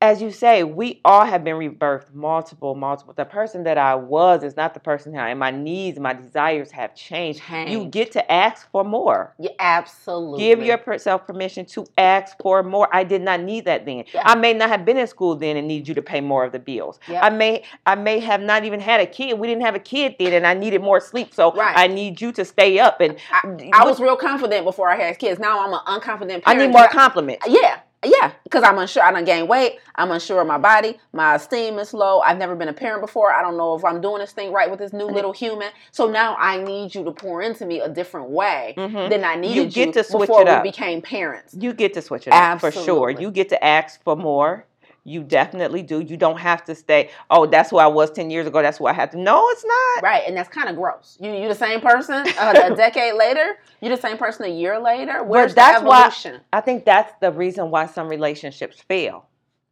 As 0.00 0.22
you 0.22 0.30
say 0.30 0.62
we 0.62 1.00
all 1.04 1.24
have 1.24 1.42
been 1.42 1.56
rebirthed 1.56 2.14
multiple 2.14 2.74
multiple 2.74 3.12
the 3.14 3.24
person 3.24 3.64
that 3.64 3.76
i 3.76 3.94
was 3.94 4.44
is 4.44 4.56
not 4.56 4.74
the 4.74 4.80
person 4.80 5.12
now 5.12 5.26
and 5.26 5.38
my 5.38 5.50
needs 5.50 5.98
my 5.98 6.12
desires 6.12 6.70
have 6.70 6.94
changed 6.94 7.40
you 7.66 7.84
get 7.86 8.12
to 8.12 8.32
ask 8.32 8.70
for 8.70 8.84
more 8.84 9.34
Yeah, 9.38 9.50
absolutely. 9.58 10.44
Give 10.44 10.62
yourself 10.62 11.26
permission 11.26 11.64
to 11.66 11.86
ask 11.96 12.36
for 12.40 12.62
more. 12.62 12.88
I 12.94 13.04
did 13.04 13.22
not 13.22 13.40
need 13.40 13.64
that 13.64 13.84
then. 13.84 14.04
Yeah. 14.12 14.22
I 14.24 14.34
may 14.34 14.52
not 14.52 14.68
have 14.68 14.84
been 14.84 14.96
in 14.96 15.06
school 15.06 15.36
then 15.36 15.56
and 15.56 15.66
need 15.66 15.88
you 15.88 15.94
to 15.94 16.02
pay 16.02 16.20
more 16.20 16.44
of 16.44 16.52
the 16.52 16.58
bills. 16.58 16.98
Yep. 17.08 17.22
I 17.22 17.30
may 17.30 17.62
I 17.86 17.94
may 17.94 18.18
have 18.20 18.40
not 18.40 18.64
even 18.64 18.80
had 18.80 19.00
a 19.00 19.06
kid. 19.06 19.38
We 19.38 19.46
didn't 19.46 19.62
have 19.62 19.74
a 19.74 19.80
kid 19.80 20.16
then 20.18 20.32
and 20.32 20.46
I 20.46 20.54
needed 20.54 20.82
more 20.82 21.00
sleep. 21.00 21.34
So 21.34 21.52
Right. 21.52 21.76
I 21.76 21.86
need 21.86 22.20
you 22.20 22.32
to 22.32 22.44
stay 22.44 22.78
up 22.78 23.00
and 23.00 23.16
I, 23.32 23.70
I 23.72 23.84
was 23.84 24.00
real 24.00 24.16
confident 24.16 24.64
before 24.64 24.88
I 24.90 24.96
had 24.96 25.18
kids. 25.18 25.38
Now 25.40 25.64
I'm 25.64 25.72
an 25.72 26.00
unconfident 26.00 26.42
I 26.46 26.54
need 26.54 26.70
more 26.70 26.88
compliments. 26.88 27.46
Yeah, 27.48 27.80
yeah, 28.04 28.32
because 28.44 28.62
I'm 28.62 28.78
unsure. 28.78 29.02
I 29.02 29.10
don't 29.10 29.24
gain 29.24 29.48
weight. 29.48 29.78
I'm 29.96 30.10
unsure 30.12 30.40
of 30.40 30.46
my 30.46 30.58
body. 30.58 30.98
My 31.12 31.34
esteem 31.34 31.78
is 31.78 31.92
low. 31.92 32.20
I've 32.20 32.38
never 32.38 32.54
been 32.54 32.68
a 32.68 32.72
parent 32.72 33.00
before. 33.00 33.32
I 33.32 33.42
don't 33.42 33.56
know 33.56 33.74
if 33.74 33.84
I'm 33.84 34.00
doing 34.00 34.20
this 34.20 34.32
thing 34.32 34.52
right 34.52 34.70
with 34.70 34.78
this 34.78 34.92
new 34.92 35.06
little 35.06 35.32
human. 35.32 35.70
So 35.90 36.08
now 36.08 36.36
I 36.38 36.62
need 36.62 36.94
you 36.94 37.02
to 37.04 37.10
pour 37.10 37.42
into 37.42 37.66
me 37.66 37.80
a 37.80 37.88
different 37.88 38.30
way 38.30 38.74
Mhm. 38.76 39.10
than 39.10 39.24
I 39.24 39.34
needed 39.34 39.76
you, 39.76 39.84
get 39.86 39.94
to 39.94 40.04
switch 40.04 40.28
before 40.28 40.42
it 40.42 40.44
we 40.44 40.50
up. 40.50 40.62
became 40.62 41.02
parents. 41.02 41.54
You 41.58 41.72
get 41.72 41.94
to 41.94 42.02
switch 42.02 42.28
it 42.28 42.32
up 42.32 42.60
for 42.60 42.70
sure. 42.70 43.10
You 43.10 43.30
get 43.32 43.48
to 43.48 43.64
ask 43.64 44.02
for 44.04 44.14
more. 44.16 44.64
You 45.08 45.22
definitely 45.24 45.82
do. 45.82 46.00
You 46.00 46.16
don't 46.16 46.38
have 46.38 46.64
to 46.66 46.74
stay. 46.74 47.10
Oh, 47.30 47.46
that's 47.46 47.70
who 47.70 47.78
I 47.78 47.86
was 47.86 48.10
ten 48.10 48.30
years 48.30 48.46
ago. 48.46 48.62
That's 48.62 48.78
who 48.78 48.86
I 48.86 48.92
had 48.92 49.10
to. 49.12 49.18
No, 49.18 49.42
it's 49.50 49.64
not. 49.64 50.02
Right, 50.02 50.22
and 50.26 50.36
that's 50.36 50.48
kind 50.48 50.68
of 50.68 50.76
gross. 50.76 51.16
You 51.20 51.32
you 51.32 51.48
the 51.48 51.54
same 51.54 51.80
person 51.80 52.26
uh, 52.38 52.54
a 52.72 52.74
decade 52.84 53.14
later. 53.14 53.58
You 53.80 53.88
the 53.88 53.96
same 53.96 54.18
person 54.18 54.44
a 54.46 54.48
year 54.48 54.78
later. 54.78 55.24
Where's 55.24 55.54
that's 55.54 55.80
the 55.80 55.86
why- 55.86 56.00
evolution? 56.00 56.40
I 56.52 56.60
think 56.60 56.84
that's 56.84 57.12
the 57.20 57.32
reason 57.32 57.70
why 57.70 57.86
some 57.86 58.08
relationships 58.08 58.80
fail 58.80 59.24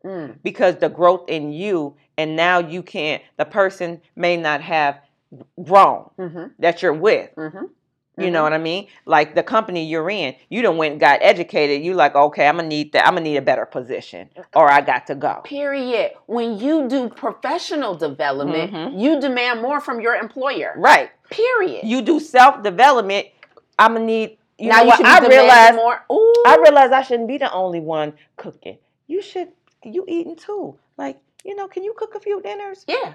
Mm, 0.05 0.37
because 0.45 0.77
the 0.77 0.89
growth 0.89 1.25
in 1.29 1.53
you, 1.53 1.97
and 2.17 2.37
now 2.37 2.59
you 2.61 2.83
can't. 2.83 3.23
The 3.39 3.45
person 3.45 4.01
may 4.15 4.37
not 4.37 4.61
have 4.61 5.01
grown 5.65 6.11
mm-hmm, 6.19 6.45
that 6.61 6.81
you're 6.83 6.93
with. 6.93 7.35
mm-hmm. 7.35 7.65
You 8.19 8.31
know 8.31 8.43
what 8.43 8.55
I 8.55 8.59
mean? 8.59 8.87
Like 9.05 9.35
the 9.35 9.43
company 9.43 9.85
you're 9.85 10.09
in, 10.09 10.35
you 10.49 10.63
done 10.63 10.79
went 10.79 10.93
and 10.93 11.01
got 11.01 11.19
educated. 11.21 11.85
You 11.85 11.93
like, 11.93 12.15
okay, 12.15 12.49
I'm 12.49 12.57
gonna 12.57 12.69
need 12.69 12.93
that. 12.93 13.07
I'm 13.07 13.13
gonna 13.13 13.21
need 13.25 13.37
a 13.37 13.43
better 13.43 13.67
position, 13.67 14.31
or 14.55 14.71
I 14.71 14.81
got 14.81 15.07
to 15.09 15.15
go. 15.15 15.43
Period. 15.45 16.13
When 16.25 16.59
you 16.59 16.89
do 16.89 17.11
professional 17.11 17.95
development, 17.95 18.73
Mhm. 18.73 18.99
you 18.99 19.21
demand 19.21 19.61
more 19.61 19.81
from 19.81 20.01
your 20.01 20.15
employer. 20.15 20.73
Right. 20.79 21.11
Period. 21.29 21.85
You 21.85 22.01
do 22.01 22.19
self 22.19 22.63
development. 22.63 23.27
I'm 23.79 23.93
gonna 23.93 24.07
need. 24.07 24.39
You 24.59 24.71
now 24.71 24.77
know 24.79 24.83
you 24.85 24.89
what? 24.89 25.05
I 25.05 25.29
realize. 25.29 25.75
more. 25.75 26.03
Ooh. 26.11 26.43
I 26.47 26.57
realize 26.57 26.93
I 26.93 27.03
shouldn't 27.03 27.29
be 27.29 27.37
the 27.37 27.53
only 27.53 27.81
one 27.81 28.15
cooking. 28.39 28.79
You 29.09 29.21
should. 29.21 29.49
You 29.85 30.07
eating 30.09 30.37
too. 30.37 30.79
Like 30.97 31.19
you 31.45 31.55
know, 31.55 31.69
can 31.69 31.85
you 31.85 31.93
cook 31.95 32.15
a 32.15 32.21
few 32.21 32.41
dinners? 32.41 32.85
yeah. 32.89 33.13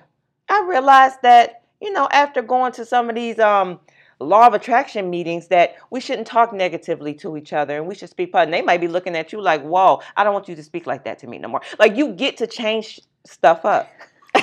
I 0.47 0.61
realized 0.69 1.23
that 1.23 1.63
you 1.81 1.91
know 1.91 2.07
after 2.11 2.43
going 2.43 2.71
to 2.73 2.85
some 2.85 3.09
of 3.09 3.15
these 3.15 3.39
um 3.39 3.79
law 4.21 4.47
of 4.47 4.53
attraction 4.53 5.09
meetings 5.09 5.47
that 5.47 5.75
we 5.89 5.99
shouldn't 5.99 6.27
talk 6.27 6.53
negatively 6.53 7.13
to 7.15 7.37
each 7.37 7.53
other 7.53 7.77
and 7.77 7.87
we 7.87 7.95
should 7.95 8.09
speak 8.09 8.31
positive. 8.31 8.51
They 8.51 8.61
might 8.61 8.81
be 8.81 8.87
looking 8.87 9.15
at 9.15 9.31
you 9.31 9.41
like, 9.41 9.61
"Whoa, 9.63 10.01
I 10.15 10.23
don't 10.23 10.33
want 10.33 10.47
you 10.47 10.55
to 10.55 10.63
speak 10.63 10.87
like 10.87 11.03
that 11.05 11.19
to 11.19 11.27
me 11.27 11.37
no 11.37 11.47
more." 11.47 11.61
Like 11.79 11.95
you 11.95 12.13
get 12.13 12.37
to 12.37 12.47
change 12.47 12.99
stuff 13.25 13.65
up. 13.65 13.89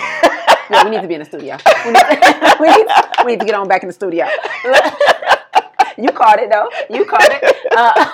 Yeah, 0.71 0.85
we 0.85 0.91
need 0.91 1.01
to 1.01 1.09
be 1.09 1.15
in 1.15 1.21
the 1.21 1.27
studio. 1.27 1.57
We 1.87 1.93
need 1.93 2.01
to, 2.01 2.57
we 2.61 2.69
need 2.69 2.87
to, 2.87 3.25
we 3.25 3.33
need 3.33 3.41
to 3.41 3.47
get 3.47 3.55
on 3.55 3.69
back 3.69 3.83
in 3.83 3.89
the 3.89 3.93
studio. 3.93 4.27
you 5.97 6.11
caught 6.13 6.39
it 6.41 6.51
though. 6.51 6.69
You 6.95 7.05
caught 7.07 7.25
it. 7.25 7.57
Uh, 7.75 8.13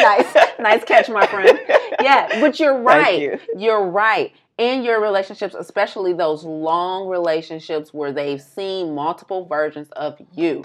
nice, 0.00 0.36
nice 0.60 0.84
catch, 0.84 1.08
my 1.08 1.26
friend. 1.26 1.58
Yeah, 2.00 2.40
but 2.40 2.60
you're 2.60 2.80
right. 2.80 3.20
you. 3.20 3.38
You're 3.56 3.84
right. 3.84 4.32
In 4.62 4.84
your 4.84 5.00
relationships, 5.00 5.56
especially 5.58 6.12
those 6.12 6.44
long 6.44 7.08
relationships 7.08 7.92
where 7.92 8.12
they've 8.12 8.40
seen 8.40 8.94
multiple 8.94 9.44
versions 9.44 9.90
of 9.96 10.16
you. 10.36 10.62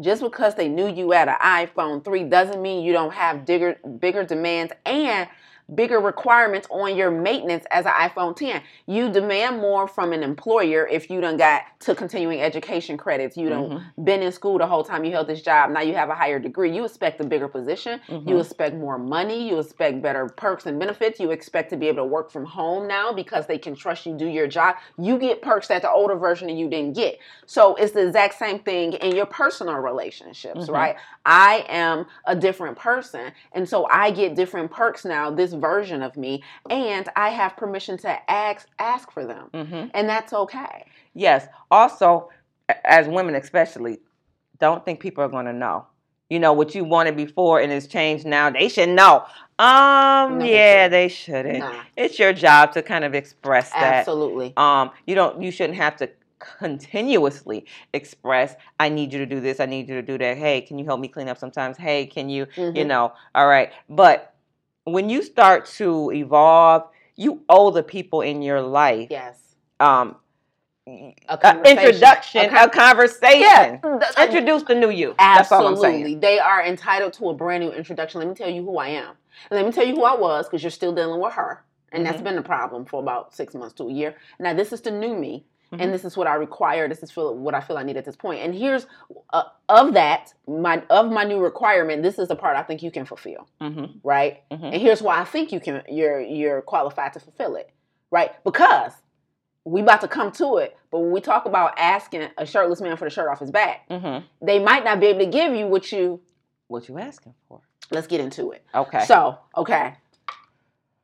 Just 0.00 0.22
because 0.22 0.54
they 0.54 0.68
knew 0.68 0.88
you 0.88 1.12
at 1.12 1.28
an 1.28 1.34
iPhone 1.42 2.02
3 2.02 2.24
doesn't 2.30 2.62
mean 2.62 2.82
you 2.82 2.94
don't 2.94 3.12
have 3.12 3.44
bigger 3.44 3.76
bigger 3.98 4.24
demands 4.24 4.72
and 4.86 5.28
bigger 5.74 5.98
requirements 5.98 6.68
on 6.70 6.96
your 6.96 7.10
maintenance 7.10 7.64
as 7.70 7.86
an 7.86 7.92
iPhone 7.92 8.36
10. 8.36 8.62
You 8.86 9.10
demand 9.10 9.58
more 9.60 9.88
from 9.88 10.12
an 10.12 10.22
employer 10.22 10.86
if 10.86 11.10
you 11.10 11.20
done 11.20 11.36
got 11.36 11.62
to 11.80 11.94
continuing 11.94 12.40
education 12.40 12.96
credits. 12.96 13.36
You 13.36 13.48
done 13.48 13.84
been 14.04 14.22
in 14.22 14.30
school 14.30 14.58
the 14.58 14.66
whole 14.66 14.84
time 14.84 15.04
you 15.04 15.10
held 15.10 15.26
this 15.26 15.42
job. 15.42 15.70
Now 15.70 15.80
you 15.80 15.94
have 15.94 16.08
a 16.08 16.14
higher 16.14 16.38
degree. 16.38 16.74
You 16.74 16.84
expect 16.84 17.20
a 17.20 17.24
bigger 17.24 17.48
position. 17.48 18.00
You 18.08 18.36
Mhm. 18.36 18.40
expect 18.40 18.76
more 18.76 18.96
money. 18.98 19.48
You 19.48 19.58
expect 19.58 20.00
better 20.02 20.28
perks 20.28 20.66
and 20.66 20.78
benefits. 20.78 21.18
You 21.18 21.32
expect 21.32 21.70
to 21.70 21.76
be 21.76 21.88
able 21.88 21.98
to 21.98 22.04
work 22.04 22.30
from 22.30 22.44
home 22.44 22.86
now 22.86 23.12
because 23.12 23.46
they 23.46 23.58
can 23.58 23.74
trust 23.74 24.06
you 24.06 24.14
do 24.14 24.26
your 24.26 24.46
job. 24.46 24.76
You 24.98 25.18
get 25.18 25.42
perks 25.42 25.68
that 25.68 25.82
the 25.82 25.90
older 25.90 26.14
version 26.14 26.48
of 26.48 26.56
you 26.56 26.68
didn't 26.68 26.94
get. 26.94 27.18
So 27.46 27.74
it's 27.74 27.92
the 27.92 28.06
exact 28.06 28.34
same 28.34 28.60
thing 28.60 28.92
in 28.94 29.16
your 29.16 29.26
personal 29.26 29.74
relationships, 29.76 30.68
Mhm. 30.68 30.72
right? 30.74 30.96
I 31.24 31.64
am 31.68 32.06
a 32.24 32.36
different 32.36 32.78
person. 32.78 33.32
And 33.52 33.68
so 33.68 33.88
I 33.90 34.10
get 34.12 34.36
different 34.36 34.70
perks 34.70 35.04
now, 35.04 35.30
this 35.30 35.54
version 35.60 36.02
of 36.02 36.16
me, 36.16 36.42
and 36.70 37.08
I 37.16 37.30
have 37.30 37.56
permission 37.56 37.96
to 37.98 38.30
ask 38.30 38.68
ask 38.78 39.10
for 39.10 39.24
them. 39.24 39.50
hmm 39.52 39.84
And 39.94 40.08
that's 40.08 40.32
okay. 40.32 40.84
Yes. 41.14 41.46
Also, 41.70 42.28
as 42.84 43.08
women 43.08 43.34
especially, 43.34 43.98
don't 44.58 44.84
think 44.84 45.00
people 45.00 45.22
are 45.24 45.28
going 45.28 45.46
to 45.46 45.52
know. 45.52 45.86
You 46.28 46.40
know 46.40 46.52
what 46.52 46.74
you 46.74 46.82
wanted 46.82 47.16
before 47.16 47.60
and 47.60 47.70
it's 47.70 47.86
changed 47.86 48.26
now. 48.26 48.50
They 48.50 48.68
should 48.68 48.88
know. 48.88 49.24
Um, 49.60 50.38
No, 50.40 50.44
yeah, 50.44 50.88
they 50.88 51.08
shouldn't. 51.08 51.60
Nah, 51.60 51.82
It's 51.96 52.18
your 52.18 52.32
job 52.32 52.72
to 52.72 52.82
kind 52.82 53.04
of 53.04 53.14
express 53.14 53.70
that. 53.70 54.00
absolutely. 54.00 54.52
Um, 54.56 54.90
you 55.06 55.14
don't. 55.14 55.40
You 55.40 55.50
shouldn't 55.52 55.78
have 55.78 55.96
to 55.98 56.10
continuously 56.38 57.64
express. 57.94 58.54
I 58.78 58.88
need 58.88 59.12
you 59.12 59.18
to 59.20 59.26
do 59.26 59.40
this. 59.40 59.60
I 59.60 59.66
need 59.66 59.88
you 59.88 59.94
to 59.94 60.02
do 60.02 60.18
that. 60.18 60.36
Hey, 60.36 60.60
can 60.60 60.78
you 60.78 60.84
help 60.84 61.00
me 61.00 61.08
clean 61.08 61.28
up 61.28 61.38
sometimes? 61.38 61.76
Hey, 61.78 62.06
can 62.06 62.28
you? 62.28 62.46
You 62.56 62.84
Mhm. 62.84 62.86
know. 62.86 63.12
All 63.34 63.46
right. 63.46 63.72
But 63.88 64.34
when 64.86 65.10
you 65.10 65.22
start 65.22 65.66
to 65.66 66.10
evolve, 66.12 66.84
you 67.16 67.42
owe 67.48 67.70
the 67.70 67.82
people 67.82 68.20
in 68.22 68.40
your 68.40 68.62
life. 68.62 69.08
Yes. 69.10 69.38
Um, 69.80 70.16
A 70.88 71.14
a 71.28 71.62
introduction, 71.64 72.46
A 72.46 72.48
con- 72.48 72.68
a 72.68 72.70
conversation. 72.70 73.40
Yeah. 73.40 73.80
Introduce 74.22 74.62
the 74.62 74.76
new 74.76 74.90
you. 74.90 75.14
That's 75.18 75.50
all 75.50 75.66
I'm 75.66 75.72
Absolutely. 75.72 76.02
saying. 76.04 76.20
They 76.20 76.38
are 76.38 76.64
entitled 76.64 77.12
to 77.14 77.30
a 77.30 77.34
brand 77.34 77.64
new 77.64 77.72
introduction. 77.72 78.20
Let 78.20 78.28
me 78.28 78.34
tell 78.34 78.48
you 78.48 78.62
who 78.64 78.78
I 78.78 78.88
am. 78.88 79.16
And 79.50 79.56
let 79.58 79.66
me 79.66 79.72
tell 79.72 79.84
you 79.84 79.96
who 79.96 80.04
I 80.04 80.14
was 80.14 80.46
because 80.46 80.62
you're 80.62 80.70
still 80.70 80.94
dealing 80.94 81.20
with 81.20 81.32
her. 81.34 81.64
And 81.92 82.06
that's 82.06 82.20
Mhm. 82.20 82.24
been 82.24 82.36
the 82.36 82.42
problem 82.42 82.84
for 82.84 83.00
about 83.00 83.34
six 83.34 83.54
months 83.54 83.74
to 83.74 83.88
a 83.88 83.92
year. 83.92 84.14
Now, 84.38 84.54
this 84.54 84.72
is 84.72 84.80
the 84.80 84.90
new 84.92 85.14
me. 85.16 85.44
Mhm. 85.72 85.80
And 85.82 85.92
this 85.94 86.04
is 86.04 86.16
what 86.16 86.26
I 86.28 86.34
require. 86.36 86.86
This 86.88 87.02
is 87.02 87.10
feel, 87.10 87.34
what 87.34 87.54
I 87.54 87.60
feel 87.60 87.76
I 87.76 87.82
need 87.82 87.96
at 87.96 88.04
this 88.04 88.14
point. 88.16 88.40
And 88.40 88.54
here's 88.54 88.86
uh, 89.32 89.42
of 89.68 89.94
that, 89.94 90.32
my 90.46 90.82
of 90.90 91.10
my 91.10 91.24
new 91.24 91.38
requirement. 91.40 92.02
This 92.02 92.18
is 92.18 92.28
the 92.28 92.36
part 92.36 92.56
I 92.56 92.62
think 92.62 92.82
you 92.82 92.90
can 92.92 93.04
fulfill, 93.04 93.48
Mhm, 93.60 93.94
right? 94.04 94.42
mhm. 94.50 94.72
And 94.72 94.80
here's 94.80 95.02
why 95.02 95.20
I 95.20 95.24
think 95.24 95.50
you 95.52 95.58
can. 95.60 95.82
You're 95.88 96.20
you're 96.20 96.62
qualified 96.62 97.12
to 97.14 97.20
fulfill 97.20 97.56
it, 97.56 97.70
right? 98.10 98.32
Because 98.44 98.92
we 99.64 99.80
about 99.80 100.00
to 100.02 100.08
come 100.08 100.30
to 100.32 100.58
it. 100.58 100.76
But 100.92 101.00
when 101.00 101.10
we 101.10 101.20
talk 101.20 101.46
about 101.46 101.74
asking 101.76 102.28
a 102.38 102.46
shirtless 102.46 102.80
man 102.80 102.96
for 102.96 103.04
the 103.04 103.10
shirt 103.10 103.28
off 103.28 103.40
his 103.40 103.50
back, 103.50 103.88
Mhm. 103.88 104.22
they 104.40 104.60
might 104.60 104.84
not 104.84 105.00
be 105.00 105.06
able 105.06 105.18
to 105.20 105.26
give 105.26 105.52
you 105.54 105.66
what 105.66 105.90
you 105.90 106.20
What 106.68 106.88
you 106.88 106.98
asking 106.98 107.34
for? 107.48 107.60
let's 107.90 108.06
get 108.06 108.20
into 108.20 108.50
it 108.52 108.64
Okay. 108.74 109.00
so 109.04 109.38
okay 109.56 109.94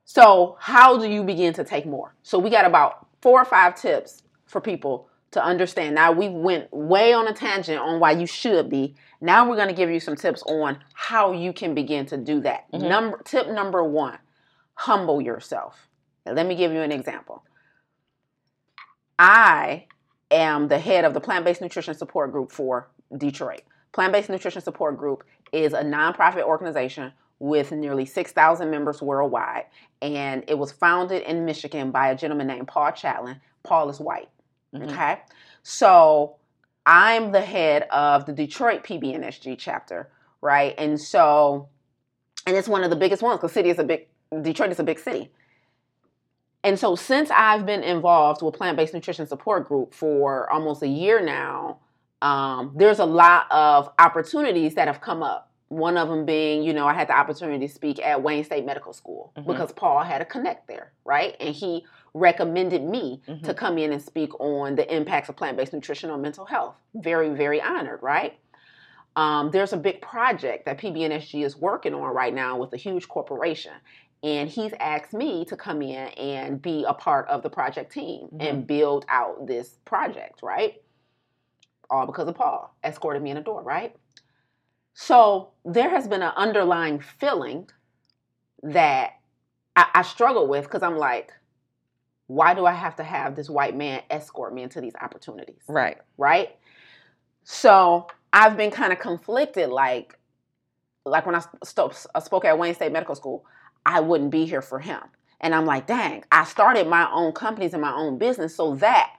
so 0.04 0.56
how 0.60 0.98
do 0.98 1.08
you 1.08 1.22
begin 1.22 1.52
to 1.54 1.64
take 1.64 1.86
more 1.86 2.14
so 2.22 2.38
we 2.38 2.50
got 2.50 2.64
about 2.64 3.06
four 3.20 3.40
or 3.40 3.44
five 3.44 3.74
tips 3.74 4.22
for 4.52 4.60
people 4.60 5.08
to 5.30 5.42
understand 5.42 5.94
now 5.94 6.12
we 6.12 6.28
went 6.28 6.70
way 6.72 7.14
on 7.14 7.26
a 7.26 7.32
tangent 7.32 7.78
on 7.78 7.98
why 7.98 8.10
you 8.12 8.26
should 8.26 8.68
be 8.68 8.94
now 9.20 9.48
we're 9.48 9.56
going 9.56 9.68
to 9.68 9.74
give 9.74 9.88
you 9.90 9.98
some 9.98 10.14
tips 10.14 10.42
on 10.42 10.78
how 10.92 11.32
you 11.32 11.52
can 11.52 11.74
begin 11.74 12.04
to 12.04 12.16
do 12.18 12.40
that 12.40 12.70
Mhm. 12.70 12.88
number 12.88 13.20
tip 13.24 13.48
number 13.48 13.82
one 13.82 14.18
humble 14.74 15.20
yourself 15.22 15.88
now, 16.26 16.32
let 16.32 16.46
me 16.46 16.54
give 16.54 16.70
you 16.70 16.80
an 16.80 16.92
example 16.92 17.42
i 19.18 19.86
am 20.30 20.68
the 20.68 20.78
head 20.78 21.04
of 21.04 21.14
the 21.14 21.20
plant-based 21.20 21.62
nutrition 21.62 21.94
support 21.94 22.30
group 22.30 22.52
for 22.52 22.90
detroit 23.16 23.62
plant-based 23.92 24.28
nutrition 24.28 24.60
support 24.60 24.98
group 24.98 25.24
is 25.52 25.72
a 25.72 25.82
nonprofit 25.82 26.42
organization 26.42 27.12
with 27.38 27.72
nearly 27.72 28.06
6,000 28.06 28.70
members 28.70 29.02
worldwide. 29.02 29.64
And 30.00 30.44
it 30.46 30.56
was 30.56 30.70
founded 30.70 31.22
in 31.22 31.44
Michigan 31.44 31.90
by 31.90 32.10
a 32.10 32.16
gentleman 32.16 32.46
named 32.46 32.68
Paul 32.68 32.92
Chatlin. 32.92 33.40
Paul 33.64 33.90
is 33.90 33.98
white. 33.98 34.28
Mhm. 34.74 34.90
Okay. 34.90 35.22
So 35.62 36.36
I'm 36.86 37.32
the 37.32 37.40
head 37.40 37.84
of 37.90 38.26
the 38.26 38.32
Detroit 38.32 38.82
PBNSG 38.84 39.56
chapter, 39.58 40.10
right? 40.40 40.74
And 40.78 41.00
so, 41.00 41.68
and 42.46 42.56
it's 42.56 42.68
one 42.68 42.82
of 42.84 42.90
the 42.90 42.96
biggest 42.96 43.22
ones 43.22 43.38
because 43.38 43.52
city 43.52 43.70
is 43.70 43.78
a 43.78 43.84
big, 43.84 44.08
Detroit 44.42 44.70
is 44.72 44.80
a 44.80 44.84
big 44.84 44.98
city. 44.98 45.30
And 46.64 46.78
so 46.78 46.94
since 46.96 47.30
I've 47.30 47.66
been 47.66 47.82
involved 47.82 48.42
with 48.42 48.54
plant-based 48.54 48.94
nutrition 48.94 49.26
support 49.26 49.68
group 49.68 49.94
for 49.94 50.50
almost 50.52 50.82
a 50.82 50.88
year 50.88 51.20
now, 51.20 51.78
um, 52.22 52.72
there's 52.76 53.00
a 53.00 53.04
lot 53.04 53.46
of 53.50 53.90
opportunities 53.98 54.74
that 54.76 54.86
have 54.88 55.00
come 55.00 55.22
up. 55.22 55.51
One 55.72 55.96
of 55.96 56.10
them 56.10 56.26
being, 56.26 56.62
you 56.62 56.74
know, 56.74 56.86
I 56.86 56.92
had 56.92 57.08
the 57.08 57.16
opportunity 57.16 57.66
to 57.66 57.72
speak 57.72 57.98
at 58.04 58.22
Wayne 58.22 58.44
State 58.44 58.66
Medical 58.66 58.92
School 58.92 59.32
Mhm. 59.38 59.46
because 59.46 59.72
Paul 59.72 60.00
had 60.00 60.20
a 60.20 60.24
connect 60.26 60.68
there, 60.68 60.92
right? 61.06 61.34
And 61.40 61.54
he 61.54 61.86
recommended 62.12 62.82
me 62.82 63.22
Mhm. 63.26 63.42
to 63.44 63.54
come 63.54 63.78
in 63.78 63.90
and 63.90 64.02
speak 64.02 64.38
on 64.38 64.74
the 64.74 64.94
impacts 64.94 65.30
of 65.30 65.36
plant-based 65.36 65.72
nutrition 65.72 66.10
on 66.10 66.20
mental 66.20 66.44
health. 66.44 66.74
Very, 66.94 67.30
very 67.30 67.62
honored, 67.62 68.02
right? 68.02 68.38
Um, 69.16 69.50
there's 69.50 69.72
a 69.72 69.78
big 69.78 70.02
project 70.02 70.66
that 70.66 70.76
PBNSG 70.76 71.42
is 71.42 71.56
working 71.56 71.94
on 71.94 72.02
right 72.02 72.34
now 72.34 72.58
with 72.58 72.74
a 72.74 72.76
huge 72.76 73.08
corporation. 73.08 73.72
And 74.22 74.50
he's 74.50 74.74
asked 74.78 75.14
me 75.14 75.46
to 75.46 75.56
come 75.56 75.80
in 75.80 76.08
and 76.18 76.60
be 76.60 76.84
a 76.84 76.92
part 76.92 77.28
of 77.28 77.42
the 77.42 77.48
project 77.50 77.92
team 77.92 78.28
and 78.40 78.66
build 78.66 79.06
out 79.08 79.46
this 79.46 79.78
project, 79.86 80.42
right? 80.42 80.82
All 81.88 82.04
because 82.06 82.28
of 82.28 82.34
Paul 82.34 82.74
escorted 82.84 83.22
me 83.22 83.30
in 83.30 83.36
the 83.36 83.42
door, 83.42 83.62
right? 83.62 83.96
So 84.94 85.50
there 85.64 85.90
has 85.90 86.06
been 86.06 86.22
an 86.22 86.32
underlying 86.36 87.00
feeling 87.00 87.68
that 88.62 89.12
I, 89.74 89.86
I 89.94 90.02
struggle 90.02 90.46
with 90.46 90.64
because 90.64 90.82
I'm 90.82 90.96
like, 90.96 91.32
why 92.26 92.54
do 92.54 92.66
I 92.66 92.72
have 92.72 92.96
to 92.96 93.02
have 93.02 93.36
this 93.36 93.50
white 93.50 93.76
man 93.76 94.02
escort 94.10 94.54
me 94.54 94.62
into 94.62 94.80
these 94.80 94.94
opportunities? 95.00 95.62
Right. 95.68 95.98
right? 96.16 96.56
So 97.44 98.06
I've 98.32 98.56
been 98.56 98.70
kind 98.70 98.92
of 98.92 98.98
conflicted, 98.98 99.68
like, 99.70 100.18
like 101.04 101.26
when 101.26 101.34
I 101.34 101.42
st- 101.64 101.90
I 102.14 102.18
uh, 102.18 102.20
spoke 102.20 102.44
at 102.44 102.58
Wayne 102.58 102.74
State 102.74 102.92
Medical 102.92 103.14
School, 103.14 103.44
I 103.84 104.00
wouldn't 104.00 104.30
be 104.30 104.46
here 104.46 104.62
for 104.62 104.78
him. 104.78 105.00
And 105.40 105.54
I'm 105.54 105.66
like, 105.66 105.86
dang, 105.86 106.24
I 106.30 106.44
started 106.44 106.86
my 106.86 107.10
own 107.10 107.32
companies 107.32 107.72
and 107.72 107.82
my 107.82 107.92
own 107.92 108.16
business 108.16 108.54
so 108.54 108.76
that, 108.76 109.16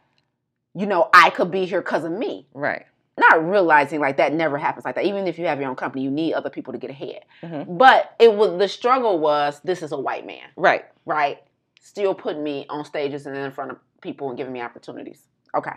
you 0.74 0.86
know, 0.86 1.10
I 1.14 1.30
could 1.32 1.52
be 1.52 1.66
here 1.66 1.82
because 1.82 2.06
of 2.06 2.14
me. 2.14 2.48
Right. 2.54 2.86
Not 3.18 3.48
realizing 3.48 4.00
like 4.00 4.18
that 4.18 4.34
never 4.34 4.58
happens 4.58 4.86
like 4.86 4.96
that. 4.96 5.06
Even 5.06 5.28
if 5.28 5.38
you 5.38 5.46
have 5.46 5.60
your 5.60 5.70
own 5.70 5.76
company, 5.76 6.04
you 6.04 6.10
need 6.10 6.34
other 6.34 6.50
people 6.50 6.74
to 6.74 6.80
get 6.80 6.90
ahead. 6.90 7.26
Mhm. 7.44 7.78
But 7.78 8.16
it 8.20 8.34
was 8.34 8.58
the 8.58 8.68
struggle 8.68 9.20
was 9.20 9.60
this 9.64 9.84
is 9.84 9.92
a 9.92 10.00
white 10.00 10.26
man, 10.26 10.48
Right. 10.56 10.86
right? 11.06 11.44
Still 11.80 12.16
putting 12.16 12.44
me 12.44 12.66
on 12.70 12.84
stages 12.86 13.28
and 13.28 13.38
in 13.38 13.52
front 13.52 13.72
of 13.72 13.78
people 14.02 14.30
and 14.30 14.38
giving 14.38 14.52
me 14.54 14.62
opportunities. 14.62 15.28
Okay. 15.56 15.74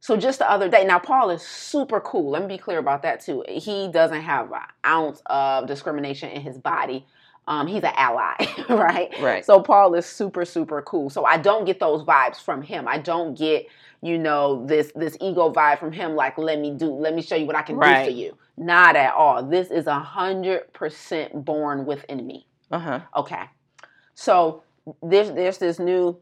So 0.00 0.16
just 0.16 0.38
the 0.38 0.50
other 0.50 0.68
day, 0.68 0.84
now 0.84 0.98
Paul 0.98 1.30
is 1.30 1.42
super 1.42 1.98
cool. 2.00 2.30
Let 2.30 2.42
me 2.42 2.48
be 2.48 2.58
clear 2.58 2.78
about 2.78 3.02
that 3.02 3.20
too. 3.20 3.42
He 3.48 3.88
doesn't 3.88 4.20
have 4.20 4.52
an 4.52 4.60
ounce 4.84 5.22
of 5.26 5.66
discrimination 5.66 6.30
in 6.30 6.42
his 6.42 6.58
body. 6.58 7.06
Um, 7.48 7.66
he's 7.66 7.82
an 7.82 7.92
ally, 7.96 8.34
right? 8.68 9.12
Right. 9.20 9.44
So 9.44 9.60
Paul 9.60 9.94
is 9.94 10.06
super, 10.06 10.44
super 10.44 10.80
cool. 10.82 11.08
So 11.10 11.24
I 11.24 11.38
don't 11.38 11.64
get 11.64 11.80
those 11.80 12.02
vibes 12.04 12.36
from 12.36 12.62
him. 12.62 12.86
I 12.86 12.98
don't 12.98 13.36
get, 13.36 13.66
you 14.04 14.18
know, 14.18 14.66
this 14.66 14.92
this 14.94 15.16
ego 15.18 15.50
vibe 15.50 15.78
from 15.78 15.90
him. 15.90 16.14
Like, 16.14 16.36
let 16.36 16.60
me 16.60 16.72
do, 16.72 16.92
let 16.92 17.14
me 17.14 17.22
show 17.22 17.36
you 17.36 17.46
what 17.46 17.56
I 17.56 17.62
can 17.62 17.76
do 17.76 18.04
for 18.04 18.10
you. 18.10 18.36
Not 18.58 18.96
at 18.96 19.14
all. 19.14 19.42
This 19.42 19.70
is 19.70 19.86
a 19.86 19.98
hundred 19.98 20.70
percent 20.74 21.42
born 21.42 21.86
within 21.86 22.26
me. 22.26 22.46
Uh 22.70 22.78
huh. 22.78 23.00
Okay. 23.16 23.44
So 24.14 24.62
there's 25.02 25.30
there's 25.30 25.56
this 25.56 25.78
new 25.78 26.18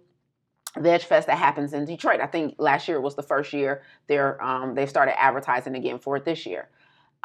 Veg 0.79 1.03
Fest 1.03 1.27
that 1.27 1.39
happens 1.39 1.73
in 1.73 1.85
Detroit. 1.85 2.21
I 2.21 2.29
think 2.29 2.55
last 2.59 2.87
year 2.87 3.01
was 3.01 3.17
the 3.17 3.23
first 3.23 3.53
year 3.53 3.83
they're 4.07 4.41
um, 4.41 4.77
they 4.77 4.87
started 4.87 5.21
advertising 5.21 5.75
again 5.75 5.99
for 5.99 6.17
it 6.17 6.25
this 6.25 6.47
year. 6.47 6.69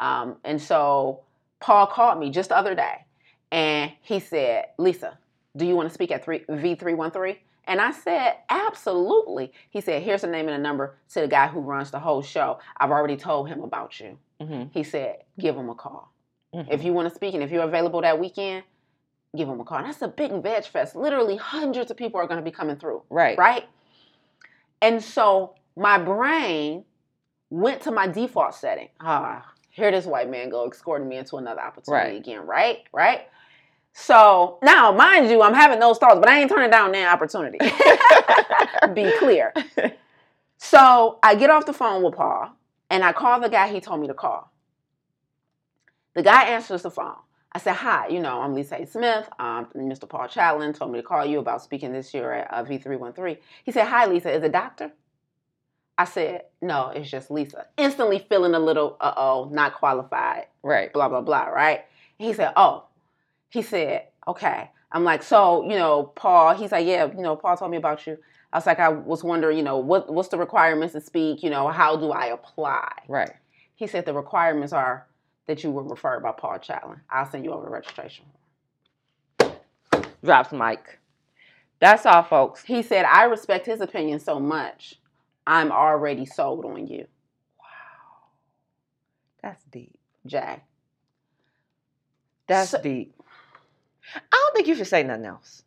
Um, 0.00 0.38
and 0.44 0.60
so 0.60 1.20
Paul 1.60 1.86
called 1.86 2.18
me 2.18 2.30
just 2.30 2.48
the 2.48 2.56
other 2.56 2.74
day 2.74 3.04
and 3.52 3.92
he 4.02 4.18
said, 4.18 4.66
Lisa, 4.76 5.18
do 5.56 5.64
you 5.64 5.76
want 5.76 5.88
to 5.88 5.94
speak 5.94 6.10
at 6.10 6.24
three, 6.24 6.40
V313? 6.48 7.36
And 7.68 7.80
I 7.80 7.90
said, 7.92 8.36
absolutely. 8.48 9.52
He 9.70 9.80
said, 9.82 10.02
here's 10.02 10.22
the 10.22 10.26
name 10.26 10.48
and 10.48 10.56
the 10.58 10.62
number 10.62 10.96
to 11.10 11.20
the 11.20 11.28
guy 11.28 11.46
who 11.48 11.60
runs 11.60 11.90
the 11.90 11.98
whole 12.00 12.22
show. 12.22 12.58
I've 12.78 12.90
already 12.90 13.16
told 13.16 13.48
him 13.48 13.62
about 13.62 14.00
you. 14.00 14.18
hmm 14.40 14.64
He 14.72 14.82
said, 14.82 15.18
give 15.38 15.54
him 15.54 15.68
a 15.68 15.74
call. 15.74 16.12
Mm-hmm. 16.54 16.72
If 16.72 16.82
you 16.82 16.94
want 16.94 17.08
to 17.10 17.14
speak 17.14 17.34
and 17.34 17.42
if 17.42 17.50
you're 17.50 17.62
available 17.64 18.00
that 18.00 18.18
weekend, 18.18 18.64
give 19.36 19.48
him 19.48 19.60
a 19.60 19.64
call. 19.64 19.78
And 19.78 19.86
that's 19.86 20.00
a 20.00 20.08
big 20.08 20.32
veg 20.42 20.64
fest. 20.64 20.96
Literally 20.96 21.36
hundreds 21.36 21.90
of 21.90 21.98
people 21.98 22.18
are 22.20 22.26
going 22.26 22.38
to 22.38 22.44
be 22.44 22.50
coming 22.50 22.76
through, 22.76 23.02
right. 23.10 23.36
right? 23.36 23.66
And 24.80 25.02
so 25.04 25.54
my 25.76 25.98
brain 25.98 26.84
went 27.50 27.82
to 27.82 27.90
my 27.90 28.06
default 28.06 28.54
setting. 28.54 28.88
Ah, 29.00 29.44
here 29.70 29.90
this 29.90 30.06
white 30.06 30.30
man 30.30 30.48
go 30.48 30.66
escorting 30.66 31.08
me 31.08 31.18
into 31.18 31.36
another 31.36 31.60
opportunity 31.60 32.12
Right. 32.12 32.16
again, 32.16 32.46
right? 32.46 32.78
Right? 32.92 33.28
So 33.92 34.58
now, 34.62 34.92
mind 34.92 35.30
you, 35.30 35.42
I'm 35.42 35.54
having 35.54 35.80
those 35.80 35.98
thoughts, 35.98 36.18
but 36.20 36.28
I 36.28 36.40
ain't 36.40 36.50
turning 36.50 36.70
down 36.70 36.92
that 36.92 37.12
opportunity. 37.12 37.58
be 38.94 39.12
clear. 39.18 39.52
So 40.58 41.18
I 41.22 41.34
get 41.34 41.50
off 41.50 41.66
the 41.66 41.72
phone 41.72 42.02
with 42.02 42.14
Paul 42.14 42.50
and 42.90 43.04
I 43.04 43.12
call 43.12 43.40
the 43.40 43.48
guy 43.48 43.68
he 43.68 43.80
told 43.80 44.00
me 44.00 44.08
to 44.08 44.14
call. 44.14 44.52
The 46.14 46.22
guy 46.22 46.44
answers 46.44 46.82
the 46.82 46.90
phone. 46.90 47.16
I 47.52 47.58
said, 47.60 47.74
Hi, 47.74 48.08
you 48.08 48.20
know, 48.20 48.40
I'm 48.40 48.54
Lisa 48.54 48.76
A. 48.82 48.86
Smith. 48.86 49.28
Um, 49.38 49.66
Mr. 49.76 50.08
Paul 50.08 50.28
Chatlin 50.28 50.74
told 50.76 50.92
me 50.92 50.98
to 51.00 51.06
call 51.06 51.24
you 51.24 51.38
about 51.38 51.62
speaking 51.62 51.92
this 51.92 52.12
year 52.12 52.32
at 52.32 52.52
uh, 52.52 52.64
V313. 52.64 53.38
He 53.64 53.72
said, 53.72 53.86
Hi, 53.86 54.06
Lisa, 54.06 54.30
is 54.32 54.42
it 54.42 54.52
doctor? 54.52 54.92
I 55.96 56.04
said, 56.04 56.42
No, 56.60 56.88
it's 56.88 57.10
just 57.10 57.30
Lisa. 57.30 57.66
Instantly 57.76 58.18
feeling 58.28 58.54
a 58.54 58.58
little, 58.60 58.96
uh 59.00 59.14
oh, 59.16 59.48
not 59.52 59.74
qualified, 59.74 60.46
Right. 60.62 60.92
blah, 60.92 61.08
blah, 61.08 61.22
blah, 61.22 61.46
right? 61.46 61.84
He 62.18 62.32
said, 62.34 62.52
Oh, 62.56 62.84
he 63.48 63.62
said, 63.62 64.08
Okay. 64.26 64.70
I'm 64.92 65.04
like, 65.04 65.22
So, 65.22 65.62
you 65.68 65.76
know, 65.76 66.04
Paul, 66.14 66.54
he's 66.54 66.72
like, 66.72 66.86
Yeah, 66.86 67.06
you 67.06 67.22
know, 67.22 67.36
Paul 67.36 67.56
told 67.56 67.70
me 67.70 67.76
about 67.76 68.06
you. 68.06 68.18
I 68.52 68.56
was 68.56 68.66
like, 68.66 68.78
I 68.78 68.88
was 68.88 69.22
wondering, 69.22 69.58
you 69.58 69.62
know, 69.62 69.76
what 69.78 70.12
what's 70.12 70.28
the 70.28 70.38
requirements 70.38 70.94
to 70.94 71.00
speak? 71.00 71.42
You 71.42 71.50
know, 71.50 71.68
how 71.68 71.96
do 71.96 72.10
I 72.12 72.26
apply? 72.26 72.88
Right. 73.08 73.32
He 73.74 73.86
said 73.86 74.06
the 74.06 74.14
requirements 74.14 74.72
are 74.72 75.06
that 75.46 75.62
you 75.62 75.70
were 75.70 75.82
referred 75.82 76.22
by 76.22 76.32
Paul 76.32 76.58
Chatlin. 76.58 77.00
I'll 77.10 77.28
send 77.30 77.44
you 77.44 77.52
over 77.52 77.64
the 77.64 77.70
registration. 77.70 78.24
Form. 79.38 80.04
Drops 80.24 80.52
mic. 80.52 80.98
That's 81.80 82.04
all, 82.06 82.22
folks. 82.24 82.64
He 82.64 82.82
said, 82.82 83.04
I 83.04 83.24
respect 83.24 83.66
his 83.66 83.80
opinion 83.80 84.18
so 84.18 84.40
much. 84.40 84.96
I'm 85.46 85.70
already 85.70 86.26
sold 86.26 86.64
on 86.64 86.86
you, 86.86 87.06
Wow. 87.58 88.28
That's 89.42 89.62
deep. 89.64 89.96
Jaye. 90.26 90.60
That's 92.46 92.70
So- 92.70 92.82
deep. 92.82 93.14
I 94.14 94.20
don't 94.30 94.54
think 94.54 94.66
you 94.68 94.74
should 94.74 94.86
say 94.86 95.02
nothing 95.02 95.26
else. 95.26 95.62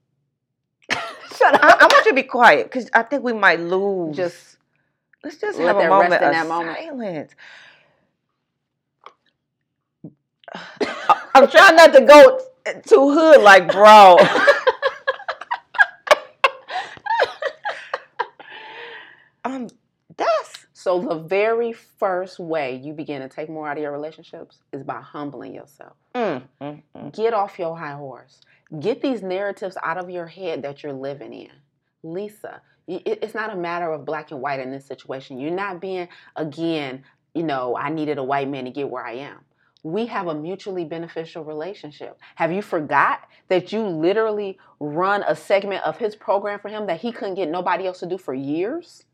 Shut 0.92 1.64
I, 1.64 1.78
I 1.80 1.84
want 1.84 2.06
you 2.06 2.12
to 2.12 2.16
be 2.16 2.24
quiet 2.24 2.66
because 2.66 2.90
I 2.94 3.04
think 3.04 3.24
we 3.24 3.34
might 3.34 3.60
lose. 3.60 4.16
Just 4.16 4.58
let's 5.24 5.38
just 5.38 5.60
let 5.60 5.76
have 5.76 5.86
a 5.86 5.90
moment 5.90 6.12
rest 6.12 6.24
in 6.24 6.28
of 6.30 6.34
that 6.34 6.48
moment. 6.48 6.78
silence. 6.78 7.36
I'm 11.36 11.50
trying 11.50 11.76
not 11.76 11.94
to 11.94 12.02
go 12.02 12.40
too 12.86 13.12
hood, 13.12 13.42
like 13.42 13.72
bro. 13.72 14.18
um, 19.46 19.68
that's 20.18 20.66
so 20.74 21.00
the 21.00 21.16
very 21.16 21.72
first 21.74 22.40
way 22.40 22.76
you 22.76 22.94
begin 22.94 23.22
to 23.22 23.30
take 23.30 23.50
more 23.50 23.68
out 23.68 23.78
of 23.78 23.84
your 23.84 23.92
relationships 23.92 24.58
is 24.72 24.84
by 24.84 25.00
humbling 25.00 25.54
yourself. 25.54 25.94
mm, 26.16 26.42
mm. 26.62 26.82
Get 27.14 27.34
off 27.34 27.60
your 27.60 27.78
high 27.78 27.94
horse. 27.94 28.42
Get 28.80 29.02
these 29.02 29.22
narratives 29.22 29.78
out 29.84 29.98
of 29.98 30.10
your 30.10 30.28
head 30.28 30.62
that 30.64 30.84
you're 30.84 30.94
living 30.94 31.34
in. 31.34 31.52
Lisa, 32.04 32.62
it's 32.88 33.36
not 33.36 33.54
a 33.54 33.56
matter 33.56 33.92
of 33.92 34.06
black 34.06 34.32
and 34.32 34.42
white 34.42 34.60
in 34.60 34.72
this 34.72 34.86
situation. 34.86 35.40
You're 35.40 35.52
not 35.52 35.80
being, 35.82 36.08
again, 36.36 37.04
you 37.34 37.44
know, 37.44 37.78
I 37.78 37.90
needed 37.90 38.18
a 38.18 38.24
white 38.24 38.50
man 38.50 38.66
to 38.66 38.72
get 38.72 38.90
where 38.90 39.06
I 39.06 39.14
am. 39.14 39.40
We 39.84 40.06
have 40.08 40.28
a 40.28 40.36
mutually 40.36 40.86
beneficial 40.86 41.44
relationship. 41.44 42.20
Have 42.36 42.52
you 42.52 42.62
forgot 42.62 43.22
that 43.48 43.72
you 43.72 43.82
literally 43.82 44.60
run 44.80 45.24
a 45.28 45.36
segment 45.36 45.84
of 45.84 45.98
his 45.98 46.16
program 46.16 46.60
for 46.60 46.70
him 46.70 46.86
that 46.88 47.02
he 47.02 47.12
couldn't 47.12 47.36
get 47.36 47.50
nobody 47.50 47.88
else 47.88 48.00
to 48.00 48.06
do 48.06 48.18
for 48.18 48.34
years? 48.34 49.06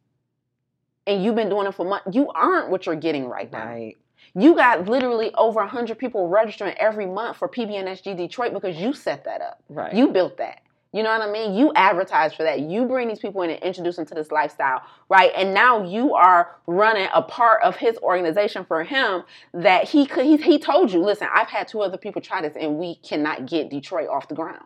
And 1.06 1.24
you've 1.24 1.36
been 1.36 1.50
doing 1.50 1.68
it 1.68 1.74
for 1.74 1.86
months. 1.86 2.14
You 2.14 2.30
aren't 2.32 2.70
what 2.70 2.86
you're 2.86 2.96
getting 2.96 3.28
right 3.28 3.50
now. 3.50 3.66
right. 3.66 3.98
You 4.34 4.56
got 4.56 4.88
literally 4.88 5.34
over 5.36 5.60
100 5.62 5.98
people 5.98 6.28
registering 6.28 6.76
every 6.78 7.06
month 7.06 7.38
for 7.38 7.48
PBNSG 7.48 8.16
Detroit 8.18 8.54
because 8.54 8.78
you 8.78 8.94
set 8.94 9.24
that 9.26 9.42
up. 9.42 9.62
Right. 9.70 9.94
You 9.94 10.10
built 10.10 10.38
that. 10.38 10.62
You 10.94 11.04
know 11.04 11.10
what 11.10 11.28
I 11.28 11.32
mean? 11.32 11.54
You 11.54 11.72
advertise 11.76 12.34
for 12.34 12.44
that. 12.44 12.62
You 12.62 12.86
bring 12.86 13.10
these 13.10 13.20
people 13.20 13.42
in 13.42 13.50
and 13.50 13.62
introduce 13.62 13.98
them 13.98 14.06
to 14.06 14.16
this 14.16 14.32
lifestyle, 14.32 14.82
right? 15.10 15.32
And 15.36 15.54
now 15.54 15.84
you 15.86 16.16
are 16.16 16.56
running 16.66 17.08
a 17.14 17.22
part 17.22 17.62
of 17.62 17.76
his 17.76 17.98
organization 17.98 18.64
for 18.66 18.84
him 18.84 19.24
that 19.54 19.90
he 19.90 20.06
could. 20.06 20.26
He, 20.26 20.38
he 20.38 20.58
told 20.58 20.92
you, 20.92 21.04
listen, 21.04 21.28
I've 21.32 21.50
had 21.50 21.68
two 21.68 21.82
other 21.82 21.98
people 21.98 22.22
try 22.22 22.42
this 22.42 22.56
and 22.60 22.78
we 22.78 22.96
cannot 22.96 23.46
get 23.46 23.70
Detroit 23.70 24.08
off 24.08 24.28
the 24.30 24.36
ground. 24.36 24.64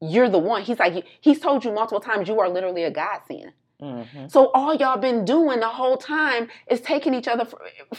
You're 0.00 0.30
the 0.30 0.38
one. 0.38 0.62
He's 0.62 0.78
like, 0.78 1.04
he's 1.20 1.40
told 1.40 1.64
you 1.64 1.72
multiple 1.72 2.00
times 2.00 2.28
you 2.28 2.40
are 2.40 2.48
literally 2.48 2.84
a 2.84 2.90
godsend. 2.90 3.52
Hmm 3.80 4.26
So 4.28 4.50
all 4.52 4.74
y'all 4.74 4.98
been 4.98 5.24
doing 5.24 5.60
the 5.60 5.68
whole 5.68 5.96
time 5.96 6.48
is 6.68 6.80
taking 6.80 7.14
each 7.14 7.28
other 7.28 7.44
fr- 7.44 7.56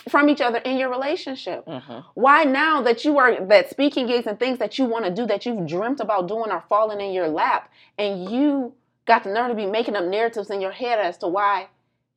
from 0.09 0.29
each 0.29 0.41
other 0.41 0.59
in 0.59 0.77
your 0.77 0.89
relationship. 0.89 1.65
hmm 1.67 1.99
Why 2.13 2.43
now 2.43 2.81
that 2.83 3.03
you 3.05 3.17
are 3.17 3.45
that 3.45 3.69
speaking 3.69 4.07
gigs 4.07 4.27
and 4.27 4.39
things 4.39 4.59
that 4.59 4.77
you 4.77 4.85
want 4.85 5.05
to 5.05 5.11
do 5.11 5.25
that 5.27 5.45
you've 5.45 5.67
dreamt 5.67 5.99
about 5.99 6.27
doing 6.27 6.51
are 6.51 6.63
falling 6.69 7.01
in 7.01 7.11
your 7.13 7.27
lap, 7.27 7.71
and 7.97 8.29
you 8.29 8.73
got 9.05 9.23
the 9.23 9.31
nerve 9.33 9.49
to 9.49 9.55
be 9.55 9.65
making 9.65 9.95
up 9.95 10.05
narratives 10.05 10.49
in 10.49 10.61
your 10.61 10.71
head 10.71 10.99
as 10.99 11.17
to 11.17 11.27
why 11.27 11.67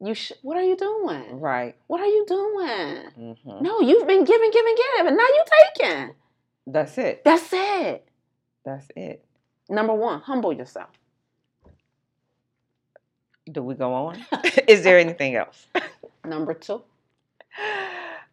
you 0.00 0.14
sh- 0.14 0.32
what 0.42 0.56
are 0.56 0.62
you 0.62 0.76
doing? 0.76 1.40
Right. 1.40 1.74
What 1.86 2.00
are 2.00 2.06
you 2.06 2.24
doing? 2.26 3.34
hmm 3.34 3.62
No, 3.62 3.80
you've 3.80 4.06
been 4.06 4.24
giving, 4.24 4.50
giving, 4.50 4.74
giving, 4.76 5.06
and 5.08 5.16
now 5.16 5.22
you 5.36 5.44
taking. 5.78 6.14
That's 6.66 6.96
it. 6.98 7.22
That's 7.24 7.50
it. 7.52 8.08
That's 8.64 8.86
it. 8.96 9.24
Number 9.68 9.94
one, 9.94 10.20
humble 10.20 10.52
yourself. 10.52 10.88
Do 13.50 13.62
we 13.62 13.74
go 13.74 13.92
on? 13.92 14.24
Is 14.68 14.82
there 14.82 14.98
anything 14.98 15.36
else? 15.36 15.66
Number 16.24 16.54
two, 16.54 16.82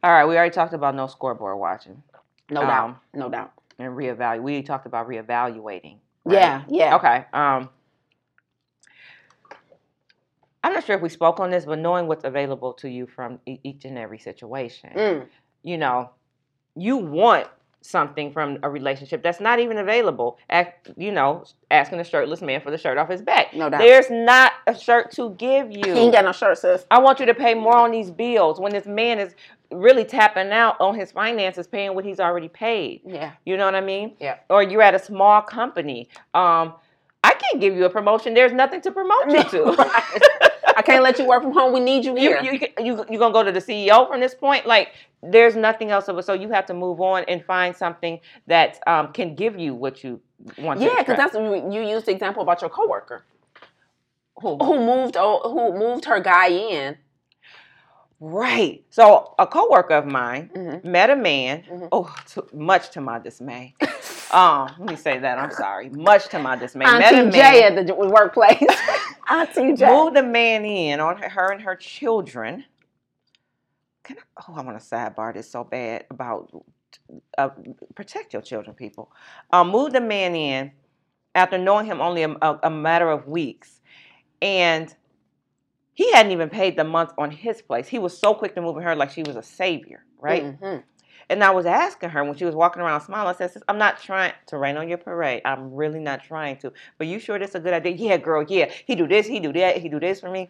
All 0.04 0.12
right. 0.12 0.26
We 0.26 0.36
already 0.38 0.54
talked 0.54 0.74
about 0.74 0.96
no 0.96 1.08
scoreboard 1.08 1.58
watching 1.60 2.02
no 2.50 2.62
Um, 2.62 2.68
doubt, 2.68 2.98
no 3.14 3.30
doubt. 3.30 3.52
and 3.78 3.90
reevaluate. 3.96 4.42
We 4.42 4.62
talked 4.62 4.86
about 4.86 5.08
reevaluating. 5.10 5.98
right? 6.26 6.34
Yeah, 6.36 6.64
yeah. 6.70 6.96
Okay. 6.96 7.26
Um, 7.34 7.70
I'm 10.64 10.74
not 10.74 10.86
sure 10.86 10.96
if 10.96 11.02
we 11.02 11.10
spoke 11.10 11.40
on 11.40 11.50
this, 11.50 11.66
but 11.66 11.80
knowing 11.80 12.08
what's 12.08 12.24
available 12.24 12.74
to 12.74 12.90
you 12.90 13.08
from 13.08 13.40
each 13.46 13.84
and 13.86 13.98
every 13.98 14.20
situation, 14.20 14.92
Mm, 14.96 15.28
you 15.64 15.78
know, 15.78 16.12
you 16.76 16.98
want 16.98 17.48
something 17.82 18.32
from 18.32 18.60
a 18.64 18.70
relationship 18.70 19.24
that's 19.24 19.40
not 19.40 19.60
even 19.60 19.78
available. 19.78 20.38
Act, 20.50 20.92
you 20.98 21.12
know, 21.12 21.44
asking 21.70 22.00
a 22.00 22.04
shirtless 22.04 22.42
man 22.42 22.62
for 22.62 22.72
the 22.72 22.78
shirt 22.78 22.98
off 22.98 23.10
his 23.10 23.22
back. 23.22 23.54
No 23.54 23.70
doubt. 23.70 23.80
There's 23.80 24.10
not 24.10 24.54
a 24.68 24.78
shirt 24.78 25.12
to 25.12 25.32
give 25.32 25.72
you. 25.72 25.94
He 25.94 26.00
ain't 26.00 26.14
got 26.14 26.26
no 26.26 26.32
shirt, 26.32 26.58
sis. 26.58 26.86
I 26.92 27.00
want 27.00 27.20
you 27.20 27.26
to 27.26 27.34
pay 27.34 27.54
more 27.54 27.76
on 27.76 27.92
these 27.92 28.12
bills 28.12 28.60
when 28.60 28.72
this 28.72 28.86
man 28.86 29.20
is 29.20 29.36
really 29.72 30.04
tapping 30.04 30.52
out 30.52 30.80
on 30.80 30.96
his 30.96 31.12
finances, 31.12 31.68
paying 31.68 31.96
what 31.96 32.06
he's 32.06 32.20
already 32.20 32.50
paid. 32.50 33.02
Yeah. 33.06 33.32
You 33.46 33.58
know 33.58 33.66
what 33.66 33.76
I 33.76 33.82
mean? 33.82 34.16
Yeah. 34.20 34.38
Or 34.50 34.62
you're 34.62 34.82
at 34.82 34.94
a 34.94 35.00
small 35.00 35.42
company. 35.42 36.10
Um, 36.34 36.74
I 37.24 37.34
can't 37.34 37.62
give 37.62 37.76
you 37.76 37.86
a 37.86 37.90
promotion. 37.90 38.34
There's 38.34 38.54
nothing 38.54 38.82
to 38.82 38.92
promote 38.92 39.30
you 39.30 39.44
to. 39.44 39.92
I 40.78 40.82
can't 40.82 41.04
let 41.04 41.20
you 41.20 41.26
work 41.26 41.44
from 41.44 41.54
home. 41.54 41.74
We 41.74 41.80
need 41.80 42.06
you 42.06 42.14
you 42.18 42.38
here. 42.38 42.42
you 42.44 42.60
you 42.84 43.06
you 43.10 43.20
gonna 43.20 43.34
go 43.34 43.44
to 43.44 43.52
the 43.52 43.60
CEO 43.62 44.08
from 44.08 44.20
this 44.20 44.34
point? 44.34 44.66
Like, 44.66 44.90
there's 45.24 45.56
nothing 45.56 45.92
else 45.92 46.08
of 46.08 46.18
it. 46.18 46.24
So 46.26 46.34
you 46.34 46.50
have 46.50 46.66
to 46.68 46.74
move 46.74 47.00
on 47.02 47.24
and 47.28 47.44
find 47.46 47.76
something 47.76 48.20
that 48.48 48.80
um, 48.88 49.12
can 49.14 49.36
give 49.36 49.58
you 49.60 49.74
what 49.76 50.04
you 50.04 50.20
want. 50.58 50.80
yeah, 50.82 50.96
because 51.00 51.18
that's 51.18 51.36
you 51.36 51.82
used 51.82 52.06
the 52.08 52.12
example 52.12 52.42
about 52.44 52.62
your 52.62 52.70
coworker 52.70 53.24
Who? 54.42 54.58
who 54.58 54.80
moved 54.80 55.16
who 55.16 55.74
moved 55.78 56.06
her 56.06 56.20
guy 56.20 56.48
in. 56.48 56.98
Right. 58.20 58.84
So 58.92 59.34
a 59.40 59.48
coworker 59.48 59.96
of 59.96 60.06
mine 60.06 60.52
Mhm. 60.56 60.84
met 60.84 61.10
a 61.10 61.16
man. 61.16 61.64
Mhm. 61.64 61.90
Oh, 61.92 62.16
to, 62.34 62.46
much 62.54 62.92
to 62.92 63.02
my 63.02 63.18
dismay. 63.18 63.74
Um, 64.34 64.72
let 64.80 64.90
me 64.90 64.96
say 64.96 65.20
that. 65.20 65.38
I'm 65.38 65.52
sorry. 65.52 65.90
Much 65.90 66.28
to 66.30 66.40
my 66.40 66.56
dismay. 66.56 66.86
met 66.86 67.14
a 67.14 67.18
Auntie 67.18 67.38
man. 67.38 67.54
J 67.54 67.64
at 67.64 67.88
the 67.88 67.96
workplace. 67.96 68.64
Auntie 69.30 69.74
J. 69.74 69.88
moved 69.90 70.16
the 70.16 70.24
man 70.24 70.66
in 70.66 71.00
on 71.00 71.18
her, 71.18 71.52
and 71.52 71.62
her 71.62 71.76
children. 71.76 72.66
Can 74.04 74.18
I, 74.18 74.44
oh, 74.50 74.56
I 74.56 74.62
want 74.62 74.80
to 74.80 74.86
sidebar 74.86 75.34
this 75.34 75.50
so 75.50 75.64
bad 75.64 76.06
about 76.10 76.52
uh, 77.38 77.50
protect 77.96 78.34
your 78.34 78.42
children, 78.42 78.76
people. 78.76 79.12
Um, 79.52 79.70
moved 79.70 79.94
the 79.94 80.02
man 80.02 80.36
in 80.36 80.72
after 81.36 81.58
knowing 81.58 81.86
him 81.86 82.02
only 82.02 82.24
a, 82.24 82.30
a, 82.42 82.60
a 82.64 82.70
matter 82.70 83.10
of 83.10 83.28
weeks, 83.28 83.82
and 84.42 84.94
he 85.94 86.12
hadn't 86.14 86.32
even 86.32 86.50
paid 86.50 86.78
the 86.78 86.84
month 86.84 87.12
on 87.18 87.32
his 87.32 87.62
place. 87.62 87.88
He 87.88 88.00
was 88.00 88.18
so 88.18 88.34
quick 88.34 88.56
to 88.56 88.62
move 88.62 88.82
her 88.82 88.96
like 88.96 89.12
she 89.12 89.24
was 89.24 89.36
a 89.36 89.44
savior, 89.44 90.04
right? 90.20 90.60
Mhm. 90.60 90.84
And 91.30 91.44
I 91.44 91.52
was 91.52 91.66
asking 91.66 92.10
her 92.10 92.24
when 92.24 92.36
she 92.36 92.46
was 92.46 92.56
walking 92.56 92.82
around 92.82 93.02
smiling, 93.02 93.34
I 93.34 93.38
said, 93.38 93.52
"Sis, 93.52 93.64
I'm 93.68 93.78
not 93.78 94.02
trying 94.02 94.34
to 94.48 94.58
rain 94.58 94.78
on 94.78 94.90
your 94.90 94.98
parade. 94.98 95.42
I'm 95.46 95.74
really 95.74 96.00
not 96.00 96.24
trying 96.24 96.58
to. 96.58 96.74
But 96.98 97.08
you 97.08 97.20
sure 97.20 97.40
this 97.40 97.56
a 97.56 97.60
good 97.60 97.74
idea? 97.74 97.94
Yeah, 97.94 98.18
girl, 98.18 98.44
yeah. 98.48 98.72
He 98.86 98.96
do 98.96 99.08
this, 99.08 99.28
he 99.28 99.40
do 99.40 99.54
that, 99.54 99.78
he 99.78 99.90
do 99.90 100.00
this 100.00 100.20
for 100.20 100.30
me. 100.30 100.50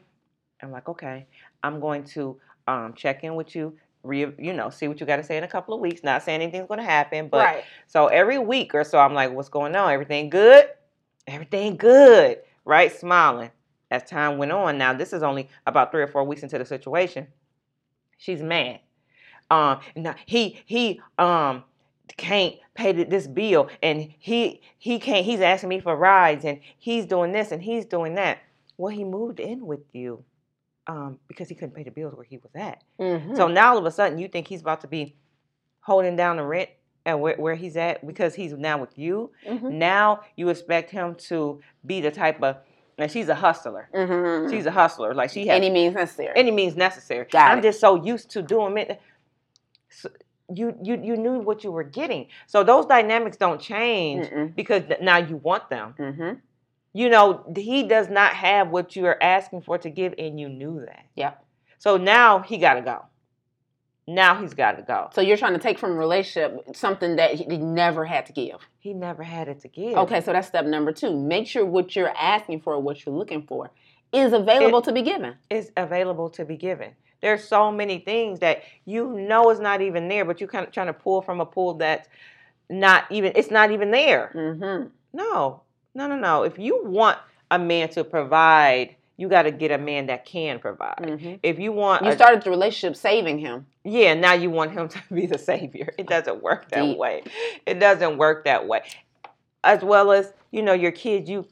I'm 0.62 0.72
like, 0.72 0.88
okay, 0.90 1.26
I'm 1.64 1.80
going 1.80 2.04
to 2.06 2.38
um, 2.68 2.94
check 2.94 3.24
in 3.24 3.36
with 3.36 3.56
you, 3.56 3.76
re- 4.04 4.34
you 4.38 4.54
know, 4.54 4.70
see 4.70 4.88
what 4.88 5.00
you 5.00 5.06
got 5.06 5.18
to 5.18 5.24
say 5.24 5.38
in 5.38 5.44
a 5.44 5.48
couple 5.48 5.74
of 5.74 5.80
weeks. 5.80 6.04
Not 6.04 6.24
saying 6.24 6.42
anything's 6.42 6.68
going 6.68 6.80
to 6.80 6.86
happen, 6.86 7.28
but 7.28 7.46
right. 7.46 7.64
so 7.88 8.08
every 8.08 8.38
week 8.38 8.74
or 8.74 8.84
so, 8.84 9.00
I'm 9.00 9.14
like, 9.14 9.32
what's 9.32 9.50
going 9.50 9.76
on? 9.76 9.92
Everything 9.92 10.30
good? 10.30 10.68
Everything 11.28 11.78
good, 11.78 12.40
right? 12.66 12.92
Smiling. 12.92 13.52
As 13.90 14.04
time 14.04 14.38
went 14.38 14.54
on, 14.54 14.78
now 14.78 14.94
this 14.94 15.12
is 15.12 15.22
only 15.22 15.50
about 15.68 15.92
three 15.92 16.02
or 16.02 16.08
four 16.08 16.24
weeks 16.24 16.44
into 16.44 16.58
the 16.58 16.66
situation. 16.66 17.28
She's 18.18 18.42
mad. 18.42 18.80
Um, 19.52 19.80
now 19.96 20.16
he 20.26 20.62
he 20.66 21.02
um 21.20 21.64
can't 22.18 22.56
pay 22.74 22.92
this 22.94 23.28
bill, 23.28 23.70
and 23.84 24.12
he 24.18 24.62
he 24.78 24.98
can't. 24.98 25.26
He's 25.26 25.42
asking 25.42 25.70
me 25.70 25.80
for 25.82 25.96
rides, 25.96 26.46
and 26.46 26.60
he's 26.80 27.06
doing 27.06 27.32
this 27.34 27.52
and 27.52 27.62
he's 27.62 27.86
doing 27.86 28.16
that. 28.16 28.40
Well, 28.78 28.94
he 28.96 29.04
moved 29.04 29.40
in 29.40 29.68
with 29.68 29.82
you, 29.94 30.24
um, 30.88 31.20
because 31.28 31.50
he 31.50 31.56
couldn't 31.56 31.76
pay 31.76 31.84
the 31.84 31.92
bills 31.92 32.16
where 32.16 32.26
he 32.26 32.38
was 32.38 32.52
at. 32.56 32.82
Mhm. 33.00 33.36
So 33.36 33.48
now 33.48 33.72
all 33.74 33.78
of 33.78 33.86
a 33.86 33.92
sudden 33.92 34.18
you 34.18 34.28
think 34.28 34.48
he's 34.48 34.62
about 34.62 34.82
to 34.82 34.88
be 34.88 35.16
holding 35.82 36.16
down 36.16 36.38
the 36.38 36.44
rent 36.44 36.70
and 37.06 37.20
where, 37.20 37.36
where 37.36 37.56
he's 37.56 37.76
at 37.76 38.06
because 38.08 38.36
he's 38.36 38.54
now 38.54 38.78
with 38.78 38.98
you. 38.98 39.32
Mhm. 39.48 39.72
Now 39.74 40.22
you 40.36 40.50
expect 40.50 40.92
him 40.92 41.16
to 41.30 41.60
be 41.86 42.00
the 42.02 42.12
type 42.12 42.42
of 42.42 42.58
and 42.98 43.10
she's 43.10 43.30
a 43.30 43.36
hustler. 43.36 43.90
Mhm. 43.94 44.52
She's 44.52 44.66
a 44.68 44.72
hustler. 44.72 45.16
Like 45.16 45.32
she 45.32 45.48
has 45.48 45.56
any 45.56 45.72
means 45.72 45.96
necessary. 45.96 46.34
any 46.36 46.52
means 46.52 46.76
necessary. 46.76 47.26
Got 47.32 47.52
I'm 47.52 47.60
it. 47.60 47.64
just 47.64 47.80
so 47.80 47.96
used 47.96 48.30
to 48.32 48.42
doing 48.44 48.78
it. 48.78 49.02
So 49.92 50.10
you 50.54 50.76
you 50.84 51.00
you 51.02 51.18
knew 51.18 51.40
what 51.40 51.64
you 51.64 51.72
were 51.72 51.84
getting. 51.84 52.28
So 52.48 52.64
those 52.64 52.86
dynamics 52.86 53.38
don't 53.38 53.62
change 53.62 54.28
Mm-mm. 54.28 54.56
because 54.56 54.84
now 55.02 55.18
you 55.18 55.38
want 55.38 55.70
them. 55.70 55.96
Mhm. 55.98 56.42
You 56.94 57.10
know, 57.10 57.46
he 57.56 57.84
does 57.84 58.10
not 58.10 58.34
have 58.34 58.70
what 58.70 58.96
you 58.96 59.06
are 59.06 59.22
asking 59.24 59.62
for 59.62 59.78
to 59.78 59.90
give, 59.90 60.14
and 60.18 60.40
you 60.40 60.50
knew 60.50 60.82
that. 60.86 61.06
Yep. 61.16 61.46
So 61.78 61.98
now 61.98 62.40
he 62.40 62.58
got 62.58 62.74
to 62.74 62.82
go. 62.82 63.06
Now 64.08 64.42
he's 64.42 64.54
got 64.54 64.74
to 64.74 64.84
go. 64.84 65.10
So 65.14 65.22
you're 65.22 65.38
trying 65.38 65.54
to 65.54 65.60
take 65.60 65.80
from 65.80 65.92
a 65.92 65.96
relationship 65.96 66.76
something 66.76 67.16
that 67.16 67.36
he 67.36 67.46
never 67.46 68.04
had 68.04 68.26
to 68.26 68.34
give. 68.34 68.58
He 68.80 68.94
never 68.94 69.24
had 69.24 69.48
it 69.48 69.62
to 69.62 69.68
give. 69.68 69.96
Okay, 69.96 70.20
so 70.22 70.34
that's 70.34 70.48
step 70.48 70.66
number 70.66 70.92
two. 70.92 71.16
Make 71.16 71.48
sure 71.48 71.66
what 71.66 71.96
you're 71.96 72.16
asking 72.18 72.62
for, 72.62 72.78
what 72.80 73.06
you're 73.06 73.16
looking 73.16 73.44
for, 73.44 73.72
is 74.12 74.34
available 74.34 74.82
to 74.82 74.92
be 74.92 75.02
given. 75.02 75.36
Is 75.50 75.72
available 75.78 76.30
to 76.32 76.44
be 76.44 76.58
given. 76.58 76.92
There's 77.22 77.44
so 77.48 77.72
many 77.72 78.00
things 78.00 78.40
that 78.40 78.64
you 78.86 79.12
know 79.14 79.50
is 79.52 79.60
not 79.60 79.82
even 79.82 80.08
there, 80.08 80.26
but 80.26 80.40
you're 80.40 80.50
kind 80.50 80.66
of 80.66 80.72
trying 80.74 80.88
to 80.88 80.94
pull 80.94 81.22
from 81.22 81.40
a 81.40 81.46
pool 81.46 81.76
that's 81.76 82.08
not 82.70 83.06
even. 83.12 83.34
It's 83.36 83.52
not 83.52 83.72
even 83.72 83.92
there. 83.92 84.32
Mm-hmm. 84.36 84.88
No, 85.14 85.62
no, 85.94 86.08
no, 86.08 86.16
no. 86.16 86.44
If 86.44 86.58
you 86.58 86.82
want 86.84 87.18
a 87.52 87.60
man 87.60 87.90
to 87.90 88.04
provide, 88.04 88.96
you 89.18 89.28
got 89.28 89.44
to 89.44 89.52
get 89.52 89.72
a 89.72 89.78
man 89.78 90.08
that 90.08 90.26
can 90.26 90.58
provide. 90.58 90.96
Mm-hmm. 91.00 91.36
If 91.44 91.60
you 91.60 91.72
want, 91.74 92.04
You 92.04 92.12
a- 92.12 92.16
started 92.16 92.42
the 92.44 92.50
relationship 92.50 92.96
saving 92.98 93.38
him. 93.40 93.68
yeah, 93.84 94.14
now 94.16 94.34
you 94.34 94.50
want 94.50 94.72
him 94.72 94.88
to 94.90 95.00
be 95.14 95.26
the 95.28 95.38
savior. 95.38 95.94
It 95.98 96.08
doesn't 96.08 96.42
work 96.42 96.70
that 96.70 96.82
Deep. 96.82 96.98
way. 96.98 97.24
It 97.68 97.80
doesn't 97.80 98.18
work 98.18 98.46
that 98.46 98.68
way. 98.68 98.82
As 99.64 99.84
well 99.84 100.12
as 100.12 100.34
you 100.50 100.64
know, 100.64 100.74
your 100.74 100.92
kids. 100.92 101.30
You, 101.30 101.46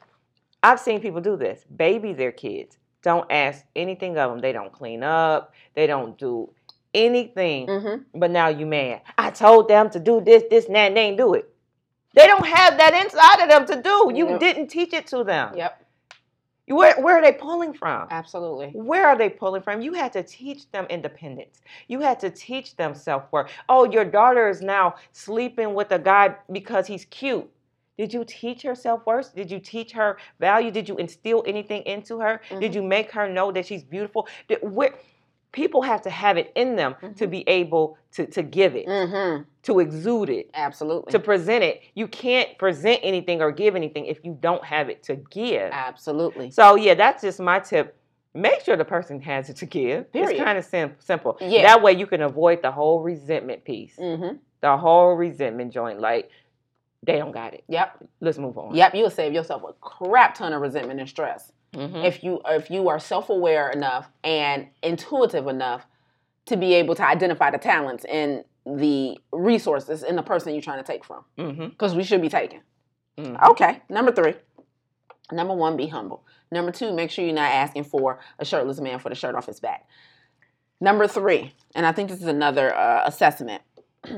I've 0.64 0.80
seen 0.80 1.00
people 1.00 1.22
do 1.22 1.38
this. 1.38 1.64
Baby 1.76 2.14
their 2.14 2.32
kids. 2.32 2.78
Don't 3.02 3.32
ask 3.32 3.66
anything 3.76 4.18
of 4.18 4.32
them. 4.32 4.40
They 4.40 4.52
don't 4.52 4.72
clean 4.72 5.04
up. 5.04 5.54
They 5.76 5.88
don't 5.88 6.18
do 6.18 6.52
anything. 6.94 7.68
Mm-hmm. 7.68 8.20
But 8.20 8.32
now 8.32 8.48
you 8.50 8.66
mad. 8.66 9.02
I 9.18 9.32
told 9.32 9.68
them 9.70 9.90
to 9.92 10.00
do 10.00 10.22
this, 10.22 10.44
this, 10.50 10.66
and 10.66 10.76
that, 10.76 10.88
and 10.88 10.98
they 10.98 11.02
ain't 11.06 11.18
do 11.18 11.34
it. 11.34 11.50
They 12.16 12.28
don't 12.28 12.46
have 12.46 12.78
that 12.78 12.94
inside 13.04 13.44
of 13.44 13.50
them 13.50 13.66
to 13.78 13.82
do. 13.84 14.12
You 14.16 14.28
Yep. 14.32 14.40
didn't 14.40 14.68
teach 14.68 14.94
it 14.94 15.08
to 15.08 15.24
them. 15.24 15.56
Yep, 15.56 15.86
Where, 16.68 17.00
where 17.02 17.16
are 17.18 17.22
they 17.22 17.32
pulling 17.34 17.74
from? 17.74 18.08
absolutely. 18.12 18.70
Where 18.74 19.08
are 19.08 19.18
they 19.18 19.30
pulling 19.30 19.62
from? 19.62 19.82
You 19.82 19.94
had 19.94 20.12
to 20.14 20.24
teach 20.24 20.70
them 20.72 20.86
independence. 20.90 21.62
You 21.88 22.00
had 22.02 22.20
to 22.22 22.30
teach 22.32 22.76
them 22.76 22.96
self 22.96 23.32
worth. 23.32 23.52
Oh, 23.70 23.86
your 23.90 24.06
daughter 24.06 24.50
is 24.50 24.62
now 24.62 24.96
sleeping 25.14 25.74
with 25.76 25.92
a 25.92 26.00
guy 26.00 26.36
because 26.52 26.88
he's 26.88 27.06
cute. 27.06 27.50
Did 28.00 28.14
you 28.14 28.24
teach 28.26 28.62
her 28.62 28.76
self 28.76 29.06
worth? 29.06 29.36
Did 29.36 29.52
you 29.52 29.60
teach 29.60 29.92
her 29.92 30.18
value? 30.40 30.72
Did 30.72 30.88
you 30.88 30.96
instill 30.96 31.44
anything 31.46 31.82
into 31.84 32.18
her? 32.22 32.40
Did 32.62 32.72
Mhm. 32.72 32.76
you 32.76 32.82
make 32.84 33.12
her 33.12 33.28
know 33.28 33.52
that 33.52 33.66
she's 33.66 33.84
beautiful? 33.84 34.26
Did, 34.48 34.60
where, 34.62 34.94
people 35.52 35.82
have 35.82 36.02
to 36.04 36.10
have 36.10 36.38
it 36.38 36.50
in 36.56 36.78
them 36.78 36.96
to 37.18 37.28
Mhm. 37.28 37.30
be 37.30 37.44
able 37.50 37.98
to, 38.14 38.26
to 38.28 38.42
give 38.42 38.76
it, 38.78 38.86
Mm-hmm. 38.88 39.42
to 39.64 39.80
exude 39.82 40.30
it, 40.30 40.50
Absolutely. 40.54 41.12
to 41.12 41.20
present 41.20 41.62
it. 41.66 41.82
You 41.94 42.08
can't 42.08 42.58
present 42.58 43.02
anything 43.04 43.42
or 43.42 43.52
give 43.52 43.76
anything 43.76 44.06
if 44.06 44.24
you 44.24 44.38
don't 44.40 44.64
have 44.64 44.90
it 44.90 45.04
to 45.04 45.16
give. 45.30 45.70
Absolutely. 45.74 46.52
So 46.52 46.76
yeah, 46.76 46.94
that's 46.94 47.22
just 47.24 47.42
my 47.42 47.60
tip. 47.60 47.98
Make 48.34 48.62
sure 48.62 48.78
the 48.78 48.86
person 48.86 49.20
has 49.24 49.50
it 49.50 49.58
to 49.58 49.66
give. 49.66 50.10
Period. 50.14 50.30
It's 50.36 50.40
kind 50.42 50.58
of 50.58 50.64
sim- 50.64 50.96
simple. 51.00 51.36
Yeah. 51.42 51.64
That 51.64 51.82
way 51.82 51.92
you 51.94 52.08
can 52.08 52.22
avoid 52.22 52.62
the 52.62 52.72
whole 52.72 53.02
resentment 53.02 53.66
piece, 53.66 53.98
Mm-hmm. 53.98 54.38
the 54.62 54.78
whole 54.78 55.16
resentment 55.16 55.74
joint. 55.74 56.00
Like 56.00 56.30
they 57.04 57.18
don't 57.18 57.32
got 57.32 57.54
it. 57.54 57.64
Yep. 57.68 58.06
Let's 58.22 58.38
move 58.38 58.58
on. 58.58 58.76
Yep. 58.76 58.96
You'll 58.96 59.10
save 59.10 59.34
yourself 59.34 59.64
a 59.68 59.74
crap 59.82 60.36
ton 60.36 60.54
of 60.54 60.62
resentment 60.62 61.00
and 61.00 61.08
stress 61.10 61.52
Mhm. 61.74 62.04
if 62.04 62.24
you 62.24 62.42
if 62.48 62.70
you 62.72 62.90
are 62.90 63.00
self 63.00 63.30
aware 63.30 63.70
enough 63.70 64.10
and 64.24 64.68
intuitive 64.84 65.48
enough 65.48 65.86
to 66.48 66.58
be 66.58 66.74
able 66.74 66.96
to 66.96 67.06
identify 67.08 67.52
the 67.52 67.58
talents 67.60 68.06
and 68.06 68.44
the 68.66 69.18
resources 69.32 70.04
in 70.04 70.16
the 70.16 70.24
person 70.24 70.54
you're 70.54 70.62
trying 70.62 70.84
to 70.84 70.92
take 70.92 71.06
from. 71.06 71.24
Because 71.36 71.96
we 71.96 72.04
should 72.04 72.22
be 72.22 72.30
taken. 72.30 72.62
Mhm. 73.18 73.50
Okay. 73.52 73.82
Number 73.90 74.12
three. 74.12 74.36
Number 75.32 75.54
one, 75.54 75.78
be 75.78 75.88
humble. 75.88 76.26
Number 76.52 76.72
two, 76.72 76.92
make 76.92 77.12
sure 77.12 77.24
you're 77.24 77.34
not 77.36 77.52
asking 77.52 77.84
for 77.84 78.20
a 78.40 78.46
shirtless 78.46 78.80
man 78.82 78.98
for 79.00 79.10
the 79.10 79.16
shirt 79.16 79.36
off 79.36 79.46
his 79.46 79.60
back. 79.60 79.88
Number 80.82 81.08
three, 81.08 81.54
and 81.76 81.86
I 81.86 81.92
think 81.92 82.10
this 82.10 82.20
is 82.20 82.28
another 82.28 82.76
uh, 82.76 83.04
assessment. 83.06 83.62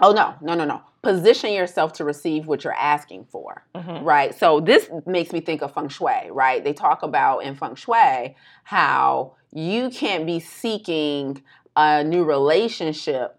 oh 0.00 0.12
no, 0.12 0.34
no, 0.40 0.54
no, 0.54 0.64
no. 0.64 0.82
Position 1.02 1.52
yourself 1.52 1.94
to 1.94 2.04
receive 2.04 2.46
what 2.46 2.62
you're 2.62 2.74
asking 2.74 3.24
for. 3.30 3.64
Mhm. 3.74 4.04
Right. 4.04 4.34
So 4.34 4.60
this 4.60 4.90
makes 5.06 5.32
me 5.32 5.40
think 5.40 5.62
of 5.62 5.72
feng 5.72 5.88
shui, 5.88 6.30
right? 6.30 6.62
They 6.62 6.72
talk 6.74 7.02
about 7.02 7.38
in 7.40 7.54
feng 7.54 7.74
shui 7.74 8.36
how 8.64 9.32
you 9.52 9.90
can't 9.90 10.26
be 10.26 10.40
seeking 10.40 11.42
a 11.76 12.04
new 12.04 12.24
relationship, 12.24 13.38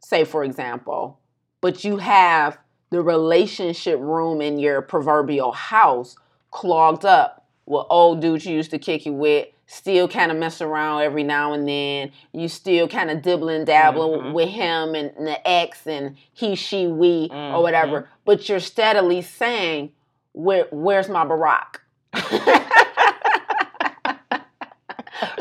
say 0.00 0.24
for 0.24 0.44
example, 0.44 1.18
but 1.60 1.84
you 1.84 1.96
have 1.98 2.58
the 2.90 3.02
relationship 3.02 3.98
room 4.00 4.40
in 4.40 4.58
your 4.58 4.82
proverbial 4.82 5.52
house 5.52 6.16
clogged 6.50 7.04
up 7.04 7.46
with 7.66 7.86
old 7.90 8.20
dudes 8.20 8.44
you 8.44 8.54
used 8.56 8.70
to 8.70 8.78
kick 8.78 9.06
you 9.06 9.12
with, 9.12 9.46
still 9.72 10.08
kind 10.08 10.32
of 10.32 10.36
mess 10.36 10.60
around 10.60 11.02
every 11.02 11.22
now 11.22 11.52
and 11.52 11.68
then. 11.68 12.10
You 12.32 12.48
still 12.48 12.88
kind 12.88 13.08
of 13.08 13.22
dibbling 13.22 13.64
dabbling 13.64 14.20
Mhm. 14.20 14.32
with 14.32 14.48
him 14.48 14.96
and 14.96 15.12
the 15.26 15.48
ex 15.48 15.86
and 15.86 16.16
he, 16.32 16.56
she, 16.56 16.88
we, 16.88 17.28
Mhm. 17.28 17.54
or 17.54 17.62
whatever. 17.62 18.08
But 18.24 18.48
you're 18.48 18.58
steadily 18.60 19.22
saying, 19.22 19.92
Where, 20.32 20.66
"Where's 20.70 21.08
my 21.08 21.24
Barack?" 21.24 21.78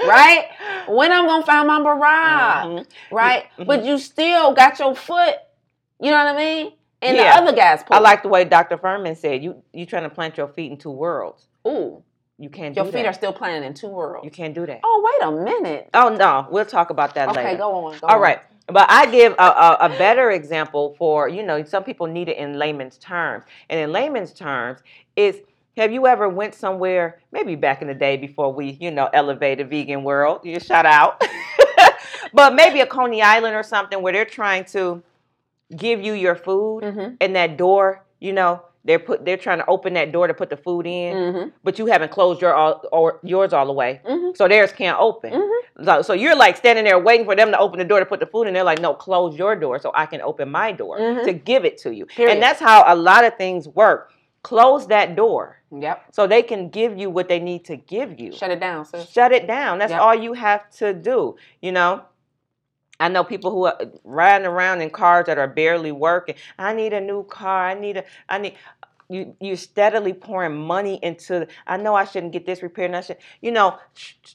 right? 0.08 0.46
When 0.88 1.12
I'm 1.12 1.26
gonna 1.28 1.46
find 1.46 1.68
my 1.68 1.80
Barack? 1.80 2.64
Mhm. 2.64 2.86
Right? 3.12 3.46
Mhm. 3.58 3.66
But 3.68 3.84
you 3.86 3.98
still 4.00 4.54
got 4.54 4.80
your 4.80 4.96
foot. 4.96 5.36
You 6.00 6.12
know 6.12 6.18
what 6.18 6.36
I 6.36 6.38
mean? 6.38 6.74
And 7.02 7.16
Yeah. 7.18 7.36
the 7.36 7.44
other 7.44 7.56
guy's. 7.56 7.84
I 7.92 8.00
like 8.00 8.24
the 8.24 8.30
way 8.30 8.46
Dr. 8.46 8.78
Fuhrman 8.78 9.16
said, 9.16 9.44
"You 9.44 9.62
you 9.74 9.86
trying 9.86 10.04
to 10.04 10.10
plant 10.10 10.38
your 10.38 10.48
feet 10.48 10.72
in 10.72 10.78
two 10.78 10.92
worlds. 10.92 11.48
Ooh, 11.68 12.04
You 12.40 12.50
can't 12.50 12.74
do 12.74 12.80
that. 12.82 12.86
your 12.86 12.92
feet 12.94 13.04
that. 13.04 13.10
are 13.10 13.14
still 13.14 13.34
planted 13.34 13.66
in 13.68 13.74
two 13.74 13.90
worlds. 13.90 14.24
you 14.26 14.32
can't 14.32 14.56
do 14.56 14.66
that. 14.66 14.80
Oh, 14.84 15.02
wait 15.20 15.28
a 15.28 15.32
minute. 15.44 15.90
Oh 15.94 16.10
no, 16.10 16.48
we'll 16.50 16.66
talk 16.66 16.90
about 16.90 17.14
that 17.16 17.30
Okay, 17.30 17.44
later. 17.44 17.58
go 17.58 17.86
on. 17.88 18.00
Go 18.00 18.08
All 18.08 18.16
on. 18.16 18.22
right. 18.22 18.40
But 18.68 18.86
I 18.90 19.08
give 19.10 19.34
a, 19.34 19.42
a, 19.44 19.78
a 19.82 19.90
better 19.98 20.32
example 20.32 20.96
for, 20.98 21.28
you 21.28 21.42
know, 21.44 21.64
some 21.64 21.84
people 21.84 22.06
need 22.08 22.30
it 22.30 22.38
in 22.38 22.58
layman's 22.60 22.98
terms. 23.00 23.44
And 23.70 23.80
in 23.80 23.92
layman's 23.92 24.32
terms, 24.32 24.80
is 25.16 25.38
have 25.76 25.92
you 25.92 26.06
ever 26.08 26.30
went 26.30 26.54
somewhere, 26.54 27.20
maybe 27.32 27.56
back 27.56 27.82
in 27.82 27.88
the 27.88 27.94
day 27.96 28.16
before 28.16 28.54
we, 28.54 28.78
you 28.80 28.92
know, 28.92 29.10
elevated 29.12 29.70
vegan 29.72 30.04
world, 30.04 30.42
you 30.44 30.60
shout 30.60 30.86
out. 30.86 31.22
but 32.34 32.54
maybe 32.54 32.80
a 32.82 32.86
Coney 32.86 33.22
Island 33.22 33.56
or 33.56 33.64
something 33.64 34.02
where 34.02 34.14
they're 34.14 34.24
trying 34.26 34.66
to 34.66 35.02
give 35.76 36.02
you 36.02 36.14
your 36.14 36.36
food 36.36 36.84
Mm-hmm. 36.84 37.16
and 37.22 37.36
that 37.36 37.58
door, 37.58 38.04
you 38.20 38.34
know, 38.34 38.62
they're 38.86 39.00
put 39.00 39.26
they're 39.26 39.38
trying 39.38 39.58
to 39.60 39.66
open 39.68 39.94
that 39.94 40.12
door 40.12 40.28
to 40.28 40.34
put 40.34 40.50
the 40.50 40.58
food 40.58 40.86
in, 40.88 41.14
Mm-hmm. 41.16 41.50
but 41.64 41.78
you 41.80 41.86
haven't 41.88 42.12
closed 42.12 42.42
your 42.42 42.54
all 42.54 42.82
or 42.92 43.20
yours 43.24 43.52
all 43.54 43.66
the 43.66 43.74
way. 43.74 44.02
Mm-hmm. 44.06 44.36
So 44.36 44.48
theirs 44.48 44.72
can't 44.72 44.98
open. 45.00 45.34
Mm-hmm. 45.34 45.84
So, 45.86 46.02
so 46.02 46.14
you're 46.14 46.36
like 46.36 46.58
standing 46.58 46.86
there 46.86 46.98
waiting 47.00 47.26
for 47.26 47.36
them 47.36 47.52
to 47.52 47.60
open 47.60 47.80
the 47.80 47.86
door 47.86 48.00
to 48.00 48.06
put 48.06 48.20
the 48.20 48.26
food 48.26 48.48
in. 48.48 48.54
They're 48.54 48.64
like, 48.64 48.80
no, 48.82 48.94
close 48.94 49.38
your 49.38 49.56
door 49.56 49.80
so 49.80 49.92
I 49.96 50.06
can 50.06 50.22
open 50.22 50.50
my 50.50 50.72
door 50.72 50.98
Mhm. 51.00 51.24
to 51.26 51.34
give 51.34 51.66
it 51.66 51.78
to 51.80 51.94
you. 51.94 52.06
Period. 52.06 52.34
And 52.34 52.42
that's 52.44 52.60
how 52.60 52.84
a 52.88 52.96
lot 52.96 53.24
of 53.26 53.36
things 53.38 53.68
work. 53.68 54.12
Close 54.44 54.88
that 54.88 55.16
door 55.18 55.58
Yep. 55.72 56.06
so 56.12 56.26
they 56.26 56.42
can 56.42 56.70
give 56.70 56.98
you 56.98 57.10
what 57.10 57.28
they 57.28 57.40
need 57.40 57.66
to 57.66 57.76
give 57.76 58.20
you. 58.20 58.32
Shut 58.32 58.50
it 58.52 58.60
down, 58.62 58.86
sis. 58.86 59.10
Shut 59.10 59.32
it 59.34 59.46
down. 59.48 59.80
That's 59.80 59.92
Yep. 59.92 60.02
all 60.02 60.16
you 60.16 60.34
have 60.34 60.70
to 60.78 60.94
do. 60.94 61.36
You 61.62 61.74
know, 61.74 62.02
I 63.00 63.08
know 63.10 63.24
people 63.24 63.52
who 63.52 63.66
are 63.66 63.78
riding 64.04 64.48
around 64.48 64.82
in 64.82 64.90
cars 64.90 65.26
that 65.28 65.38
are 65.38 65.48
barely 65.48 65.92
working. 65.92 66.36
I 66.58 66.74
need 66.74 66.94
a 66.94 67.02
new 67.02 67.24
car. 67.24 67.68
I 67.70 67.74
need 67.74 67.98
a. 67.98 68.04
I 68.28 68.38
need. 68.40 68.56
You 69.12 69.36
you 69.40 69.56
steadily 69.56 70.14
pouring 70.14 70.56
money 70.56 71.00
into. 71.02 71.48
I 71.66 71.78
know 71.78 71.96
I 71.96 72.04
shouldn't 72.06 72.32
get 72.32 72.46
this 72.46 72.62
repaired. 72.62 72.92
And 72.92 72.98
I 72.98 73.02
should. 73.02 73.18
You 73.42 73.52
know, 73.52 73.78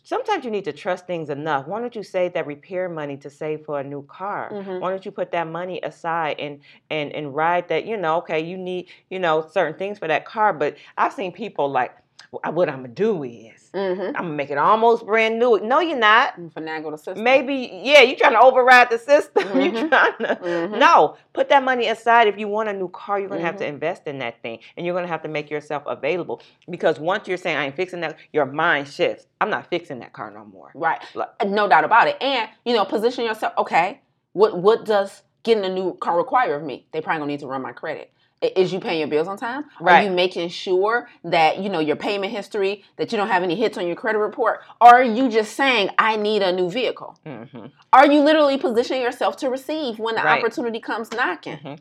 sometimes 0.03 0.45
you 0.45 0.51
need 0.51 0.65
to 0.65 0.73
trust 0.73 1.07
things 1.07 1.31
enough. 1.31 1.67
Why 1.69 1.81
don't 1.81 1.95
you 1.95 2.03
save 2.03 2.33
that 2.35 2.47
repair 2.47 2.89
money 2.89 3.17
to 3.19 3.31
save 3.31 3.65
for 3.65 3.79
a 3.79 3.85
new 3.85 4.03
car? 4.03 4.51
Mhm. 4.53 4.81
Why 4.81 4.91
don't 4.91 5.05
you 5.05 5.13
put 5.13 5.31
that 5.33 5.47
money 5.47 5.81
aside 5.83 6.41
and 6.41 6.61
and 6.91 7.13
and 7.13 7.35
ride 7.35 7.69
that? 7.69 7.85
You 7.85 7.97
know, 7.97 8.17
okay, 8.19 8.41
you 8.41 8.57
need 8.57 8.89
you 9.11 9.19
know 9.21 9.47
certain 9.49 9.79
things 9.79 9.99
for 9.99 10.09
that 10.09 10.25
car, 10.25 10.53
but 10.53 10.77
I've 10.99 11.13
seen 11.13 11.33
people 11.33 11.69
like, 11.71 11.93
"Well, 11.93 12.04
what 12.53 12.69
I'm 12.69 12.77
gonna 12.83 12.89
do 12.89 13.23
is. 13.25 13.71
Mm-hmm. 13.75 14.03
I'm 14.03 14.13
gonna 14.13 14.29
make 14.35 14.51
it 14.51 14.59
almost 14.59 15.05
brand 15.05 15.39
new. 15.39 15.59
No, 15.61 15.81
you're 15.81 15.99
not. 15.99 16.39
Finagle 16.55 16.93
the 16.93 16.97
system. 16.99 17.25
Maybe, 17.25 17.81
yeah, 17.83 18.03
you're 18.03 18.17
trying 18.17 18.33
to 18.35 18.41
override 18.41 18.91
the 18.91 18.99
system. 18.99 19.43
Mhm. 19.49 19.73
You're 19.73 19.89
trying 19.89 20.19
to. 20.19 20.37
Mhm. 20.43 20.79
No, 20.79 21.17
put 21.33 21.49
that 21.49 21.63
money 21.65 21.89
aside. 21.89 22.29
If 22.29 22.39
you 22.39 22.47
want 22.49 22.69
a 22.69 22.73
new 22.73 22.89
car, 22.89 23.19
you're 23.19 23.29
gonna 23.29 23.41
have 23.41 23.57
to 23.59 23.65
Mhm. 23.65 23.69
invest 23.69 24.07
in 24.07 24.19
that 24.19 24.41
thing, 24.43 24.61
and 24.77 24.87
you're 24.87 24.95
gonna 24.95 25.09
have 25.09 25.23
to 25.23 25.29
make 25.29 25.51
yourself 25.51 25.83
available. 25.87 26.41
Because 26.71 27.01
once 27.01 27.27
you're 27.27 27.37
saying 27.37 27.57
I 27.57 27.65
ain't 27.67 27.77
fixing 27.77 28.01
that, 28.01 28.17
your 28.33 28.47
mind 28.47 28.87
shifts. 28.89 29.27
I'm 29.41 29.51
not 29.51 29.67
fixing 29.69 29.99
that 30.01 30.13
car 30.13 30.31
no 30.31 30.45
more. 30.45 30.71
Right. 30.75 31.01
Like- 31.15 31.31
No 31.47 31.69
doubt 31.69 31.85
about 31.85 32.07
it. 32.09 32.17
And 32.23 32.49
you 32.65 32.75
know, 32.75 32.85
position 32.85 33.25
yourself. 33.25 33.53
Okay, 33.59 34.01
what 34.35 34.57
what 34.59 34.85
does 34.85 35.23
getting 35.43 35.65
a 35.65 35.69
new 35.69 35.95
car 36.01 36.17
require 36.17 36.55
of 36.57 36.63
me? 36.63 36.87
They 36.93 37.01
probably 37.01 37.19
gonna 37.21 37.33
need 37.33 37.41
to 37.41 37.47
run 37.47 37.61
my 37.63 37.73
credit. 37.73 38.11
Is 38.57 38.73
you 38.73 38.81
paying 38.81 38.99
your 39.01 39.09
bills 39.09 39.29
on 39.29 39.37
time? 39.37 39.65
Are 39.79 39.85
Right. 39.85 40.05
you 40.05 40.11
making 40.11 40.49
sure 40.51 41.09
that 41.25 41.59
you 41.59 41.69
know 41.69 41.81
your 41.81 41.97
payment 41.97 42.33
history, 42.33 42.85
that 42.97 43.13
you 43.13 43.19
don't 43.19 43.29
have 43.29 43.43
any 43.43 43.55
hits 43.55 43.79
on 43.79 43.87
your 43.87 43.97
credit 43.97 44.19
report? 44.19 44.61
Or 44.81 44.89
are 44.89 45.03
you 45.03 45.29
just 45.29 45.55
saying 45.57 45.91
I 45.99 46.17
need 46.17 46.43
a 46.43 46.53
new 46.53 46.71
vehicle? 46.71 47.19
hmm 47.25 47.67
Are 47.93 48.07
you 48.07 48.21
literally 48.21 48.59
positioning 48.59 49.03
yourself 49.03 49.37
to 49.39 49.49
receive 49.51 49.99
when 49.99 50.15
the 50.17 50.23
Right. 50.23 50.43
opportunity 50.43 50.81
comes 50.81 51.13
knocking? 51.13 51.59
hmm 51.59 51.75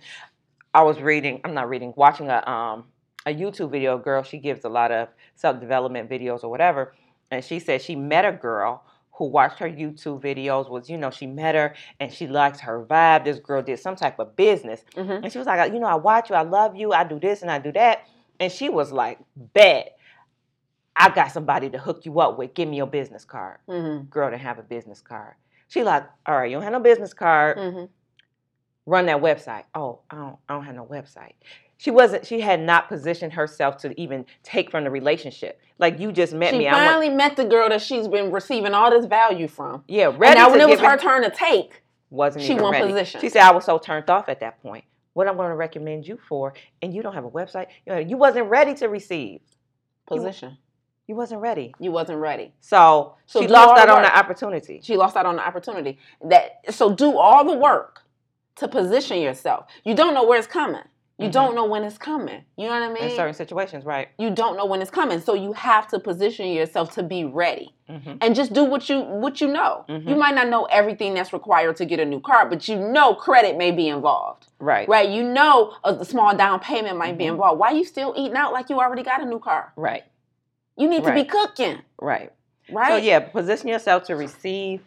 I 0.76 0.82
was 0.82 1.00
reading. 1.00 1.40
I'm 1.44 1.54
not 1.54 1.70
reading. 1.70 1.94
Watching 1.96 2.30
a 2.30 2.48
um 2.50 2.86
a 3.26 3.34
YouTube 3.34 3.72
video. 3.72 3.96
A 3.98 4.00
girl. 4.00 4.24
She 4.24 4.38
gives 4.40 4.66
a 4.66 4.70
lot 4.70 4.92
of 4.92 5.10
self 5.36 5.60
development 5.60 6.10
videos 6.10 6.44
or 6.44 6.50
whatever, 6.50 6.94
and 7.32 7.44
she 7.44 7.60
said 7.60 7.82
she 7.82 7.96
met 7.96 8.26
a 8.26 8.32
girl 8.32 8.84
who 9.18 9.26
watched 9.28 9.60
her 9.60 9.70
YouTube 9.70 10.22
videos. 10.22 10.70
Was 10.70 10.90
you 10.90 10.98
know 10.98 11.12
she 11.12 11.28
met 11.28 11.56
her 11.56 11.76
and 12.00 12.12
she 12.12 12.28
liked 12.28 12.60
her 12.62 12.86
vibe. 12.86 13.26
This 13.26 13.40
girl 13.40 13.62
did 13.62 13.80
some 13.80 13.96
type 13.96 14.20
of 14.20 14.36
business, 14.36 14.84
hmm 14.96 15.12
and 15.12 15.32
she 15.32 15.38
was 15.38 15.48
like, 15.48 15.74
you 15.74 15.80
know, 15.80 15.88
I 15.88 15.96
watch 15.96 16.30
you. 16.30 16.36
I 16.36 16.42
love 16.44 16.76
you. 16.76 16.94
I 16.94 17.04
do 17.04 17.20
this 17.20 17.42
and 17.42 17.52
I 17.52 17.60
do 17.60 17.72
that. 17.74 18.06
And 18.40 18.52
she 18.52 18.70
was 18.70 18.92
like, 18.92 19.20
bet. 19.36 19.96
I 20.96 21.10
got 21.10 21.32
somebody 21.32 21.70
to 21.72 21.80
hook 21.80 22.06
you 22.06 22.20
up 22.20 22.38
with. 22.38 22.54
Give 22.54 22.70
me 22.70 22.78
your 22.78 22.88
business 22.88 23.26
card. 23.26 23.60
hmm 23.68 24.02
Girl 24.10 24.30
didn't 24.30 24.42
have 24.44 24.60
a 24.60 24.64
business 24.64 25.02
card. 25.02 25.34
She 25.68 25.84
like, 25.84 26.04
all 26.28 26.38
right, 26.38 26.50
you 26.52 26.56
don't 26.56 26.64
have 26.64 26.74
no 26.74 26.80
business 26.80 27.14
card 27.14 27.58
hmm 27.58 27.86
run 28.86 29.06
that 29.06 29.22
website. 29.22 29.64
Oh, 29.74 30.02
I 30.10 30.16
don't, 30.16 30.38
I 30.50 30.54
don't 30.54 30.66
have 30.66 30.76
no 30.76 30.86
website. 30.86 31.34
She 31.84 31.92
wasn't. 31.92 32.26
She 32.26 32.40
had 32.40 32.62
not 32.62 32.88
positioned 32.88 33.34
herself 33.34 33.76
to 33.80 34.00
even 34.00 34.26
take 34.42 34.72
from 34.72 34.86
the 34.86 34.90
relationship. 34.90 35.60
Like 35.80 36.00
you 36.00 36.14
just 36.14 36.34
met 36.34 36.52
She 36.52 36.60
me. 36.60 36.68
I 36.70 36.76
want, 36.76 36.88
finally 36.88 37.10
met 37.10 37.36
the 37.36 37.44
girl 37.44 37.68
that 37.68 37.82
she's 37.82 38.08
been 38.08 38.32
receiving 38.32 38.74
all 38.74 38.90
this 38.90 39.06
value 39.06 39.50
from. 39.50 39.84
yeah, 39.90 40.08
And 40.08 40.18
ready 40.18 40.40
now 40.40 40.46
to 40.46 40.52
when 40.52 40.62
it 40.62 40.70
was 40.70 40.80
her 40.80 40.96
turn 40.96 41.24
to 41.24 41.30
take, 41.30 41.84
wasn't 42.10 42.46
she 42.46 42.54
won 42.54 42.74
position. 42.74 43.20
She 43.20 43.28
said 43.28 43.42
I 43.42 43.52
was 43.52 43.66
so 43.66 43.80
turned 43.80 44.10
off 44.10 44.30
at 44.30 44.40
that 44.40 44.64
point. 44.64 44.86
What 45.12 45.28
I'm 45.28 45.36
going 45.36 45.50
to 45.50 45.58
recommend 45.58 46.08
you 46.08 46.18
for, 46.30 46.54
and 46.82 46.94
you 46.94 47.04
don't 47.04 47.16
have 47.16 47.26
a 47.26 47.30
website. 47.30 47.68
You, 47.86 47.92
know, 47.92 48.00
you 48.00 48.16
wasn't 48.16 48.50
ready 48.50 48.74
to 48.76 48.88
receive. 48.88 49.42
position. 50.08 50.58
You 51.08 51.16
wasn't 51.16 51.42
ready. 51.42 51.76
You 51.82 51.92
wasn't 51.92 52.20
ready. 52.20 52.54
So, 52.62 53.16
So 53.26 53.42
she 53.42 53.48
lost 53.50 53.78
out 53.78 53.90
on 53.90 54.04
the 54.04 54.18
opportunity. 54.18 54.80
She 54.82 54.96
lost 54.96 55.18
out 55.18 55.26
on 55.26 55.36
the 55.36 55.46
opportunity. 55.46 56.00
That 56.24 56.74
so 56.74 56.96
do 56.96 57.18
all 57.18 57.44
the 57.44 57.58
work 57.58 58.04
to 58.56 58.70
position 58.70 59.20
yourself. 59.20 59.66
You 59.84 59.96
don't 59.96 60.14
know 60.14 60.24
where 60.24 60.40
it's 60.40 60.48
coming. 60.48 60.84
You 61.20 61.28
Mhm. 61.30 61.32
don't 61.32 61.56
know 61.56 61.66
when 61.66 61.84
it's 61.84 62.00
coming. 62.00 62.44
You 62.58 62.66
know 62.68 62.74
what 62.74 62.82
I 62.84 62.90
mean? 62.92 63.04
In 63.04 63.16
certain 63.16 63.36
situations, 63.36 63.86
right? 63.86 64.08
you 64.18 64.32
don't 64.32 64.58
know 64.58 64.66
when 64.66 64.82
it's 64.82 64.90
coming. 64.90 65.20
So 65.20 65.36
you 65.36 65.54
have 65.54 65.88
to 65.90 66.00
position 66.00 66.48
yourself 66.48 66.92
to 66.96 67.04
be 67.04 67.24
ready. 67.24 67.76
hmm 67.88 68.14
And 68.22 68.34
just 68.34 68.52
do 68.54 68.64
what 68.64 68.90
you 68.90 69.02
what 69.02 69.40
you 69.40 69.48
know. 69.48 69.86
Mhm. 69.88 70.08
You 70.10 70.16
might 70.16 70.34
not 70.34 70.48
know 70.48 70.66
everything 70.66 71.14
that's 71.14 71.32
required 71.32 71.76
to 71.78 71.86
get 71.86 72.00
a 72.00 72.06
new 72.06 72.20
car, 72.20 72.48
but 72.50 72.68
you 72.68 72.78
know 72.78 73.14
credit 73.14 73.58
may 73.58 73.70
be 73.72 73.88
involved. 73.90 74.48
Right. 74.60 74.88
Right? 74.90 75.08
You 75.08 75.22
know 75.24 75.74
a, 75.84 76.04
small 76.04 76.36
down 76.36 76.60
payment 76.60 76.98
might 76.98 77.18
be 77.18 77.26
Mhm. 77.26 77.34
involved. 77.34 77.60
Why 77.60 77.68
are 77.74 77.76
you 77.76 77.86
still 77.86 78.14
eating 78.18 78.36
out 78.38 78.52
like 78.52 78.70
you 78.72 78.80
already 78.80 79.04
got 79.04 79.22
a 79.22 79.26
new 79.26 79.40
car? 79.40 79.72
Right. 79.76 80.04
You 80.78 80.88
need 80.90 81.04
to 81.04 81.14
be 81.14 81.26
cooking, 81.26 81.78
Right. 82.02 82.32
right? 82.72 82.88
So 82.90 82.96
yeah, 82.96 83.20
position 83.20 83.68
yourself 83.68 84.04
to 84.06 84.16
receive. 84.16 84.82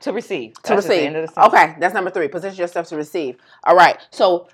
To 0.00 0.12
receive. 0.12 0.54
to 0.62 0.74
That's 0.74 0.86
receive. 0.86 1.02
end 1.06 1.16
of 1.16 1.34
the. 1.34 1.46
Okay, 1.46 1.74
that's 1.80 1.92
number 1.94 2.10
three. 2.10 2.28
Position 2.28 2.58
yourself 2.58 2.86
to 2.88 2.96
receive. 2.96 3.36
All 3.64 3.74
right. 3.74 3.98
So 4.10 4.46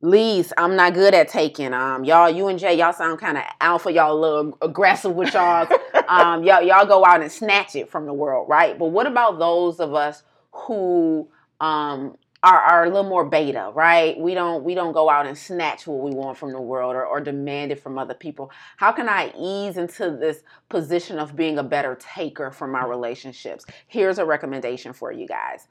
leads, 0.00 0.52
I'm 0.56 0.76
not 0.76 0.94
good 0.94 1.14
at 1.14 1.28
taking. 1.28 1.74
Um, 1.74 2.04
y'all, 2.04 2.30
you 2.30 2.48
and 2.48 2.58
Jaye, 2.58 2.78
y'all 2.78 2.92
sound 2.92 3.18
kind 3.18 3.36
of 3.38 3.44
alpha. 3.60 3.92
Y'all 3.92 4.12
a 4.12 4.18
little 4.18 4.58
aggressive 4.62 5.14
with 5.14 5.34
y'all. 5.34 5.66
um, 6.08 6.42
y'all, 6.44 6.62
y'all 6.62 6.86
go 6.86 7.04
out 7.04 7.22
and 7.22 7.30
snatch 7.30 7.76
it 7.76 7.90
from 7.90 8.06
the 8.06 8.14
world, 8.14 8.48
right? 8.48 8.78
But 8.78 8.86
what 8.86 9.06
about 9.06 9.38
those 9.38 9.80
of 9.80 9.94
us 9.94 10.22
who 10.52 11.28
um 11.60 12.16
are, 12.42 12.60
are 12.60 12.84
a 12.84 12.86
little 12.88 13.08
more 13.08 13.24
beta, 13.26 13.70
right? 13.74 14.18
We 14.18 14.34
don't 14.34 14.64
we 14.64 14.74
don't 14.74 14.92
go 14.92 15.10
out 15.10 15.26
and 15.26 15.36
snatch 15.36 15.86
what 15.86 15.98
we 16.02 16.10
want 16.14 16.38
from 16.38 16.52
the 16.52 16.60
world 16.60 16.96
or, 16.96 17.04
or 17.04 17.20
demand 17.20 17.70
it 17.72 17.80
from 17.82 17.98
other 17.98 18.14
people. 18.14 18.50
How 18.78 18.92
can 18.92 19.08
I 19.08 19.32
ease 19.38 19.76
into 19.76 20.16
this 20.16 20.42
position 20.70 21.18
of 21.18 21.36
being 21.36 21.58
a 21.58 21.62
better 21.62 21.98
taker 22.00 22.50
for 22.50 22.66
my 22.66 22.84
relationships? 22.84 23.66
Here's 23.88 24.18
a 24.18 24.24
recommendation 24.24 24.94
for 24.94 25.12
you 25.12 25.26
guys. 25.26 25.66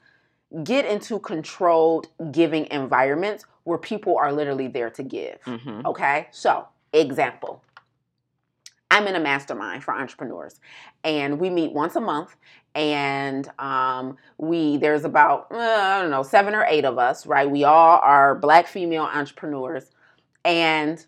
Get 0.64 0.84
into 0.84 1.18
controlled 1.20 2.08
giving 2.32 2.66
environments 2.70 3.44
where 3.64 3.78
people 3.78 4.16
are 4.18 4.32
literally 4.32 4.66
there 4.66 4.90
to 4.90 5.02
give. 5.02 5.40
Mhm. 5.44 5.84
Okay, 5.84 6.28
so 6.32 6.66
example. 6.92 7.62
I'm 8.90 9.06
in 9.06 9.14
a 9.14 9.20
mastermind 9.20 9.84
for 9.84 9.94
entrepreneurs, 9.94 10.58
and 11.04 11.38
we 11.38 11.48
meet 11.50 11.72
once 11.72 11.94
a 11.94 12.00
month. 12.00 12.34
And 12.74 13.48
um, 13.58 14.16
we 14.38 14.76
there's 14.76 15.04
about 15.04 15.48
uh, 15.50 15.56
I 15.56 16.00
don't 16.00 16.10
know 16.10 16.22
seven 16.22 16.54
or 16.54 16.64
eight 16.68 16.84
of 16.84 16.98
us, 16.98 17.26
right? 17.26 17.48
We 17.48 17.64
all 17.64 17.98
are 18.02 18.34
black 18.34 18.66
female 18.66 19.04
entrepreneurs, 19.04 19.90
and 20.44 21.04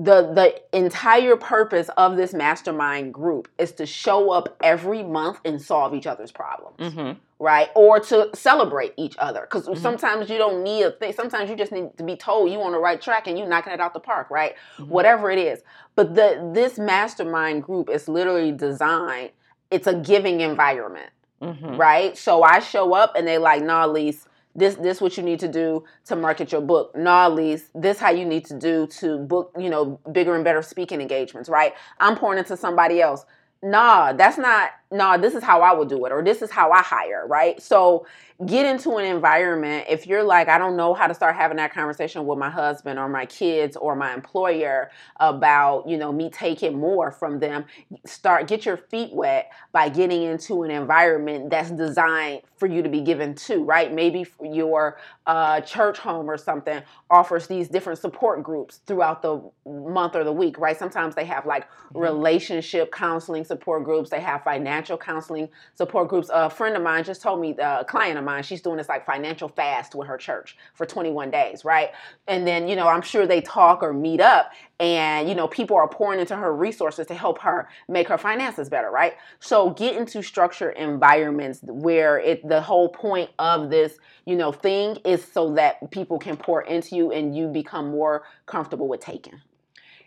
the 0.00 0.32
the 0.32 0.76
entire 0.78 1.36
purpose 1.36 1.90
of 1.96 2.16
this 2.16 2.32
mastermind 2.32 3.12
group 3.12 3.48
is 3.58 3.72
to 3.72 3.84
show 3.84 4.30
up 4.30 4.56
every 4.62 5.02
month 5.02 5.40
and 5.44 5.60
solve 5.60 5.92
each 5.94 6.06
other's 6.06 6.30
problems 6.30 6.76
Mm-hmm. 6.78 7.18
right 7.40 7.68
or 7.74 7.98
to 7.98 8.30
celebrate 8.32 8.94
each 8.96 9.16
other 9.18 9.40
because 9.40 9.66
Mhm. 9.66 9.76
sometimes 9.78 10.30
you 10.30 10.38
don't 10.38 10.62
need 10.62 10.82
a 10.84 10.92
thing 10.92 11.12
sometimes 11.12 11.50
you 11.50 11.56
just 11.56 11.72
need 11.72 11.96
to 11.98 12.04
be 12.04 12.14
told 12.14 12.50
you 12.52 12.60
on 12.62 12.70
the 12.72 12.78
right 12.78 13.00
track 13.02 13.26
and 13.26 13.36
you're 13.36 13.48
knocking 13.48 13.72
it 13.72 13.80
out 13.80 13.92
the 13.92 13.98
park 14.00 14.30
right 14.30 14.54
Mhm. 14.78 14.86
whatever 14.88 15.30
it 15.30 15.38
is 15.38 15.62
but 15.96 16.14
the 16.14 16.48
this 16.54 16.78
mastermind 16.78 17.64
group 17.64 17.90
is 17.90 18.08
literally 18.08 18.52
designed 18.52 19.30
it's 19.72 19.86
a 19.88 19.94
giving 19.94 20.40
environment 20.40 21.10
Mm-hmm. 21.42 21.76
right? 21.76 22.18
So 22.18 22.42
I 22.42 22.58
show 22.58 22.94
up 22.94 23.14
and 23.14 23.24
they 23.28 23.38
like, 23.38 23.62
nah, 23.62 23.84
Lise, 23.86 24.26
this 24.54 24.74
this 24.76 25.00
what 25.00 25.16
you 25.16 25.22
need 25.22 25.40
to 25.40 25.48
do 25.48 25.84
to 26.06 26.16
market 26.16 26.52
your 26.52 26.60
book. 26.60 26.96
Nah, 26.96 27.28
Lise, 27.28 27.70
this 27.74 27.98
how 27.98 28.10
you 28.10 28.24
need 28.24 28.44
to 28.46 28.58
do 28.58 28.86
to 28.98 29.18
book, 29.18 29.52
you 29.58 29.70
know, 29.70 30.00
bigger 30.10 30.34
and 30.34 30.44
better 30.44 30.62
speaking 30.62 31.00
engagements, 31.00 31.48
right? 31.48 31.74
I'm 32.00 32.16
pouring 32.16 32.38
into 32.38 32.56
somebody 32.56 33.00
else. 33.00 33.24
Nah, 33.62 34.12
that's 34.12 34.38
not 34.38 34.70
nah, 34.90 35.16
this 35.16 35.34
is 35.34 35.42
how 35.42 35.62
I 35.62 35.72
would 35.72 35.88
do 35.88 36.04
it, 36.06 36.12
or 36.12 36.22
this 36.22 36.42
is 36.42 36.50
how 36.50 36.70
I 36.70 36.82
hire, 36.82 37.26
right? 37.26 37.60
So 37.60 38.06
get 38.46 38.64
into 38.66 38.96
an 38.98 39.04
environment 39.04 39.84
if 39.88 40.06
you're 40.06 40.22
like, 40.22 40.48
I 40.48 40.58
don't 40.58 40.76
know 40.76 40.94
how 40.94 41.08
to 41.08 41.14
start 41.14 41.34
having 41.34 41.56
that 41.56 41.72
conversation 41.74 42.24
with 42.24 42.38
my 42.38 42.50
husband 42.50 42.96
or 42.96 43.08
my 43.08 43.26
kids 43.26 43.76
or 43.76 43.96
my 43.96 44.14
employer 44.14 44.90
about, 45.18 45.88
you 45.88 45.96
know, 45.96 46.12
me 46.12 46.30
taking 46.30 46.78
more 46.78 47.10
from 47.10 47.40
them, 47.40 47.64
start 48.06 48.46
get 48.46 48.64
your 48.64 48.76
feet 48.76 49.12
wet 49.12 49.50
by 49.72 49.88
getting 49.88 50.22
into 50.22 50.62
an 50.62 50.70
environment 50.70 51.50
that's 51.50 51.70
designed 51.72 52.42
for 52.56 52.66
you 52.66 52.82
to 52.82 52.88
be 52.88 53.00
given 53.00 53.34
to, 53.34 53.64
right? 53.64 53.92
Maybe 53.92 54.24
your 54.40 54.98
uh, 55.26 55.60
church 55.62 55.98
home 55.98 56.30
or 56.30 56.36
something 56.36 56.82
offers 57.10 57.48
these 57.48 57.68
different 57.68 57.98
support 57.98 58.42
groups 58.42 58.80
throughout 58.86 59.20
the 59.22 59.42
month 59.66 60.14
or 60.14 60.22
the 60.22 60.32
week, 60.32 60.58
right? 60.58 60.78
Sometimes 60.78 61.14
they 61.14 61.24
have 61.24 61.44
like 61.44 61.66
relationship 61.92 62.92
counseling 62.92 63.44
support 63.44 63.84
groups, 63.84 64.10
they 64.10 64.20
have 64.20 64.42
financial 64.44 64.96
counseling 64.96 65.48
support 65.74 66.08
groups. 66.08 66.30
A 66.32 66.48
friend 66.50 66.76
of 66.76 66.82
mine 66.82 67.02
just 67.02 67.20
told 67.20 67.40
me, 67.40 67.56
uh, 67.58 67.80
a 67.80 67.84
client 67.84 68.18
of 68.18 68.24
she's 68.42 68.60
doing 68.60 68.76
this 68.76 68.88
like 68.88 69.06
financial 69.06 69.48
fast 69.48 69.94
with 69.94 70.08
her 70.08 70.16
church 70.16 70.56
for 70.74 70.86
21 70.86 71.30
days, 71.30 71.64
right? 71.64 71.90
And 72.26 72.46
then, 72.46 72.68
you 72.68 72.76
know, 72.76 72.88
I'm 72.88 73.02
sure 73.02 73.26
they 73.26 73.40
talk 73.40 73.82
or 73.82 73.92
meet 73.92 74.20
up 74.20 74.52
and, 74.80 75.28
you 75.28 75.34
know, 75.34 75.48
people 75.48 75.76
are 75.76 75.88
pouring 75.88 76.20
into 76.20 76.36
her 76.36 76.54
resources 76.54 77.06
to 77.08 77.14
help 77.14 77.38
her 77.40 77.68
make 77.88 78.08
her 78.08 78.18
finances 78.18 78.68
better, 78.68 78.90
right? 78.90 79.14
So 79.40 79.70
get 79.70 79.96
into 79.96 80.22
structured 80.22 80.76
environments 80.76 81.60
where 81.62 82.18
it 82.18 82.46
the 82.48 82.60
whole 82.60 82.88
point 82.88 83.30
of 83.38 83.70
this, 83.70 83.98
you 84.24 84.36
know, 84.36 84.52
thing 84.52 84.98
is 85.04 85.24
so 85.24 85.54
that 85.54 85.90
people 85.90 86.18
can 86.18 86.36
pour 86.36 86.62
into 86.62 86.96
you 86.96 87.12
and 87.12 87.36
you 87.36 87.48
become 87.48 87.90
more 87.90 88.24
comfortable 88.46 88.88
with 88.88 89.00
taking. 89.00 89.40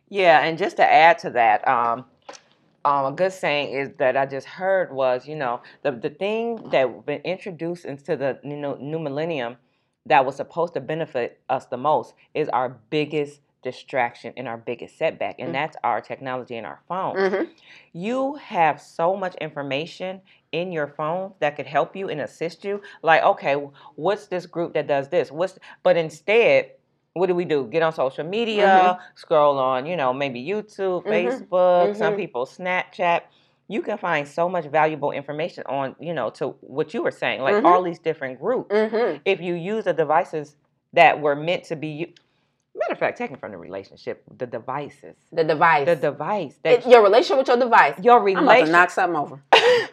Yeah, 0.09 0.41
and 0.41 0.57
just 0.57 0.75
to 0.75 0.83
add 0.83 1.19
to 1.19 1.29
that, 1.31 1.65
um, 1.65 2.03
um, 2.85 3.05
a 3.05 3.11
good 3.11 3.31
saying 3.33 3.73
is 3.73 3.89
that 3.97 4.17
I 4.17 4.25
just 4.25 4.47
heard 4.47 4.91
was, 4.91 5.27
you 5.27 5.35
know, 5.35 5.61
the 5.83 5.91
the 5.91 6.09
thing 6.09 6.69
that 6.71 7.05
been 7.05 7.21
introduced 7.21 7.85
into 7.85 8.15
the 8.15 8.39
you 8.43 8.57
know 8.57 8.75
new 8.75 8.99
millennium 8.99 9.57
that 10.07 10.25
was 10.25 10.35
supposed 10.35 10.73
to 10.73 10.81
benefit 10.81 11.39
us 11.49 11.65
the 11.67 11.77
most 11.77 12.13
is 12.33 12.49
our 12.49 12.77
biggest 12.89 13.41
distraction 13.63 14.33
and 14.35 14.47
our 14.47 14.57
biggest 14.57 14.97
setback, 14.97 15.35
and 15.37 15.49
Mm. 15.49 15.53
that's 15.53 15.77
our 15.83 16.01
technology 16.01 16.57
and 16.57 16.65
our 16.65 16.79
phones. 16.87 17.19
Mm-hmm. 17.19 17.51
You 17.93 18.35
have 18.35 18.81
so 18.81 19.15
much 19.15 19.35
information 19.35 20.21
in 20.51 20.71
your 20.71 20.87
phone 20.87 21.33
that 21.39 21.55
could 21.55 21.67
help 21.67 21.95
you 21.95 22.09
and 22.09 22.19
assist 22.21 22.65
you. 22.65 22.81
Like, 23.03 23.21
okay, 23.23 23.53
what's 23.95 24.27
this 24.27 24.47
group 24.47 24.73
that 24.73 24.87
does 24.87 25.09
this? 25.09 25.31
What's 25.31 25.59
but 25.83 25.95
instead, 25.97 26.71
what 27.13 27.27
do 27.27 27.35
we 27.35 27.45
do? 27.45 27.65
Get 27.65 27.81
on 27.81 27.93
social 27.93 28.23
media, 28.25 28.99
scroll 29.15 29.57
on, 29.59 29.85
you 29.85 29.95
know, 29.97 30.13
maybe 30.13 30.43
YouTube, 30.43 31.03
Mhm. 31.05 31.07
Facebook, 31.49 31.95
some 31.95 32.13
Mhm. 32.13 32.17
people 32.17 32.45
Snapchat. 32.45 33.21
You 33.67 33.81
can 33.81 33.97
find 33.97 34.27
so 34.27 34.49
much 34.49 34.65
valuable 34.65 35.11
information 35.11 35.63
on, 35.67 35.95
you 35.99 36.13
know, 36.13 36.29
to 36.31 36.49
what 36.61 36.93
you 36.93 37.01
were 37.03 37.11
saying, 37.11 37.41
like 37.41 37.55
Mhm. 37.55 37.65
all 37.65 37.83
these 37.83 37.99
different 37.99 38.39
groups. 38.39 38.73
Mm-hmm. 38.73 39.17
If 39.25 39.39
you 39.41 39.53
use 39.55 39.85
the 39.85 39.93
devices 39.93 40.55
that 40.93 41.19
were 41.21 41.35
meant 41.35 41.63
to 41.65 41.75
be, 41.77 41.87
u- 41.87 42.13
matter 42.75 42.93
of 42.93 42.99
fact, 42.99 43.17
taken 43.17 43.37
from 43.37 43.51
the 43.51 43.57
relationship, 43.57 44.23
the 44.37 44.45
devices, 44.45 45.15
The 45.31 45.43
device. 45.45 45.85
the 45.85 45.95
device 45.95 46.59
that 46.63 46.79
It- 46.79 46.87
your 46.87 47.01
relationship 47.01 47.37
with 47.37 47.47
your 47.47 47.57
device. 47.57 47.95
your 47.99 48.17
I'm 48.17 48.21
about 48.21 48.33
to 48.35 48.41
relationship 48.41 48.71
knock 48.71 48.89
something 48.89 49.19
over. 49.19 49.41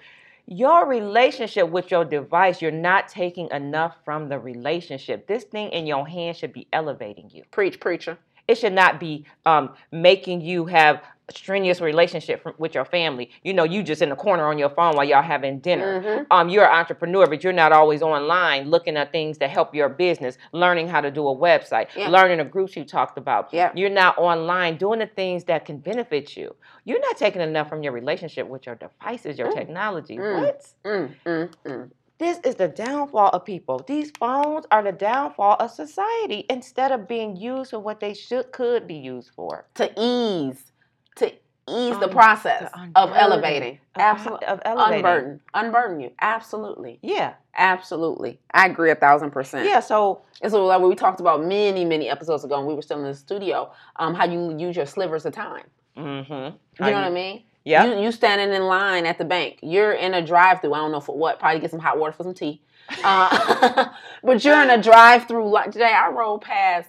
your 0.51 0.89
relationship 0.89 1.69
with 1.69 1.91
your 1.91 2.07
device, 2.07 2.63
you're 2.63 2.71
not 2.71 3.07
taking 3.07 3.51
enough 3.51 3.97
from 4.03 4.31
the 4.31 4.39
relationship. 4.39 5.27
This 5.27 5.45
thing 5.45 5.69
in 5.71 5.87
your 5.87 6.09
hand 6.09 6.39
should 6.39 6.55
be 6.55 6.67
elevating 6.73 7.29
you. 7.31 7.43
Preach, 7.51 7.79
preacher. 7.79 8.19
It 8.49 8.57
should 8.57 8.73
not 8.73 8.99
be 8.99 9.27
um, 9.45 9.75
making 9.93 10.41
you 10.41 10.65
have 10.65 11.03
strenuous 11.31 11.81
relationship 11.81 12.43
from, 12.43 12.55
with 12.59 12.75
your 12.75 12.85
family. 12.85 13.31
You 13.43 13.53
know, 13.53 13.65
you 13.65 13.83
just 13.83 14.03
in 14.03 14.09
the 14.09 14.17
corner 14.17 14.47
on 14.47 14.59
your 14.59 14.71
phone 14.71 14.97
while 14.97 15.05
y'all 15.05 15.23
having 15.23 15.59
dinner. 15.61 16.01
Mhm. 16.01 16.27
Um, 16.31 16.49
you're 16.49 16.65
an 16.65 16.71
entrepreneur, 16.75 17.27
but 17.27 17.45
you're 17.45 17.53
not 17.53 17.73
always 17.73 18.03
online 18.03 18.71
looking 18.71 18.97
at 18.97 19.13
things 19.13 19.39
that 19.39 19.51
help 19.51 19.75
your 19.75 19.89
business, 19.89 20.39
learning 20.53 20.89
how 20.89 21.01
to 21.01 21.11
do 21.11 21.27
a 21.29 21.35
website, 21.37 21.89
Yeah. 21.95 22.09
learning 22.09 22.39
the 22.39 22.45
groups 22.45 22.77
you 22.77 22.85
talked 22.85 23.19
about. 23.19 23.53
Yeah. 23.53 23.71
You're 23.75 23.91
not 23.91 24.17
online 24.19 24.77
doing 24.77 25.01
the 25.01 25.07
things 25.07 25.45
that 25.45 25.65
can 25.65 25.79
benefit 25.79 26.37
you. 26.37 26.55
You're 26.85 27.01
not 27.01 27.17
taking 27.17 27.43
enough 27.43 27.69
from 27.69 27.83
your 27.83 27.93
relationship 27.93 28.47
with 28.49 28.67
your 28.67 28.75
devices, 28.77 29.39
your 29.39 29.49
Mm. 29.49 29.55
technology. 29.55 30.17
Mm. 30.17 30.41
What? 30.43 30.67
Mm, 30.85 31.15
mm, 31.27 31.51
mm. 31.65 31.91
This 32.19 32.41
is 32.43 32.57
the 32.57 32.67
downfall 32.67 33.29
of 33.29 33.45
people. 33.45 33.79
These 33.87 34.11
phones 34.19 34.67
are 34.73 34.83
the 34.83 34.91
downfall 34.91 35.55
of 35.61 35.71
society 35.71 36.47
instead 36.51 36.91
of 36.91 37.07
being 37.07 37.37
used 37.37 37.71
for 37.71 37.79
what 37.79 38.01
they 38.01 38.13
should 38.13 38.51
could 38.51 38.89
be 38.89 38.97
used 38.97 39.31
for. 39.37 39.67
To 39.75 39.89
ease, 39.97 40.73
to 41.19 41.33
ease 41.69 41.99
the 41.99 42.09
process 42.09 42.71
of 42.95 43.13
elevating. 43.15 43.79
Absolutely. 43.97 44.47
Of 44.47 44.61
elevating. 44.65 45.05
Unburden. 45.05 45.41
Unburden 45.55 46.01
you. 46.01 46.11
Absolutely. 46.21 46.99
Yeah. 47.03 47.35
Absolutely. 47.57 48.41
I 48.53 48.67
agree 48.67 48.91
a 48.91 48.95
thousand 48.95 49.31
percent. 49.31 49.67
Yeah. 49.69 49.81
So 49.81 50.23
It's 50.41 50.55
like 50.55 50.81
what 50.81 50.89
we 50.89 50.95
talked 50.95 51.21
about 51.21 51.45
many, 51.45 51.85
many 51.85 52.09
episodes 52.09 52.45
ago 52.45 52.59
when 52.59 52.67
we 52.67 52.75
were 52.75 52.83
still 52.83 52.99
in 52.99 53.05
the 53.05 53.15
studio, 53.15 53.73
um, 53.97 54.15
how 54.15 54.25
you 54.25 54.57
use 54.57 54.77
your 54.77 54.87
slivers 54.87 55.27
of 55.27 55.35
time. 55.35 55.65
mm-hmm. 55.97 56.33
You 56.33 56.91
know 56.91 56.93
what 56.93 57.05
I 57.05 57.11
mean? 57.11 57.43
Yeah. 57.65 57.85
You, 57.85 58.03
you 58.03 58.13
standing 58.13 58.55
in 58.55 58.63
line 58.63 59.05
at 59.05 59.19
the 59.19 59.25
bank. 59.25 59.59
You're 59.63 59.93
in 59.93 60.15
a 60.15 60.25
drive 60.25 60.61
through. 60.63 60.73
I 60.73 60.79
don't 60.79 60.93
know 60.93 61.01
for 61.01 61.17
what. 61.17 61.39
Probably 61.39 61.61
get 61.61 61.71
some 61.71 61.81
hot 61.81 61.99
water 61.99 62.13
for 62.13 62.23
some 62.23 62.35
tea. 62.35 62.63
Uh, 63.05 63.89
but 64.23 64.43
you're 64.43 64.63
in 64.63 64.71
a 64.71 64.83
drive 64.83 65.29
through. 65.29 65.51
Like 65.51 65.73
today, 65.73 65.93
I 65.93 66.09
rolled 66.09 66.43
past 66.43 66.89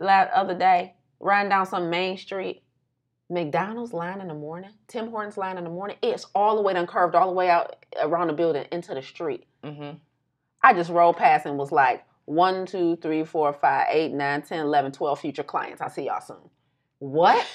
last 0.00 0.32
other 0.32 0.54
day, 0.54 0.94
riding 1.20 1.50
down 1.50 1.66
some 1.66 1.90
main 1.90 2.16
street. 2.16 2.62
McDonald's 3.34 3.92
line 3.92 4.20
in 4.20 4.28
the 4.28 4.34
morning, 4.34 4.70
Tim 4.88 5.10
Hortons 5.10 5.36
line 5.36 5.58
in 5.58 5.64
the 5.64 5.70
morning. 5.70 5.96
It's 6.02 6.26
all 6.34 6.56
the 6.56 6.62
way 6.62 6.72
done 6.72 6.86
curved 6.86 7.14
all 7.14 7.26
the 7.26 7.34
way 7.34 7.50
out 7.50 7.84
around 8.00 8.28
the 8.28 8.32
building 8.32 8.64
into 8.72 8.94
the 8.94 9.02
street. 9.02 9.44
Mm-hmm. 9.62 9.98
I 10.62 10.72
just 10.72 10.90
rolled 10.90 11.16
past 11.16 11.44
and 11.44 11.58
was 11.58 11.72
like, 11.72 12.04
one, 12.24 12.64
two, 12.64 12.96
three, 12.96 13.24
four, 13.24 13.52
five, 13.52 13.88
eight, 13.90 14.12
nine, 14.12 14.42
10, 14.42 14.60
11, 14.60 14.92
12 14.92 15.20
future 15.20 15.42
clients. 15.42 15.82
I'll 15.82 15.90
see 15.90 16.06
y'all 16.06 16.22
soon. 16.22 16.36
What? 17.00 17.46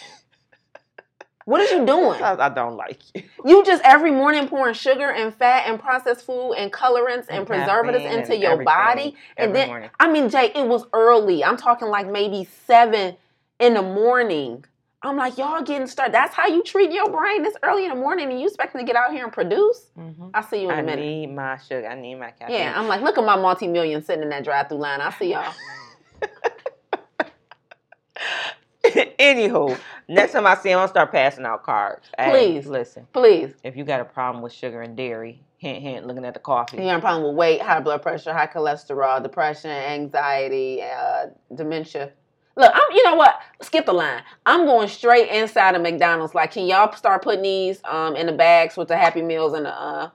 what 1.45 1.61
is 1.61 1.71
you 1.71 1.85
doing? 1.85 2.21
I, 2.21 2.35
I 2.37 2.49
don't 2.49 2.75
like 2.75 3.01
you. 3.15 3.23
You 3.45 3.63
just 3.63 3.81
every 3.85 4.11
morning 4.11 4.49
pouring 4.49 4.73
sugar 4.73 5.09
and 5.09 5.33
fat 5.33 5.63
and 5.65 5.79
processed 5.79 6.25
food 6.25 6.53
and 6.53 6.73
colorants 6.73 7.27
and, 7.29 7.39
And 7.39 7.47
preservatives 7.47 8.03
into 8.03 8.33
and 8.33 8.43
your 8.43 8.63
body. 8.63 9.15
And 9.37 9.55
then, 9.55 9.69
morning. 9.69 9.89
I 9.97 10.11
mean, 10.11 10.25
Jaye, 10.25 10.55
it 10.55 10.67
was 10.67 10.85
early. 10.91 11.41
I'm 11.43 11.55
talking 11.55 11.87
like 11.87 12.11
maybe 12.11 12.47
seven 12.67 13.15
in 13.59 13.75
the 13.75 13.81
morning. 13.81 14.65
I'm 15.01 15.15
like, 15.15 15.37
y'all 15.37 15.61
getting 15.61 15.87
started. 15.87 16.13
That's 16.13 16.35
how 16.35 16.47
you 16.47 16.61
treat 16.61 16.91
your 16.91 17.09
brain 17.09 17.41
this 17.41 17.55
early 17.63 17.85
in 17.85 17.89
the 17.89 17.95
morning 17.95 18.29
and 18.31 18.39
you 18.39 18.47
expecting 18.47 18.81
to 18.81 18.85
get 18.85 18.97
out 18.97 19.13
here 19.13 19.23
and 19.23 19.31
produce? 19.31 19.91
Mm-hmm. 19.97 20.29
I'll 20.33 20.43
see 20.43 20.61
you 20.61 20.69
in 20.69 20.75
I 20.75 20.79
a 20.79 20.83
minute. 20.83 21.01
I 21.01 21.05
need 21.05 21.27
my 21.27 21.57
sugar. 21.57 21.87
I 21.87 21.95
need 21.95 22.15
my 22.15 22.31
caffeine. 22.31 22.57
Yeah, 22.57 22.77
I'm 22.77 22.87
like, 22.89 23.01
look 23.01 23.17
at 23.17 23.23
my 23.23 23.37
multi-million 23.37 24.03
sitting 24.03 24.23
in 24.23 24.29
that 24.29 24.43
drive-through 24.43 24.79
line. 24.79 24.99
I'll 24.99 25.13
see 25.13 25.31
y'all. 25.31 25.53
Anywho, 28.83 29.77
next 30.09 30.33
time 30.33 30.45
I 30.45 30.55
see 30.55 30.71
him, 30.71 30.79
I'll 30.79 30.87
start 30.87 31.11
passing 31.11 31.45
out 31.45 31.63
cards. 31.63 32.09
Hey, 32.17 32.31
Please. 32.31 32.67
listen. 32.67 33.07
Please. 33.13 33.53
If 33.63 33.77
you 33.77 33.85
got 33.85 34.01
a 34.01 34.05
problem 34.05 34.43
with 34.43 34.51
sugar 34.51 34.81
and 34.81 34.97
dairy, 34.97 35.41
hint, 35.57 35.81
hint, 35.81 36.07
looking 36.07 36.25
at 36.25 36.33
the 36.33 36.39
coffee. 36.39 36.77
You 36.77 36.83
got 36.83 36.97
a 36.97 37.01
problem 37.01 37.23
with 37.27 37.35
weight, 37.35 37.61
high 37.61 37.79
blood 37.79 38.01
pressure, 38.01 38.33
high 38.33 38.47
cholesterol, 38.47 39.21
depression, 39.23 39.71
anxiety, 39.71 40.81
uh, 40.81 41.27
dementia. 41.55 42.11
Look, 42.59 42.71
I'm. 42.75 42.91
You 42.91 43.03
know 43.03 43.15
what? 43.15 43.39
Skip 43.61 43.85
the 43.85 43.93
line. 43.93 44.21
I'm 44.45 44.65
going 44.65 44.89
straight 44.89 45.29
inside 45.29 45.75
of 45.75 45.81
McDonald's. 45.81 46.35
Like, 46.35 46.51
can 46.51 46.67
y'all 46.67 46.93
start 46.93 47.23
putting 47.23 47.41
these 47.41 47.81
um 47.85 48.17
in 48.17 48.27
the 48.27 48.33
bags 48.33 48.77
with 48.77 48.89
the 48.89 48.97
Happy 48.97 49.21
Meals 49.21 49.53
and 49.53 49.65
the 49.65 49.73
uh 49.73 50.09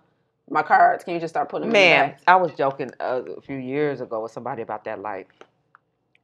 my 0.50 0.62
cards? 0.62 1.04
Can 1.04 1.14
you 1.14 1.20
just 1.20 1.32
start 1.32 1.48
putting 1.48 1.70
them 1.70 1.74
in 1.76 1.82
the 1.82 1.96
Man? 1.96 2.16
I 2.26 2.36
was 2.36 2.52
joking 2.52 2.90
uh, 3.00 3.22
a 3.38 3.40
few 3.40 3.56
years 3.56 4.02
ago 4.02 4.22
with 4.22 4.32
somebody 4.32 4.62
about 4.62 4.84
that. 4.84 5.00
Like, 5.00 5.30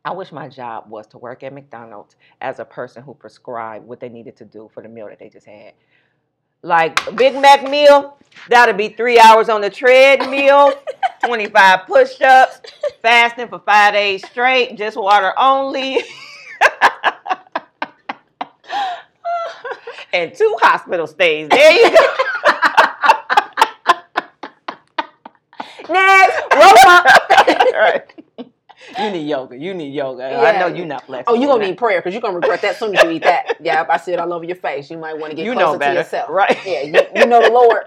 I 0.05 0.13
wish 0.13 0.31
my 0.31 0.49
job 0.49 0.91
was 0.91 1.07
to 1.09 1.19
work 1.19 1.43
at 1.43 1.55
McDonald's 1.55 2.17
as 2.43 2.59
a 2.59 2.67
person 2.67 3.03
who 3.03 3.15
prescribed 3.15 3.87
what 3.87 4.01
they 4.01 4.11
needed 4.11 4.37
to 4.37 4.45
do 4.45 4.71
for 4.75 4.83
the 4.83 4.89
meal 4.91 5.09
that 5.09 5.19
they 5.19 5.31
just 5.31 5.47
had. 5.47 5.73
Like 6.63 7.07
a 7.07 7.13
Big 7.13 7.41
Mac 7.41 7.63
meal, 7.63 8.19
that'll 8.49 8.75
be 8.75 8.89
three 8.91 9.19
hours 9.19 9.49
on 9.49 9.63
the 9.63 9.71
treadmill, 9.71 10.75
25 11.25 11.87
push 11.87 12.21
ups, 12.21 12.61
fasting 13.01 13.49
for 13.49 13.61
five 13.61 13.95
days 13.95 14.27
straight, 14.27 14.77
just 14.77 14.99
water 14.99 15.33
only. 15.39 16.03
and 20.13 20.35
two 20.35 20.55
hospital 20.61 21.07
stays. 21.07 21.49
There 21.49 21.73
you 21.73 21.97
go. 21.97 22.07
Next, 25.95 26.43
roll 26.55 26.75
up. 26.87 27.07
You 28.99 29.11
need 29.11 29.29
yoga. 29.29 29.57
You 29.57 29.75
need 29.75 29.95
yoga. 29.95 30.25
I 30.25 30.59
know 30.59 30.67
you're 30.67 30.87
not 30.87 31.07
flexible. 31.07 31.37
Oh, 31.37 31.41
you're 31.41 31.53
gonna 31.53 31.67
need 31.67 31.79
prayer 31.79 32.01
because 32.01 32.13
you're 32.15 32.21
gonna 32.23 32.35
regret 32.35 32.63
that 32.63 32.77
soon 32.77 32.97
as 32.97 33.03
you 33.05 33.11
eat 33.11 33.23
that. 33.23 33.57
Yeah, 33.63 33.85
I 33.89 33.99
see 33.99 34.13
it 34.13 34.19
all 34.19 34.33
over 34.33 34.45
your 34.45 34.57
face. 34.57 34.91
You 34.91 34.97
might 34.97 35.19
want 35.19 35.31
to 35.31 35.37
get 35.37 35.45
You 35.45 35.53
closer 35.53 35.79
to 35.79 35.93
yourself. 35.93 36.31
right. 36.31 36.59
Yeah, 36.65 36.83
you, 36.83 37.01
you 37.15 37.27
know 37.27 37.43
the 37.43 37.51
Lord. 37.51 37.85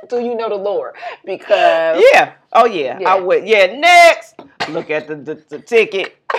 Do 0.08 0.20
you 0.20 0.36
know 0.36 0.48
the 0.48 0.54
Lord? 0.54 0.94
Because. 1.24 2.02
Yeah. 2.12 2.34
Oh 2.52 2.66
yeah. 2.66 2.98
Yeah. 3.00 3.14
I 3.14 3.18
would. 3.20 3.46
Yeah. 3.46 3.66
Next. 3.76 4.34
Look 4.68 4.90
at 4.90 5.08
the 5.08 5.16
the, 5.16 5.42
the 5.48 5.58
ticket. 5.58 6.16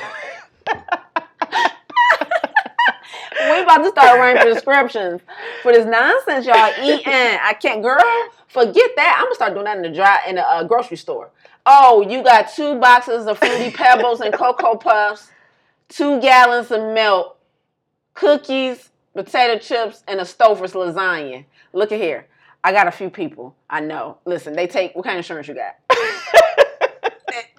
we 3.52 3.62
about 3.62 3.78
to 3.80 3.90
start 3.90 4.20
writing 4.20 4.42
prescriptions 4.42 5.22
for 5.64 5.74
this 5.74 5.86
nonsense 5.86 6.46
y'all 6.46 6.72
eating. 6.82 7.04
I 7.14 7.54
can't, 7.60 7.82
girl. 7.84 8.02
Forget 8.48 8.92
that. 8.96 9.16
I'm 9.18 9.26
gonna 9.26 9.36
start 9.36 9.54
doing 9.54 9.66
that 9.66 9.78
in 9.78 9.84
the 9.84 9.90
dry 9.94 10.20
in 10.28 10.36
the 10.36 10.48
uh, 10.50 10.64
grocery 10.64 10.98
store. 10.98 11.30
Oh, 11.70 12.08
you 12.08 12.24
got 12.24 12.50
two 12.54 12.80
boxes 12.80 13.28
of 13.28 13.40
fruity 13.40 13.72
pebbles 13.76 14.22
and 14.22 14.34
cocoa 14.34 14.76
puffs, 14.76 15.30
two 15.90 16.22
gallons 16.22 16.72
of 16.72 16.94
milk, 16.94 17.38
cookies, 18.14 18.90
potato 19.14 19.60
chips, 19.60 20.02
and 20.08 20.22
a 20.22 20.24
Stouffer's 20.24 20.72
lasagna. 20.72 21.44
Look 21.74 21.92
at 21.92 22.00
here. 22.00 22.28
I 22.64 22.72
got 22.72 22.88
a 22.88 22.92
few 22.92 23.10
people 23.10 23.54
I 23.70 23.82
know. 23.82 24.18
Listen, 24.24 24.54
they 24.54 24.66
take 24.66 24.96
what 24.96 25.04
kind 25.04 25.16
of 25.16 25.20
insurance 25.20 25.48
you 25.48 25.56
got? 25.56 25.76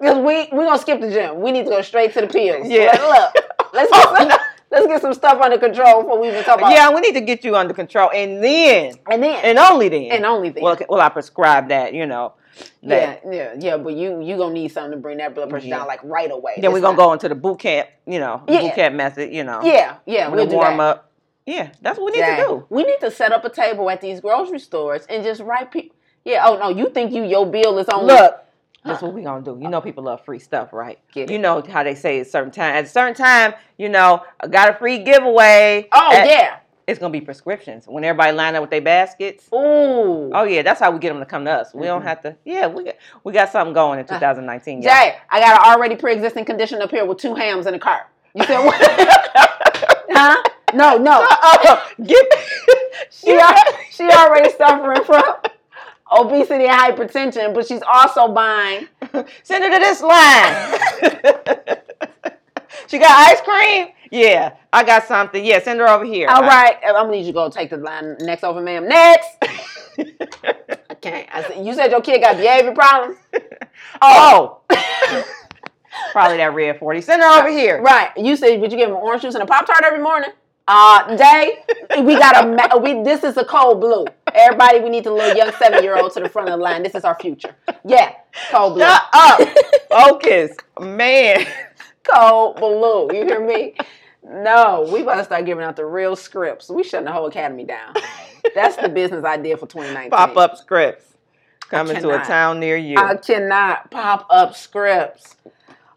Because 0.00 0.16
we 0.18 0.48
we 0.56 0.64
gonna 0.64 0.78
skip 0.78 1.00
the 1.00 1.10
gym. 1.10 1.40
We 1.40 1.50
need 1.50 1.64
to 1.64 1.70
go 1.70 1.82
straight 1.82 2.12
to 2.14 2.20
the 2.20 2.26
pills. 2.26 2.68
Yeah. 2.68 2.86
Like, 2.86 3.34
look, 3.34 3.72
let's 3.72 3.90
get 3.90 4.16
some, 4.16 4.28
let's 4.70 4.86
get 4.86 5.02
some 5.02 5.14
stuff 5.14 5.40
under 5.40 5.58
control 5.58 6.02
before 6.02 6.20
we 6.20 6.28
even 6.28 6.44
talk 6.44 6.58
about. 6.58 6.72
Yeah, 6.72 6.92
we 6.92 7.00
need 7.00 7.14
to 7.14 7.20
get 7.20 7.44
you 7.44 7.56
under 7.56 7.74
control, 7.74 8.10
and 8.14 8.42
then, 8.42 8.94
and 9.10 9.22
then 9.22 9.44
and 9.44 9.58
only 9.58 9.88
then, 9.88 10.04
and 10.12 10.24
only 10.24 10.50
then. 10.50 10.62
well, 10.62 10.78
well, 10.88 11.00
I 11.00 11.08
prescribe 11.08 11.68
that. 11.68 11.94
You 11.94 12.06
know. 12.06 12.34
Yeah, 12.80 12.88
That. 12.88 13.22
yeah, 13.30 13.54
yeah. 13.58 13.76
But 13.76 13.94
you 13.94 14.20
you 14.20 14.36
gonna 14.36 14.54
need 14.54 14.68
something 14.68 14.92
to 14.92 14.96
bring 14.96 15.18
that 15.18 15.34
blood 15.34 15.50
pressure 15.50 15.66
Yeah. 15.66 15.78
down 15.78 15.86
like 15.86 16.00
right 16.04 16.30
away. 16.30 16.54
Then 16.60 16.72
we're 16.72 16.80
gonna 16.80 16.96
not- 16.96 17.04
go 17.04 17.12
into 17.12 17.28
the 17.28 17.34
boot 17.34 17.58
camp. 17.58 17.88
You 18.06 18.18
know, 18.20 18.42
Yeah. 18.48 18.60
boot 18.62 18.74
camp 18.74 18.94
method. 18.94 19.32
You 19.32 19.44
know. 19.44 19.60
Yeah, 19.62 19.94
yeah. 20.06 20.28
We'll 20.28 20.46
warm 20.48 20.80
up. 20.80 21.10
Yeah, 21.46 21.68
that's 21.80 21.98
what 21.98 22.06
we 22.06 22.12
need 22.12 22.18
Dang. 22.26 22.36
to 22.36 22.42
do. 22.42 22.66
We 22.68 22.84
need 22.84 23.00
to 23.00 23.10
set 23.10 23.32
up 23.32 23.44
a 23.44 23.48
table 23.48 23.88
at 23.90 24.00
these 24.00 24.20
grocery 24.20 24.58
stores 24.58 25.06
and 25.08 25.24
just 25.24 25.40
write 25.40 25.70
people. 25.70 25.96
Yeah. 26.24 26.44
Oh 26.46 26.58
no, 26.58 26.68
you 26.68 26.90
think 26.90 27.12
you 27.12 27.24
your 27.24 27.46
bill 27.46 27.78
is 27.78 27.88
only 27.88 28.14
Look, 28.14 28.38
that's 28.84 29.02
what 29.02 29.12
we 29.14 29.22
gonna 29.22 29.42
do. 29.42 29.58
You 29.60 29.68
know, 29.68 29.80
people 29.80 30.04
love 30.04 30.24
free 30.24 30.38
stuff, 30.38 30.72
right? 30.72 30.98
You 31.14 31.38
know 31.38 31.62
how 31.62 31.82
they 31.84 31.94
say 31.94 32.20
at 32.20 32.26
certain 32.26 32.50
time. 32.50 32.74
At 32.76 32.84
a 32.84 32.88
certain 32.88 33.14
time, 33.14 33.54
you 33.78 33.88
know, 33.88 34.22
I 34.40 34.46
got 34.48 34.68
a 34.70 34.74
free 34.74 34.98
giveaway. 34.98 35.88
Oh 35.92 36.12
At- 36.12 36.26
yeah. 36.28 36.56
It's 36.88 36.98
gonna 36.98 37.12
be 37.12 37.20
prescriptions 37.20 37.86
when 37.86 38.02
everybody 38.02 38.32
line 38.34 38.54
up 38.54 38.62
with 38.62 38.70
their 38.70 38.80
baskets. 38.80 39.46
Ooh. 39.52 40.30
Oh 40.34 40.44
yeah, 40.44 40.62
that's 40.62 40.80
how 40.80 40.90
we 40.90 40.98
get 40.98 41.10
them 41.10 41.18
to 41.20 41.26
come 41.26 41.44
to 41.44 41.50
us. 41.50 41.74
We 41.74 41.84
don't 41.86 42.00
Mhm. 42.00 42.06
have 42.06 42.22
to. 42.22 42.34
Yeah, 42.46 42.66
we 42.66 42.82
got 42.84 42.94
we 43.24 43.32
got 43.34 43.50
something 43.52 43.74
going 43.74 43.98
in 43.98 44.06
Uh, 44.06 44.08
2019. 44.08 44.80
y'all. 44.80 44.90
Jaye, 44.92 45.14
I 45.28 45.38
got 45.38 45.60
an 45.60 45.70
already 45.74 45.96
pre-existing 45.96 46.46
condition 46.46 46.80
up 46.80 46.90
here 46.90 47.04
with 47.04 47.18
two 47.18 47.34
hams 47.34 47.66
in 47.66 47.74
the 47.74 47.78
cart. 47.78 48.04
You 48.32 48.42
said 48.44 48.64
what? 48.64 48.74
huh? 50.10 50.42
No, 50.72 50.96
no. 50.96 51.20
Uh-uh. 51.30 51.80
Get 52.04 52.26
She 53.10 53.36
al- 53.38 53.64
she 53.90 54.08
already 54.10 54.50
suffering 54.56 55.04
from 55.04 55.22
obesity 56.10 56.64
and 56.64 56.72
hypertension, 56.72 57.52
but 57.52 57.66
she's 57.66 57.82
also 57.86 58.28
buying. 58.28 58.88
Send 59.42 59.62
her 59.64 59.70
to 59.70 59.78
this 59.78 60.00
line. 60.02 61.78
She 62.86 62.98
got 62.98 63.10
ice 63.10 63.40
cream. 63.40 63.88
Yeah, 64.10 64.54
I 64.72 64.84
got 64.84 65.04
something. 65.04 65.44
Yeah, 65.44 65.62
send 65.62 65.80
her 65.80 65.88
over 65.88 66.04
here. 66.04 66.28
All 66.28 66.42
right, 66.42 66.76
I'm 66.86 66.94
gonna 66.94 67.10
need 67.10 67.20
you 67.20 67.26
to 67.26 67.32
go 67.32 67.50
take 67.50 67.70
the 67.70 67.76
line 67.76 68.16
next 68.20 68.44
over, 68.44 68.60
ma'am. 68.60 68.88
Next. 68.88 69.28
I 69.40 70.94
can't. 71.00 71.28
I 71.32 71.42
said, 71.42 71.66
you 71.66 71.74
said 71.74 71.90
your 71.90 72.00
kid 72.00 72.22
got 72.22 72.36
behavior 72.36 72.74
problems. 72.74 73.18
Oh. 74.02 74.60
Probably 76.12 76.36
that 76.36 76.52
red 76.52 76.78
40. 76.78 77.00
Send 77.00 77.22
her 77.22 77.40
over 77.40 77.48
here. 77.48 77.80
Right. 77.80 78.10
You 78.16 78.36
said, 78.36 78.60
would 78.60 78.70
you 78.72 78.78
give 78.78 78.90
him 78.90 78.96
orange 78.96 79.22
juice 79.22 79.34
and 79.34 79.42
a 79.42 79.46
pop 79.46 79.66
tart 79.66 79.82
every 79.84 80.02
morning? 80.02 80.30
Uh, 80.66 81.16
Day, 81.16 81.64
we 82.02 82.14
got 82.18 82.44
a 82.44 82.78
we. 82.78 83.02
This 83.02 83.24
is 83.24 83.38
a 83.38 83.44
code 83.44 83.80
blue. 83.80 84.04
Everybody, 84.34 84.80
we 84.80 84.90
need 84.90 85.04
the 85.04 85.12
little 85.12 85.34
young 85.34 85.50
seven 85.58 85.82
year 85.82 85.96
old 85.96 86.12
to 86.12 86.20
the 86.20 86.28
front 86.28 86.48
of 86.48 86.58
the 86.58 86.62
line. 86.62 86.82
This 86.82 86.94
is 86.94 87.04
our 87.04 87.18
future. 87.18 87.56
Yeah, 87.86 88.12
code 88.50 88.74
blue. 88.74 88.82
Shut 88.82 89.02
up. 89.14 89.48
Focus. 89.88 90.54
Man. 90.78 91.46
Cold 92.14 92.56
blue. 92.56 93.08
You 93.12 93.24
hear 93.26 93.46
me? 93.46 93.74
No, 94.24 94.88
we 94.92 95.02
about 95.02 95.16
to 95.16 95.24
start 95.24 95.46
giving 95.46 95.64
out 95.64 95.76
the 95.76 95.86
real 95.86 96.16
scripts. 96.16 96.68
We 96.68 96.82
shutting 96.82 97.06
the 97.06 97.12
whole 97.12 97.26
academy 97.26 97.64
down. 97.64 97.94
That's 98.54 98.76
the 98.76 98.88
business 98.88 99.24
idea 99.24 99.56
for 99.56 99.66
2019. 99.66 100.10
Pop 100.10 100.36
up 100.36 100.56
scripts. 100.56 101.14
Coming 101.60 102.00
to 102.00 102.10
a 102.10 102.24
town 102.24 102.60
near 102.60 102.76
you. 102.76 102.98
I 102.98 103.16
cannot 103.16 103.90
pop 103.90 104.26
up 104.30 104.56
scripts. 104.56 105.36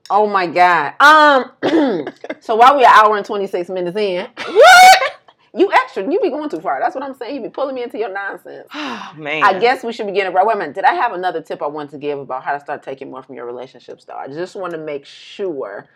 Oh 0.09 0.27
my 0.27 0.45
god. 0.47 0.93
Um. 0.99 1.51
so 2.41 2.55
while 2.55 2.75
we're 2.75 2.81
an 2.81 2.91
hour 2.93 3.15
and 3.15 3.25
26 3.25 3.69
minutes 3.69 3.97
in, 3.97 4.27
what? 4.37 5.13
you 5.53 5.71
extra. 5.71 6.09
You 6.09 6.19
be 6.19 6.29
going 6.29 6.49
too 6.49 6.61
far. 6.61 6.79
That's 6.79 6.95
what 6.95 7.03
I'm 7.03 7.13
saying. 7.13 7.35
You 7.35 7.41
be 7.41 7.49
pulling 7.49 7.75
me 7.75 7.83
into 7.83 7.97
your 7.97 8.11
nonsense. 8.11 8.67
Oh, 8.73 9.13
man. 9.17 9.43
I 9.43 9.59
guess 9.59 9.83
we 9.83 9.91
should 9.91 10.07
be 10.07 10.13
getting 10.13 10.33
right. 10.33 10.45
Wait 10.45 10.55
a 10.55 10.59
minute. 10.59 10.75
Did 10.75 10.85
I 10.85 10.93
have 10.93 11.13
another 11.13 11.41
tip 11.41 11.61
I 11.61 11.67
want 11.67 11.89
to 11.91 11.97
give 11.97 12.19
about 12.19 12.43
how 12.43 12.53
to 12.53 12.59
start 12.59 12.83
taking 12.83 13.11
more 13.11 13.21
from 13.23 13.35
your 13.35 13.45
relationships? 13.45 14.05
Though 14.05 14.15
I 14.15 14.27
just 14.27 14.55
want 14.55 14.71
to 14.73 14.79
make 14.79 15.05
sure. 15.05 15.87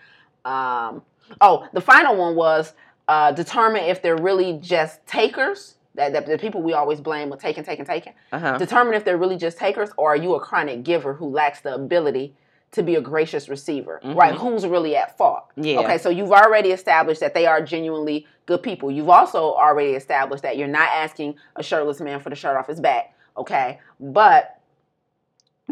Um, 0.44 1.02
oh, 1.42 1.68
the 1.74 1.82
final 1.82 2.16
one 2.16 2.36
was 2.36 2.74
uh, 3.08 3.32
determine 3.32 3.84
if 3.84 4.02
they're 4.02 4.18
really 4.18 4.54
just 4.62 5.06
takers. 5.08 5.76
That, 5.96 6.12
that 6.12 6.26
the 6.26 6.38
people 6.38 6.62
we 6.62 6.74
always 6.74 7.00
blame 7.00 7.30
with 7.30 7.40
taking, 7.40 7.64
taking, 7.64 7.86
taking. 7.86 8.12
Uh-huh. 8.34 8.58
Determine 8.58 8.96
if 8.96 9.06
they're 9.06 9.18
really 9.18 9.38
just 9.38 9.58
takers, 9.58 9.92
or 9.98 10.12
are 10.12 10.18
you 10.18 10.36
a 10.36 10.42
chronic 10.42 10.84
giver 10.84 11.14
who 11.14 11.30
lacks 11.30 11.62
the 11.62 11.74
ability 11.74 12.36
to 12.72 12.84
be 12.84 12.96
a 12.96 13.02
gracious 13.02 13.48
receiver? 13.48 14.02
Mhm. 14.04 14.14
Right? 14.14 14.36
Who's 14.36 14.68
really 14.68 14.98
at 14.98 15.18
fault? 15.18 15.46
Yeah. 15.56 15.80
Okay, 15.80 15.98
so 15.98 16.10
you've 16.10 16.34
already 16.34 16.72
established 16.72 17.22
that 17.22 17.34
they 17.34 17.46
are 17.46 17.62
genuinely 17.62 18.28
good 18.46 18.62
people. 18.64 18.92
You've 18.92 19.10
also 19.10 19.54
already 19.54 19.92
established 19.92 20.44
that 20.44 20.58
you're 20.58 20.68
not 20.68 20.90
asking 20.90 21.36
a 21.56 21.64
shirtless 21.64 22.00
man 22.00 22.20
for 22.20 22.30
the 22.30 22.36
shirt 22.36 22.56
off 22.58 22.68
his 22.68 22.80
back. 22.80 23.14
Okay, 23.38 23.80
but 24.00 24.60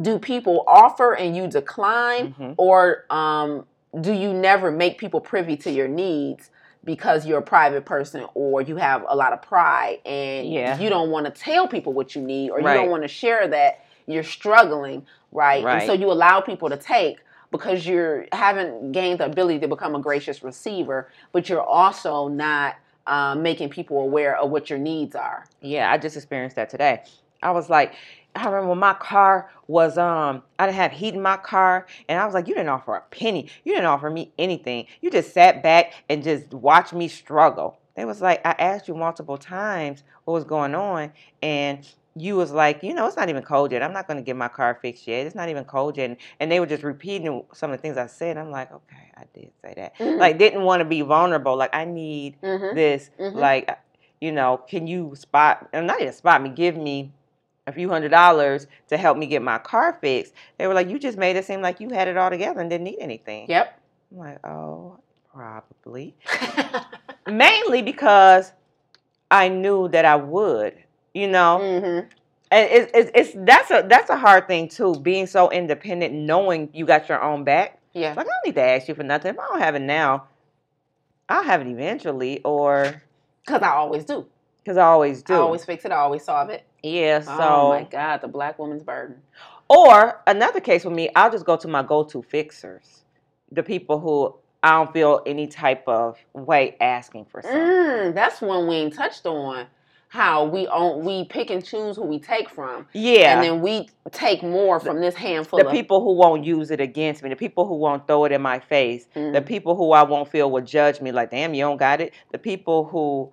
do 0.02 0.18
people 0.18 0.64
offer 0.68 1.14
and 1.16 1.36
you 1.36 1.48
decline, 1.48 2.34
Mhm. 2.40 2.56
or 2.58 3.06
um, 3.10 3.66
do 4.02 4.12
you 4.12 4.34
never 4.34 4.72
make 4.72 4.98
people 4.98 5.22
privy 5.22 5.56
to 5.58 5.72
your 5.72 5.88
needs? 5.88 6.50
Because 6.84 7.26
you're 7.26 7.40
a 7.40 7.44
private 7.44 7.86
person, 7.86 8.26
or 8.34 8.62
you 8.62 8.76
have 8.76 9.06
a 9.08 9.16
lot 9.16 9.32
of 9.32 9.42
pride, 9.42 10.00
and 10.06 10.48
Yeah. 10.52 10.78
you 10.80 10.90
don't 10.90 11.12
want 11.12 11.26
to 11.28 11.32
tell 11.32 11.68
people 11.68 11.94
what 11.94 12.16
you 12.16 12.22
need, 12.22 12.50
or 12.50 12.60
you 12.60 12.66
don't 12.74 12.90
want 12.90 13.04
to 13.04 13.08
share 13.08 13.48
that 13.48 13.80
you're 14.08 14.24
struggling, 14.24 15.06
right? 15.32 15.64
And 15.64 15.84
so 15.88 15.94
you 15.94 16.12
allow 16.12 16.42
people 16.42 16.70
to 16.70 16.76
take 16.76 17.20
because 17.54 17.86
you 17.86 18.26
haven't 18.34 18.92
gained 18.92 19.20
the 19.20 19.26
ability 19.26 19.60
to 19.60 19.68
become 19.68 19.94
a 19.94 20.00
gracious 20.00 20.44
receiver, 20.44 21.08
but 21.32 21.48
you're 21.48 21.62
also 21.62 22.28
not 22.28 22.76
um, 23.06 23.44
making 23.44 23.70
people 23.70 24.00
aware 24.02 24.36
of 24.36 24.50
what 24.50 24.72
your 24.72 24.80
needs 24.80 25.16
are. 25.16 25.46
Yeah, 25.62 25.92
I 25.92 26.00
just 26.00 26.18
experienced 26.18 26.56
that 26.56 26.72
today. 26.72 27.04
I 27.44 27.52
was 27.52 27.70
like, 27.70 27.94
I 28.36 28.50
remember 28.50 28.74
my 28.74 28.96
car 28.96 29.52
was 29.68 30.00
um 30.00 30.42
I 30.58 30.66
didn't 30.66 30.78
have 30.78 30.92
heat 30.92 31.14
in 31.14 31.22
my 31.22 31.38
car 31.38 31.86
and 32.10 32.20
I 32.20 32.26
was 32.26 32.34
like, 32.34 32.48
You 32.48 32.56
didn't 32.56 32.70
offer 32.70 32.96
a 32.96 33.02
penny. 33.12 33.50
You 33.64 33.74
didn't 33.74 33.86
offer 33.86 34.10
me 34.10 34.32
anything. 34.40 34.88
You 35.02 35.12
just 35.12 35.34
sat 35.34 35.62
back 35.62 35.94
and 36.10 36.24
just 36.24 36.52
watched 36.52 36.94
me 36.94 37.08
struggle. 37.08 37.78
They 37.96 38.06
was 38.06 38.22
like, 38.22 38.42
I 38.44 38.56
asked 38.58 38.88
you 38.88 38.96
multiple 38.96 39.38
times 39.38 40.04
what 40.26 40.34
was 40.34 40.46
going 40.46 40.74
on 40.74 41.12
and 41.44 41.88
you 42.16 42.36
was 42.36 42.52
like, 42.52 42.84
you 42.84 42.94
know, 42.94 43.08
it's 43.08 43.18
not 43.18 43.30
even 43.30 43.42
cold 43.44 43.72
yet. 43.72 43.82
I'm 43.82 43.94
not 43.94 44.08
going 44.08 44.18
to 44.18 44.24
get 44.24 44.36
my 44.36 44.48
car 44.48 44.78
fixed 44.82 45.08
yet. 45.08 45.26
It's 45.26 45.36
not 45.36 45.50
even 45.50 45.64
cold 45.66 45.98
yet. 45.98 46.10
And, 46.12 46.18
and 46.40 46.52
they 46.52 46.60
were 46.60 46.66
just 46.68 46.84
repeating 46.84 47.44
some 47.54 47.72
of 47.72 47.78
the 47.78 47.82
things 47.82 47.98
I 47.98 48.06
said. 48.08 48.38
I'm 48.38 48.52
like, 48.52 48.72
okay, 48.72 49.12
I 49.18 49.24
did 49.34 49.52
say 49.62 49.74
that. 49.78 49.98
Mhm. 49.98 50.20
Like, 50.20 50.38
didn't 50.38 50.62
want 50.62 50.82
to 50.82 50.86
be 50.86 51.02
vulnerable. 51.02 51.56
Like, 51.56 51.74
I 51.76 51.86
need 51.86 52.40
Mhm. 52.42 52.76
this 52.76 53.10
Mhm. 53.20 53.36
like 53.36 53.78
you 54.22 54.32
know 54.32 54.58
can 54.70 54.88
you 54.88 55.14
spot 55.16 55.68
and 55.74 55.86
not 55.86 56.00
even 56.00 56.14
spot 56.14 56.42
me 56.42 56.48
give 56.50 56.78
me 56.78 57.12
a 57.68 57.74
few 57.74 57.90
hundred 57.90 58.10
dollars 58.10 58.68
to 58.88 58.96
help 58.96 59.18
me 59.18 59.26
get 59.26 59.42
my 59.42 59.58
car 59.58 59.98
fixed 60.00 60.34
they 60.58 60.66
were 60.66 60.74
like 60.74 60.88
you 60.90 60.98
just 60.98 61.18
made 61.18 61.36
it 61.36 61.44
seem 61.44 61.62
like 61.62 61.82
you 61.82 61.90
had 61.90 62.08
it 62.08 62.16
all 62.16 62.30
together 62.30 62.62
and 62.62 62.70
didn't 62.70 62.86
need 62.86 63.00
anything 63.02 63.46
Yep. 63.50 63.78
i'm 64.14 64.18
like 64.18 64.46
oh 64.48 64.98
probably 65.34 66.16
mainly 67.28 67.82
because 67.82 68.54
i 69.32 69.50
knew 69.50 69.88
that 69.90 70.06
i 70.06 70.16
would 70.16 70.83
you 71.14 71.28
know 71.28 71.58
hmm 71.80 72.08
and 72.52 72.70
it's, 72.70 72.92
it's, 72.94 73.12
it's 73.16 73.46
that's 73.46 73.72
a 73.72 73.86
that's 73.88 74.10
a 74.10 74.18
hard 74.18 74.48
thing 74.48 74.68
too 74.68 74.96
being 75.00 75.26
so 75.28 75.50
independent 75.52 76.14
knowing 76.14 76.70
you 76.74 76.86
got 76.86 77.10
your 77.10 77.22
own 77.22 77.44
back 77.44 77.80
Yeah. 77.94 78.10
like 78.16 78.26
i 78.28 78.30
don't 78.30 78.46
need 78.46 78.56
to 78.56 78.62
ask 78.64 78.88
you 78.88 78.96
for 78.96 79.04
nothing 79.04 79.32
if 79.34 79.40
i 79.40 79.48
don't 79.48 79.60
have 79.62 79.76
it 79.76 79.80
now 79.82 80.26
i'll 81.30 81.44
have 81.44 81.62
it 81.62 81.68
eventually 81.68 82.42
or 82.44 83.02
Because 83.46 83.62
I 83.62 83.70
always 83.72 84.06
do. 84.06 84.26
because 84.64 84.78
i 84.78 84.84
always 84.86 85.24
do 85.24 85.34
I 85.34 85.38
always 85.38 85.66
fix 85.66 85.84
it. 85.86 85.92
I 85.92 85.96
always 85.98 86.24
solve 86.24 86.50
it. 86.50 86.66
Yeah, 86.84 87.22
so 87.22 87.32
oh 87.44 87.70
my 87.70 87.84
God, 87.86 88.22
the 88.22 88.28
black 88.28 88.60
woman's 88.60 88.84
burden. 88.84 89.22
or 89.70 90.22
another 90.28 90.60
case 90.60 90.84
with 90.84 90.94
me, 90.94 91.10
I'll 91.16 91.32
just 91.32 91.46
go 91.46 91.56
to 91.56 91.68
my 91.70 91.82
go-to 91.82 92.22
fixers, 92.22 93.04
the 93.52 93.64
people 93.64 94.00
who 94.00 94.36
I 94.62 94.72
don't 94.72 94.92
feel 94.92 95.22
any 95.26 95.48
type 95.48 95.88
of 95.88 96.18
way 96.34 96.76
asking 96.82 97.26
for 97.26 97.42
something. 97.42 97.62
Mm, 97.62 98.14
that's 98.14 98.42
one 98.42 98.68
we 98.68 98.76
ain't 98.76 98.94
touched 98.94 99.26
on. 99.26 99.68
How 100.14 100.46
we 100.46 100.68
own, 100.68 101.04
we 101.04 101.24
pick 101.26 101.50
and 101.50 101.66
choose 101.66 101.96
who 101.96 102.04
we 102.04 102.20
take 102.20 102.48
from, 102.48 102.86
Yeah. 102.94 103.34
and 103.34 103.44
then 103.44 103.62
we 103.64 103.90
take 104.12 104.44
more 104.44 104.80
from 104.80 105.02
this 105.02 105.16
handful 105.16 105.58
the 105.58 105.66
of 105.66 105.72
people 105.72 106.02
who 106.04 106.14
won't 106.14 106.44
use 106.46 106.70
it 106.70 106.80
against 106.80 107.24
me, 107.24 107.30
the 107.32 107.36
people 107.36 107.66
who 107.66 107.74
won't 107.74 108.06
throw 108.06 108.26
it 108.26 108.32
in 108.32 108.40
my 108.40 108.60
face, 108.60 109.08
the 109.16 109.20
Mm. 109.20 109.46
people 109.48 109.76
who 109.76 109.92
I 109.92 110.04
won't 110.04 110.28
feel 110.28 110.52
will 110.52 110.62
judge 110.62 111.02
me 111.02 111.12
like, 111.12 111.32
damn, 111.32 111.56
you 111.56 111.64
don't 111.64 111.78
got 111.78 112.00
it. 112.00 112.14
The 112.32 112.38
people 112.38 112.86
who 112.86 113.32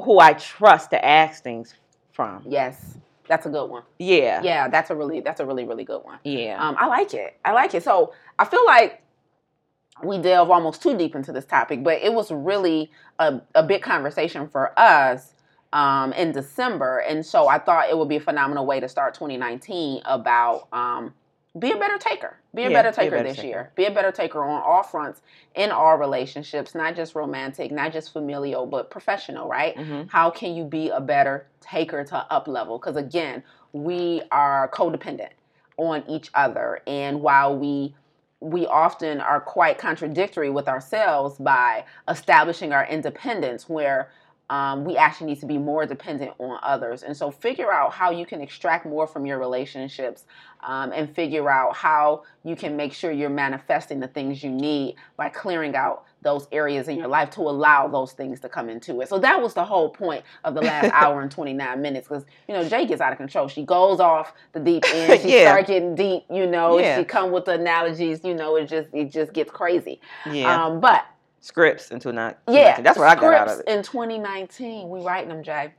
who 0.00 0.20
I 0.20 0.34
trust 0.34 0.90
to 0.90 1.04
ask 1.04 1.42
things 1.42 1.74
from. 2.12 2.44
Yes, 2.46 2.96
that's 3.26 3.46
a 3.46 3.50
good 3.50 3.66
one. 3.68 3.82
Yeah. 3.98 4.42
Yeah, 4.44 4.68
that's 4.68 4.90
a 4.90 4.94
really 4.94 5.22
that's 5.22 5.40
a 5.40 5.44
really 5.44 5.64
really 5.64 5.82
good 5.82 6.04
one. 6.04 6.20
Yeah. 6.22 6.56
Um, 6.64 6.76
I 6.78 6.86
like 6.86 7.14
it. 7.14 7.36
I 7.44 7.50
like 7.50 7.74
it. 7.74 7.82
So 7.82 8.12
I 8.38 8.44
feel 8.44 8.64
like 8.64 9.02
we 10.04 10.18
delve 10.18 10.52
almost 10.52 10.82
too 10.82 10.96
deep 10.96 11.16
into 11.16 11.32
this 11.32 11.46
topic, 11.46 11.82
but 11.82 12.00
it 12.00 12.12
was 12.14 12.30
really 12.30 12.92
a, 13.18 13.40
a 13.56 13.64
big 13.64 13.82
conversation 13.82 14.46
for 14.46 14.72
us 14.78 15.33
um, 15.74 16.12
in 16.14 16.32
December. 16.32 17.00
And 17.00 17.26
so 17.26 17.48
I 17.48 17.58
thought 17.58 17.90
it 17.90 17.98
would 17.98 18.08
be 18.08 18.16
a 18.16 18.20
phenomenal 18.20 18.64
way 18.64 18.80
to 18.80 18.88
start 18.88 19.12
2019 19.14 20.00
about 20.06 20.68
um, 20.72 21.12
be 21.58 21.72
a 21.72 21.76
better 21.76 21.98
taker. 21.98 22.36
Be 22.54 22.62
a 22.64 22.70
Yeah, 22.70 22.82
better 22.82 22.90
be 22.90 22.94
a 22.94 22.96
taker 23.04 23.10
better 23.16 23.28
this 23.28 23.36
taker. 23.36 23.48
year. 23.48 23.72
Be 23.74 23.84
a 23.84 23.90
better 23.90 24.12
taker 24.12 24.42
on 24.44 24.62
all 24.62 24.82
fronts 24.84 25.20
in 25.54 25.70
all 25.70 25.96
relationships, 25.98 26.74
not 26.74 26.96
just 26.96 27.14
romantic, 27.14 27.70
not 27.72 27.92
just 27.92 28.12
familial, 28.12 28.66
but 28.66 28.88
professional, 28.90 29.48
right? 29.48 29.76
Mhm. 29.76 30.10
How 30.10 30.30
can 30.30 30.54
you 30.54 30.64
be 30.64 30.90
a 30.90 31.00
better 31.00 31.46
taker 31.60 32.04
to 32.04 32.16
up 32.30 32.48
level? 32.48 32.78
Because 32.78 32.96
again, 32.96 33.42
we 33.72 34.22
are 34.30 34.68
codependent 34.68 35.30
on 35.76 36.04
each 36.08 36.30
other, 36.34 36.80
and 36.86 37.20
while 37.20 37.56
we 37.58 37.94
we 38.40 38.66
often 38.66 39.22
are 39.22 39.40
quite 39.40 39.78
contradictory 39.78 40.50
with 40.50 40.68
ourselves 40.68 41.38
by 41.38 41.82
establishing 42.08 42.74
our 42.74 42.84
independence, 42.86 43.70
where 43.70 44.10
um, 44.50 44.84
we 44.84 44.96
actually 44.96 45.28
need 45.28 45.40
to 45.40 45.46
be 45.46 45.58
more 45.58 45.86
dependent 45.86 46.32
on 46.38 46.58
others. 46.62 47.02
And 47.02 47.16
so, 47.16 47.30
figure 47.30 47.72
out 47.72 47.92
how 47.92 48.10
you 48.10 48.26
can 48.26 48.40
extract 48.40 48.84
more 48.86 49.06
from 49.06 49.24
your 49.26 49.38
relationships 49.38 50.24
um, 50.62 50.92
and 50.92 51.14
figure 51.14 51.50
out 51.50 51.74
how 51.76 52.22
you 52.44 52.54
can 52.56 52.76
make 52.76 52.92
sure 52.92 53.10
you're 53.10 53.30
manifesting 53.30 54.00
the 54.00 54.08
things 54.08 54.42
you 54.44 54.50
need 54.50 54.96
by 55.16 55.28
clearing 55.30 55.74
out 55.74 56.04
those 56.22 56.48
areas 56.52 56.88
in 56.88 56.96
your 56.96 57.06
life 57.06 57.28
to 57.28 57.40
allow 57.42 57.86
those 57.86 58.12
things 58.12 58.40
to 58.40 58.48
come 58.48 58.70
into 58.70 59.02
it. 59.02 59.08
So 59.10 59.18
that 59.18 59.42
was 59.42 59.52
the 59.52 59.64
whole 59.64 59.90
point 59.90 60.24
of 60.42 60.54
the 60.54 60.62
last 60.62 60.90
hour 60.94 61.20
and 61.20 61.30
29 61.30 61.82
minutes 61.82 62.08
because, 62.08 62.24
you 62.48 62.54
know, 62.54 62.64
Jaye 62.64 62.88
gets 62.88 63.02
out 63.02 63.12
of 63.12 63.18
control. 63.18 63.46
She 63.46 63.62
goes 63.62 64.00
off 64.00 64.32
the 64.52 64.60
deep 64.60 64.84
end. 64.94 65.20
She 65.20 65.34
Yeah. 65.34 65.50
starts 65.50 65.68
getting 65.68 65.94
deep, 65.94 66.24
you 66.30 66.46
know, 66.46 66.78
Yeah. 66.78 66.98
she 66.98 67.04
come 67.04 67.30
with 67.30 67.44
the 67.44 67.52
analogies, 67.52 68.24
you 68.24 68.34
know, 68.34 68.56
it 68.56 68.66
just 68.66 68.88
it 68.94 69.10
just 69.10 69.34
gets 69.34 69.50
crazy. 69.50 70.00
Yeah. 70.30 70.64
Um, 70.64 70.80
but 70.80 71.04
Scripts 71.44 71.90
until 71.92 72.12
not. 72.14 72.38
yeah, 72.48 72.80
That's 72.82 72.98
what 72.98 73.08
I 73.08 73.16
got 73.16 73.34
out 73.34 73.48
of 73.48 73.60
scripts 73.60 73.60
it. 73.60 73.68
in 73.68 73.82
2019. 73.82 74.88
We 74.88 75.00
writing 75.02 75.30
them, 75.30 75.44
Jaye. 75.44 75.72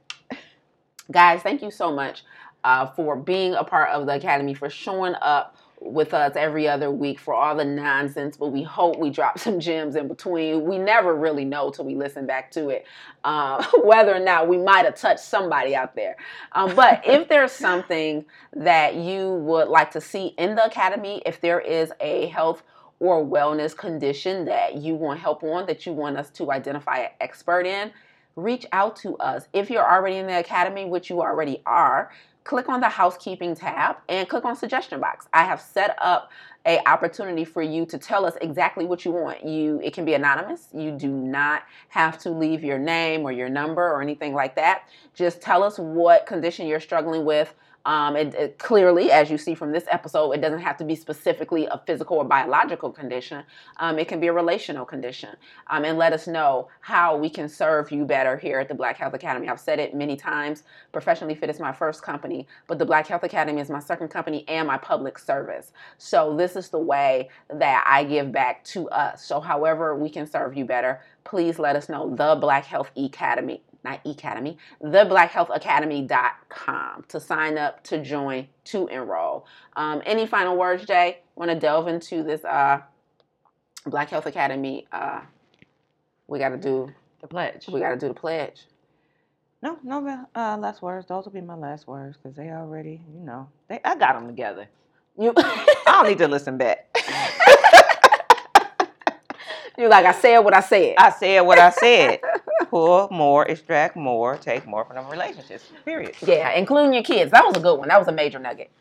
Guys, 1.12 1.42
thank 1.42 1.64
you 1.64 1.72
so 1.72 1.92
much 1.94 2.24
uh, 2.66 2.88
for 2.88 3.16
being 3.16 3.56
a 3.56 3.64
part 3.64 3.90
of 3.92 4.06
the 4.08 4.16
Academy, 4.16 4.54
for 4.54 4.70
showing 4.70 5.16
up 5.22 5.56
with 5.82 6.14
us 6.14 6.36
every 6.36 6.68
other 6.68 6.92
week 6.92 7.20
for 7.20 7.34
all 7.34 7.56
the 7.56 7.66
nonsense, 7.66 8.38
but 8.38 8.50
we 8.50 8.64
hope 8.64 9.00
we 9.00 9.10
drop 9.10 9.40
some 9.42 9.60
gems 9.60 9.96
in 9.96 10.08
between. 10.08 10.66
We 10.66 10.78
never 10.78 11.16
really 11.16 11.46
know 11.46 11.72
till 11.72 11.86
we 11.86 11.96
listen 11.96 12.28
back 12.28 12.52
to 12.52 12.70
it 12.70 12.86
uh, 13.24 13.66
whether 13.84 14.16
or 14.16 14.20
not 14.20 14.50
we 14.50 14.58
might 14.60 14.86
have 14.86 14.96
touched 14.96 15.22
somebody 15.22 15.76
out 15.76 15.96
there. 15.96 16.18
Um, 16.54 16.76
but 16.76 17.02
if 17.08 17.28
there's 17.30 17.54
something 17.54 18.26
that 18.56 18.96
you 18.96 19.30
would 19.36 19.70
like 19.70 19.92
to 19.92 20.02
see 20.02 20.28
in 20.38 20.56
the 20.56 20.66
Academy, 20.66 21.24
if 21.26 21.42
there 21.42 21.62
is 21.62 21.92
a 22.02 22.28
health 22.28 22.64
or 23.00 23.26
wellness 23.26 23.76
condition 23.76 24.46
that 24.46 24.76
you 24.76 24.96
want 24.96 25.20
help 25.20 25.44
on, 25.44 25.66
that 25.66 25.86
you 25.86 25.94
want 25.94 26.18
us 26.18 26.30
to 26.32 26.52
identify 26.52 27.00
an 27.00 27.10
expert 27.20 27.66
in, 27.66 27.92
reach 28.36 28.66
out 28.72 28.96
to 28.98 29.18
us. 29.18 29.48
If 29.54 29.70
you're 29.70 29.90
already 29.90 30.18
in 30.18 30.28
the 30.28 30.40
academy, 30.40 30.86
which 30.86 31.10
you 31.10 31.22
already 31.22 31.62
are, 31.66 32.12
click 32.44 32.70
on 32.70 32.80
the 32.80 32.90
housekeeping 32.90 33.56
tab 33.56 33.98
and 34.08 34.30
click 34.30 34.46
on 34.46 34.56
suggestion 34.56 35.00
box. 35.00 35.28
I 35.34 35.44
have 35.44 35.60
set 35.60 35.98
up 36.00 36.32
a 36.68 36.80
opportunity 36.88 37.46
for 37.46 37.62
you 37.62 37.86
to 37.86 37.98
tell 37.98 38.26
us 38.26 38.36
exactly 38.42 38.86
what 38.86 39.06
you 39.06 39.12
want. 39.12 39.46
You 39.46 39.80
it 39.84 39.94
can 39.94 40.06
be 40.06 40.14
anonymous. 40.14 40.68
You 40.74 40.92
do 40.92 41.10
not 41.10 41.64
have 41.90 42.18
to 42.20 42.30
leave 42.30 42.64
your 42.64 42.80
name 42.80 43.22
or 43.22 43.32
your 43.32 43.50
number 43.50 43.84
or 43.84 44.02
anything 44.02 44.34
like 44.34 44.56
that. 44.56 44.88
Just 45.14 45.42
tell 45.42 45.64
us 45.64 45.78
what 45.78 46.26
condition 46.26 46.68
you're 46.68 46.80
struggling 46.80 47.26
with. 47.26 47.54
Um, 47.86 48.16
it, 48.16 48.34
it- 48.36 48.60
clearly, 48.60 49.12
as 49.12 49.30
you 49.32 49.38
see 49.38 49.56
from 49.56 49.72
this 49.72 49.86
episode, 49.92 50.32
it 50.34 50.42
doesn't 50.42 50.60
have 50.62 50.78
to 50.78 50.84
be 50.86 50.96
specifically 50.96 51.68
a 51.68 51.82
physical 51.88 52.18
or 52.18 52.26
biological 52.26 52.92
condition. 52.92 53.44
Um, 53.78 54.00
it 54.00 54.08
can 54.08 54.20
be 54.20 54.28
a 54.28 54.34
relational 54.34 54.86
condition. 54.86 55.32
Um, 55.68 55.86
and 55.86 55.98
let 55.98 56.14
us 56.14 56.28
know 56.28 56.70
how 56.82 57.18
we 57.18 57.30
can 57.30 57.50
serve 57.50 57.92
you 57.92 58.06
better 58.06 58.38
here 58.38 58.60
at 58.60 58.68
the 58.70 58.76
Black 58.76 58.98
Health 58.98 59.14
Academy. 59.14 59.50
I've 59.50 59.60
said 59.60 59.80
it 59.80 59.96
many 59.96 60.16
times. 60.16 60.64
Professionally 60.92 61.36
Fit 61.36 61.50
is 61.50 61.60
my 61.60 61.72
first 61.74 62.02
company, 62.04 62.48
but 62.68 62.80
the 62.80 62.86
Black 62.86 63.08
Health 63.08 63.24
Academy 63.24 63.62
is 63.62 63.70
my 63.70 63.80
second 63.80 64.10
company 64.10 64.46
and 64.48 64.68
my 64.68 64.78
public 64.78 65.20
service. 65.20 65.72
So 65.98 66.36
this 66.36 66.56
is 66.56 66.70
the 66.70 66.80
way 66.80 67.30
that 67.50 67.86
I 67.88 68.04
give 68.04 68.32
back 68.32 68.64
to 68.66 68.90
us. 68.90 69.26
So 69.26 69.40
however 69.40 69.96
we 69.96 70.10
can 70.10 70.28
serve 70.28 70.56
you 70.58 70.66
better, 70.66 71.02
please 71.24 71.60
let 71.60 71.76
us 71.76 71.90
know. 71.90 72.16
The 72.16 72.36
Black 72.40 72.66
Health 72.66 72.92
Academy, 72.98 73.62
not 73.86 74.06
Academy, 74.06 74.58
theblackhealthacademy.com 74.84 77.06
to 77.08 77.20
sign 77.20 77.58
up, 77.58 77.82
to 77.86 78.04
join, 78.04 78.48
to 78.66 78.88
enroll. 78.88 79.46
Um, 79.78 80.02
any 80.06 80.28
final 80.28 80.58
words, 80.58 80.86
Jaye? 80.86 81.16
Want 81.36 81.50
to 81.52 81.58
delve 81.58 81.88
into 81.88 82.22
this 82.24 82.44
uh, 82.44 82.82
Black 83.86 84.10
Health 84.10 84.26
Academy? 84.26 84.86
Uh, 84.92 85.22
we 86.28 86.40
got 86.40 86.50
to 86.50 86.58
do. 86.58 86.92
The 87.22 87.28
pledge. 87.28 87.68
We 87.68 87.80
got 87.80 87.92
to 87.92 87.98
do 87.98 88.10
the 88.10 88.14
pledge. 88.14 88.66
No, 89.62 89.80
no 89.84 90.28
uh, 90.36 90.58
last 90.58 90.82
words. 90.82 91.08
Those 91.08 91.24
will 91.26 91.32
be 91.32 91.42
my 91.42 91.56
last 91.56 91.88
words 91.88 92.18
because 92.18 92.36
they 92.36 92.50
already, 92.52 93.02
you 93.16 93.22
know, 93.22 93.48
they 93.68 93.80
I 93.84 93.96
got 93.96 94.14
them 94.14 94.28
together. 94.28 94.68
You, 95.18 95.34
I 95.38 95.82
don't 95.88 96.08
need 96.08 96.20
to 96.20 96.28
listen 96.28 96.58
back. 96.58 96.96
You're 99.78 99.90
like 99.90 100.06
I 100.06 100.14
said 100.14 100.40
what 100.40 100.56
I 100.56 100.62
said. 100.62 100.96
I 100.98 101.10
said 101.10 101.42
what 101.42 101.60
I 101.60 101.70
said. 101.72 102.20
Pull 102.70 103.08
more, 103.12 103.46
extract 103.46 103.96
more, 103.96 104.38
take 104.38 104.66
more 104.66 104.86
from 104.86 104.96
them 104.96 105.10
relationships. 105.10 105.72
Period. 105.84 106.16
Yeah, 106.26 106.52
including 106.52 106.94
your 106.94 107.04
kids. 107.04 107.32
That 107.32 107.46
was 107.46 107.56
a 107.56 107.60
good 107.60 107.78
one. 107.78 107.88
That 107.90 108.00
was 108.00 108.08
a 108.08 108.12
major 108.12 108.40
nugget. 108.40 108.72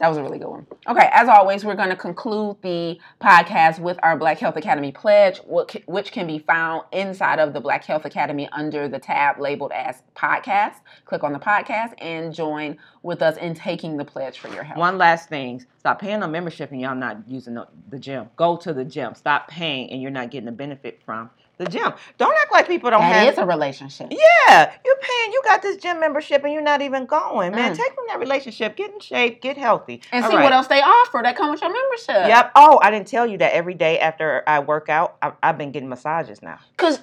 That 0.00 0.08
was 0.08 0.18
a 0.18 0.22
really 0.24 0.40
good 0.40 0.48
one. 0.48 0.66
Okay, 0.88 1.08
as 1.12 1.28
always, 1.28 1.64
we're 1.64 1.76
going 1.76 1.90
to 1.90 1.96
conclude 1.96 2.56
the 2.62 2.98
podcast 3.20 3.78
with 3.78 3.96
our 4.02 4.18
Black 4.18 4.38
Health 4.38 4.56
Academy 4.56 4.90
pledge, 4.90 5.40
which 5.46 6.10
can 6.10 6.26
be 6.26 6.40
found 6.40 6.82
inside 6.90 7.38
of 7.38 7.52
the 7.52 7.60
Black 7.60 7.84
Health 7.84 8.04
Academy 8.04 8.48
under 8.50 8.88
the 8.88 8.98
tab 8.98 9.38
labeled 9.38 9.70
as 9.70 10.02
podcast. 10.16 10.80
Click 11.04 11.22
on 11.22 11.32
the 11.32 11.38
podcast 11.38 11.94
and 11.98 12.34
join 12.34 12.76
with 13.04 13.22
us 13.22 13.36
in 13.36 13.54
taking 13.54 13.96
the 13.96 14.04
pledge 14.04 14.40
for 14.40 14.48
your 14.48 14.64
health. 14.64 14.78
One 14.78 14.98
last 14.98 15.28
thing. 15.28 15.64
Stop 15.78 16.00
paying 16.00 16.24
a 16.24 16.28
membership 16.28 16.72
and 16.72 16.80
y'all 16.80 16.96
not 16.96 17.18
using 17.28 17.54
the, 17.54 17.68
the 17.88 17.98
gym. 17.98 18.28
Go 18.34 18.56
to 18.56 18.72
the 18.72 18.84
gym. 18.84 19.14
Stop 19.14 19.46
paying 19.46 19.90
and 19.90 20.02
you're 20.02 20.10
not 20.10 20.32
getting 20.32 20.46
the 20.46 20.52
benefit 20.52 21.02
from 21.04 21.30
the 21.56 21.66
gym. 21.66 21.92
Don't 22.18 22.34
act 22.40 22.52
like 22.52 22.66
people 22.66 22.90
don't 22.90 23.00
That 23.00 23.24
have 23.26 23.32
is 23.34 23.38
a 23.38 23.46
relationship. 23.46 24.08
Yeah, 24.10 24.72
you're 24.84 24.96
paying. 24.96 25.32
You 25.32 25.40
got 25.44 25.62
this 25.62 25.76
gym 25.76 26.00
membership 26.00 26.44
and 26.44 26.52
you're 26.52 26.62
not 26.62 26.82
even 26.82 27.06
going, 27.06 27.52
man. 27.52 27.72
Mm. 27.72 27.76
Take 27.76 27.94
from 27.94 28.04
that 28.08 28.18
relationship, 28.18 28.76
get 28.76 28.92
in 28.92 29.00
shape, 29.00 29.40
get 29.40 29.56
healthy, 29.56 30.02
And 30.12 30.24
All 30.24 30.30
see 30.30 30.36
right. 30.36 30.44
what 30.44 30.52
else 30.52 30.66
they 30.66 30.80
offer 30.80 31.20
that 31.22 31.36
come 31.36 31.50
with 31.50 31.60
your 31.60 31.72
membership. 31.72 32.28
Yep. 32.28 32.52
Oh, 32.56 32.80
I 32.82 32.90
didn't 32.90 33.06
tell 33.06 33.26
you 33.26 33.38
that 33.38 33.52
every 33.52 33.74
day 33.74 33.98
after 33.98 34.42
I 34.46 34.60
work 34.60 34.88
out, 34.88 35.16
I, 35.22 35.32
I've 35.42 35.58
been 35.58 35.70
getting 35.72 35.88
massages 35.88 36.42
now. 36.42 36.58
Because 36.76 37.00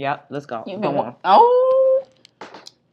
Yep. 0.00 0.26
Let's 0.30 0.46
go. 0.46 0.64
You've 0.66 0.80
Go 0.80 0.92
been 0.92 1.00
on. 1.00 1.16
Oh, 1.24 2.04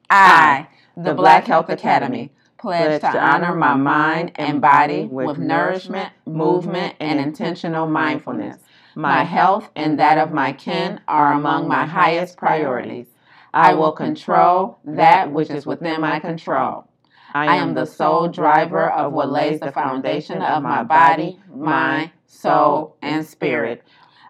I, 0.09 0.67
the, 0.95 1.03
the 1.03 1.13
Black 1.13 1.15
Black 1.15 1.47
Health 1.47 1.67
Health 1.67 1.79
Academy, 1.79 2.31
pledge 2.57 2.99
to 2.99 3.17
honor 3.17 3.55
my 3.55 3.75
mind 3.75 4.33
and 4.35 4.59
body 4.59 5.05
with 5.05 5.37
nourishment, 5.37 6.11
movement, 6.25 6.95
and 6.99 7.19
intentional 7.19 7.87
mindfulness. 7.87 8.57
My 8.97 9.25
health 9.25 9.69
and 9.75 9.99
that 9.99 10.17
of 10.17 10.33
my 10.33 10.53
kin 10.53 10.99
are 11.07 11.33
among 11.33 11.67
my 11.67 11.85
highest 11.85 12.35
priorities. 12.35 13.05
I 13.53 13.75
will 13.75 13.91
control 13.91 14.79
that 14.85 15.31
which 15.31 15.51
is 15.51 15.67
within 15.67 16.01
my 16.01 16.19
control. 16.19 16.87
I 17.31 17.57
am 17.57 17.75
the 17.75 17.85
sole 17.85 18.27
driver 18.27 18.89
of 18.89 19.13
what 19.13 19.31
lays 19.31 19.59
the 19.59 19.71
foundation 19.71 20.41
of 20.41 20.63
my 20.63 20.81
body, 20.81 21.39
mind, 21.53 22.09
soul, 22.25 22.97
and 23.03 23.23
spirit. 23.23 23.83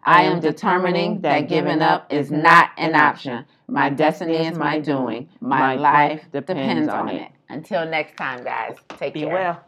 I 0.04 0.24
am 0.24 0.42
determining 0.42 1.22
that 1.22 1.48
giving 1.48 1.82
up 1.82 2.12
is 2.12 2.30
not 2.30 2.72
an 2.78 2.94
option. 2.94 3.46
My 3.70 3.90
destiny 3.90 4.48
is 4.48 4.58
my 4.58 4.80
doing. 4.80 5.30
My 5.40 5.76
life 5.76 6.26
depends 6.34 6.90
on 6.90 7.08
it. 7.08 7.32
Until 7.48 7.86
next 7.86 8.18
time, 8.18 8.44
guys, 8.44 8.76
take 8.98 9.14
Be 9.14 9.22
care. 9.22 9.34
well. 9.34 9.64